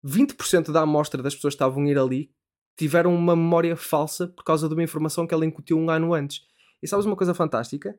20% 0.05 0.73
da 0.73 0.83
amostra 0.83 1.23
das 1.23 1.35
pessoas 1.35 1.55
que 1.55 1.57
estavam 1.57 1.85
a 1.85 1.89
ir 1.89 1.99
ali 1.99 2.33
tiveram 2.77 3.15
uma 3.15 3.35
memória 3.35 3.77
falsa 3.77 4.29
por 4.29 4.45
causa 4.45 4.69
de 4.69 4.75
uma 4.75 4.83
informação 4.83 5.27
que 5.27 5.35
ela 5.35 5.45
incutiu 5.45 5.77
um 5.77 5.91
ano 5.91 6.15
antes. 6.15 6.47
E 6.81 6.87
sabes 6.87 7.05
uma 7.05 7.17
coisa 7.17 7.35
fantástica? 7.35 7.99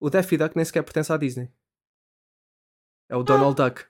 O 0.00 0.10
Daffy 0.10 0.36
Duck 0.36 0.56
nem 0.56 0.64
sequer 0.64 0.82
pertence 0.82 1.12
à 1.12 1.16
Disney. 1.16 1.50
É 3.08 3.16
o 3.16 3.22
Donald 3.22 3.60
ah, 3.62 3.68
Duck. 3.68 3.86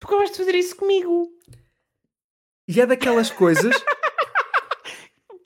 Porque 0.00 0.16
vais 0.16 0.36
fazer 0.36 0.54
isso 0.54 0.76
comigo. 0.76 1.28
E 2.68 2.80
é 2.80 2.86
daquelas 2.86 3.30
coisas. 3.30 3.74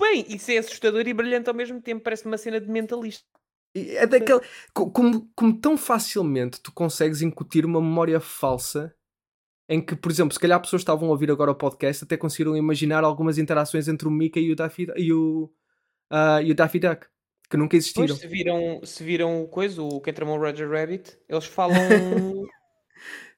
Bem, 0.00 0.26
isso 0.28 0.50
é 0.50 0.58
assustador 0.58 1.06
e 1.06 1.14
brilhante 1.14 1.48
ao 1.48 1.54
mesmo 1.54 1.80
tempo. 1.80 2.02
Parece 2.02 2.26
uma 2.26 2.38
cena 2.38 2.60
de 2.60 2.68
mentalista. 2.68 3.26
É 3.74 4.06
daquela. 4.06 4.40
Como, 4.72 5.30
como 5.34 5.60
tão 5.60 5.76
facilmente 5.76 6.60
tu 6.60 6.72
consegues 6.72 7.22
incutir 7.22 7.64
uma 7.64 7.80
memória 7.80 8.20
falsa 8.20 8.94
em 9.68 9.84
que, 9.84 9.96
por 9.96 10.10
exemplo, 10.10 10.32
se 10.32 10.40
calhar 10.40 10.60
pessoas 10.60 10.80
estavam 10.80 11.08
a 11.08 11.12
ouvir 11.12 11.30
agora 11.30 11.50
o 11.50 11.54
podcast 11.54 12.04
até 12.04 12.16
conseguiram 12.16 12.56
imaginar 12.56 13.02
algumas 13.04 13.36
interações 13.36 13.88
entre 13.88 14.06
o 14.06 14.10
Mickey 14.10 14.40
e 14.40 14.52
o 14.52 14.56
Daffy, 14.56 14.86
e 14.96 15.12
o, 15.12 15.50
uh, 16.12 16.40
e 16.42 16.52
o 16.52 16.54
Daffy 16.54 16.78
Duck 16.78 17.06
que 17.48 17.56
nunca 17.56 17.76
existiram. 17.76 18.14
Se 18.14 18.26
viram, 18.26 18.80
se 18.84 19.04
viram 19.04 19.42
o 19.42 19.48
coisa, 19.48 19.82
o 19.82 20.00
que 20.00 20.12
tramou 20.12 20.38
Roger 20.38 20.68
Rabbit, 20.70 21.18
eles 21.28 21.46
falam. 21.46 21.76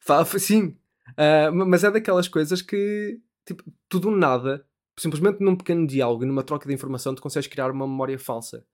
Fala, 0.01 0.25
sim, 0.25 0.77
uh, 1.11 1.53
mas 1.53 1.85
é 1.85 1.91
daquelas 1.91 2.29
coisas 2.29 2.63
que, 2.63 3.21
tipo, 3.47 3.63
tudo 3.89 4.11
nada, 4.11 4.65
simplesmente 4.99 5.41
num 5.41 5.57
pequeno 5.57 5.87
diálogo 5.87 6.25
numa 6.27 6.43
troca 6.43 6.69
de 6.69 6.75
informação, 6.75 7.15
tu 7.15 7.23
consegues 7.23 7.49
criar 7.49 7.71
uma 7.71 7.87
memória 7.87 8.19
falsa. 8.19 8.67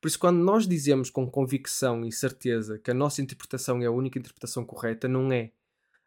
Por 0.00 0.08
isso, 0.08 0.18
quando 0.18 0.38
nós 0.38 0.66
dizemos 0.66 1.10
com 1.10 1.30
convicção 1.30 2.04
e 2.04 2.12
certeza 2.12 2.78
que 2.78 2.90
a 2.90 2.94
nossa 2.94 3.22
interpretação 3.22 3.80
é 3.82 3.86
a 3.86 3.90
única 3.90 4.18
interpretação 4.18 4.64
correta, 4.64 5.08
não 5.08 5.32
é. 5.32 5.52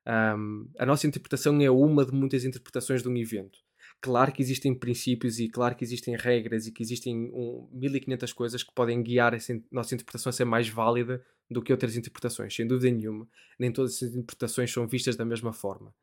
Um, 0.07 0.69
a 0.77 0.85
nossa 0.85 1.07
interpretação 1.07 1.59
é 1.61 1.69
uma 1.69 2.05
de 2.05 2.11
muitas 2.11 2.43
interpretações 2.43 3.01
de 3.01 3.09
um 3.09 3.15
evento. 3.15 3.59
Claro 4.01 4.31
que 4.31 4.41
existem 4.41 4.73
princípios 4.73 5.39
e 5.39 5.47
claro 5.47 5.75
que 5.75 5.83
existem 5.83 6.15
regras 6.15 6.65
e 6.65 6.71
que 6.71 6.81
existem 6.81 7.29
um, 7.33 7.69
1500 7.71 8.33
coisas 8.33 8.63
que 8.63 8.73
podem 8.73 9.01
guiar 9.03 9.33
essa 9.33 9.53
nossa 9.71 9.93
interpretação 9.93 10.31
a 10.31 10.33
ser 10.33 10.45
mais 10.45 10.67
válida 10.67 11.23
do 11.49 11.61
que 11.61 11.71
outras 11.71 11.95
interpretações, 11.95 12.55
sem 12.55 12.65
dúvida 12.65 12.95
nenhuma. 12.95 13.27
Nem 13.59 13.71
todas 13.71 14.01
as 14.01 14.13
interpretações 14.13 14.71
são 14.71 14.87
vistas 14.87 15.15
da 15.15 15.25
mesma 15.25 15.53
forma. 15.53 15.93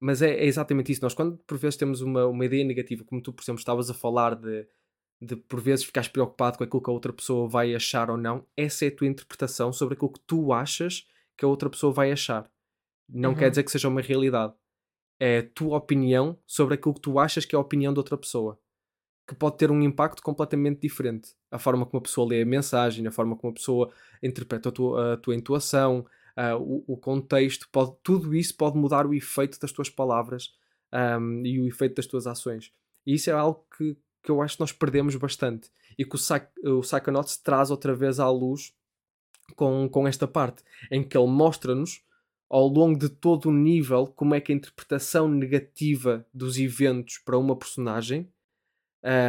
Mas 0.00 0.22
é, 0.22 0.30
é 0.30 0.46
exatamente 0.46 0.90
isso. 0.90 1.02
Nós, 1.02 1.12
quando 1.12 1.36
por 1.46 1.58
vezes 1.58 1.76
temos 1.76 2.00
uma, 2.00 2.26
uma 2.26 2.44
ideia 2.44 2.64
negativa, 2.64 3.04
como 3.04 3.20
tu, 3.20 3.32
por 3.32 3.42
exemplo, 3.42 3.58
estavas 3.58 3.90
a 3.90 3.94
falar 3.94 4.34
de, 4.34 4.66
de 5.20 5.36
por 5.36 5.60
vezes 5.60 5.84
ficares 5.84 6.08
preocupado 6.08 6.56
com 6.56 6.64
aquilo 6.64 6.82
que 6.82 6.90
a 6.90 6.92
outra 6.92 7.12
pessoa 7.12 7.46
vai 7.46 7.74
achar 7.74 8.10
ou 8.10 8.16
não, 8.16 8.46
essa 8.56 8.86
é 8.86 8.88
a 8.88 8.96
tua 8.96 9.06
interpretação 9.06 9.72
sobre 9.72 9.94
aquilo 9.94 10.12
que 10.12 10.20
tu 10.20 10.52
achas 10.52 11.06
que 11.36 11.44
a 11.44 11.48
outra 11.48 11.68
pessoa 11.68 11.92
vai 11.92 12.10
achar. 12.10 12.50
Não 13.06 13.30
uhum. 13.30 13.36
quer 13.36 13.50
dizer 13.50 13.62
que 13.62 13.70
seja 13.70 13.88
uma 13.88 14.00
realidade. 14.00 14.54
É 15.18 15.38
a 15.38 15.46
tua 15.46 15.76
opinião 15.76 16.38
sobre 16.46 16.74
aquilo 16.74 16.94
que 16.94 17.00
tu 17.00 17.18
achas 17.18 17.44
que 17.44 17.54
é 17.54 17.58
a 17.58 17.60
opinião 17.60 17.92
de 17.92 17.98
outra 17.98 18.16
pessoa. 18.16 18.58
Que 19.26 19.34
pode 19.34 19.58
ter 19.58 19.70
um 19.70 19.82
impacto 19.82 20.22
completamente 20.22 20.80
diferente. 20.80 21.34
A 21.50 21.58
forma 21.58 21.84
como 21.84 21.98
a 21.98 22.02
pessoa 22.02 22.26
lê 22.26 22.40
a 22.40 22.46
mensagem, 22.46 23.06
a 23.06 23.10
forma 23.10 23.36
como 23.36 23.50
a 23.50 23.54
pessoa 23.54 23.92
interpreta 24.22 24.70
a 24.70 24.72
tua, 24.72 25.14
a 25.14 25.16
tua 25.18 25.34
intuação, 25.34 26.06
uh, 26.36 26.56
o, 26.56 26.84
o, 26.94 26.96
contexto, 26.96 27.68
pode, 27.70 27.94
tudo 28.02 28.34
isso 28.34 28.56
pode 28.56 28.76
mudar 28.76 29.06
o 29.06 29.14
efeito 29.14 29.58
das 29.60 29.72
tuas 29.72 29.88
palavras 29.88 30.54
um, 30.92 31.44
e 31.44 31.60
o 31.60 31.66
efeito 31.66 31.96
das 31.96 32.06
tuas 32.06 32.26
ações. 32.26 32.72
E 33.06 33.14
isso 33.14 33.30
é 33.30 33.32
algo 33.32 33.64
que, 33.76 33.96
que 34.22 34.30
eu 34.30 34.42
acho 34.42 34.56
que 34.56 34.60
nós 34.60 34.72
perdemos 34.72 35.16
bastante 35.16 35.70
e 35.98 36.04
que 36.04 36.16
o, 36.16 36.78
o 36.78 36.80
Psychonauts 36.80 37.36
traz 37.36 37.70
outra 37.70 37.94
vez 37.94 38.20
à 38.20 38.30
luz 38.30 38.74
com, 39.56 39.88
com 39.88 40.06
esta 40.06 40.26
parte, 40.26 40.62
em 40.90 41.02
que 41.02 41.16
ele 41.16 41.26
mostra-nos 41.26 42.02
ao 42.48 42.66
longo 42.66 42.98
de 42.98 43.08
todo 43.08 43.48
o 43.48 43.52
nível 43.52 44.06
como 44.08 44.34
é 44.34 44.40
que 44.40 44.52
a 44.52 44.54
interpretação 44.54 45.28
negativa 45.28 46.26
dos 46.34 46.58
eventos 46.58 47.18
para 47.18 47.38
uma 47.38 47.56
personagem 47.56 48.28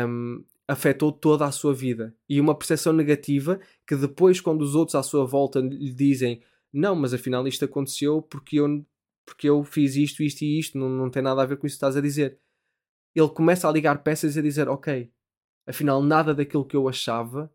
um, 0.08 0.44
afetou 0.68 1.12
toda 1.12 1.46
a 1.46 1.52
sua 1.52 1.74
vida. 1.74 2.16
E 2.28 2.40
uma 2.40 2.56
percepção 2.56 2.94
negativa 2.94 3.60
que 3.86 3.96
depois, 3.96 4.42
quando 4.42 4.62
os 4.62 4.74
outros 4.74 4.96
à 4.96 5.04
sua 5.04 5.26
volta 5.26 5.60
lhe 5.60 5.94
dizem 5.94 6.42
não, 6.74 6.96
mas 6.96 7.14
afinal 7.14 7.48
isto 7.48 7.66
aconteceu 7.66 8.22
porque 8.22 8.60
eu, 8.60 8.86
porque 9.26 9.50
eu 9.50 9.64
fiz 9.64 9.96
isto, 9.96 10.24
isto 10.24 10.44
e 10.44 10.60
isto, 10.60 10.78
não, 10.78 10.90
não 10.90 11.10
tem 11.10 11.22
nada 11.22 11.42
a 11.42 11.46
ver 11.46 11.58
com 11.58 11.68
isso 11.68 11.76
que 11.76 11.78
estás 11.78 11.98
a 11.98 12.02
dizer. 12.02 12.40
Ele 13.16 13.30
começa 13.30 13.68
a 13.68 13.72
ligar 13.72 14.04
peças 14.04 14.36
e 14.36 14.40
a 14.40 14.42
dizer, 14.42 14.70
ok, 14.70 15.12
afinal 15.68 16.02
nada 16.02 16.34
daquilo 16.34 16.66
que 16.66 16.76
eu 16.76 16.88
achava 16.88 17.54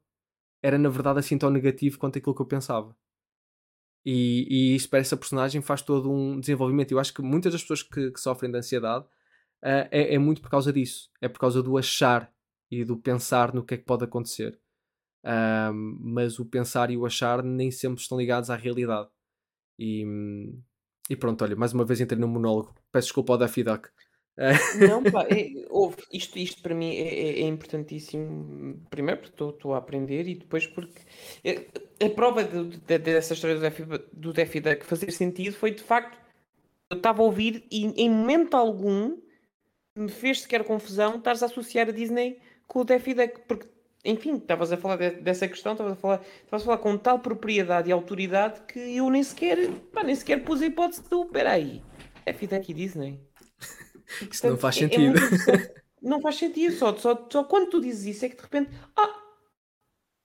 era 0.62 0.78
na 0.78 0.88
verdade 0.88 1.18
assim 1.20 1.38
tão 1.38 1.50
negativo 1.50 1.98
quanto 1.98 2.18
aquilo 2.18 2.34
que 2.34 2.42
eu 2.42 2.46
pensava. 2.46 2.96
E, 4.04 4.46
e 4.48 4.76
isso 4.76 4.88
para 4.88 5.00
essa 5.00 5.16
personagem 5.16 5.60
faz 5.60 5.82
todo 5.82 6.10
um 6.10 6.38
desenvolvimento. 6.38 6.92
Eu 6.92 6.98
acho 7.00 7.12
que 7.12 7.22
muitas 7.22 7.52
das 7.52 7.62
pessoas 7.62 7.82
que, 7.82 8.12
que 8.12 8.20
sofrem 8.20 8.50
de 8.50 8.58
ansiedade 8.58 9.04
uh, 9.04 9.88
é, 9.90 10.14
é, 10.14 10.18
muito 10.18 10.40
por 10.40 10.50
causa 10.50 10.72
disso. 10.72 11.10
É 11.20 11.28
por 11.28 11.40
causa 11.40 11.62
do 11.62 11.76
achar 11.76 12.32
e 12.70 12.84
do 12.84 12.96
pensar 12.96 13.52
no 13.52 13.64
que 13.64 13.74
é 13.74 13.76
que 13.76 13.84
pode 13.84 14.04
acontecer. 14.04 14.60
Mas 15.22 16.38
o 16.38 16.44
pensar 16.44 16.90
e 16.90 16.96
o 16.96 17.06
achar 17.06 17.42
nem 17.42 17.70
sempre 17.70 18.00
estão 18.00 18.18
ligados 18.18 18.50
à 18.50 18.56
realidade. 18.56 19.08
E, 19.78 20.04
e 21.10 21.16
pronto, 21.16 21.42
olha, 21.42 21.56
mais 21.56 21.72
uma 21.72 21.84
vez 21.84 22.00
entrei 22.00 22.18
no 22.18 22.28
monólogo. 22.28 22.74
Peço 22.90 23.08
desculpa 23.08 23.32
ao 23.32 23.38
Daffy 23.38 23.62
Duck. 23.62 23.88
Não, 24.86 25.02
pá, 25.02 25.26
é, 25.30 25.64
ouve, 25.70 25.96
isto, 26.12 26.38
isto 26.38 26.62
para 26.62 26.74
mim 26.74 26.94
é, 26.94 27.08
é, 27.08 27.40
é 27.40 27.46
importantíssimo. 27.46 28.80
Primeiro 28.90 29.20
porque 29.20 29.42
estou 29.42 29.74
a 29.74 29.78
aprender 29.78 30.28
e 30.28 30.34
depois 30.34 30.66
porque 30.66 31.00
é, 31.42 31.66
a 32.04 32.10
prova 32.10 32.44
de, 32.44 32.98
dessa 32.98 33.34
história 33.34 33.56
do 33.56 33.62
Daffy, 33.62 33.84
do 34.12 34.32
Daffy 34.32 34.60
Duck 34.60 34.84
fazer 34.84 35.10
sentido 35.10 35.54
foi 35.54 35.70
de 35.70 35.82
facto 35.82 36.18
eu 36.90 36.98
estava 36.98 37.22
a 37.22 37.24
ouvir 37.24 37.66
e 37.70 37.86
em 38.00 38.10
momento 38.10 38.54
algum 38.54 39.18
me 39.96 40.08
fez 40.08 40.42
sequer 40.42 40.62
confusão 40.64 41.16
estares 41.16 41.42
a 41.42 41.46
associar 41.46 41.88
a 41.88 41.92
Disney 41.92 42.38
com 42.66 42.80
o 42.80 42.84
Daffy 42.84 43.14
Duck, 43.14 43.40
porque 43.48 43.66
enfim, 44.06 44.36
estavas 44.36 44.72
a 44.72 44.76
falar 44.76 44.96
de, 44.96 45.10
dessa 45.20 45.46
questão, 45.48 45.72
estavas 45.72 45.92
a 45.92 45.96
falar, 45.96 46.22
estavas 46.44 46.62
a 46.62 46.64
falar 46.64 46.78
com 46.78 46.96
tal 46.96 47.18
propriedade 47.18 47.90
e 47.90 47.92
autoridade 47.92 48.60
que 48.68 48.78
eu 48.78 49.10
nem 49.10 49.22
sequer, 49.22 49.70
pá, 49.92 50.02
nem 50.02 50.14
sequer 50.14 50.44
pus 50.44 50.62
a 50.62 50.66
hipótese 50.66 51.02
do, 51.10 51.26
peraí, 51.26 51.82
Daffy 52.24 52.46
Duck 52.46 52.70
e 52.70 52.74
Disney. 52.74 53.20
Isso 54.30 54.48
não 54.48 54.56
faz 54.56 54.76
é, 54.76 54.84
é 54.84 54.88
sentido. 54.88 55.18
É 55.18 55.86
não 56.00 56.20
faz 56.20 56.36
sentido, 56.36 56.74
só, 56.74 56.96
só, 56.96 57.26
só 57.30 57.44
quando 57.44 57.68
tu 57.68 57.80
dizes 57.80 58.16
isso 58.16 58.24
é 58.24 58.28
que 58.28 58.36
de 58.36 58.42
repente, 58.42 58.70
ah, 58.96 59.22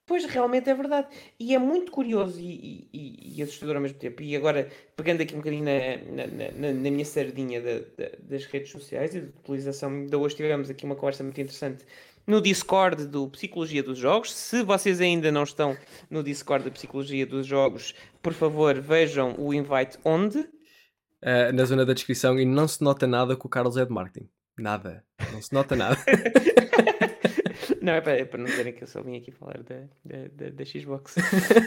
pois 0.06 0.24
realmente 0.26 0.70
é 0.70 0.74
verdade. 0.74 1.08
E 1.40 1.54
é 1.54 1.58
muito 1.58 1.90
curioso 1.90 2.38
e, 2.38 2.88
e, 2.92 3.36
e 3.38 3.42
assustador 3.42 3.76
ao 3.76 3.82
mesmo 3.82 3.98
tempo. 3.98 4.22
E 4.22 4.36
agora, 4.36 4.68
pegando 4.96 5.22
aqui 5.22 5.34
um 5.34 5.38
bocadinho 5.38 5.64
na, 5.64 6.26
na, 6.26 6.50
na, 6.52 6.72
na 6.72 6.90
minha 6.90 7.04
sardinha 7.04 7.60
da, 7.60 7.78
da, 7.78 8.12
das 8.20 8.44
redes 8.44 8.70
sociais 8.70 9.14
e 9.14 9.22
de 9.22 9.28
utilização, 9.40 9.90
ainda 9.90 10.18
hoje 10.18 10.36
tivemos 10.36 10.70
aqui 10.70 10.84
uma 10.84 10.94
conversa 10.94 11.24
muito 11.24 11.40
interessante 11.40 11.84
no 12.26 12.40
Discord 12.40 13.06
do 13.06 13.28
Psicologia 13.28 13.82
dos 13.82 13.98
Jogos. 13.98 14.34
Se 14.34 14.62
vocês 14.62 15.00
ainda 15.00 15.30
não 15.30 15.42
estão 15.42 15.76
no 16.10 16.22
Discord 16.22 16.64
da 16.64 16.70
Psicologia 16.70 17.26
dos 17.26 17.46
Jogos, 17.46 17.94
por 18.22 18.32
favor, 18.32 18.80
vejam 18.80 19.34
o 19.38 19.52
invite 19.52 19.98
onde 20.04 20.38
uh, 20.38 21.52
na 21.54 21.64
zona 21.64 21.84
da 21.84 21.92
descrição 21.92 22.38
e 22.38 22.44
não 22.44 22.66
se 22.68 22.82
nota 22.82 23.06
nada 23.06 23.36
que 23.36 23.46
o 23.46 23.48
Carlos 23.48 23.76
é 23.76 23.84
de 23.84 23.92
marketing. 23.92 24.28
Nada. 24.58 25.04
Não 25.32 25.40
se 25.40 25.52
nota 25.52 25.74
nada. 25.74 25.96
não, 27.80 27.94
é 27.94 28.00
para, 28.00 28.18
é 28.18 28.24
para 28.24 28.38
não 28.38 28.46
dizerem 28.46 28.72
que 28.72 28.82
eu 28.82 28.88
só 28.88 29.02
vim 29.02 29.16
aqui 29.16 29.32
falar 29.32 29.62
da, 29.62 29.76
da, 30.04 30.28
da, 30.32 30.50
da 30.50 30.64
Xbox. 30.64 31.16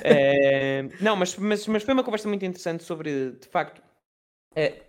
é, 0.03 0.83
não, 1.01 1.15
mas, 1.15 1.35
mas, 1.37 1.67
mas 1.67 1.83
foi 1.83 1.93
uma 1.93 2.03
conversa 2.03 2.27
muito 2.27 2.45
interessante 2.45 2.83
sobre, 2.83 3.31
de 3.31 3.47
facto, 3.47 3.81
é, 4.55 4.83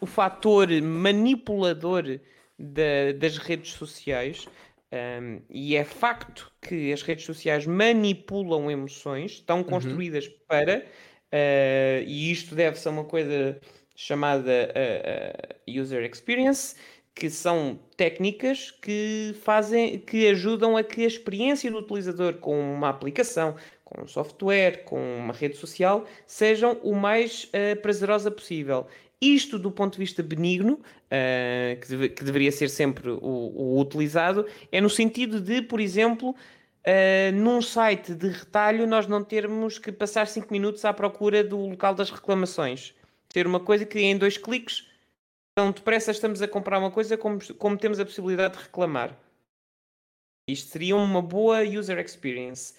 o 0.00 0.06
fator 0.06 0.68
manipulador 0.82 2.04
da, 2.58 3.12
das 3.18 3.38
redes 3.38 3.72
sociais. 3.72 4.48
Um, 4.92 5.40
e 5.48 5.74
é 5.74 5.84
facto 5.84 6.52
que 6.60 6.92
as 6.92 7.00
redes 7.00 7.24
sociais 7.24 7.66
manipulam 7.66 8.70
emoções, 8.70 9.32
estão 9.32 9.58
uhum. 9.58 9.64
construídas 9.64 10.26
uhum. 10.26 10.34
para, 10.46 10.84
uh, 11.32 12.02
e 12.06 12.30
isto 12.30 12.54
deve 12.54 12.78
ser 12.78 12.90
uma 12.90 13.04
coisa 13.04 13.58
chamada 13.96 14.50
uh, 14.68 15.70
uh, 15.70 15.80
User 15.80 16.04
Experience, 16.04 16.76
que 17.14 17.30
são 17.30 17.80
técnicas 17.96 18.70
que 18.70 19.34
fazem, 19.42 19.98
que 19.98 20.28
ajudam 20.28 20.76
a 20.76 20.82
que 20.82 21.04
a 21.04 21.06
experiência 21.06 21.70
do 21.70 21.78
utilizador 21.78 22.34
com 22.34 22.58
uma 22.60 22.90
aplicação, 22.90 23.56
com 23.84 24.02
um 24.02 24.06
software, 24.06 24.84
com 24.84 25.00
uma 25.18 25.32
rede 25.32 25.56
social, 25.56 26.06
sejam 26.26 26.78
o 26.82 26.94
mais 26.94 27.50
prazerosa 27.82 28.30
possível. 28.30 28.86
Isto 29.22 29.56
do 29.56 29.70
ponto 29.70 29.92
de 29.92 30.00
vista 30.00 30.20
benigno, 30.20 30.74
uh, 30.74 31.80
que, 31.80 31.88
deve, 31.88 32.08
que, 32.08 32.24
deveria 32.24 32.50
ser 32.50 32.68
sempre 32.68 33.08
o, 33.08 33.20
o, 33.20 33.80
utilizado, 33.80 34.46
é 34.72 34.80
no 34.80 34.90
sentido 34.90 35.40
de, 35.40 35.62
por 35.62 35.80
exemplo, 35.80 36.30
uh, 36.30 37.32
num 37.32 37.62
site 37.62 38.14
de 38.14 38.28
retalho, 38.28 38.84
nós 38.84 39.06
não 39.06 39.22
termos 39.22 39.78
que 39.78 39.92
passar 39.92 40.26
5 40.26 40.52
minutos 40.52 40.84
à 40.84 40.92
procura 40.92 41.44
do 41.44 41.56
local 41.56 41.94
das 41.94 42.10
reclamações 42.10 42.94
ter 43.32 43.46
uma 43.46 43.60
coisa 43.60 43.86
que 43.86 43.98
em 43.98 44.16
dois 44.16 44.36
cliques, 44.36 44.86
tão 45.54 45.72
depressa 45.72 46.10
estamos 46.10 46.42
a 46.42 46.48
comprar 46.48 46.78
uma 46.78 46.90
coisa 46.90 47.16
como, 47.16 47.38
como 47.56 47.78
temos 47.78 47.98
a 47.98 48.04
possibilidade 48.04 48.56
de 48.56 48.64
reclamar. 48.64 49.18
Isto 50.48 50.70
seria 50.70 50.96
uma 50.96 51.22
boa 51.22 51.62
user 51.62 51.98
experience. 51.98 52.74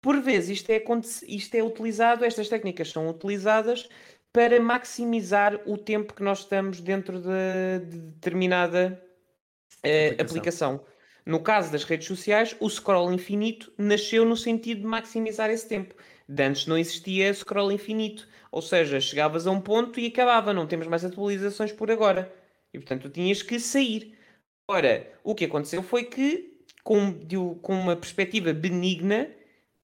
Por 0.00 0.20
vezes 0.20 0.60
isto 0.60 0.70
é, 0.70 0.82
isto 1.26 1.54
é 1.54 1.62
utilizado, 1.62 2.24
estas 2.24 2.48
técnicas 2.48 2.90
são 2.90 3.08
utilizadas 3.08 3.88
para 4.32 4.60
maximizar 4.60 5.60
o 5.66 5.76
tempo 5.76 6.14
que 6.14 6.22
nós 6.22 6.40
estamos 6.40 6.80
dentro 6.80 7.20
de, 7.20 7.86
de 7.86 7.98
determinada 7.98 9.02
uh, 9.84 10.12
aplicação. 10.20 10.74
aplicação. 10.74 10.84
No 11.24 11.40
caso 11.40 11.70
das 11.70 11.84
redes 11.84 12.06
sociais, 12.06 12.56
o 12.58 12.70
scroll 12.70 13.12
infinito 13.12 13.72
nasceu 13.76 14.24
no 14.24 14.36
sentido 14.36 14.80
de 14.80 14.86
maximizar 14.86 15.50
esse 15.50 15.68
tempo. 15.68 15.94
De 16.26 16.42
antes 16.42 16.66
não 16.66 16.78
existia 16.78 17.32
scroll 17.34 17.70
infinito, 17.72 18.26
ou 18.50 18.62
seja, 18.62 19.00
chegavas 19.00 19.46
a 19.46 19.50
um 19.50 19.60
ponto 19.60 20.00
e 20.00 20.06
acabava, 20.06 20.54
não 20.54 20.66
temos 20.66 20.86
mais 20.86 21.04
atualizações 21.04 21.72
por 21.72 21.90
agora. 21.90 22.32
E 22.72 22.78
portanto 22.78 23.02
tu 23.02 23.10
tinhas 23.10 23.42
que 23.42 23.60
sair. 23.60 24.16
Ora, 24.66 25.10
o 25.22 25.34
que 25.34 25.44
aconteceu 25.44 25.82
foi 25.82 26.04
que, 26.04 26.62
com, 26.82 27.12
de, 27.12 27.36
com 27.62 27.74
uma 27.74 27.96
perspectiva 27.96 28.52
benigna, 28.52 29.30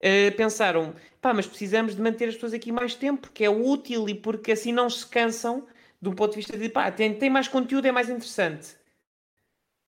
uh, 0.03 0.35
pensaram: 0.35 0.95
pá, 1.21 1.33
mas 1.33 1.47
precisamos 1.47 1.95
de 1.95 2.01
manter 2.01 2.29
as 2.29 2.35
pessoas 2.35 2.53
aqui 2.53 2.71
mais 2.71 2.95
tempo, 2.95 3.21
porque 3.21 3.43
é 3.43 3.49
útil 3.49 4.07
e 4.09 4.15
porque 4.15 4.51
assim 4.51 4.71
não 4.71 4.89
se 4.89 5.05
cansam, 5.05 5.67
de 6.01 6.09
um 6.09 6.13
ponto 6.13 6.31
de 6.31 6.37
vista 6.37 6.57
de 6.57 6.69
pá, 6.69 6.91
tem, 6.91 7.13
tem 7.13 7.29
mais 7.29 7.47
conteúdo, 7.47 7.85
é 7.85 7.91
mais 7.91 8.09
interessante. 8.09 8.75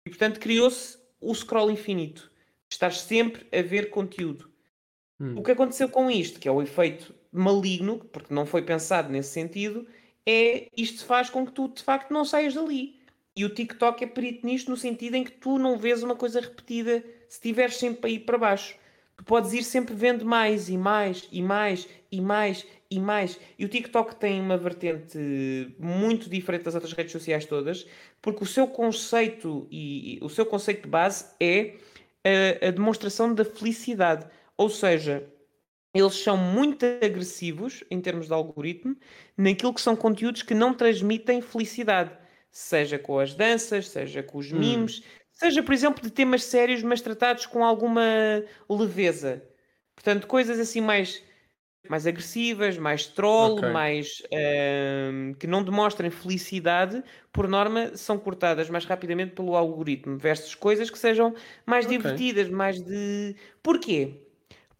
E 0.05 0.09
portanto 0.09 0.39
criou-se 0.39 0.97
o 1.19 1.33
scroll 1.33 1.71
infinito. 1.71 2.31
Estar 2.69 2.91
sempre 2.91 3.47
a 3.57 3.61
ver 3.61 3.89
conteúdo. 3.89 4.49
Hum. 5.19 5.35
O 5.37 5.43
que 5.43 5.51
aconteceu 5.51 5.89
com 5.89 6.11
isto, 6.11 6.39
que 6.39 6.47
é 6.47 6.51
o 6.51 6.61
efeito 6.61 7.15
maligno, 7.31 7.99
porque 8.11 8.33
não 8.33 8.45
foi 8.45 8.61
pensado 8.61 9.09
nesse 9.09 9.29
sentido, 9.29 9.87
é 10.25 10.67
isto 10.75 11.05
faz 11.05 11.29
com 11.29 11.45
que 11.45 11.51
tu 11.51 11.69
de 11.69 11.81
facto 11.81 12.11
não 12.11 12.25
saias 12.25 12.53
dali. 12.53 12.99
E 13.35 13.45
o 13.45 13.49
TikTok 13.49 14.03
é 14.03 14.07
perito 14.07 14.45
nisto 14.45 14.69
no 14.69 14.77
sentido 14.77 15.15
em 15.15 15.23
que 15.23 15.31
tu 15.31 15.57
não 15.57 15.77
vês 15.77 16.01
uma 16.01 16.15
coisa 16.15 16.41
repetida 16.41 17.03
se 17.29 17.35
estiveres 17.35 17.75
sempre 17.77 18.09
a 18.09 18.13
ir 18.13 18.19
para 18.21 18.37
baixo. 18.37 18.75
Tu 19.17 19.23
podes 19.23 19.51
ir 19.51 19.63
sempre 19.63 19.93
vendo 19.95 20.25
mais 20.25 20.69
e 20.69 20.77
mais 20.77 21.27
e 21.31 21.41
mais 21.41 21.87
e 22.11 22.21
mais 22.21 22.65
e 22.89 22.99
mais. 22.99 23.39
E 23.57 23.65
o 23.65 23.67
TikTok 23.67 24.15
tem 24.15 24.39
uma 24.39 24.57
vertente 24.57 25.17
muito 25.79 26.29
diferente 26.29 26.63
das 26.63 26.75
outras 26.75 26.93
redes 26.93 27.11
sociais 27.11 27.45
todas, 27.45 27.87
porque 28.21 28.43
o 28.43 28.47
seu 28.47 28.67
conceito 28.67 29.67
e 29.71 30.19
o 30.21 30.29
seu 30.29 30.45
conceito 30.45 30.83
de 30.83 30.89
base 30.89 31.25
é 31.39 31.75
a, 32.23 32.67
a 32.67 32.71
demonstração 32.71 33.33
da 33.33 33.43
felicidade. 33.43 34.27
Ou 34.55 34.69
seja, 34.69 35.27
eles 35.93 36.15
são 36.15 36.37
muito 36.37 36.85
agressivos 36.85 37.83
em 37.89 37.99
termos 37.99 38.27
de 38.27 38.33
algoritmo 38.33 38.95
naquilo 39.35 39.73
que 39.73 39.81
são 39.81 39.95
conteúdos 39.95 40.43
que 40.43 40.53
não 40.53 40.73
transmitem 40.73 41.41
felicidade, 41.41 42.11
seja 42.51 42.99
com 42.99 43.19
as 43.19 43.33
danças, 43.33 43.89
seja 43.89 44.21
com 44.21 44.37
os 44.37 44.51
hum. 44.51 44.59
memes, 44.59 44.99
hum. 44.99 45.03
Seja, 45.37 45.61
por 45.61 45.73
exemplo, 45.73 46.01
de 46.01 46.09
temas 46.09 46.43
sérios, 46.43 46.81
mas 46.81 47.01
tratados 47.01 47.45
com 47.45 47.63
alguma 47.63 48.03
leveza. 48.69 49.43
Portanto, 49.95 50.27
coisas 50.27 50.59
assim 50.59 50.81
mais 50.81 51.23
mais 51.89 52.05
agressivas, 52.05 52.77
mais 52.77 53.05
troll, 53.05 53.57
okay. 53.57 53.69
mais 53.69 54.21
uh, 54.25 55.33
que 55.35 55.47
não 55.47 55.63
demonstrem 55.63 56.09
felicidade, 56.09 57.01
por 57.31 57.47
norma 57.47 57.95
são 57.95 58.17
cortadas 58.17 58.69
mais 58.69 58.83
rapidamente 58.83 59.33
pelo 59.33 59.55
algoritmo, 59.55 60.17
versus 60.17 60.53
coisas 60.53 60.89
que 60.89 60.99
sejam 60.99 61.33
mais 61.65 61.85
okay. 61.85 61.97
divertidas, 61.97 62.49
mais 62.49 62.81
de. 62.81 63.37
Porquê? 63.63 64.21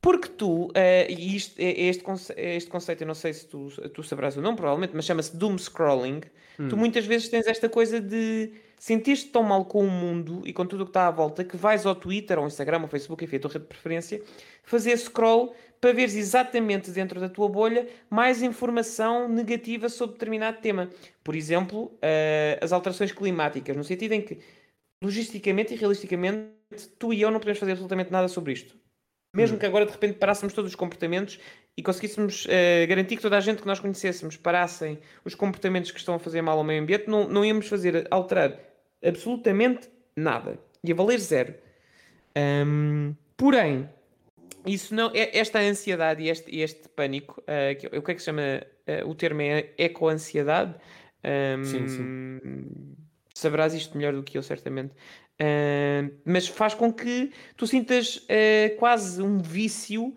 Porque 0.02 0.28
tu, 0.28 0.66
uh, 0.66 0.72
e 1.08 1.36
isto, 1.38 1.58
é, 1.58 1.82
este, 1.84 2.04
conce 2.04 2.34
este 2.36 2.70
conceito, 2.70 3.04
eu 3.04 3.08
não 3.08 3.16
sei 3.16 3.32
se 3.32 3.48
tu, 3.48 3.70
tu 3.94 4.04
sabrás 4.04 4.36
ou 4.36 4.44
não, 4.44 4.56
provavelmente, 4.56 4.94
mas 4.94 5.06
chama-se 5.06 5.36
doom 5.36 5.58
scrolling. 5.58 6.22
Hum. 6.60 6.68
Tu 6.68 6.76
muitas 6.76 7.06
vezes 7.06 7.30
tens 7.30 7.48
esta 7.48 7.70
coisa 7.70 8.02
de 8.02 8.52
sentir-te 8.78 9.26
tão 9.28 9.44
mal 9.44 9.66
com 9.66 9.86
o 9.86 9.90
mundo 9.90 10.42
e 10.46 10.54
com 10.54 10.66
tudo 10.66 10.82
o 10.82 10.86
que 10.86 10.92
está 10.92 11.08
à 11.08 11.12
volta 11.12 11.44
que 11.44 11.58
vais 11.58 11.86
ao 11.86 11.96
Twitter, 11.96 12.38
ou 12.38 12.46
Instagram, 12.46 12.82
ou 12.82 12.88
Facebook, 12.88 13.24
enfim, 13.24 13.38
a 13.38 13.40
tua 13.40 13.52
rede 13.52 13.64
de 13.64 13.70
preferência, 13.70 14.22
fazer 14.64 14.96
scroll 14.98 15.54
para 15.82 15.94
veres 15.94 16.16
exatamente 16.16 16.92
dentro 16.92 17.20
da 17.20 17.30
tua 17.30 17.50
bolha 17.50 17.88
mais 18.10 18.42
informação 18.42 19.28
negativa 19.28 19.90
sobre 19.90 20.14
determinado 20.14 20.60
tema. 20.60 20.90
Por 21.24 21.36
exemplo, 21.36 21.86
uh, 21.86 22.64
as 22.64 22.72
alterações 22.72 23.12
climáticas, 23.12 23.76
no 23.76 23.84
sentido 23.84 24.14
em 24.14 24.22
que, 24.22 24.40
logisticamente 25.04 25.74
e 25.74 25.78
realisticamente, 25.78 26.52
tu 26.98 27.14
e 27.14 27.22
eu 27.22 27.32
não 27.32 27.40
podemos 27.40 27.60
fazer 27.60 27.74
absolutamente 27.74 28.12
nada 28.12 28.28
sobre 28.28 28.54
isto. 28.54 28.76
Mesmo 29.36 29.56
hum. 29.56 29.60
que 29.60 29.66
agora 29.66 29.86
de 29.86 29.92
repente 29.92 30.18
parássemos 30.18 30.54
todos 30.54 30.72
os 30.72 30.76
comportamentos 30.76 31.40
e 31.78 31.84
conseguíssemos 31.84 32.46
uh, 32.46 32.88
garantir 32.90 33.18
que 33.18 33.22
toda 33.22 33.38
a 33.38 33.40
gente 33.40 33.62
que 33.62 33.68
nós 33.68 33.80
conhecêssemos 33.80 34.36
parassem 34.36 34.98
os 35.24 35.36
comportamentos 35.36 35.92
que 35.92 36.00
estão 36.00 36.16
a 36.16 36.20
fazer 36.20 36.42
mal 36.42 36.58
ao 36.58 36.64
meio 36.64 36.82
ambiente, 36.82 37.08
não, 37.08 37.28
não 37.28 37.46
íamos 37.46 37.68
fazer 37.68 38.08
alterar 38.10 38.58
absolutamente 39.06 39.88
nada. 40.16 40.60
Ia 40.84 40.96
valer 40.96 41.20
zero. 41.20 41.54
Um, 42.36 43.16
porém, 43.36 43.88
isso 44.66 44.96
não, 44.96 45.12
é, 45.14 45.38
esta 45.38 45.60
ansiedade 45.60 46.24
e 46.24 46.30
este, 46.30 46.60
este 46.60 46.90
pânico, 46.90 47.42
uh, 47.42 47.78
que, 47.80 47.88
o 47.96 48.02
que 48.02 48.12
é 48.12 48.14
que 48.16 48.20
se 48.20 48.26
chama? 48.26 48.42
Uh, 48.88 49.08
o 49.08 49.14
termo 49.14 49.42
é 49.42 49.70
eco-ansiedade. 49.78 50.74
Um, 51.24 51.64
sim, 51.64 51.88
sim. 51.88 52.40
Saberás 53.36 53.76
isto 53.76 53.96
melhor 53.96 54.14
do 54.14 54.24
que 54.24 54.36
eu, 54.38 54.42
certamente. 54.42 54.94
Uh, 55.40 56.12
mas 56.26 56.48
faz 56.48 56.74
com 56.74 56.92
que 56.92 57.32
tu 57.56 57.68
sintas 57.68 58.26
quase 58.80 59.22
um 59.22 59.38
vício 59.38 60.16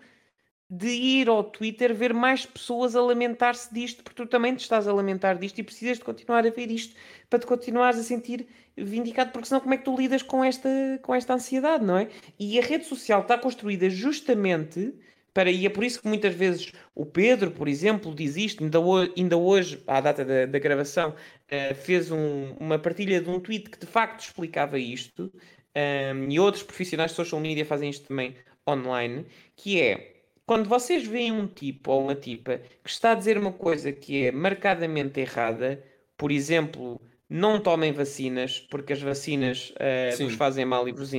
de 0.71 0.89
ir 0.89 1.29
ao 1.29 1.43
Twitter 1.43 1.93
ver 1.93 2.15
mais 2.15 2.47
pessoas 2.47 2.95
a 2.95 3.03
lamentar-se 3.03 3.75
disto, 3.75 4.05
porque 4.05 4.23
tu 4.23 4.29
também 4.29 4.55
te 4.55 4.61
estás 4.61 4.87
a 4.87 4.93
lamentar 4.93 5.37
disto 5.37 5.59
e 5.59 5.65
precisas 5.65 5.99
de 5.99 6.05
continuar 6.05 6.47
a 6.47 6.51
ver 6.51 6.71
isto 6.71 6.95
para 7.29 7.41
te 7.41 7.47
continuares 7.47 7.99
a 7.99 8.05
sentir 8.05 8.47
vindicado, 8.77 9.33
porque 9.33 9.49
senão 9.49 9.61
como 9.61 9.75
é 9.75 9.77
que 9.77 9.85
tu 9.85 9.97
lidas 9.97 10.23
com 10.23 10.45
esta, 10.45 10.69
com 11.03 11.13
esta 11.13 11.35
ansiedade, 11.35 11.85
não 11.85 11.99
é? 11.99 12.09
E 12.39 12.57
a 12.59 12.63
rede 12.63 12.85
social 12.85 13.23
está 13.23 13.37
construída 13.37 13.91
justamente 13.91 14.95
para, 15.35 15.51
e 15.51 15.67
é 15.67 15.69
por 15.69 15.83
isso 15.83 16.01
que 16.03 16.09
muitas 16.09 16.35
vezes 16.35 16.73
o 16.95 17.05
Pedro, 17.05 17.51
por 17.51 17.67
exemplo, 17.67 18.15
diz 18.15 18.37
isto, 18.37 18.63
ainda 18.63 18.79
hoje, 18.79 19.13
ainda 19.17 19.37
hoje 19.37 19.83
à 19.89 20.01
data 20.01 20.25
da, 20.25 20.47
da 20.47 20.59
gravação, 20.61 21.11
uh, 21.11 21.75
fez 21.75 22.13
um, 22.13 22.53
uma 22.61 22.79
partilha 22.79 23.21
de 23.21 23.29
um 23.29 23.41
tweet 23.41 23.71
que 23.71 23.79
de 23.79 23.87
facto 23.87 24.21
explicava 24.21 24.79
isto, 24.79 25.25
um, 25.25 25.31
ehm, 25.75 26.31
e 26.31 26.39
outros 26.39 26.63
profissionais 26.63 27.11
de 27.11 27.17
social 27.17 27.41
media 27.41 27.65
fazem 27.65 27.91
isto 27.91 28.07
também 28.09 28.37
online, 28.69 29.27
que 29.57 29.81
é 29.81 30.20
quando 30.51 30.69
vocês 30.69 31.07
veem 31.07 31.31
um 31.31 31.47
tipo 31.47 31.93
ou 31.93 32.03
uma 32.03 32.15
tipa 32.17 32.59
que 32.83 32.91
está 32.91 33.13
a 33.13 33.15
dizer 33.15 33.39
uma 33.39 33.53
coisa 33.53 33.93
que 33.93 34.27
é 34.27 34.33
marcadamente 34.33 35.21
errada, 35.21 35.81
por 36.17 36.33
exemplo, 36.33 37.01
não 37.29 37.61
tomem 37.61 37.93
vacinas 37.93 38.59
porque 38.59 38.93
as 38.93 39.01
vacinas 39.01 39.73
uh, 39.77 40.25
vos 40.25 40.35
fazem 40.35 40.65
mal 40.65 40.89
e 40.89 40.93
vos, 40.93 41.13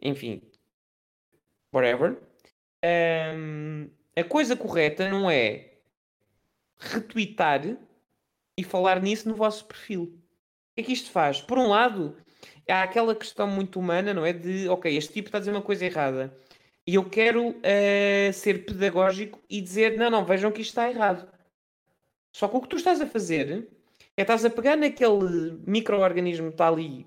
enfim, 0.00 0.40
whatever. 1.74 2.22
Um, 3.34 3.90
a 4.14 4.22
coisa 4.22 4.54
correta 4.54 5.10
não 5.10 5.28
é 5.28 5.78
retweetar 6.78 7.76
e 8.56 8.62
falar 8.62 9.02
nisso 9.02 9.28
no 9.28 9.34
vosso 9.34 9.64
perfil. 9.64 10.02
O 10.04 10.74
que 10.76 10.82
é 10.82 10.84
que 10.84 10.92
isto 10.92 11.10
faz? 11.10 11.40
Por 11.40 11.58
um 11.58 11.66
lado, 11.66 12.16
há 12.70 12.84
aquela 12.84 13.16
questão 13.16 13.48
muito 13.48 13.80
humana, 13.80 14.14
não 14.14 14.24
é? 14.24 14.32
De, 14.32 14.68
ok, 14.68 14.96
este 14.96 15.14
tipo 15.14 15.26
está 15.26 15.38
a 15.38 15.40
dizer 15.40 15.50
uma 15.50 15.62
coisa 15.62 15.84
errada 15.84 16.32
e 16.86 16.96
eu 16.96 17.08
quero 17.08 17.50
uh, 17.50 18.32
ser 18.32 18.64
pedagógico 18.64 19.40
e 19.48 19.60
dizer: 19.60 19.96
não, 19.96 20.10
não, 20.10 20.24
vejam 20.24 20.50
que 20.50 20.60
isto 20.60 20.70
está 20.70 20.90
errado. 20.90 21.28
Só 22.34 22.48
que 22.48 22.56
o 22.56 22.60
que 22.60 22.68
tu 22.68 22.76
estás 22.76 23.00
a 23.00 23.06
fazer 23.06 23.68
é 24.16 24.22
estás 24.22 24.44
a 24.44 24.50
pegar 24.50 24.76
naquele 24.76 25.58
micro-organismo 25.66 26.48
que 26.48 26.54
está 26.54 26.68
ali, 26.68 27.06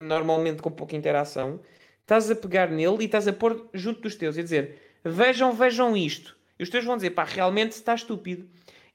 normalmente 0.00 0.62
com 0.62 0.70
pouca 0.70 0.96
interação, 0.96 1.60
estás 2.00 2.30
a 2.30 2.36
pegar 2.36 2.70
nele 2.70 2.98
e 3.00 3.04
estás 3.06 3.26
a 3.26 3.32
pôr 3.32 3.68
junto 3.74 4.02
dos 4.02 4.14
teus 4.14 4.36
e 4.36 4.40
a 4.40 4.42
dizer: 4.42 4.80
vejam, 5.04 5.52
vejam 5.52 5.96
isto. 5.96 6.38
E 6.58 6.62
os 6.62 6.70
teus 6.70 6.84
vão 6.84 6.96
dizer: 6.96 7.10
pá, 7.10 7.24
realmente 7.24 7.72
está 7.72 7.94
estúpido. 7.94 8.48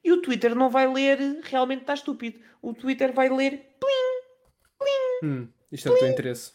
E 0.03 0.11
o 0.13 0.21
Twitter 0.21 0.55
não 0.55 0.69
vai 0.69 0.87
ler 0.87 1.17
realmente 1.43 1.81
está 1.81 1.93
estúpido. 1.93 2.39
O 2.61 2.73
Twitter 2.73 3.11
vai 3.11 3.27
ler 3.27 3.75
plim, 3.79 4.21
plim. 4.77 5.29
Hum, 5.29 5.47
isto 5.71 5.89
é 5.89 5.91
o 5.91 5.97
teu 5.97 6.07
interesse. 6.07 6.53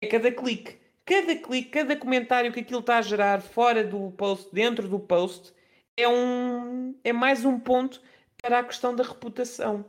É 0.00 0.06
cada 0.06 0.32
clique 0.32 0.79
cada 1.04 1.34
clique, 1.36 1.70
cada 1.70 1.96
comentário 1.96 2.52
que 2.52 2.60
aquilo 2.60 2.80
está 2.80 2.98
a 2.98 3.02
gerar 3.02 3.40
fora 3.40 3.84
do 3.84 4.10
post, 4.12 4.48
dentro 4.52 4.88
do 4.88 4.98
post, 4.98 5.52
é, 5.96 6.08
um, 6.08 6.94
é 7.02 7.12
mais 7.12 7.44
um 7.44 7.58
ponto 7.58 8.00
para 8.42 8.60
a 8.60 8.64
questão 8.64 8.94
da 8.94 9.02
reputação. 9.02 9.84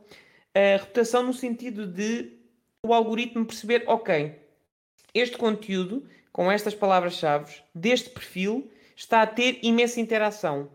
A 0.54 0.76
reputação 0.78 1.22
no 1.22 1.32
sentido 1.32 1.86
de 1.86 2.38
o 2.84 2.92
algoritmo 2.92 3.46
perceber, 3.46 3.84
ok, 3.86 4.34
este 5.14 5.36
conteúdo, 5.36 6.08
com 6.32 6.50
estas 6.50 6.74
palavras-chave, 6.74 7.62
deste 7.74 8.10
perfil, 8.10 8.70
está 8.96 9.22
a 9.22 9.26
ter 9.26 9.60
imensa 9.62 10.00
interação. 10.00 10.70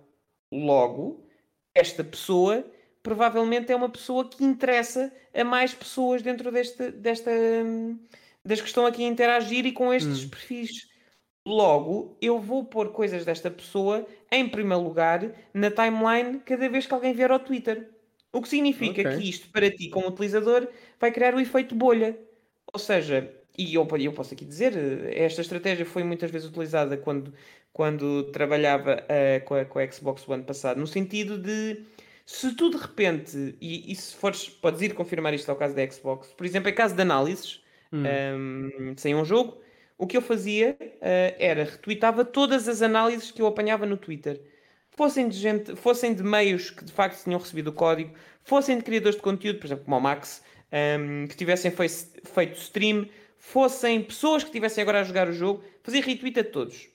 Logo, 0.51 1.27
esta 1.75 2.03
pessoa 2.03 2.65
provavelmente 3.03 3.71
é 3.71 3.75
uma 3.75 3.89
pessoa 3.89 4.27
que 4.27 4.43
interessa 4.43 5.13
a 5.33 5.43
mais 5.43 5.73
pessoas 5.73 6.21
dentro 6.21 6.51
deste, 6.51 6.91
desta, 6.91 7.31
das 8.47 8.61
que 8.61 8.67
estão 8.67 8.85
aqui 8.85 9.03
a 9.03 9.07
interagir 9.07 9.65
e 9.65 9.71
com 9.71 9.93
estes 9.93 10.23
hum. 10.23 10.29
perfis. 10.29 10.87
Logo, 11.45 12.17
eu 12.21 12.39
vou 12.39 12.65
pôr 12.65 12.91
coisas 12.91 13.23
desta 13.23 13.49
pessoa 13.49 14.05
em 14.31 14.47
primeiro 14.49 14.83
lugar 14.83 15.31
na 15.53 15.71
timeline 15.71 16.39
cada 16.39 16.67
vez 16.67 16.85
que 16.85 16.93
alguém 16.93 17.13
vier 17.13 17.31
ao 17.31 17.39
Twitter. 17.39 17.89
O 18.33 18.41
que 18.41 18.49
significa 18.49 19.01
okay. 19.01 19.17
que 19.17 19.29
isto, 19.29 19.49
para 19.49 19.71
ti, 19.71 19.89
como 19.89 20.07
utilizador, 20.07 20.67
vai 20.99 21.11
criar 21.11 21.33
o 21.33 21.39
efeito 21.39 21.73
bolha. 21.73 22.17
Ou 22.73 22.79
seja, 22.79 23.33
e 23.57 23.73
eu, 23.75 23.87
eu 23.97 24.13
posso 24.13 24.33
aqui 24.33 24.45
dizer, 24.45 24.73
esta 25.13 25.41
estratégia 25.41 25.85
foi 25.85 26.03
muitas 26.03 26.29
vezes 26.29 26.47
utilizada 26.49 26.97
quando, 26.97 27.33
quando 27.71 28.25
trabalhava 28.31 29.03
uh, 29.03 29.45
com, 29.45 29.55
a, 29.55 29.65
com 29.65 29.79
a 29.79 29.91
Xbox 29.91 30.27
One 30.27 30.43
passado, 30.43 30.79
no 30.79 30.87
sentido 30.87 31.37
de 31.37 31.81
se 32.25 32.53
tu 32.55 32.69
de 32.69 32.77
repente, 32.77 33.55
e, 33.61 33.89
e, 33.89 33.95
se 33.95 34.13
fores, 34.15 34.49
podes 34.49 34.81
ir 34.81 34.93
confirmar 34.93 35.33
isto 35.33 35.49
ao 35.49 35.55
caso 35.55 35.73
da 35.73 35.89
Xbox, 35.89 36.27
por 36.33 36.45
exemplo, 36.45 36.69
em 36.69 36.75
caso 36.75 36.93
de 36.93 37.01
análises, 37.01 37.63
hum. 37.91 38.03
um, 38.35 38.97
sem 38.97 39.15
um 39.15 39.25
jogo, 39.25 39.61
o 39.97 40.05
que 40.05 40.15
eu 40.15 40.21
fazia 40.21 40.77
uh, 40.79 41.35
era 41.39 41.63
retweetava 41.63 42.23
todas 42.23 42.67
as 42.67 42.81
análises 42.81 43.31
que 43.31 43.41
eu 43.41 43.47
apanhava 43.47 43.85
no 43.85 43.97
Twitter. 43.97 44.41
Fossem 44.91 45.27
de, 45.27 45.37
gente, 45.37 45.75
fossem 45.75 46.13
de 46.13 46.23
meios 46.23 46.69
que 46.69 46.83
de 46.83 46.91
facto 46.91 47.23
tinham 47.23 47.39
recebido 47.39 47.69
o 47.69 47.73
código, 47.73 48.13
fossem 48.43 48.77
de 48.77 48.83
criadores 48.83 49.15
de 49.15 49.21
conteúdo, 49.21 49.59
por 49.59 49.67
exemplo, 49.67 49.85
como 49.85 49.97
o 49.97 50.01
Max, 50.01 50.43
um, 50.99 51.27
que 51.27 51.35
tivessem 51.35 51.71
fei 51.71 51.87
feito 51.87 52.57
stream, 52.57 53.07
fossem 53.37 54.01
pessoas 54.01 54.43
que 54.43 54.49
estivessem 54.49 54.81
agora 54.81 55.01
a 55.01 55.03
jogar 55.03 55.27
o 55.27 55.33
jogo, 55.33 55.63
fazia 55.83 56.01
retweet 56.01 56.39
a 56.39 56.43
todos. 56.43 56.89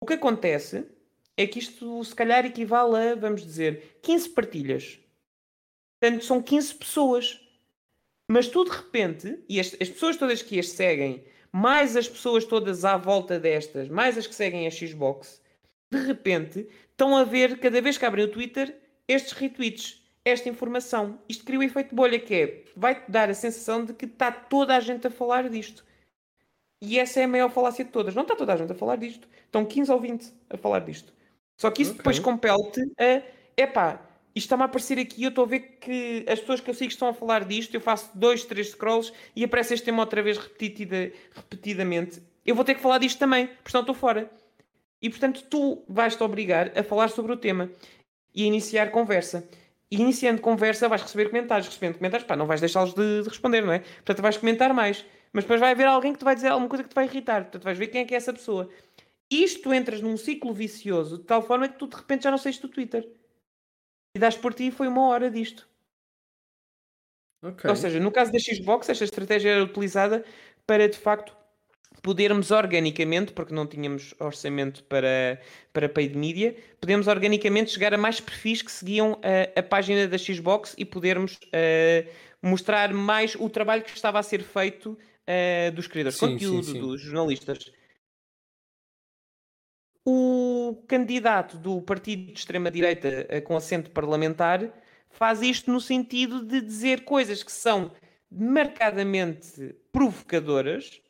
O 0.00 0.06
que 0.06 0.14
acontece 0.14 0.86
é 1.36 1.46
que 1.46 1.58
isto 1.58 2.02
se 2.04 2.14
calhar 2.14 2.44
equivale 2.44 2.96
a, 2.96 3.14
vamos 3.14 3.42
dizer, 3.42 3.98
15 4.02 4.30
partilhas. 4.30 4.98
Portanto, 6.00 6.24
são 6.24 6.42
15 6.42 6.74
pessoas. 6.74 7.40
Mas 8.28 8.48
tu 8.48 8.64
de 8.64 8.70
repente, 8.70 9.38
e 9.48 9.60
as, 9.60 9.76
as 9.80 9.88
pessoas 9.88 10.16
todas 10.16 10.42
que 10.42 10.58
as 10.58 10.68
seguem 10.70 11.24
mais 11.52 11.96
as 11.96 12.06
pessoas 12.06 12.44
todas 12.44 12.84
à 12.84 12.98
volta 12.98 13.40
destas, 13.40 13.88
mais 13.88 14.18
as 14.18 14.26
que 14.26 14.34
seguem 14.34 14.66
a 14.66 14.70
Xbox, 14.70 15.40
de 15.90 15.98
repente 15.98 16.68
estão 16.90 17.16
a 17.16 17.24
ver, 17.24 17.58
cada 17.58 17.80
vez 17.80 17.96
que 17.96 18.04
abrem 18.04 18.26
o 18.26 18.30
Twitter, 18.30 18.76
estes 19.08 19.32
retweets, 19.32 20.02
esta 20.22 20.50
informação. 20.50 21.18
Isto 21.28 21.44
cria 21.44 21.58
o 21.58 21.62
um 21.62 21.64
efeito 21.64 21.94
bolha, 21.94 22.18
que 22.18 22.34
é, 22.34 22.64
vai-te 22.76 23.10
dar 23.10 23.30
a 23.30 23.34
sensação 23.34 23.84
de 23.84 23.94
que 23.94 24.04
está 24.04 24.30
toda 24.30 24.76
a 24.76 24.80
gente 24.80 25.06
a 25.06 25.10
falar 25.10 25.48
disto. 25.48 25.82
E 26.82 26.98
essa 26.98 27.20
é 27.20 27.24
a 27.24 27.28
maior 27.28 27.50
falácia 27.50 27.84
de 27.84 27.90
todas. 27.90 28.14
Não 28.14 28.22
está 28.22 28.36
toda 28.36 28.52
a 28.52 28.56
gente 28.56 28.72
a 28.72 28.74
falar 28.74 28.96
disto. 28.96 29.26
Estão 29.46 29.64
15 29.64 29.90
ou 29.90 30.00
20 30.00 30.34
a 30.50 30.58
falar 30.58 30.80
disto. 30.80 31.10
Só 31.58 31.70
que 31.70 31.80
isso 31.80 31.92
okay. 31.92 31.98
depois 31.98 32.18
compele-te 32.18 32.82
a, 32.98 33.22
epá, 33.56 34.05
isto 34.36 34.48
está-me 34.48 34.64
a 34.64 34.66
aparecer 34.66 34.98
aqui, 34.98 35.24
eu 35.24 35.30
estou 35.30 35.44
a 35.44 35.46
ver 35.48 35.60
que 35.80 36.26
as 36.28 36.38
pessoas 36.38 36.60
que 36.60 36.68
eu 36.68 36.74
sigo 36.74 36.92
estão 36.92 37.08
a 37.08 37.14
falar 37.14 37.42
disto, 37.46 37.74
eu 37.74 37.80
faço 37.80 38.10
dois, 38.14 38.44
três 38.44 38.68
scrolls 38.68 39.10
e 39.34 39.42
aparece 39.42 39.72
este 39.72 39.86
tema 39.86 40.00
outra 40.00 40.22
vez 40.22 40.36
repetida, 40.36 41.10
repetidamente. 41.34 42.22
Eu 42.44 42.54
vou 42.54 42.62
ter 42.62 42.74
que 42.74 42.82
falar 42.82 42.98
disto 42.98 43.18
também, 43.18 43.46
porque 43.46 43.70
senão 43.70 43.80
estou 43.80 43.94
fora. 43.94 44.30
E 45.00 45.08
portanto, 45.08 45.42
tu 45.48 45.82
vais-te 45.88 46.22
obrigar 46.22 46.70
a 46.78 46.82
falar 46.82 47.08
sobre 47.08 47.32
o 47.32 47.36
tema 47.38 47.70
e 48.34 48.44
a 48.44 48.46
iniciar 48.46 48.90
conversa. 48.90 49.48
E 49.90 49.96
iniciando 49.96 50.42
conversa, 50.42 50.86
vais 50.86 51.00
receber 51.00 51.30
comentários. 51.30 51.68
Recebendo 51.68 51.96
comentários, 51.96 52.28
pá, 52.28 52.36
não 52.36 52.46
vais 52.46 52.60
deixá-los 52.60 52.92
de, 52.92 53.22
de, 53.22 53.28
responder, 53.30 53.62
não 53.62 53.72
é? 53.72 53.78
Portanto, 53.78 54.20
vais 54.20 54.36
comentar 54.36 54.74
mais. 54.74 55.02
Mas 55.32 55.44
depois 55.44 55.60
vai 55.60 55.70
haver 55.70 55.86
alguém 55.86 56.12
que 56.12 56.18
te 56.18 56.24
vai 56.26 56.34
dizer 56.34 56.48
alguma 56.48 56.68
coisa 56.68 56.84
que 56.84 56.90
te 56.90 56.94
vai 56.94 57.06
irritar. 57.06 57.44
Portanto, 57.44 57.62
vais 57.62 57.78
ver 57.78 57.86
quem 57.86 58.02
é 58.02 58.04
que 58.04 58.12
é 58.12 58.18
essa 58.18 58.34
pessoa. 58.34 58.68
Isto 59.30 59.72
entras 59.72 60.02
num 60.02 60.18
ciclo 60.18 60.52
vicioso 60.52 61.16
de 61.16 61.24
tal 61.24 61.40
forma 61.40 61.68
que 61.68 61.78
tu 61.78 61.86
de 61.86 61.96
repente 61.96 62.24
já 62.24 62.30
não 62.30 62.38
saíste 62.38 62.60
do 62.60 62.68
Twitter. 62.68 63.08
E 64.16 64.18
das 64.18 64.34
por 64.34 64.54
ti 64.54 64.70
foi 64.70 64.88
uma 64.88 65.08
hora 65.08 65.30
disto. 65.30 65.68
Okay. 67.42 67.68
Ou 67.68 67.76
seja, 67.76 68.00
no 68.00 68.10
caso 68.10 68.32
da 68.32 68.38
Xbox, 68.38 68.88
esta 68.88 69.04
estratégia 69.04 69.50
era 69.50 69.62
utilizada 69.62 70.24
para 70.66 70.88
de 70.88 70.96
facto 70.96 71.36
podermos 72.00 72.50
organicamente, 72.50 73.34
porque 73.34 73.52
não 73.52 73.66
tínhamos 73.66 74.14
orçamento 74.18 74.82
para, 74.84 75.38
para 75.70 75.86
paid 75.86 76.16
media, 76.16 76.56
podemos 76.80 77.08
organicamente 77.08 77.72
chegar 77.72 77.92
a 77.92 77.98
mais 77.98 78.18
perfis 78.18 78.62
que 78.62 78.72
seguiam 78.72 79.20
a, 79.22 79.60
a 79.60 79.62
página 79.62 80.08
da 80.08 80.16
Xbox 80.16 80.74
e 80.78 80.84
podermos 80.86 81.34
uh, 81.34 82.08
mostrar 82.40 82.94
mais 82.94 83.34
o 83.34 83.50
trabalho 83.50 83.82
que 83.82 83.90
estava 83.90 84.18
a 84.18 84.22
ser 84.22 84.42
feito 84.42 84.92
uh, 84.92 85.72
dos 85.72 85.86
criadores 85.86 86.18
de 86.18 86.26
conteúdo, 86.26 86.64
sim, 86.64 86.72
sim. 86.72 86.80
dos 86.80 87.02
jornalistas 87.02 87.70
o 90.08 90.84
candidato 90.86 91.58
do 91.58 91.82
partido 91.82 92.26
de 92.26 92.38
extrema-direita 92.38 93.26
eh, 93.28 93.40
com 93.40 93.56
assento 93.56 93.90
parlamentar 93.90 94.70
faz 95.10 95.42
isto 95.42 95.68
no 95.68 95.80
sentido 95.80 96.44
de 96.44 96.60
dizer 96.60 97.00
coisas 97.04 97.42
que 97.42 97.50
são 97.50 97.90
marcadamente 98.30 99.74
provocadoras. 99.90 101.00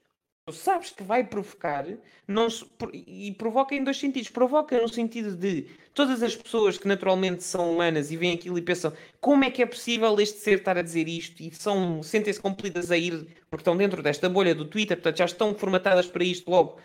Tu 0.46 0.54
sabes 0.54 0.90
que 0.90 1.02
vai 1.02 1.24
provocar 1.24 1.84
não, 2.26 2.48
e 2.94 3.34
provoca 3.36 3.74
em 3.74 3.84
dois 3.84 3.98
sentidos. 3.98 4.30
Provoca 4.30 4.80
no 4.80 4.88
sentido 4.88 5.36
de 5.36 5.66
todas 5.92 6.22
as 6.22 6.34
pessoas 6.34 6.78
que 6.78 6.88
naturalmente 6.88 7.44
são 7.44 7.70
humanas 7.72 8.10
e 8.10 8.16
veem 8.16 8.34
aquilo 8.34 8.56
e 8.56 8.62
pensam 8.62 8.94
como 9.20 9.44
é 9.44 9.50
que 9.50 9.60
é 9.60 9.66
possível 9.66 10.18
este 10.20 10.38
ser 10.38 10.58
estar 10.58 10.78
a 10.78 10.82
dizer 10.82 11.06
isto 11.06 11.42
e 11.42 11.50
são, 11.54 12.02
sentem-se 12.02 12.40
compelidas 12.40 12.90
a 12.90 12.96
ir 12.96 13.26
porque 13.50 13.60
estão 13.60 13.76
dentro 13.76 14.02
desta 14.02 14.28
bolha 14.28 14.54
do 14.54 14.64
Twitter, 14.64 14.96
portanto 14.96 15.18
já 15.18 15.24
estão 15.26 15.54
formatadas 15.54 16.06
para 16.06 16.24
isto 16.24 16.50
logo 16.50 16.78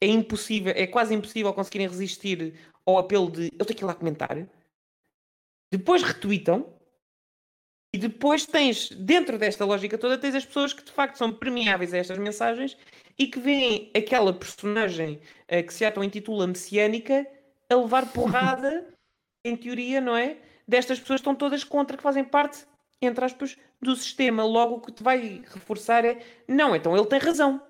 é 0.00 0.06
impossível, 0.06 0.72
é 0.76 0.86
quase 0.86 1.14
impossível 1.14 1.52
conseguirem 1.52 1.88
resistir 1.88 2.54
ao 2.86 2.98
apelo 2.98 3.30
de 3.30 3.52
eu 3.58 3.64
tenho 3.64 3.76
que 3.76 3.84
ir 3.84 3.86
lá 3.86 3.94
comentar. 3.94 4.48
Depois 5.70 6.02
retweetam 6.02 6.66
e 7.92 7.98
depois 7.98 8.46
tens, 8.46 8.90
dentro 8.90 9.38
desta 9.38 9.64
lógica 9.64 9.98
toda, 9.98 10.18
tens 10.18 10.34
as 10.34 10.44
pessoas 10.44 10.72
que 10.72 10.84
de 10.84 10.92
facto 10.92 11.16
são 11.16 11.32
permeáveis 11.32 11.94
a 11.94 11.98
estas 11.98 12.18
mensagens 12.18 12.76
e 13.18 13.26
que 13.26 13.40
veem 13.40 13.90
aquela 13.96 14.32
personagem 14.32 15.20
uh, 15.50 15.66
que 15.66 15.72
se 15.72 15.84
auto-intitula 15.84 16.46
messiânica 16.46 17.26
a 17.68 17.74
levar 17.74 18.12
porrada, 18.12 18.86
em 19.44 19.56
teoria, 19.56 20.00
não 20.00 20.16
é? 20.16 20.36
Destas 20.66 21.00
pessoas 21.00 21.20
estão 21.20 21.34
todas 21.34 21.64
contra, 21.64 21.96
que 21.96 22.02
fazem 22.02 22.24
parte, 22.24 22.66
entre 23.00 23.24
aspas, 23.24 23.56
do 23.80 23.96
sistema. 23.96 24.44
Logo, 24.44 24.76
o 24.76 24.80
que 24.80 24.92
te 24.92 25.02
vai 25.02 25.42
reforçar 25.46 26.04
é 26.04 26.22
não, 26.46 26.76
então 26.76 26.94
ele 26.94 27.06
tem 27.06 27.18
razão. 27.18 27.62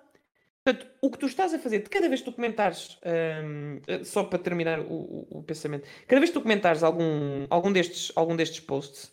Portanto, 0.68 0.86
o 1.00 1.10
que 1.10 1.18
tu 1.18 1.24
estás 1.24 1.54
a 1.54 1.58
fazer, 1.58 1.78
de 1.78 1.88
cada 1.88 2.10
vez 2.10 2.20
que 2.20 2.30
tu 2.30 2.34
comentares, 2.34 2.98
um, 3.42 4.04
só 4.04 4.22
para 4.22 4.38
terminar 4.38 4.80
o, 4.80 4.92
o, 4.92 5.38
o, 5.38 5.42
pensamento, 5.42 5.88
cada 6.06 6.20
vez 6.20 6.28
que 6.28 6.38
tu 6.38 6.42
comentares 6.42 6.82
algum, 6.82 7.46
algum, 7.48 7.72
destes, 7.72 8.12
algum 8.14 8.36
destes 8.36 8.60
posts 8.60 9.10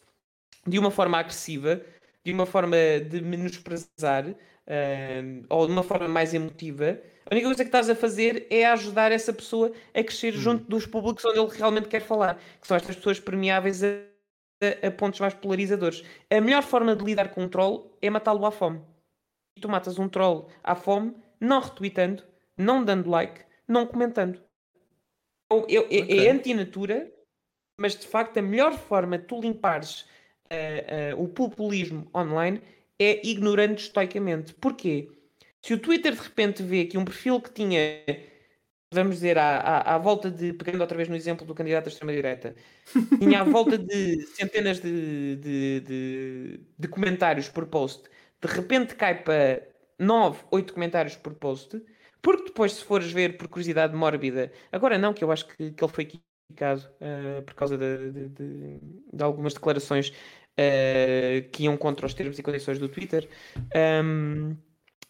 de 0.68 0.78
uma 0.78 0.92
forma 0.92 1.18
agressiva, 1.18 1.82
de 2.26 2.34
uma 2.34 2.46
forma 2.46 2.76
de 3.10 3.22
menosprezar, 3.22 4.26
um, 4.28 5.44
ou 5.50 5.66
de 5.66 5.72
uma 5.72 5.84
forma 5.84 6.10
mais 6.10 6.34
emotiva, 6.34 7.00
a 7.26 7.34
única 7.34 7.48
coisa 7.48 7.64
que 7.64 7.70
estás 7.70 7.90
a 7.90 7.96
fazer 7.96 8.48
é 8.50 8.66
ajudar 8.66 9.14
essa 9.14 9.32
pessoa 9.32 9.72
a 9.94 10.04
crescer 10.04 10.34
hum. 10.34 10.38
junto 10.38 10.66
dos 10.66 10.86
públicos 10.86 11.24
onde 11.24 11.40
ele 11.40 11.58
realmente 11.58 11.88
quer 11.88 12.02
falar, 12.02 12.38
que 12.60 12.68
são 12.68 12.76
estas 12.76 12.98
pessoas 12.98 13.18
permeáveis 13.18 13.82
a, 13.82 13.88
a, 14.62 14.88
a 14.88 14.92
pontos 14.92 15.22
mais 15.22 15.34
polarizadores. 15.34 16.04
A 16.30 16.42
melhor 16.42 16.64
forma 16.64 16.94
de 16.98 17.06
lidar 17.06 17.30
com 17.30 17.44
um 17.44 17.48
troll 17.48 17.98
é 18.02 18.10
matá-lo 18.10 18.46
à 18.46 18.52
fome. 18.52 18.82
E 19.58 19.62
tu 19.62 19.70
matas 19.70 19.98
um 19.98 20.10
troll 20.10 20.50
à 20.62 20.76
fome 20.76 21.16
não 21.40 21.62
retweetando, 21.62 22.24
não 22.58 22.84
dando 22.84 23.10
like, 23.10 23.42
não 23.68 23.86
comentando. 23.86 24.42
Eu, 25.50 25.66
eu, 25.70 25.84
okay. 25.84 26.28
É 26.28 26.32
antinatura, 26.32 27.12
mas 27.80 27.96
de 27.96 28.08
facto 28.08 28.38
a 28.38 28.42
melhor 28.42 28.74
forma 28.78 29.18
de 29.18 29.26
tu 29.26 29.40
limpares 29.40 30.02
uh, 30.52 31.16
uh, 31.16 31.24
o 31.24 31.28
populismo 31.28 32.10
online 32.16 32.62
é 33.00 33.28
ignorando 33.28 33.78
estoicamente. 33.78 34.54
Porquê? 34.54 35.10
Se 35.62 35.74
o 35.74 35.80
Twitter 35.80 36.14
de 36.14 36.22
repente 36.22 36.64
vê 36.64 36.86
que 36.86 36.98
um 36.98 37.06
perfil 37.06 37.42
que 37.42 37.52
tinha, 37.52 37.80
vamos 38.94 39.16
dizer, 39.16 39.38
à, 39.38 39.58
à, 39.58 39.96
à 39.96 39.98
volta 39.98 40.30
de, 40.30 40.54
pegando 40.54 40.82
outra 40.82 40.96
vez 40.96 41.10
no 41.10 41.16
exemplo 41.16 41.46
do 41.46 41.56
candidato 41.56 41.86
da 41.86 41.90
extrema-direita, 41.90 42.56
tinha 43.20 43.42
à 43.42 43.44
volta 43.44 43.78
de 43.78 44.22
centenas 44.28 44.80
de, 44.80 45.36
de, 45.38 45.80
de, 45.82 46.60
de 46.78 46.88
comentários 46.88 47.50
por 47.50 47.66
post, 47.66 48.04
de 48.42 48.48
repente 48.48 48.96
cai 48.96 49.24
para 49.24 49.68
9, 50.00 50.44
8 50.52 50.74
comentários 50.74 51.16
por 51.16 51.34
post, 51.36 51.82
porque 52.22 52.46
depois, 52.46 52.74
se 52.74 52.84
fores 52.84 53.12
ver 53.12 53.38
por 53.38 53.48
curiosidade 53.48 53.96
mórbida, 53.96 54.52
agora 54.72 54.98
não, 54.98 55.14
que 55.14 55.24
eu 55.24 55.32
acho 55.32 55.48
que, 55.48 55.72
que 55.72 55.84
ele 55.84 55.92
foi 55.92 56.06
criticado 56.06 56.90
uh, 57.02 57.42
por 57.44 57.54
causa 57.54 57.78
de, 57.78 58.12
de, 58.12 58.30
de, 58.30 58.80
de 59.14 59.24
algumas 59.24 59.54
declarações 59.54 60.10
uh, 60.10 61.50
que 61.52 61.64
iam 61.64 61.78
contra 61.78 62.06
os 62.06 62.14
termos 62.14 62.40
e 62.40 62.44
condições 62.44 62.80
do 62.80 62.90
Twitter. 62.90 63.30
Um, 64.04 64.56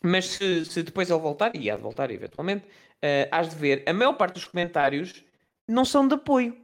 mas 0.03 0.27
se, 0.27 0.65
se, 0.65 0.83
depois 0.83 1.09
ele 1.09 1.19
voltar, 1.19 1.55
e 1.55 1.69
há 1.69 1.75
de 1.75 1.81
voltar 1.81 2.11
eventualmente, 2.11 2.65
uh, 2.65 3.27
has 3.31 3.49
de 3.49 3.55
ver, 3.55 3.83
a 3.87 3.93
maior 3.93 4.13
parte 4.13 4.35
dos 4.35 4.45
comentários 4.45 5.23
não 5.67 5.85
são 5.85 6.07
de 6.07 6.15
apoio. 6.15 6.55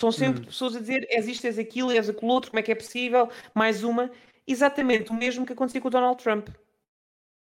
São 0.00 0.12
sempre 0.12 0.42
hum. 0.42 0.46
pessoas 0.46 0.76
a 0.76 0.80
dizer 0.80 1.06
és 1.10 1.26
isto, 1.26 1.46
és 1.46 1.58
aquilo, 1.58 1.90
és 1.90 2.08
aquilo 2.08 2.30
outro, 2.30 2.50
como 2.50 2.60
é 2.60 2.62
que 2.62 2.72
é 2.72 2.74
possível, 2.74 3.28
mais 3.54 3.82
uma. 3.82 4.10
Exatamente 4.46 5.10
o 5.10 5.14
mesmo 5.14 5.44
que 5.44 5.52
acontecia 5.52 5.80
com 5.80 5.88
o 5.88 5.90
Donald 5.90 6.22
Trump 6.22 6.48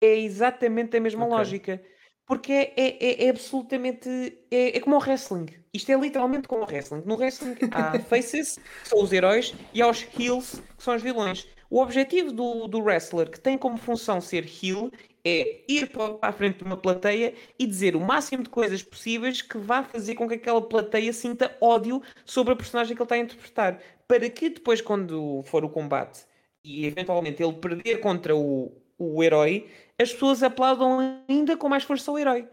é 0.05 0.19
exatamente 0.19 0.95
a 0.95 1.01
mesma 1.01 1.25
okay. 1.25 1.37
lógica. 1.37 1.81
Porque 2.25 2.51
é, 2.51 2.73
é, 2.75 3.05
é, 3.05 3.25
é 3.25 3.29
absolutamente. 3.29 4.09
É, 4.49 4.77
é, 4.77 4.79
como 4.79 4.95
o 4.95 4.99
wrestling. 4.99 5.45
Isto 5.73 5.91
é 5.91 5.95
literalmente 5.95 6.47
como 6.47 6.63
o 6.63 6.65
wrestling. 6.65 7.03
No 7.05 7.15
wrestling 7.15 7.55
há 7.71 7.99
faces, 8.09 8.57
que 8.83 8.89
são 8.89 9.03
os 9.03 9.13
heróis, 9.13 9.53
e 9.73 9.81
há 9.81 9.87
os 9.87 10.05
heels, 10.17 10.61
que 10.77 10.83
são 10.83 10.95
os 10.95 11.03
vilões. 11.03 11.47
O 11.69 11.79
objetivo 11.81 12.31
do, 12.31 12.67
do 12.67 12.79
wrestler, 12.79 13.29
que 13.29 13.39
tem 13.39 13.57
como 13.57 13.77
função 13.77 14.21
ser 14.21 14.45
heel, 14.63 14.91
é 15.23 15.63
ir 15.67 15.89
para 15.89 16.17
a 16.21 16.31
frente 16.31 16.59
de 16.59 16.63
uma 16.63 16.77
plateia 16.77 17.33
e 17.57 17.65
dizer 17.65 17.95
o 17.95 17.99
máximo 17.99 18.43
de 18.43 18.49
coisas 18.49 18.83
possíveis 18.83 19.41
que 19.41 19.57
vá 19.57 19.83
fazer 19.83 20.13
com 20.13 20.27
que 20.27 20.35
aquela 20.35 20.61
plateia 20.61 21.11
sinta 21.11 21.55
ódio 21.59 22.01
sobre 22.23 22.53
a 22.53 22.55
personagem 22.55 22.95
que 22.95 23.01
ele 23.01 23.05
está 23.05 23.15
a 23.15 23.19
interpretar. 23.19 23.81
Para 24.07 24.29
que 24.29 24.49
depois, 24.49 24.81
quando 24.81 25.41
for 25.43 25.65
o 25.65 25.69
combate 25.69 26.25
e 26.63 26.85
eventualmente 26.85 27.41
ele 27.41 27.53
perder 27.53 27.97
contra 27.99 28.35
o, 28.35 28.71
o 28.97 29.23
herói, 29.23 29.69
as 29.99 30.11
pessoas 30.13 30.43
aplaudam 30.43 31.23
ainda 31.27 31.57
com 31.57 31.69
mais 31.69 31.83
força 31.83 32.09
ao 32.11 32.19
herói. 32.19 32.47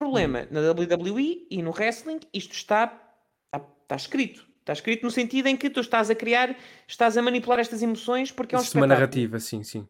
O 0.00 0.04
problema, 0.04 0.46
na 0.50 0.60
WWE 0.70 1.46
e 1.50 1.62
no 1.62 1.70
wrestling, 1.70 2.20
isto 2.32 2.52
está, 2.52 2.84
está, 3.46 3.66
está 3.82 3.96
escrito. 3.96 4.46
Está 4.60 4.72
escrito 4.74 5.02
no 5.02 5.10
sentido 5.10 5.46
em 5.46 5.56
que 5.56 5.70
tu 5.70 5.80
estás 5.80 6.10
a 6.10 6.14
criar, 6.14 6.54
estás 6.86 7.16
a 7.16 7.22
manipular 7.22 7.58
estas 7.58 7.82
emoções 7.82 8.30
porque 8.30 8.54
é 8.54 8.58
um 8.58 8.60
Existe 8.60 8.76
uma 8.76 8.86
narrativa, 8.86 9.40
sim, 9.40 9.62
sim. 9.64 9.88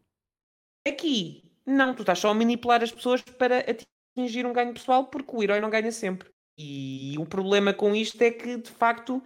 Aqui, 0.87 1.43
não, 1.65 1.93
tu 1.93 2.01
estás 2.01 2.19
só 2.19 2.29
a 2.29 2.33
manipular 2.33 2.81
as 2.81 2.91
pessoas 2.91 3.21
para 3.21 3.59
atingir 3.59 4.45
um 4.45 4.53
ganho 4.53 4.73
pessoal 4.73 5.07
porque 5.07 5.35
o 5.35 5.43
herói 5.43 5.59
não 5.59 5.69
ganha 5.69 5.91
sempre. 5.91 6.29
E 6.57 7.15
o 7.17 7.25
problema 7.25 7.73
com 7.73 7.95
isto 7.95 8.21
é 8.21 8.31
que, 8.31 8.57
de 8.57 8.71
facto, 8.71 9.21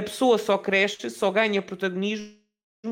a 0.00 0.04
pessoa 0.04 0.38
só 0.38 0.56
cresce, 0.56 1.10
só 1.10 1.30
ganha 1.30 1.60
protagonismo 1.60 2.38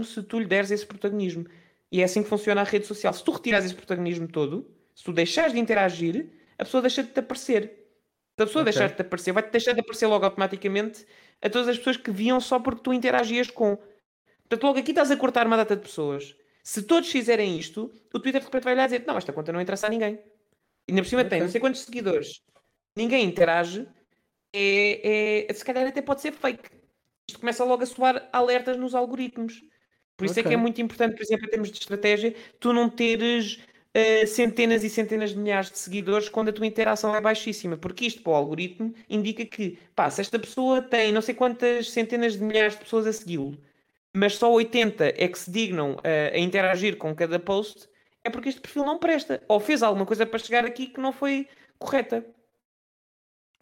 se 0.05 0.23
tu 0.23 0.39
lhe 0.39 0.47
deres 0.47 0.70
esse 0.70 0.85
protagonismo. 0.85 1.47
E 1.90 2.01
é 2.01 2.05
assim 2.05 2.23
que 2.23 2.28
funciona 2.28 2.60
a 2.60 2.65
rede 2.65 2.86
social. 2.86 3.12
Se 3.12 3.24
tu 3.24 3.31
retirares 3.31 3.66
esse 3.66 3.74
protagonismo 3.74 4.28
todo, 4.28 4.70
se 4.94 5.05
tu 5.05 5.12
deixares 5.12 5.52
de 5.52 5.59
interagir, 5.59 6.31
a 6.59 6.65
pessoa 6.65 6.82
deixa 6.82 7.02
de 7.02 7.10
te 7.10 7.20
aparecer. 7.20 7.62
Se 8.36 8.43
a 8.43 8.47
pessoa 8.47 8.62
okay. 8.62 8.73
deixar 8.73 8.89
de 8.89 8.97
te 8.97 9.02
aparecer, 9.02 9.32
vai-te 9.32 9.51
deixar 9.51 9.73
de 9.73 9.81
aparecer 9.81 10.06
logo 10.06 10.24
automaticamente 10.24 11.06
a 11.40 11.48
todas 11.48 11.69
as 11.69 11.78
pessoas 11.78 11.97
que 11.97 12.10
viam 12.10 12.40
só 12.40 12.59
porque 12.59 12.82
tu 12.82 12.93
interagias 12.93 13.51
com. 13.51 13.77
Portanto, 13.77 14.65
logo 14.65 14.78
aqui 14.78 14.90
estás 14.90 15.10
a 15.10 15.16
cortar 15.16 15.47
uma 15.47 15.56
data 15.56 15.74
de 15.74 15.82
pessoas. 15.82 16.36
Se 16.62 16.82
todos 16.82 17.10
fizerem 17.10 17.59
isto, 17.59 17.90
o 18.12 18.20
Twitter 18.20 18.40
de 18.40 18.47
repente 18.47 18.65
vai 18.65 18.74
olhar 18.74 18.85
e 18.85 18.86
dizer: 18.86 19.05
Não, 19.06 19.16
esta 19.16 19.32
conta 19.32 19.52
não 19.52 19.60
interessa 19.60 19.86
a 19.86 19.90
ninguém. 19.90 20.19
E 20.86 20.93
na 20.93 21.02
por 21.02 21.09
cima 21.09 21.23
okay. 21.23 21.31
tem 21.31 21.40
não 21.40 21.48
sei 21.48 21.60
quantos 21.60 21.82
seguidores. 21.82 22.43
Ninguém 22.97 23.24
interage. 23.24 23.86
É, 24.52 25.47
é, 25.48 25.55
se 25.55 25.65
calhar 25.65 25.86
até 25.86 26.02
pode 26.02 26.20
ser 26.20 26.32
fake. 26.32 26.70
Isto 27.28 27.40
começa 27.40 27.65
logo 27.65 27.82
a 27.82 27.86
soar 27.86 28.28
alertas 28.32 28.77
nos 28.77 28.94
algoritmos. 28.94 29.62
Por 30.19 30.24
isso 30.24 30.32
okay. 30.32 30.43
é 30.43 30.49
que 30.49 30.55
é 30.55 30.57
muito 30.57 30.82
importante, 30.82 31.15
por 31.15 31.23
exemplo, 31.23 31.47
em 31.47 31.49
termos 31.49 31.70
de 31.70 31.78
estratégia, 31.78 32.35
tu 32.59 32.73
não 32.73 32.90
teres 32.90 33.61
uh, 33.95 34.27
centenas 34.27 34.82
e 34.82 34.90
centenas 34.90 35.31
de 35.31 35.39
milhares 35.39 35.70
de 35.70 35.78
seguidores 35.78 36.28
quando 36.28 36.49
a 36.49 36.53
tua 36.53 36.66
interação 36.66 37.15
é 37.15 37.20
baixíssima, 37.20 37.77
porque 37.77 38.05
isto 38.05 38.20
para 38.20 38.32
o 38.32 38.35
algoritmo 38.35 38.93
indica 39.09 39.47
que, 39.47 39.78
pá, 39.95 40.11
se 40.11 40.20
esta 40.20 40.36
pessoa 40.36 40.82
tem 40.82 41.12
não 41.12 41.23
sei 41.23 41.36
quantas 41.36 41.93
centenas 41.93 42.32
de 42.32 42.43
milhares 42.43 42.73
de 42.73 42.81
pessoas 42.81 43.07
a 43.07 43.12
segui-lo, 43.12 43.57
mas 44.12 44.35
só 44.35 44.53
80 44.53 45.15
é 45.16 45.28
que 45.28 45.39
se 45.39 45.53
dignam 45.53 45.93
uh, 45.93 46.35
a 46.35 46.39
interagir 46.39 46.97
com 46.97 47.15
cada 47.15 47.39
post, 47.39 47.89
é 48.24 48.28
porque 48.28 48.49
este 48.49 48.61
perfil 48.61 48.85
não 48.85 48.99
presta, 48.99 49.40
ou 49.47 49.61
fez 49.61 49.85
alguma 49.85 50.05
coisa 50.05 50.27
para 50.27 50.40
chegar 50.40 50.65
aqui 50.65 50.89
que 50.89 51.01
não 51.01 51.12
foi 51.12 51.47
correta. 51.78 52.27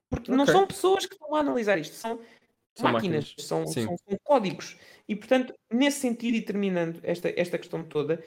Porque 0.08 0.30
okay. 0.30 0.36
não 0.36 0.46
são 0.46 0.66
pessoas 0.66 1.04
que 1.04 1.12
estão 1.12 1.34
a 1.34 1.40
analisar 1.40 1.76
isto, 1.78 1.96
são, 1.96 2.18
são 2.76 2.92
máquinas, 2.92 3.24
máquinas. 3.24 3.34
São, 3.38 3.66
são, 3.66 3.96
são, 3.96 4.18
códigos. 4.22 4.76
E 5.08 5.16
portanto, 5.16 5.54
nesse 5.72 6.00
sentido, 6.00 6.36
e 6.36 6.42
terminando 6.42 7.00
esta, 7.02 7.32
esta 7.36 7.56
questão 7.58 7.82
toda, 7.82 8.22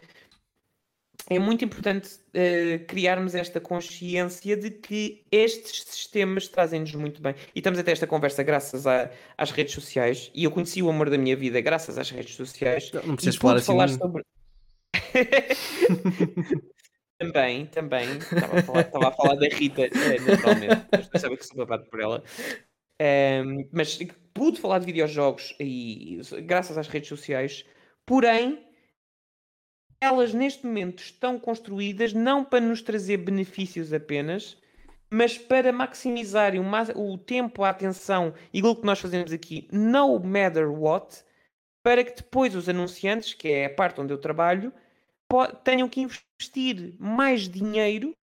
é 1.30 1.38
muito 1.38 1.64
importante 1.64 2.16
uh, 2.30 2.84
criarmos 2.88 3.36
esta 3.36 3.62
consciência 3.62 4.58
de 4.58 4.72
que 4.72 5.24
estes 5.32 5.84
sistemas 5.84 6.48
trazem-nos 6.48 6.96
muito 6.96 7.22
bem. 7.22 7.36
E 7.54 7.60
estamos 7.60 7.78
até 7.78 7.92
esta 7.92 8.08
conversa 8.08 8.42
graças 8.42 8.88
a, 8.88 9.12
às 9.38 9.52
redes 9.52 9.76
sociais. 9.76 10.32
E 10.34 10.44
eu 10.44 10.52
conheci 10.52 10.82
o 10.82 10.90
amor 10.90 11.10
da 11.10 11.18
minha 11.18 11.36
vida 11.36 11.62
graças 11.62 12.00
às 12.00 12.10
redes 12.10 12.36
sociais. 12.36 12.92
Não, 12.92 13.04
não 13.04 13.16
precisas 13.16 13.36
falar 13.36 13.58
assim. 13.58 13.68
Falar 13.68 13.90
sobre... 13.90 14.24
também, 17.20 17.68
também. 17.68 18.18
Estava 18.18 18.60
a 18.60 18.64
falar, 18.64 18.82
estava 18.82 19.08
a 19.10 19.12
falar 19.12 19.36
da 19.36 19.48
Rita, 19.48 19.84
eh, 19.84 20.20
naturalmente. 20.26 20.88
Pensava 21.12 21.38
que 21.38 21.46
sou 21.46 21.58
babado 21.58 21.86
por 21.86 22.00
ela. 22.00 22.24
Um, 23.02 23.70
mas 23.72 23.98
pude 24.40 24.58
falar 24.58 24.80
de 24.80 24.86
videojogos 24.86 25.54
e 25.60 26.22
graças 26.46 26.78
às 26.78 26.88
redes 26.88 27.10
sociais. 27.10 27.66
Porém, 28.06 28.66
elas 30.00 30.34
neste 30.34 30.66
momento 30.66 31.04
estão 31.04 31.38
construídas 31.38 32.14
não 32.14 32.46
para 32.46 32.62
nos 32.62 32.82
trazer 32.82 33.18
benefícios 33.18 33.92
apenas, 33.92 34.58
mas 35.12 35.38
para 35.38 35.74
maximizarem 35.74 36.62
o, 36.96 37.18
tempo, 37.18 37.66
a 37.66 37.70
atenção 37.70 38.34
e 38.54 38.60
aquilo 38.60 38.78
que 38.78 38.86
nós 38.86 39.02
fazemos 39.02 39.34
aqui, 39.34 39.68
no 39.74 40.18
matter 40.22 40.72
what, 40.72 41.22
para 41.84 42.02
que 42.02 42.16
depois 42.16 42.56
os 42.56 42.70
anunciantes, 42.70 43.34
que 43.34 43.50
é 43.50 43.66
a 43.66 43.76
parte 43.76 44.00
onde 44.00 44.14
eu 44.14 44.18
trabalho, 44.18 44.72
tenham 45.66 45.90
que 45.90 46.00
investir 46.00 46.96
mais 46.98 47.50
dinheiro 47.50 48.16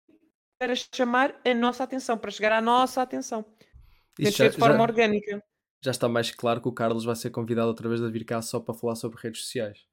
para 0.58 0.74
chamar 0.76 1.36
a 1.44 1.54
nossa 1.54 1.84
atenção, 1.84 2.18
para 2.18 2.32
chegar 2.32 2.54
à 2.54 2.62
nossa 2.62 3.02
atenção. 3.02 3.44
Isso 4.18 4.38
já, 4.38 4.48
de 4.48 4.58
forma 4.58 4.78
já, 4.78 4.82
orgânica. 4.82 5.44
Já 5.86 5.92
está 5.92 6.10
mais 6.10 6.32
claro 6.32 6.60
que 6.60 6.68
o 6.68 6.72
Carlos 6.72 7.06
vai 7.06 7.16
ser 7.16 7.30
convidado 7.30 7.68
outra 7.68 7.88
vez 7.88 8.02
a 8.02 8.10
vir 8.10 8.26
cá 8.26 8.42
só 8.42 8.60
para 8.60 8.74
falar 8.74 8.96
sobre 8.96 9.22
redes 9.22 9.42
sociais. 9.44 9.86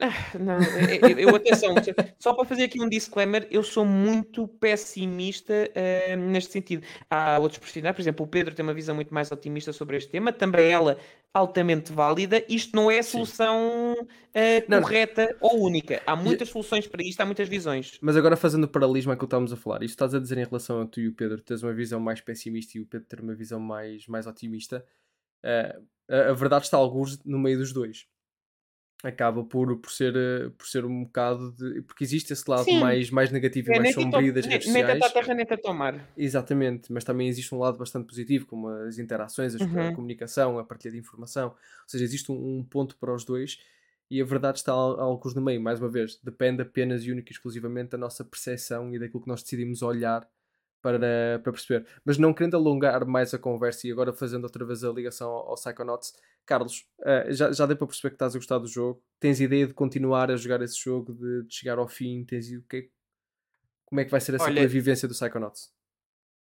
Ah, 0.00 0.38
não, 0.38 0.58
eu, 1.08 1.18
eu 1.18 1.34
atenção, 1.34 1.74
só 2.20 2.32
para 2.32 2.44
fazer 2.44 2.64
aqui 2.64 2.80
um 2.80 2.88
disclaimer, 2.88 3.48
eu 3.50 3.64
sou 3.64 3.84
muito 3.84 4.46
pessimista 4.46 5.52
uh, 5.52 6.16
neste 6.16 6.52
sentido. 6.52 6.86
Há 7.10 7.36
outros 7.40 7.58
profissionais, 7.58 7.96
por 7.96 8.02
exemplo, 8.02 8.24
o 8.24 8.28
Pedro 8.28 8.54
tem 8.54 8.62
uma 8.62 8.74
visão 8.74 8.94
muito 8.94 9.12
mais 9.12 9.32
otimista 9.32 9.72
sobre 9.72 9.96
este 9.96 10.08
tema, 10.08 10.32
também 10.32 10.70
ela 10.70 10.96
altamente 11.34 11.92
válida. 11.92 12.44
Isto 12.48 12.76
não 12.76 12.88
é 12.88 13.00
a 13.00 13.02
solução 13.02 13.96
uh, 14.00 14.80
correta 14.80 15.36
não. 15.42 15.50
ou 15.50 15.64
única. 15.64 16.00
Há 16.06 16.14
muitas 16.14 16.48
soluções 16.48 16.86
para 16.86 17.02
isto, 17.02 17.20
há 17.20 17.26
muitas 17.26 17.48
visões. 17.48 17.98
Mas 18.00 18.16
agora 18.16 18.36
fazendo 18.36 18.64
o 18.64 18.68
paralelismo 18.68 19.16
que 19.16 19.24
estávamos 19.24 19.52
a 19.52 19.56
falar, 19.56 19.82
isto 19.82 19.94
estás 19.94 20.14
a 20.14 20.20
dizer 20.20 20.38
em 20.38 20.44
relação 20.44 20.80
a 20.80 20.86
tu 20.86 21.00
e 21.00 21.08
o 21.08 21.12
Pedro, 21.12 21.42
tens 21.42 21.64
uma 21.64 21.72
visão 21.72 21.98
mais 21.98 22.20
pessimista 22.20 22.78
e 22.78 22.80
o 22.80 22.86
Pedro 22.86 23.08
ter 23.08 23.20
uma 23.20 23.34
visão 23.34 23.58
mais, 23.58 24.06
mais 24.06 24.28
otimista. 24.28 24.84
Uh, 25.44 25.84
a, 26.08 26.30
a 26.30 26.32
verdade 26.34 26.66
está 26.66 26.76
alguns 26.76 27.20
no 27.24 27.38
meio 27.38 27.58
dos 27.58 27.72
dois 27.72 28.06
acaba 29.02 29.44
por, 29.44 29.76
por, 29.76 29.90
ser, 29.90 30.14
eh, 30.16 30.50
por 30.56 30.66
ser 30.66 30.84
um 30.84 31.04
bocado 31.04 31.52
de. 31.52 31.82
Porque 31.82 32.02
existe 32.02 32.32
esse 32.32 32.48
lado 32.50 32.70
mais, 32.72 33.10
mais 33.10 33.30
negativo 33.30 33.70
e 33.70 33.74
é, 33.74 33.78
mais 33.78 33.94
sombrio 33.94 34.32
das 34.32 34.44
redes 34.44 34.66
sociais. 34.66 34.98
Nem 34.98 35.12
terra, 35.12 35.34
nem 35.34 35.46
tomar. 35.46 36.08
Exatamente, 36.16 36.92
mas 36.92 37.04
também 37.04 37.28
existe 37.28 37.54
um 37.54 37.58
lado 37.58 37.78
bastante 37.78 38.06
positivo, 38.06 38.46
como 38.46 38.68
as 38.68 38.98
interações, 38.98 39.54
uhum. 39.54 39.88
a 39.88 39.94
comunicação, 39.94 40.58
a 40.58 40.64
partilha 40.64 40.92
de 40.92 40.98
informação. 40.98 41.48
Ou 41.48 41.88
seja, 41.88 42.04
existe 42.04 42.32
um, 42.32 42.58
um, 42.58 42.64
ponto 42.64 42.96
para 42.96 43.14
os 43.14 43.24
dois 43.24 43.58
e 44.10 44.20
a 44.20 44.24
verdade 44.24 44.58
está 44.58 44.72
alguns 44.72 45.34
no 45.34 45.42
meio. 45.42 45.60
Mais 45.60 45.80
uma 45.80 45.88
vez, 45.88 46.18
depende 46.22 46.62
apenas 46.62 47.04
e 47.04 47.12
única 47.12 47.30
e 47.30 47.32
exclusivamente 47.32 47.90
da 47.90 47.98
nossa 47.98 48.24
percepção 48.24 48.92
e 48.92 48.98
daquilo 48.98 49.22
que 49.22 49.28
nós 49.28 49.42
decidimos 49.42 49.80
olhar 49.82 50.28
para, 50.82 51.40
para 51.42 51.52
perceber. 51.52 51.86
Mas 52.04 52.18
não 52.18 52.32
querendo 52.32 52.56
alongar 52.56 53.04
mais 53.06 53.34
a 53.34 53.38
conversa 53.38 53.86
e 53.86 53.92
agora 53.92 54.12
fazendo 54.12 54.44
outra 54.44 54.64
vez 54.64 54.84
a 54.84 54.90
ligação 54.90 55.30
ao, 55.30 55.50
ao 55.50 55.54
Psychonauts, 55.54 56.12
Carlos, 56.46 56.86
uh, 57.00 57.32
já, 57.32 57.52
já 57.52 57.66
deu 57.66 57.76
para 57.76 57.86
perceber 57.86 58.10
que 58.10 58.14
estás 58.14 58.34
a 58.34 58.38
gostar 58.38 58.58
do 58.58 58.66
jogo? 58.66 59.02
Tens 59.20 59.40
ideia 59.40 59.66
de 59.66 59.74
continuar 59.74 60.30
a 60.30 60.36
jogar 60.36 60.62
esse 60.62 60.78
jogo, 60.78 61.12
de, 61.12 61.46
de 61.46 61.54
chegar 61.54 61.78
ao 61.78 61.88
fim? 61.88 62.24
Tens 62.24 62.50
o 62.50 62.62
que 62.62 62.90
Como 63.84 64.00
é 64.00 64.04
que 64.04 64.10
vai 64.10 64.20
ser 64.20 64.34
essa 64.34 64.44
Olha, 64.44 64.66
vivência 64.66 65.06
do 65.06 65.14
Psychonauts? 65.14 65.70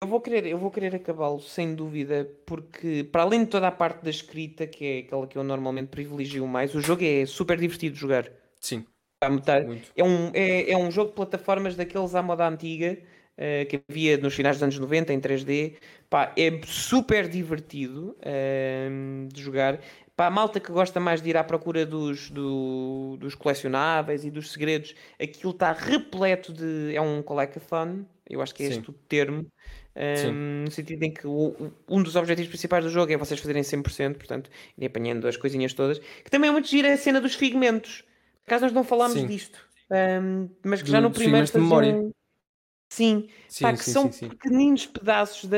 Eu 0.03 0.09
vou 0.09 0.21
querer, 0.21 0.45
eu 0.45 0.59
vou 0.59 0.71
querer 0.71 0.95
acabá-lo 0.95 1.41
sem 1.41 1.75
dúvida, 1.75 2.31
porque 2.45 3.05
para 3.05 3.23
além 3.23 3.45
de 3.45 3.51
toda 3.51 3.69
a 3.69 3.73
parte 3.73 4.05
da 4.05 4.11
escrita, 4.11 4.67
que 4.67 4.85
é 4.85 4.99
aquela 4.99 5.27
que 5.27 5.39
eu 5.39 5.43
normalmente 5.43 5.89
privilegio 5.89 6.47
mais, 6.47 6.75
o 6.75 6.81
jogo 6.81 7.03
é 7.03 7.25
super 7.25 7.59
divertido 7.59 7.95
de 7.95 8.01
jogar. 8.01 8.31
Sim. 8.61 8.85
É 9.97 10.05
um, 10.05 10.31
é, 10.35 10.73
é 10.73 10.77
um 10.77 10.91
jogo 10.91 11.09
de 11.09 11.15
plataformas 11.15 11.75
daqueles 11.75 12.15
à 12.15 12.23
moda 12.23 12.47
antiga 12.47 12.99
uh, 13.39 13.67
que 13.69 13.83
havia 13.89 14.17
nos 14.17 14.35
finais 14.35 14.57
dos 14.57 14.63
anos 14.63 14.79
90 14.79 15.13
em 15.13 15.21
3D. 15.21 15.77
Pá, 16.09 16.33
é 16.37 16.61
super 16.65 17.29
divertido 17.29 18.17
uh, 18.21 19.29
de 19.29 19.43
jogar. 19.43 19.81
Para 20.17 20.27
a 20.27 20.31
malta 20.31 20.61
que 20.61 20.71
gosta 20.71 21.01
mais 21.01 21.21
de 21.21 21.31
ir 21.31 21.37
à 21.37 21.43
procura 21.43 21.85
dos, 21.85 22.31
do, 22.31 23.17
dos 23.19 23.35
colecionáveis 23.35 24.25
e 24.25 24.31
dos 24.31 24.53
segredos, 24.53 24.95
aquilo 25.21 25.51
está 25.51 25.73
repleto 25.73 26.53
de. 26.53 26.95
É 26.95 27.01
um 27.01 27.21
collectathon, 27.21 28.05
eu 28.29 28.41
acho 28.41 28.55
que 28.55 28.63
é 28.63 28.69
Sim. 28.69 28.79
este 28.79 28.91
o 28.91 28.93
termo. 28.93 29.47
Um, 29.97 30.65
no 30.65 30.71
sentido 30.73 31.05
em 31.05 31.13
que 31.13 31.25
o, 31.25 31.73
um 31.89 32.03
dos 32.03 32.17
objetivos 32.17 32.49
principais 32.49 32.85
do 32.85 32.91
jogo 32.91 33.13
é 33.13 33.17
vocês 33.17 33.39
fazerem 33.39 33.63
100%, 33.63 34.15
portanto, 34.15 34.51
ir 34.77 34.87
apanhando 34.87 35.27
as 35.29 35.37
coisinhas 35.37 35.73
todas. 35.73 35.99
Que 35.99 36.31
também 36.31 36.49
é 36.49 36.53
muito 36.53 36.69
gira 36.69 36.93
a 36.93 36.97
cena 36.97 37.21
dos 37.21 37.35
figmentos. 37.35 38.05
Caso 38.47 38.65
nós 38.65 38.73
não 38.73 38.85
falámos 38.85 39.25
disto, 39.27 39.59
um, 39.91 40.49
mas 40.65 40.83
que 40.83 40.91
já 40.91 41.01
no 41.01 41.11
primeiro 41.11 41.47
faziam... 41.47 42.13
Sim, 42.89 43.29
sim, 43.49 43.65
pá, 43.65 43.73
que 43.73 43.85
sim, 43.85 43.93
são 43.93 44.13
sim, 44.13 44.29
pequeninos 44.29 44.87
pedaços 44.87 45.47
da. 45.47 45.57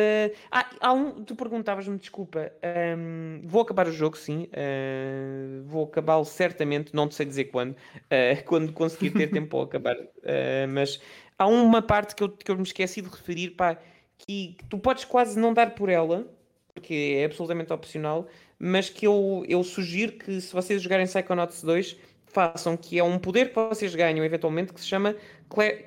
Ah, 0.50 0.70
há 0.80 0.92
um. 0.92 1.22
Tu 1.22 1.36
perguntavas-me, 1.36 1.98
desculpa. 1.98 2.50
Um, 2.96 3.42
vou 3.44 3.60
acabar 3.60 3.86
o 3.86 3.92
jogo, 3.92 4.16
sim. 4.16 4.44
Uh, 4.44 5.62
vou 5.64 5.84
acabá-lo 5.84 6.24
certamente, 6.24 6.94
não 6.94 7.10
sei 7.10 7.26
dizer 7.26 7.44
quando. 7.46 7.72
Uh, 7.72 8.42
quando 8.46 8.72
conseguir 8.72 9.10
ter 9.10 9.30
tempo 9.30 9.48
para 9.48 9.64
acabar. 9.64 9.96
Uh, 9.96 10.68
mas 10.72 10.98
há 11.38 11.46
uma 11.46 11.82
parte 11.82 12.14
que 12.14 12.22
eu, 12.22 12.30
que 12.30 12.50
eu 12.50 12.56
me 12.56 12.62
esqueci 12.62 13.02
de 13.02 13.08
referir, 13.08 13.50
pá, 13.50 13.78
que, 14.18 14.56
tu 14.70 14.78
podes 14.78 15.04
quase 15.04 15.38
não 15.38 15.52
dar 15.52 15.74
por 15.74 15.88
ela, 15.88 16.26
porque 16.74 17.16
é 17.18 17.24
absolutamente 17.26 17.72
opcional, 17.72 18.26
mas 18.58 18.88
que 18.88 19.06
eu, 19.06 19.44
eu 19.46 19.62
sugiro 19.62 20.12
que 20.12 20.40
se 20.40 20.52
vocês 20.52 20.80
jogarem 20.80 21.06
Psychonauts 21.06 21.62
2, 21.62 21.96
façam, 22.24 22.76
que 22.76 22.98
é 22.98 23.04
um 23.04 23.18
poder 23.18 23.50
que 23.50 23.54
vocês 23.54 23.94
ganham 23.94 24.24
eventualmente, 24.24 24.72
que 24.72 24.80
se 24.80 24.86
chama 24.86 25.14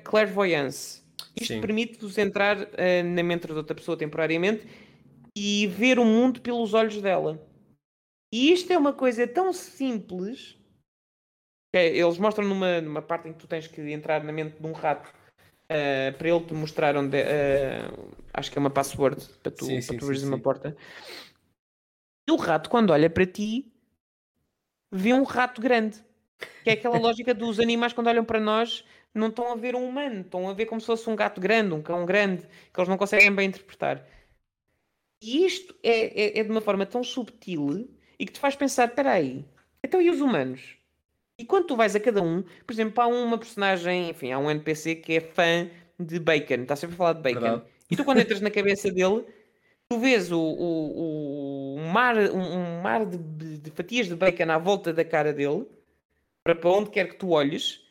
Clairvoyance 0.04 1.00
isto 1.40 1.60
permite-vos 1.60 2.18
entrar 2.18 2.58
uh, 2.58 3.04
na 3.04 3.22
mente 3.22 3.46
de 3.46 3.52
outra 3.52 3.74
pessoa 3.74 3.96
temporariamente 3.96 4.66
e 5.36 5.66
ver 5.66 5.98
o 5.98 6.04
mundo 6.04 6.40
pelos 6.40 6.74
olhos 6.74 7.00
dela. 7.00 7.40
E 8.32 8.52
isto 8.52 8.72
é 8.72 8.78
uma 8.78 8.92
coisa 8.92 9.26
tão 9.26 9.52
simples 9.52 10.60
eles 11.72 12.18
mostram 12.18 12.46
numa, 12.46 12.80
numa 12.80 13.02
parte 13.02 13.28
em 13.28 13.32
que 13.32 13.38
tu 13.38 13.46
tens 13.46 13.66
que 13.66 13.80
entrar 13.92 14.24
na 14.24 14.32
mente 14.32 14.60
de 14.60 14.66
um 14.66 14.72
rato 14.72 15.08
uh, 15.08 16.16
para 16.18 16.28
ele 16.28 16.44
te 16.44 16.54
mostrar 16.54 16.96
onde. 16.96 17.16
Uh, 17.16 18.10
acho 18.32 18.50
que 18.50 18.58
é 18.58 18.60
uma 18.60 18.70
password 18.70 19.24
para 19.42 19.52
tu, 19.52 19.66
sim, 19.66 19.80
para 19.86 19.98
tu 19.98 20.06
veres 20.06 20.22
uma 20.22 20.38
porta. 20.38 20.76
E 22.28 22.32
o 22.32 22.36
rato, 22.36 22.68
quando 22.68 22.90
olha 22.90 23.08
para 23.08 23.26
ti, 23.26 23.72
vê 24.90 25.12
um 25.12 25.22
rato 25.22 25.60
grande. 25.60 26.02
Que 26.64 26.70
é 26.70 26.72
aquela 26.72 26.98
lógica 26.98 27.34
dos 27.34 27.60
animais 27.60 27.92
quando 27.92 28.06
olham 28.06 28.24
para 28.24 28.40
nós, 28.40 28.84
não 29.14 29.28
estão 29.28 29.52
a 29.52 29.56
ver 29.56 29.74
um 29.74 29.88
humano, 29.88 30.20
estão 30.20 30.48
a 30.48 30.52
ver 30.52 30.66
como 30.66 30.80
se 30.80 30.86
fosse 30.86 31.08
um 31.08 31.16
gato 31.16 31.40
grande, 31.40 31.74
um 31.74 31.82
cão 31.82 32.04
grande, 32.06 32.46
que 32.72 32.80
eles 32.80 32.88
não 32.88 32.96
conseguem 32.96 33.34
bem 33.34 33.48
interpretar. 33.48 34.06
E 35.22 35.44
isto 35.44 35.74
é, 35.82 36.38
é, 36.38 36.38
é 36.40 36.44
de 36.44 36.50
uma 36.50 36.60
forma 36.60 36.86
tão 36.86 37.02
subtil 37.02 37.88
e 38.18 38.26
que 38.26 38.32
te 38.32 38.40
faz 38.40 38.56
pensar: 38.56 38.88
espera 38.88 39.12
aí, 39.12 39.44
então 39.82 40.00
e 40.00 40.10
os 40.10 40.20
humanos? 40.20 40.76
E 41.38 41.44
quando 41.44 41.66
tu 41.66 41.76
vais 41.76 41.96
a 41.96 42.00
cada 42.00 42.22
um, 42.22 42.42
por 42.42 42.72
exemplo, 42.72 43.02
há 43.02 43.06
uma 43.06 43.38
personagem, 43.38 44.10
enfim, 44.10 44.30
há 44.30 44.38
um 44.38 44.50
NPC 44.50 44.96
que 44.96 45.14
é 45.14 45.20
fã 45.20 45.70
de 45.98 46.18
bacon, 46.18 46.62
está 46.62 46.76
sempre 46.76 46.94
a 46.94 46.98
falar 46.98 47.12
de 47.14 47.22
bacon. 47.22 47.40
Verdade. 47.40 47.62
E 47.90 47.96
tu, 47.96 48.04
quando 48.04 48.18
entras 48.20 48.40
na 48.40 48.50
cabeça 48.50 48.90
dele, 48.90 49.24
tu 49.88 49.98
vês 49.98 50.30
o, 50.30 50.38
o, 50.38 51.76
o 51.76 51.80
mar, 51.90 52.16
um, 52.16 52.80
mar 52.82 53.06
de, 53.06 53.58
de, 53.58 53.70
fatias 53.70 54.06
de 54.06 54.14
bacon 54.14 54.50
à 54.50 54.58
volta 54.58 54.92
da 54.92 55.04
cara 55.04 55.32
dele, 55.32 55.66
para, 56.44 56.54
para 56.54 56.70
onde 56.70 56.90
quer 56.90 57.08
que 57.08 57.16
tu 57.16 57.30
olhes, 57.30 57.82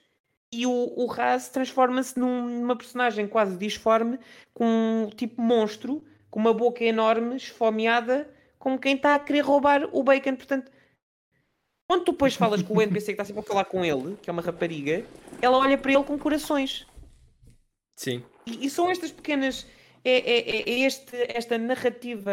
e 0.51 0.65
o, 0.65 0.93
o 0.95 1.05
Raz 1.05 1.49
transforma-se 1.49 2.19
num, 2.19 2.59
numa 2.59 2.75
personagem 2.75 3.27
quase 3.27 3.57
disforme, 3.57 4.19
com 4.53 4.65
um 4.65 5.09
tipo 5.09 5.41
monstro, 5.41 6.03
com 6.29 6.39
uma 6.39 6.53
boca 6.53 6.83
enorme, 6.83 7.35
esfomeada, 7.35 8.29
como 8.57 8.79
quem 8.79 8.95
está 8.95 9.15
a 9.15 9.19
querer 9.19 9.41
roubar 9.41 9.87
o 9.91 10.03
bacon. 10.03 10.35
Portanto, 10.35 10.71
quando 11.87 12.03
tu 12.03 12.11
depois 12.11 12.35
falas 12.35 12.61
com 12.61 12.75
o 12.75 12.81
NPC 12.81 13.05
que 13.07 13.11
está 13.13 13.25
sempre 13.25 13.41
a 13.41 13.43
falar 13.43 13.65
com 13.65 13.83
ele, 13.85 14.17
que 14.21 14.29
é 14.29 14.33
uma 14.33 14.41
rapariga, 14.41 15.03
ela 15.41 15.57
olha 15.57 15.77
para 15.77 15.91
ele 15.91 16.03
com 16.03 16.17
corações. 16.17 16.85
Sim. 17.95 18.23
E, 18.45 18.65
e 18.65 18.69
são 18.69 18.89
estas 18.89 19.11
pequenas. 19.11 19.65
É, 20.03 20.11
é, 20.11 20.49
é, 20.49 20.69
é 20.69 20.79
este, 20.85 21.15
esta 21.35 21.57
narrativa. 21.57 22.31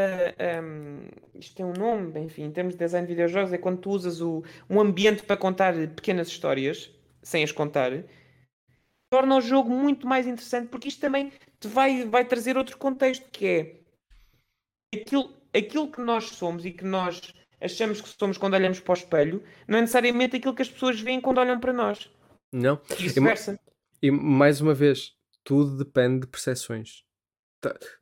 Um, 0.63 1.09
isto 1.35 1.57
tem 1.57 1.67
um 1.67 1.73
nome, 1.73 2.19
enfim, 2.21 2.45
em 2.45 2.51
termos 2.53 2.75
de 2.75 2.79
design 2.79 3.07
de 3.07 3.13
videojogos, 3.13 3.53
é 3.53 3.59
quando 3.59 3.79
tu 3.79 3.91
usas 3.91 4.21
o, 4.21 4.45
um 4.71 4.81
ambiente 4.81 5.23
para 5.23 5.37
contar 5.37 5.75
pequenas 5.89 6.29
histórias, 6.29 6.91
sem 7.27 7.43
as 7.43 7.51
contar, 7.51 7.91
torna 9.11 9.37
o 9.37 9.41
jogo 9.41 9.69
muito 9.69 10.07
mais 10.07 10.29
interessante, 10.29 10.69
porque 10.69 10.87
isto 10.87 11.01
também 11.01 11.33
te 11.59 11.67
vai, 11.67 12.05
vai 12.05 12.25
trazer 12.25 12.57
outro 12.57 12.79
contexto, 12.79 13.29
que 13.33 13.47
é 13.47 13.81
aquilo, 14.95 15.35
aquilo 15.53 15.91
que 15.91 16.01
nós 16.01 16.27
somos 16.27 16.65
e 16.65 16.71
que 16.71 16.85
nós 16.85 17.35
achamos 17.61 18.01
que 18.01 18.09
somos 18.09 18.39
quando 18.39 18.55
olhamos 18.55 18.79
para 18.79 18.93
o 18.93 18.97
espelho, 18.97 19.43
não 19.67 19.79
é 19.79 19.81
necessariamente 19.81 20.37
aquilo 20.37 20.55
que 20.55 20.63
as 20.63 20.69
pessoas 20.69 21.01
veem 21.01 21.21
quando 21.21 21.39
olham 21.39 21.59
para 21.59 21.73
nós. 21.73 22.09
Não. 22.53 22.81
E 22.97 23.03
vice-versa. 23.03 23.59
E, 24.01 24.07
e, 24.07 24.11
mais 24.13 24.61
uma 24.61 24.73
vez, 24.73 25.13
tudo 25.43 25.77
depende 25.77 26.21
de 26.21 26.27
percepções. 26.29 27.05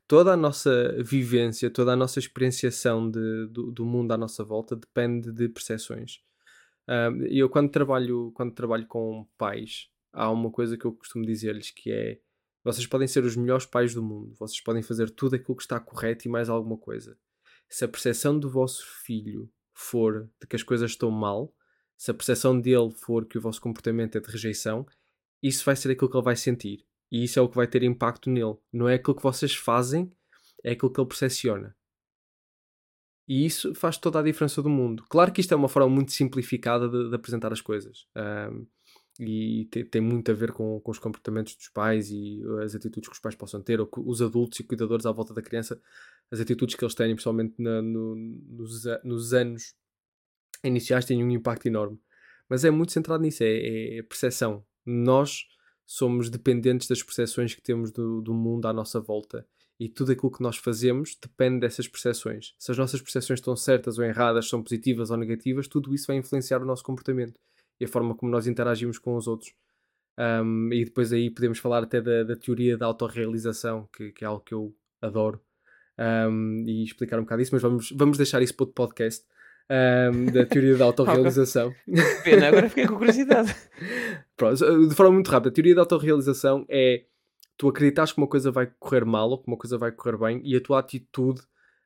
Toda 0.07 0.33
a 0.33 0.37
nossa 0.37 1.01
vivência, 1.01 1.71
toda 1.71 1.93
a 1.93 1.95
nossa 1.95 2.19
experienciação 2.19 3.09
de, 3.09 3.47
do, 3.47 3.71
do 3.71 3.85
mundo 3.85 4.11
à 4.11 4.17
nossa 4.17 4.43
volta 4.43 4.75
depende 4.75 5.31
de 5.31 5.49
percepções. 5.49 6.19
E 7.29 7.39
eu 7.39 7.49
quando 7.49 7.69
trabalho, 7.69 8.31
quando 8.35 8.53
trabalho 8.53 8.87
com 8.87 9.27
pais, 9.37 9.89
há 10.13 10.29
uma 10.31 10.51
coisa 10.51 10.77
que 10.77 10.85
eu 10.85 10.93
costumo 10.93 11.25
dizer-lhes 11.25 11.71
que 11.71 11.91
é 11.91 12.19
vocês 12.63 12.87
podem 12.87 13.07
ser 13.07 13.23
os 13.23 13.35
melhores 13.35 13.65
pais 13.65 13.93
do 13.93 14.01
mundo, 14.01 14.33
vocês 14.39 14.59
podem 14.59 14.81
fazer 14.81 15.11
tudo 15.11 15.35
aquilo 15.35 15.55
que 15.55 15.63
está 15.63 15.79
correto 15.79 16.27
e 16.27 16.31
mais 16.31 16.49
alguma 16.49 16.77
coisa 16.77 17.15
se 17.69 17.83
a 17.83 17.87
percepção 17.87 18.39
do 18.39 18.49
vosso 18.49 18.85
filho 19.03 19.49
for 19.73 20.29
de 20.39 20.47
que 20.47 20.55
as 20.55 20.63
coisas 20.63 20.91
estão 20.91 21.11
mal, 21.11 21.53
se 21.97 22.11
a 22.11 22.13
percepção 22.13 22.59
dele 22.59 22.91
for 22.91 23.25
que 23.25 23.37
o 23.37 23.41
vosso 23.41 23.61
comportamento 23.61 24.17
é 24.17 24.21
de 24.21 24.29
rejeição, 24.29 24.85
isso 25.41 25.65
vai 25.65 25.75
ser 25.75 25.91
aquilo 25.91 26.09
que 26.09 26.17
ele 26.17 26.23
vai 26.23 26.35
sentir. 26.35 26.85
E 27.11 27.23
isso 27.23 27.39
é 27.39 27.41
o 27.41 27.49
que 27.49 27.55
vai 27.55 27.67
ter 27.67 27.83
impacto 27.83 28.29
nele. 28.29 28.57
Não 28.71 28.87
é 28.89 28.95
aquilo 28.95 29.15
que 29.15 29.23
vocês 29.23 29.55
fazem, 29.55 30.11
é 30.63 30.71
aquilo 30.71 30.91
que 30.91 30.99
ele 30.99 31.07
percepciona. 31.07 31.75
E 33.27 33.45
isso 33.45 33.73
faz 33.73 33.97
toda 33.97 34.19
a 34.19 34.23
diferença 34.23 34.61
do 34.61 34.69
mundo. 34.69 35.03
Claro 35.09 35.31
que 35.31 35.41
isto 35.41 35.53
é 35.53 35.57
uma 35.57 35.67
forma 35.67 35.89
muito 35.89 36.11
simplificada 36.11 36.87
de, 36.87 37.09
de 37.09 37.15
apresentar 37.15 37.51
as 37.51 37.61
coisas. 37.61 38.07
Um, 38.15 38.67
e 39.19 39.65
tem, 39.71 39.85
tem, 39.85 40.01
muito 40.01 40.29
a 40.29 40.33
ver 40.33 40.51
com, 40.51 40.79
com, 40.81 40.91
os 40.91 40.99
comportamentos 40.99 41.55
dos 41.55 41.69
pais 41.69 42.11
e 42.11 42.41
as 42.63 42.75
atitudes 42.75 43.07
que 43.07 43.15
os 43.15 43.21
pais 43.21 43.33
possam 43.33 43.61
ter, 43.61 43.79
ou 43.79 43.87
que 43.87 43.99
os 43.99 44.21
adultos 44.21 44.59
e 44.59 44.63
cuidadores 44.63 45.05
à 45.05 45.11
volta 45.11 45.33
da 45.33 45.41
criança 45.41 45.81
as 46.29 46.39
atitudes 46.39 46.75
que 46.75 46.83
eles 46.83 46.95
têm, 46.95 47.13
principalmente 47.13 47.55
na, 47.57 47.81
no, 47.81 48.15
nos, 48.15 48.83
nos, 49.03 49.33
anos 49.33 49.73
iniciais, 50.63 51.05
têm 51.05 51.23
um 51.23 51.31
impacto 51.31 51.67
enorme. 51.67 51.99
Mas 52.49 52.65
é 52.65 52.71
muito 52.71 52.91
centrado 52.91 53.23
nisso, 53.23 53.43
é, 53.43 53.99
é 53.99 54.03
percepção. 54.03 54.65
Nós 54.85 55.45
somos 55.85 56.29
dependentes 56.29 56.87
das 56.87 57.01
percepções 57.01 57.53
que 57.53 57.61
temos 57.61 57.91
do, 57.91 58.21
do 58.21 58.33
mundo 58.33 58.67
à 58.67 58.73
nossa 58.73 58.99
volta. 58.99 59.47
E 59.79 59.89
tudo 59.89 60.13
aquilo 60.13 60.31
que 60.31 60.41
nós 60.41 60.57
fazemos 60.57 61.17
depende 61.21 61.59
dessas 61.59 61.87
percepções. 61.87 62.53
Se 62.57 62.71
as 62.71 62.77
nossas 62.77 63.01
percepções 63.01 63.39
estão 63.39 63.55
certas 63.55 63.97
ou 63.97 64.05
erradas, 64.05 64.47
são 64.47 64.63
positivas 64.63 65.11
ou 65.11 65.17
negativas, 65.17 65.67
tudo 65.67 65.93
isso 65.93 66.07
vai 66.07 66.15
influenciar 66.15 66.61
o 66.61 66.65
nosso 66.65 66.83
comportamento 66.83 67.39
e 67.79 67.85
a 67.85 67.87
forma 67.87 68.15
como 68.15 68.31
nós 68.31 68.47
interagimos 68.47 68.97
com 68.97 69.15
os 69.15 69.27
outros. 69.27 69.53
Um, 70.17 70.71
e 70.71 70.85
depois 70.85 71.11
aí 71.11 71.29
podemos 71.29 71.59
falar 71.59 71.83
até 71.83 72.01
da, 72.01 72.23
da 72.23 72.35
teoria 72.37 72.77
da 72.77 72.85
autorrealização, 72.85 73.89
que, 73.91 74.13
que 74.13 74.23
é 74.23 74.27
algo 74.27 74.41
que 74.41 74.53
eu 74.53 74.73
adoro 75.01 75.41
um, 75.99 76.63
e 76.65 76.83
explicar 76.83 77.19
um 77.19 77.23
bocado 77.23 77.41
isso, 77.41 77.53
mas 77.53 77.61
vamos, 77.61 77.91
vamos 77.91 78.17
deixar 78.17 78.41
isso 78.41 78.55
para 78.55 78.63
outro 78.63 78.75
podcast. 78.75 79.25
Um, 79.67 80.25
da 80.31 80.45
teoria 80.45 80.77
da 80.77 80.85
autorrealização. 80.85 81.73
Pena, 82.23 82.47
agora 82.47 82.69
fiquei 82.69 82.85
com 82.85 82.97
curiosidade. 82.97 83.53
Pronto, 84.37 84.87
de 84.87 84.95
forma 84.95 85.13
muito 85.13 85.29
rápida, 85.29 85.49
a 85.49 85.53
teoria 85.53 85.75
da 85.75 85.81
autorrealização 85.81 86.65
é 86.69 87.03
tu 87.57 87.67
acreditas 87.67 88.11
que 88.11 88.17
uma 88.17 88.27
coisa 88.27 88.51
vai 88.51 88.67
correr 88.79 89.05
mal 89.05 89.29
ou 89.29 89.41
que 89.41 89.47
uma 89.47 89.57
coisa 89.57 89.77
vai 89.77 89.91
correr 89.91 90.17
bem 90.17 90.41
e 90.43 90.55
a 90.55 90.61
tua 90.61 90.79
atitude 90.79 91.41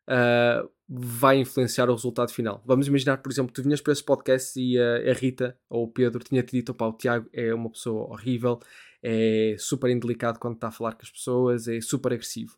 uh, 0.07 0.69
vai 0.87 1.37
influenciar 1.37 1.89
o 1.89 1.93
resultado 1.93 2.31
final. 2.31 2.63
Vamos 2.65 2.87
imaginar, 2.87 3.17
por 3.17 3.31
exemplo, 3.31 3.53
tu 3.53 3.61
vinhas 3.61 3.81
para 3.81 3.93
esse 3.93 4.03
podcast 4.03 4.59
e 4.59 4.79
a, 4.79 5.11
a 5.11 5.13
Rita 5.13 5.57
ou 5.69 5.85
o 5.85 5.91
Pedro 5.91 6.23
tinha-te 6.23 6.51
dito: 6.51 6.75
o 6.77 6.93
Tiago 6.93 7.29
é 7.31 7.53
uma 7.53 7.69
pessoa 7.69 8.09
horrível, 8.11 8.59
é 9.03 9.55
super 9.59 9.89
indelicado 9.89 10.39
quando 10.39 10.55
está 10.55 10.69
a 10.69 10.71
falar 10.71 10.93
com 10.93 11.03
as 11.03 11.11
pessoas, 11.11 11.67
é 11.67 11.79
super 11.81 12.13
agressivo 12.13 12.57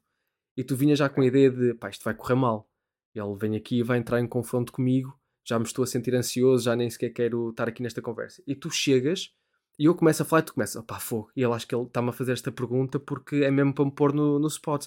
e 0.56 0.64
tu 0.64 0.76
vinhas 0.76 1.00
já 1.00 1.10
com 1.10 1.22
a 1.22 1.26
ideia 1.26 1.50
de 1.50 1.74
pá, 1.76 1.90
isto 1.90 2.04
vai 2.04 2.14
correr 2.14 2.36
mal. 2.36 2.70
Ele 3.14 3.36
vem 3.36 3.56
aqui 3.56 3.80
e 3.80 3.84
vai 3.84 3.98
entrar 3.98 4.20
em 4.20 4.28
confronto 4.28 4.72
comigo, 4.72 5.18
já 5.44 5.60
me 5.60 5.66
estou 5.66 5.84
a 5.84 5.88
sentir 5.88 6.16
ansioso, 6.16 6.66
já 6.66 6.76
nem 6.76 6.90
sequer 6.90 7.10
quero 7.10 7.50
estar 7.50 7.68
aqui 7.68 7.84
nesta 7.84 8.02
conversa. 8.02 8.42
E 8.48 8.56
tu 8.56 8.70
chegas 8.70 9.34
e 9.78 9.86
eu 9.86 9.96
começo 9.96 10.22
a 10.22 10.26
falar 10.26 10.42
e 10.42 10.46
tu 10.46 10.54
começas, 10.54 10.76
opá, 10.76 11.00
fogo. 11.00 11.32
E 11.36 11.44
ele 11.44 11.54
acho 11.54 11.68
que 11.68 11.74
ele 11.74 11.86
está-me 11.86 12.10
a 12.10 12.14
fazer 12.14 12.34
esta 12.34 12.52
pergunta 12.52 13.00
porque 13.00 13.38
é 13.38 13.52
mesmo 13.52 13.74
para 13.74 13.86
me 13.86 13.92
pôr 13.92 14.14
no, 14.14 14.40
no 14.40 14.48
spot. 14.48 14.86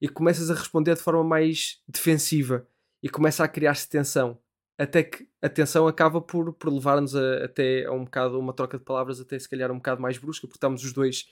E 0.00 0.08
começas 0.08 0.50
a 0.50 0.54
responder 0.54 0.94
de 0.94 1.00
forma 1.00 1.24
mais 1.24 1.80
defensiva 1.88 2.66
e 3.02 3.08
começa 3.08 3.44
a 3.44 3.48
criar-se 3.48 3.88
tensão. 3.88 4.38
Até 4.78 5.02
que 5.02 5.26
a 5.40 5.48
tensão 5.48 5.86
acaba 5.88 6.20
por, 6.20 6.52
por 6.52 6.70
levar-nos 6.70 7.14
até 7.16 7.86
a 7.86 7.92
um 7.92 8.04
bocado, 8.04 8.38
uma 8.38 8.52
troca 8.52 8.76
de 8.76 8.84
palavras, 8.84 9.20
até 9.20 9.38
se 9.38 9.48
calhar 9.48 9.72
um 9.72 9.76
bocado 9.76 10.02
mais 10.02 10.18
brusca, 10.18 10.46
porque 10.46 10.58
estamos 10.58 10.84
os 10.84 10.92
dois 10.92 11.26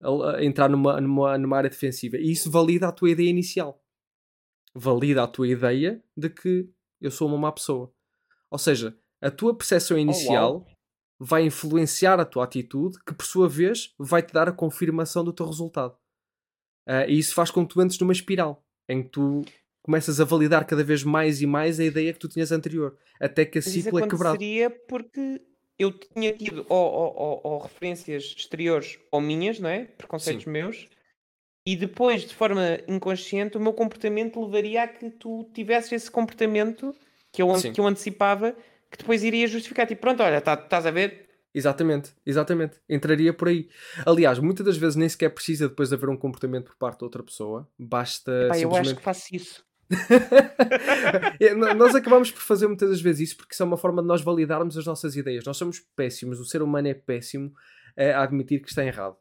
a, 0.00 0.42
entrar 0.42 0.70
numa, 0.70 1.00
numa, 1.00 1.36
numa 1.36 1.56
área 1.58 1.68
defensiva. 1.68 2.16
E 2.16 2.32
isso 2.32 2.50
valida 2.50 2.88
a 2.88 2.92
tua 2.92 3.10
ideia 3.10 3.28
inicial. 3.28 3.82
Valida 4.74 5.22
a 5.22 5.26
tua 5.26 5.48
ideia 5.48 6.02
de 6.16 6.30
que 6.30 6.70
eu 6.98 7.10
sou 7.10 7.28
uma 7.28 7.36
má 7.36 7.52
pessoa. 7.52 7.92
Ou 8.50 8.58
seja, 8.58 8.96
a 9.20 9.30
tua 9.30 9.54
percepção 9.54 9.98
inicial 9.98 10.66
oh, 10.66 10.72
vai 11.24 11.44
influenciar 11.44 12.18
a 12.18 12.24
tua 12.24 12.42
atitude, 12.42 12.98
que 13.06 13.14
por 13.14 13.24
sua 13.24 13.48
vez 13.48 13.94
vai 13.96 14.22
te 14.22 14.32
dar 14.32 14.48
a 14.48 14.52
confirmação 14.52 15.22
do 15.22 15.32
teu 15.32 15.46
resultado. 15.46 15.96
Uh, 16.84 17.06
e 17.08 17.16
isso 17.16 17.32
faz 17.32 17.48
com 17.48 17.64
que 17.64 17.72
tu 17.72 17.80
entres 17.80 18.00
numa 18.00 18.12
espiral 18.12 18.64
em 18.88 19.04
que 19.04 19.10
tu 19.10 19.44
começas 19.82 20.20
a 20.20 20.24
validar 20.24 20.66
cada 20.66 20.82
vez 20.82 21.04
mais 21.04 21.40
e 21.40 21.46
mais 21.46 21.78
a 21.78 21.84
ideia 21.84 22.12
que 22.12 22.18
tu 22.18 22.28
tinhas 22.28 22.50
anterior, 22.50 22.98
até 23.20 23.44
que 23.44 23.58
a 23.58 23.62
ciclo 23.62 24.00
é 24.00 24.08
quebrado. 24.08 24.36
seria 24.36 24.68
porque 24.68 25.40
eu 25.78 25.92
tinha 25.92 26.32
tido 26.32 26.66
ou, 26.68 26.92
ou, 26.92 27.16
ou, 27.16 27.40
ou, 27.44 27.58
referências 27.60 28.34
exteriores 28.36 28.98
ou 29.10 29.20
minhas, 29.20 29.60
não 29.60 29.70
é? 29.70 29.84
Preconceitos 29.84 30.42
Sim. 30.42 30.50
meus. 30.50 30.88
E 31.64 31.76
depois, 31.76 32.22
de 32.22 32.34
forma 32.34 32.80
inconsciente, 32.88 33.56
o 33.56 33.60
meu 33.60 33.72
comportamento 33.72 34.44
levaria 34.44 34.82
a 34.82 34.88
que 34.88 35.08
tu 35.08 35.48
tivesses 35.54 35.92
esse 35.92 36.10
comportamento 36.10 36.92
que 37.32 37.40
eu, 37.40 37.48
que 37.72 37.80
eu 37.80 37.86
antecipava, 37.86 38.56
que 38.92 38.98
depois 38.98 39.24
iria 39.24 39.46
justificar. 39.48 39.86
Tipo, 39.86 40.02
pronto, 40.02 40.22
olha, 40.22 40.40
tá, 40.40 40.54
estás 40.54 40.86
a 40.86 40.90
ver? 40.90 41.28
Exatamente, 41.54 42.12
exatamente. 42.24 42.78
Entraria 42.88 43.32
por 43.32 43.48
aí. 43.48 43.68
Aliás, 44.06 44.38
muitas 44.38 44.64
das 44.64 44.76
vezes 44.76 44.96
nem 44.96 45.08
sequer 45.08 45.30
precisa 45.30 45.68
depois 45.68 45.88
de 45.88 45.94
haver 45.94 46.08
um 46.08 46.16
comportamento 46.16 46.66
por 46.66 46.76
parte 46.76 46.98
de 46.98 47.04
outra 47.04 47.22
pessoa. 47.22 47.68
Basta. 47.78 48.30
Epá, 48.30 48.54
simplesmente... 48.54 48.74
Eu 48.74 48.80
acho 48.80 48.96
que 48.96 49.02
faço 49.02 49.34
isso. 49.34 49.64
É, 51.40 51.54
nós 51.54 51.94
acabamos 51.94 52.30
por 52.30 52.40
fazer 52.40 52.66
muitas 52.66 52.88
das 52.88 53.00
vezes 53.00 53.28
isso 53.28 53.36
porque 53.36 53.52
isso 53.52 53.62
é 53.62 53.66
uma 53.66 53.76
forma 53.76 54.00
de 54.00 54.08
nós 54.08 54.22
validarmos 54.22 54.78
as 54.78 54.86
nossas 54.86 55.16
ideias. 55.16 55.44
Nós 55.44 55.56
somos 55.56 55.80
péssimos, 55.94 56.40
o 56.40 56.44
ser 56.44 56.62
humano 56.62 56.88
é 56.88 56.94
péssimo 56.94 57.52
a 57.96 58.22
admitir 58.22 58.62
que 58.62 58.68
está 58.68 58.84
errado. 58.84 59.16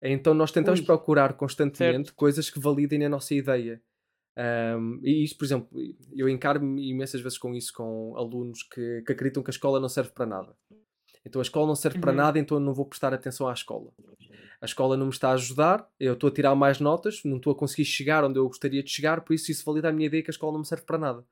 Então 0.00 0.34
nós 0.34 0.50
tentamos 0.50 0.80
Ui. 0.80 0.86
procurar 0.86 1.34
constantemente 1.34 2.08
certo. 2.08 2.14
coisas 2.14 2.48
que 2.48 2.58
validem 2.58 3.04
a 3.04 3.08
nossa 3.08 3.34
ideia. 3.34 3.82
Um, 4.36 5.00
e 5.02 5.24
isso, 5.24 5.36
por 5.36 5.44
exemplo, 5.44 5.68
eu 6.14 6.28
encaro-me 6.28 6.88
imensas 6.88 7.20
vezes 7.20 7.36
com 7.36 7.54
isso 7.54 7.72
com 7.72 8.16
alunos 8.16 8.62
que, 8.62 9.02
que 9.06 9.12
acreditam 9.12 9.42
que 9.42 9.50
a 9.50 9.52
escola 9.52 9.78
não 9.78 9.88
serve 9.88 10.10
para 10.10 10.26
nada. 10.26 10.56
Então 11.24 11.40
a 11.40 11.42
escola 11.42 11.66
não 11.66 11.74
serve 11.74 11.98
uhum. 11.98 12.02
para 12.02 12.12
nada, 12.12 12.38
então 12.38 12.56
eu 12.56 12.60
não 12.60 12.74
vou 12.74 12.86
prestar 12.86 13.14
atenção 13.14 13.48
à 13.48 13.52
escola. 13.52 13.92
A 14.60 14.64
escola 14.64 14.96
não 14.96 15.06
me 15.06 15.12
está 15.12 15.30
a 15.30 15.34
ajudar, 15.34 15.88
eu 15.98 16.14
estou 16.14 16.28
a 16.28 16.32
tirar 16.32 16.54
mais 16.54 16.80
notas, 16.80 17.22
não 17.24 17.36
estou 17.36 17.52
a 17.52 17.56
conseguir 17.56 17.84
chegar 17.84 18.24
onde 18.24 18.38
eu 18.38 18.46
gostaria 18.46 18.82
de 18.82 18.90
chegar, 18.90 19.20
por 19.20 19.34
isso 19.34 19.50
isso 19.50 19.64
valida 19.64 19.88
a 19.88 19.92
minha 19.92 20.06
ideia 20.06 20.22
que 20.22 20.30
a 20.30 20.32
escola 20.32 20.52
não 20.52 20.60
me 20.60 20.66
serve 20.66 20.84
para 20.84 20.98
nada. 20.98 21.24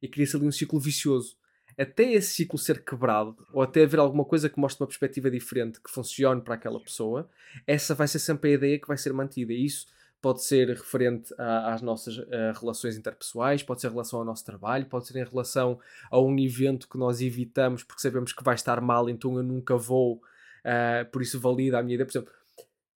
E 0.00 0.08
cria-se 0.08 0.36
ali 0.36 0.46
um 0.46 0.52
ciclo 0.52 0.78
vicioso. 0.78 1.36
Até 1.76 2.12
esse 2.12 2.34
ciclo 2.34 2.58
ser 2.58 2.84
quebrado, 2.84 3.36
ou 3.52 3.62
até 3.62 3.84
haver 3.84 4.00
alguma 4.00 4.24
coisa 4.24 4.48
que 4.48 4.58
mostre 4.58 4.82
uma 4.82 4.88
perspectiva 4.88 5.30
diferente 5.30 5.80
que 5.80 5.90
funcione 5.90 6.40
para 6.40 6.54
aquela 6.54 6.80
pessoa, 6.80 7.28
essa 7.66 7.94
vai 7.94 8.08
ser 8.08 8.18
sempre 8.18 8.50
a 8.50 8.54
ideia 8.54 8.78
que 8.80 8.88
vai 8.88 8.98
ser 8.98 9.12
mantida. 9.12 9.52
E 9.52 9.64
isso 9.64 9.86
pode 10.20 10.42
ser 10.42 10.68
referente 10.68 11.32
a, 11.38 11.74
às 11.74 11.82
nossas 11.82 12.18
a 12.18 12.58
relações 12.58 12.96
interpessoais, 12.96 13.62
pode 13.62 13.80
ser 13.80 13.88
em 13.88 13.90
relação 13.90 14.18
ao 14.18 14.24
nosso 14.24 14.44
trabalho, 14.44 14.86
pode 14.86 15.06
ser 15.06 15.18
em 15.18 15.24
relação 15.24 15.78
a 16.10 16.20
um 16.20 16.36
evento 16.38 16.88
que 16.88 16.98
nós 16.98 17.20
evitamos 17.20 17.82
porque 17.82 18.02
sabemos 18.02 18.32
que 18.32 18.42
vai 18.42 18.54
estar 18.54 18.80
mal, 18.80 19.08
então 19.08 19.36
eu 19.36 19.42
nunca 19.42 19.76
vou, 19.76 20.14
uh, 20.16 21.10
por 21.12 21.22
isso 21.22 21.38
valida 21.40 21.78
a 21.78 21.82
minha 21.82 21.94
ideia. 21.94 22.06
Por 22.06 22.12
exemplo, 22.12 22.32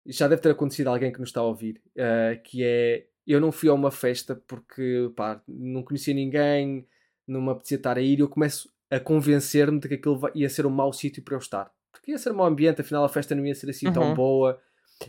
já 0.05 0.27
deve 0.27 0.41
ter 0.41 0.49
acontecido 0.49 0.87
a 0.87 0.91
alguém 0.91 1.11
que 1.11 1.19
nos 1.19 1.29
está 1.29 1.41
a 1.41 1.45
ouvir, 1.45 1.81
uh, 1.95 2.41
que 2.43 2.63
é 2.63 3.05
eu 3.25 3.39
não 3.39 3.51
fui 3.51 3.69
a 3.69 3.73
uma 3.73 3.91
festa 3.91 4.35
porque 4.47 5.11
pá, 5.15 5.41
não 5.47 5.83
conhecia 5.83 6.13
ninguém, 6.13 6.87
não 7.27 7.41
me 7.41 7.51
apetecia 7.51 7.77
estar 7.77 7.97
a 7.97 8.01
ir, 8.01 8.17
e 8.17 8.21
eu 8.21 8.27
começo 8.27 8.69
a 8.89 8.99
convencer-me 8.99 9.79
de 9.79 9.87
que 9.87 9.93
aquilo 9.93 10.19
ia 10.33 10.49
ser 10.49 10.65
um 10.65 10.71
mau 10.71 10.91
sítio 10.91 11.23
para 11.23 11.35
eu 11.35 11.39
estar. 11.39 11.71
Porque 11.91 12.11
ia 12.11 12.17
ser 12.17 12.31
um 12.31 12.35
mau 12.35 12.47
ambiente, 12.47 12.81
afinal 12.81 13.05
a 13.05 13.09
festa 13.09 13.35
não 13.35 13.45
ia 13.45 13.53
ser 13.53 13.69
assim 13.69 13.87
uhum. 13.87 13.93
tão 13.93 14.13
boa 14.15 14.59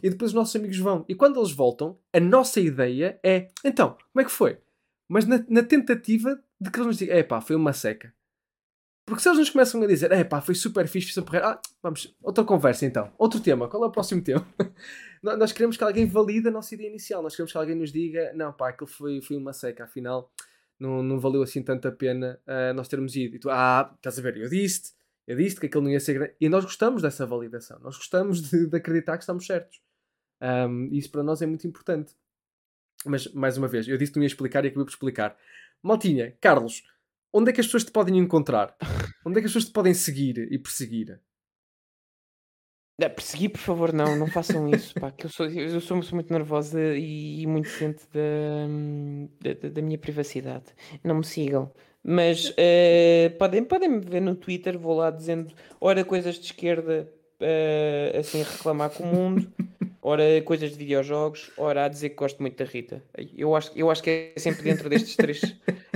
e 0.03 0.11
depois 0.11 0.31
os 0.31 0.35
nossos 0.35 0.55
amigos 0.57 0.79
vão. 0.79 1.05
E 1.09 1.15
quando 1.15 1.39
eles 1.39 1.53
voltam, 1.53 1.99
a 2.13 2.21
nossa 2.21 2.61
ideia 2.61 3.19
é: 3.23 3.49
então, 3.65 3.97
como 4.13 4.23
é 4.23 4.25
que 4.25 4.31
foi? 4.31 4.59
Mas 5.09 5.27
na, 5.27 5.45
na 5.49 5.63
tentativa 5.63 6.41
de 6.61 6.71
que 6.71 6.79
eles 6.79 6.87
nos 6.87 6.99
digam: 6.99 7.17
é 7.17 7.23
pá, 7.23 7.41
foi 7.41 7.57
uma 7.57 7.73
seca. 7.73 8.15
Porque 9.05 9.23
se 9.23 9.29
eles 9.29 9.39
nos 9.39 9.51
começam 9.51 9.83
a 9.83 9.87
dizer: 9.87 10.13
é 10.13 10.25
pá, 10.25 10.41
foi 10.41 10.55
super 10.55 10.87
fixe, 10.87 11.13
foi 11.13 11.23
super. 11.23 11.43
Ah, 11.43 11.61
vamos, 11.83 12.17
outra 12.23 12.45
conversa 12.45 12.87
então. 12.87 13.13
Outro 13.19 13.41
tema. 13.41 13.69
Qual 13.69 13.83
é 13.83 13.87
o 13.87 13.91
próximo 13.91 14.23
tema? 14.23 14.47
nós 15.23 15.53
queremos 15.53 15.77
que 15.77 15.85
alguém 15.85 16.07
valide 16.07 16.49
a 16.49 16.51
nossa 16.51 16.75
ideia 16.75 16.89
inicial. 16.89 17.23
Nós 17.23 17.35
queremos 17.35 17.53
que 17.53 17.59
alguém 17.59 17.75
nos 17.75 17.93
diga: 17.93 18.33
não, 18.35 18.53
pá, 18.53 18.71
aquilo 18.71 18.89
foi, 18.89 19.21
foi 19.21 19.37
uma 19.37 19.53
seca, 19.53 19.85
afinal. 19.85 20.31
Não, 20.79 21.03
não 21.03 21.21
valeu 21.21 21.43
assim 21.43 21.63
tanta 21.63 21.93
pena 21.93 22.41
uh, 22.47 22.75
nós 22.75 22.89
termos 22.89 23.15
ido. 23.15 23.37
E 23.37 23.39
tu, 23.39 23.49
ah, 23.51 23.93
estás 23.97 24.19
a 24.19 24.23
ver, 24.23 24.37
eu 24.37 24.49
disse 24.49 24.93
eu 25.33 25.37
disse 25.37 25.59
que 25.59 25.67
aquilo 25.67 25.85
não 25.85 25.91
ia 25.91 26.01
ser 26.01 26.15
grande. 26.15 26.35
E 26.41 26.49
nós 26.49 26.65
gostamos 26.65 27.03
dessa 27.03 27.27
validação. 27.27 27.79
Nós 27.81 27.97
gostamos 27.97 28.51
de, 28.51 28.67
de 28.67 28.77
acreditar 28.77 29.17
que 29.17 29.23
estamos 29.23 29.47
certos. 29.47 29.81
Um, 30.41 30.89
isso 30.93 31.11
para 31.11 31.23
nós 31.23 31.41
é 31.41 31.47
muito 31.47 31.67
importante. 31.67 32.15
Mas, 33.05 33.27
mais 33.33 33.57
uma 33.57 33.67
vez, 33.67 33.89
eu 33.89 33.97
disse 33.97 34.13
que 34.13 34.19
não 34.19 34.25
ia 34.25 34.29
explicar 34.29 34.65
e 34.65 34.69
acabei 34.69 34.85
por 34.85 34.91
explicar. 34.91 35.37
Maltinha, 35.83 36.37
Carlos, 36.41 36.83
onde 37.33 37.51
é 37.51 37.53
que 37.53 37.61
as 37.61 37.67
pessoas 37.67 37.85
te 37.85 37.91
podem 37.91 38.19
encontrar? 38.19 38.77
Onde 39.25 39.39
é 39.39 39.41
que 39.41 39.47
as 39.47 39.53
pessoas 39.53 39.67
te 39.67 39.73
podem 39.73 39.95
seguir 39.95 40.39
e 40.53 40.59
perseguir? 40.59 41.21
É, 43.01 43.09
perseguir, 43.09 43.51
por 43.51 43.59
favor, 43.59 43.93
não, 43.93 44.15
não 44.17 44.29
façam 44.29 44.69
isso, 44.69 44.95
pá, 44.95 45.11
que 45.11 45.27
eu 45.27 45.31
sou, 45.31 45.47
eu 45.47 45.81
sou, 45.81 46.03
sou 46.03 46.15
muito 46.15 46.33
nervosa 46.33 46.81
e, 46.95 47.41
e 47.41 47.47
muito 47.47 47.69
ciente 47.69 48.05
da, 48.13 49.55
da, 49.55 49.69
da, 49.71 49.83
minha 49.83 49.99
privacidade. 49.99 50.67
Não 51.03 51.17
me 51.17 51.25
sigam. 51.25 51.73
Mas 52.05 52.51
uh, 52.51 53.31
podem, 53.39 53.63
podem 53.63 53.89
me 53.89 54.01
ver 54.01 54.21
no 54.21 54.35
Twitter, 54.35 54.77
vou 54.77 54.97
lá 54.97 55.11
dizendo 55.11 55.53
ora 55.81 56.05
coisas 56.05 56.35
de 56.35 56.47
esquerda, 56.47 57.09
uh, 57.41 58.19
assim 58.19 58.43
reclamar 58.43 58.91
com 58.91 59.05
o 59.05 59.07
mundo, 59.07 59.53
ora 60.03 60.23
coisas 60.45 60.73
de 60.73 60.79
videojogos, 60.79 61.53
ora 61.57 61.85
a 61.85 61.89
dizer 61.89 62.11
que 62.11 62.17
gosto 62.17 62.41
muito 62.41 62.57
da 62.57 62.65
Rita. 62.65 63.03
Eu 63.37 63.55
acho, 63.55 63.71
eu 63.77 63.91
acho 63.91 64.03
que 64.03 64.33
é 64.37 64.41
sempre 64.41 64.63
dentro 64.63 64.89
destes 64.89 65.15
três, 65.15 65.41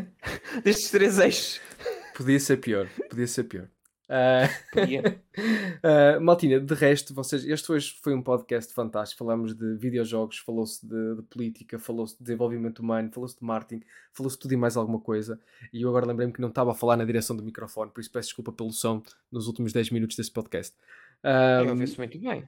destes 0.63 0.91
três 0.91 1.19
eixos. 1.19 1.61
Podia 2.15 2.39
ser 2.39 2.59
pior, 2.59 2.89
podia 3.11 3.27
ser 3.27 3.45
pior. 3.45 3.69
Uh, 4.09 4.47
uh, 6.19 6.21
Maltina, 6.21 6.61
de 6.61 6.75
resto, 6.75 7.13
vocês, 7.13 7.45
este 7.45 7.73
hoje 7.73 7.99
foi 8.03 8.15
um 8.15 8.23
podcast 8.23 8.73
fantástico. 8.73 9.19
Falamos 9.19 9.55
de 9.55 9.77
videojogos, 9.77 10.39
falou-se 10.39 10.87
de, 10.87 11.17
de, 11.17 11.23
política, 11.23 11.79
falou-se 11.79 12.17
de 12.17 12.23
desenvolvimento 12.23 12.81
humano, 12.81 13.11
falou-se 13.13 13.39
de 13.39 13.45
marketing, 13.45 13.85
falou-se 14.13 14.39
tudo 14.39 14.55
e 14.55 14.57
mais 14.57 14.77
alguma 14.77 15.01
coisa. 15.01 15.41
E 15.73 15.83
eu 15.83 15.89
agora 15.89 16.07
lembrei-me 16.07 16.33
que 16.33 16.41
não 16.41 16.49
estava 16.49 16.71
a 16.71 16.75
falar 16.75 16.97
na 16.97 17.05
direção 17.05 17.37
do 17.37 17.43
microfone, 17.43 17.91
por 17.91 18.01
isso 18.01 18.11
peço 18.11 18.29
desculpa 18.29 18.53
pelo 18.53 18.73
som 18.73 19.03
nos 19.31 19.47
últimos 19.49 19.73
10 19.73 19.91
minutos 19.91 20.17
deste 20.17 20.33
podcast. 20.33 20.77
Um, 21.25 21.65
eu 21.65 21.71
ouvi-se 21.71 21.99
muito 21.99 22.19
bem. 22.19 22.45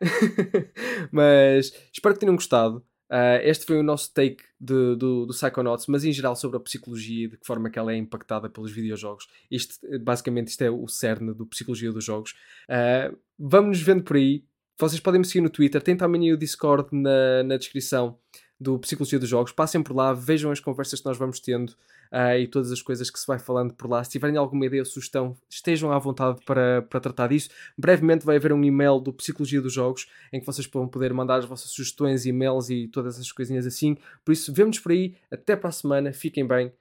mas 1.10 1.72
espero 1.93 2.14
que 2.14 2.20
tenham 2.20 2.36
gostado. 2.36 2.85
Uh, 3.10 3.40
este 3.43 3.64
foi 3.64 3.78
o 3.78 3.82
nosso 3.82 4.12
take 4.12 4.44
de, 4.60 4.97
do, 4.97 5.26
do 5.26 5.32
Psychonauts, 5.32 5.86
mas 5.86 6.05
em 6.05 6.12
geral 6.12 6.36
sobre 6.36 6.59
a 6.59 6.60
psicologia 6.60 7.24
e 7.24 7.28
de 7.28 7.36
que 7.39 7.47
forma 7.47 7.70
que 7.70 7.78
ela 7.78 7.93
é 7.93 7.97
impactada 7.97 8.48
pelos 8.51 8.70
videojogos. 8.70 9.26
Isto, 9.51 9.76
basicamente, 10.01 10.48
isto 10.48 10.62
é 10.62 10.70
o 10.70 10.86
cerne 10.86 11.32
do 11.32 11.47
Psicologia 11.47 11.90
dos 11.90 12.05
Jogos. 12.05 12.32
Uh, 12.68 13.16
vamos 13.39 13.78
nos 13.78 13.82
vendo 13.82 14.02
por 14.02 14.16
aí. 14.16 14.44
Vocês 14.78 15.01
podem 15.01 15.20
me 15.20 15.26
seguir 15.26 15.40
no 15.40 15.51
Twitter, 15.51 15.82
tem 15.82 15.97
também 15.97 16.32
o 16.32 16.36
Discord 16.36 16.89
na, 16.93 17.43
na 17.43 17.56
descrição 17.56 18.18
do 18.60 18.78
Psicologia 18.78 19.18
dos 19.18 19.28
Jogos. 19.28 19.52
Passem 19.52 19.82
por 19.82 19.94
lá, 19.94 20.12
vejam 20.12 20.51
as 20.51 20.60
conversas 20.60 21.01
que 21.01 21.06
nós 21.06 21.16
vamos 21.16 21.40
tendo 21.40 21.70
uh, 22.12 22.39
e 22.39 22.47
todas 22.47 22.72
as 22.72 22.82
coisas 22.82 23.10
que 23.10 23.18
se 23.18 23.26
vai 23.26 23.39
falando 23.39 23.72
por 23.74 23.89
lá. 23.89 24.02
Se 24.02 24.10
tiverem 24.10 24.36
alguma 24.36 24.66
ideia 24.66 24.82
ou 24.82 24.86
sugestão, 24.86 25.36
estejam 25.48 25.93
à 25.93 25.98
vontade 25.98 26.40
para, 26.44 26.82
para 26.82 27.01
tratar 27.01 27.28
disso. 27.28 27.51
Brevemente 27.76 28.24
vai 28.24 28.36
haver 28.36 28.52
um 28.52 28.64
e-mail 28.64 28.98
do 28.98 29.12
Psicologia 29.12 29.60
dos 29.60 29.72
Jogos 29.72 30.09
em 30.32 30.40
que 30.40 30.47
vocês 30.47 30.66
vão 30.66 30.89
poder 30.89 31.12
mandar 31.12 31.36
as 31.36 31.44
vossas 31.44 31.70
sugestões, 31.70 32.26
e-mails 32.26 32.70
e 32.70 32.89
todas 32.89 33.14
essas 33.14 33.30
coisinhas 33.32 33.66
assim. 33.66 33.97
Por 34.24 34.32
isso, 34.32 34.52
vemos 34.52 34.78
por 34.78 34.93
aí. 34.93 35.14
Até 35.30 35.55
para 35.55 35.68
a 35.68 35.72
semana. 35.72 36.12
Fiquem 36.12 36.47
bem 36.47 36.72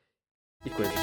e 0.66 0.70
coisas. 0.70 0.96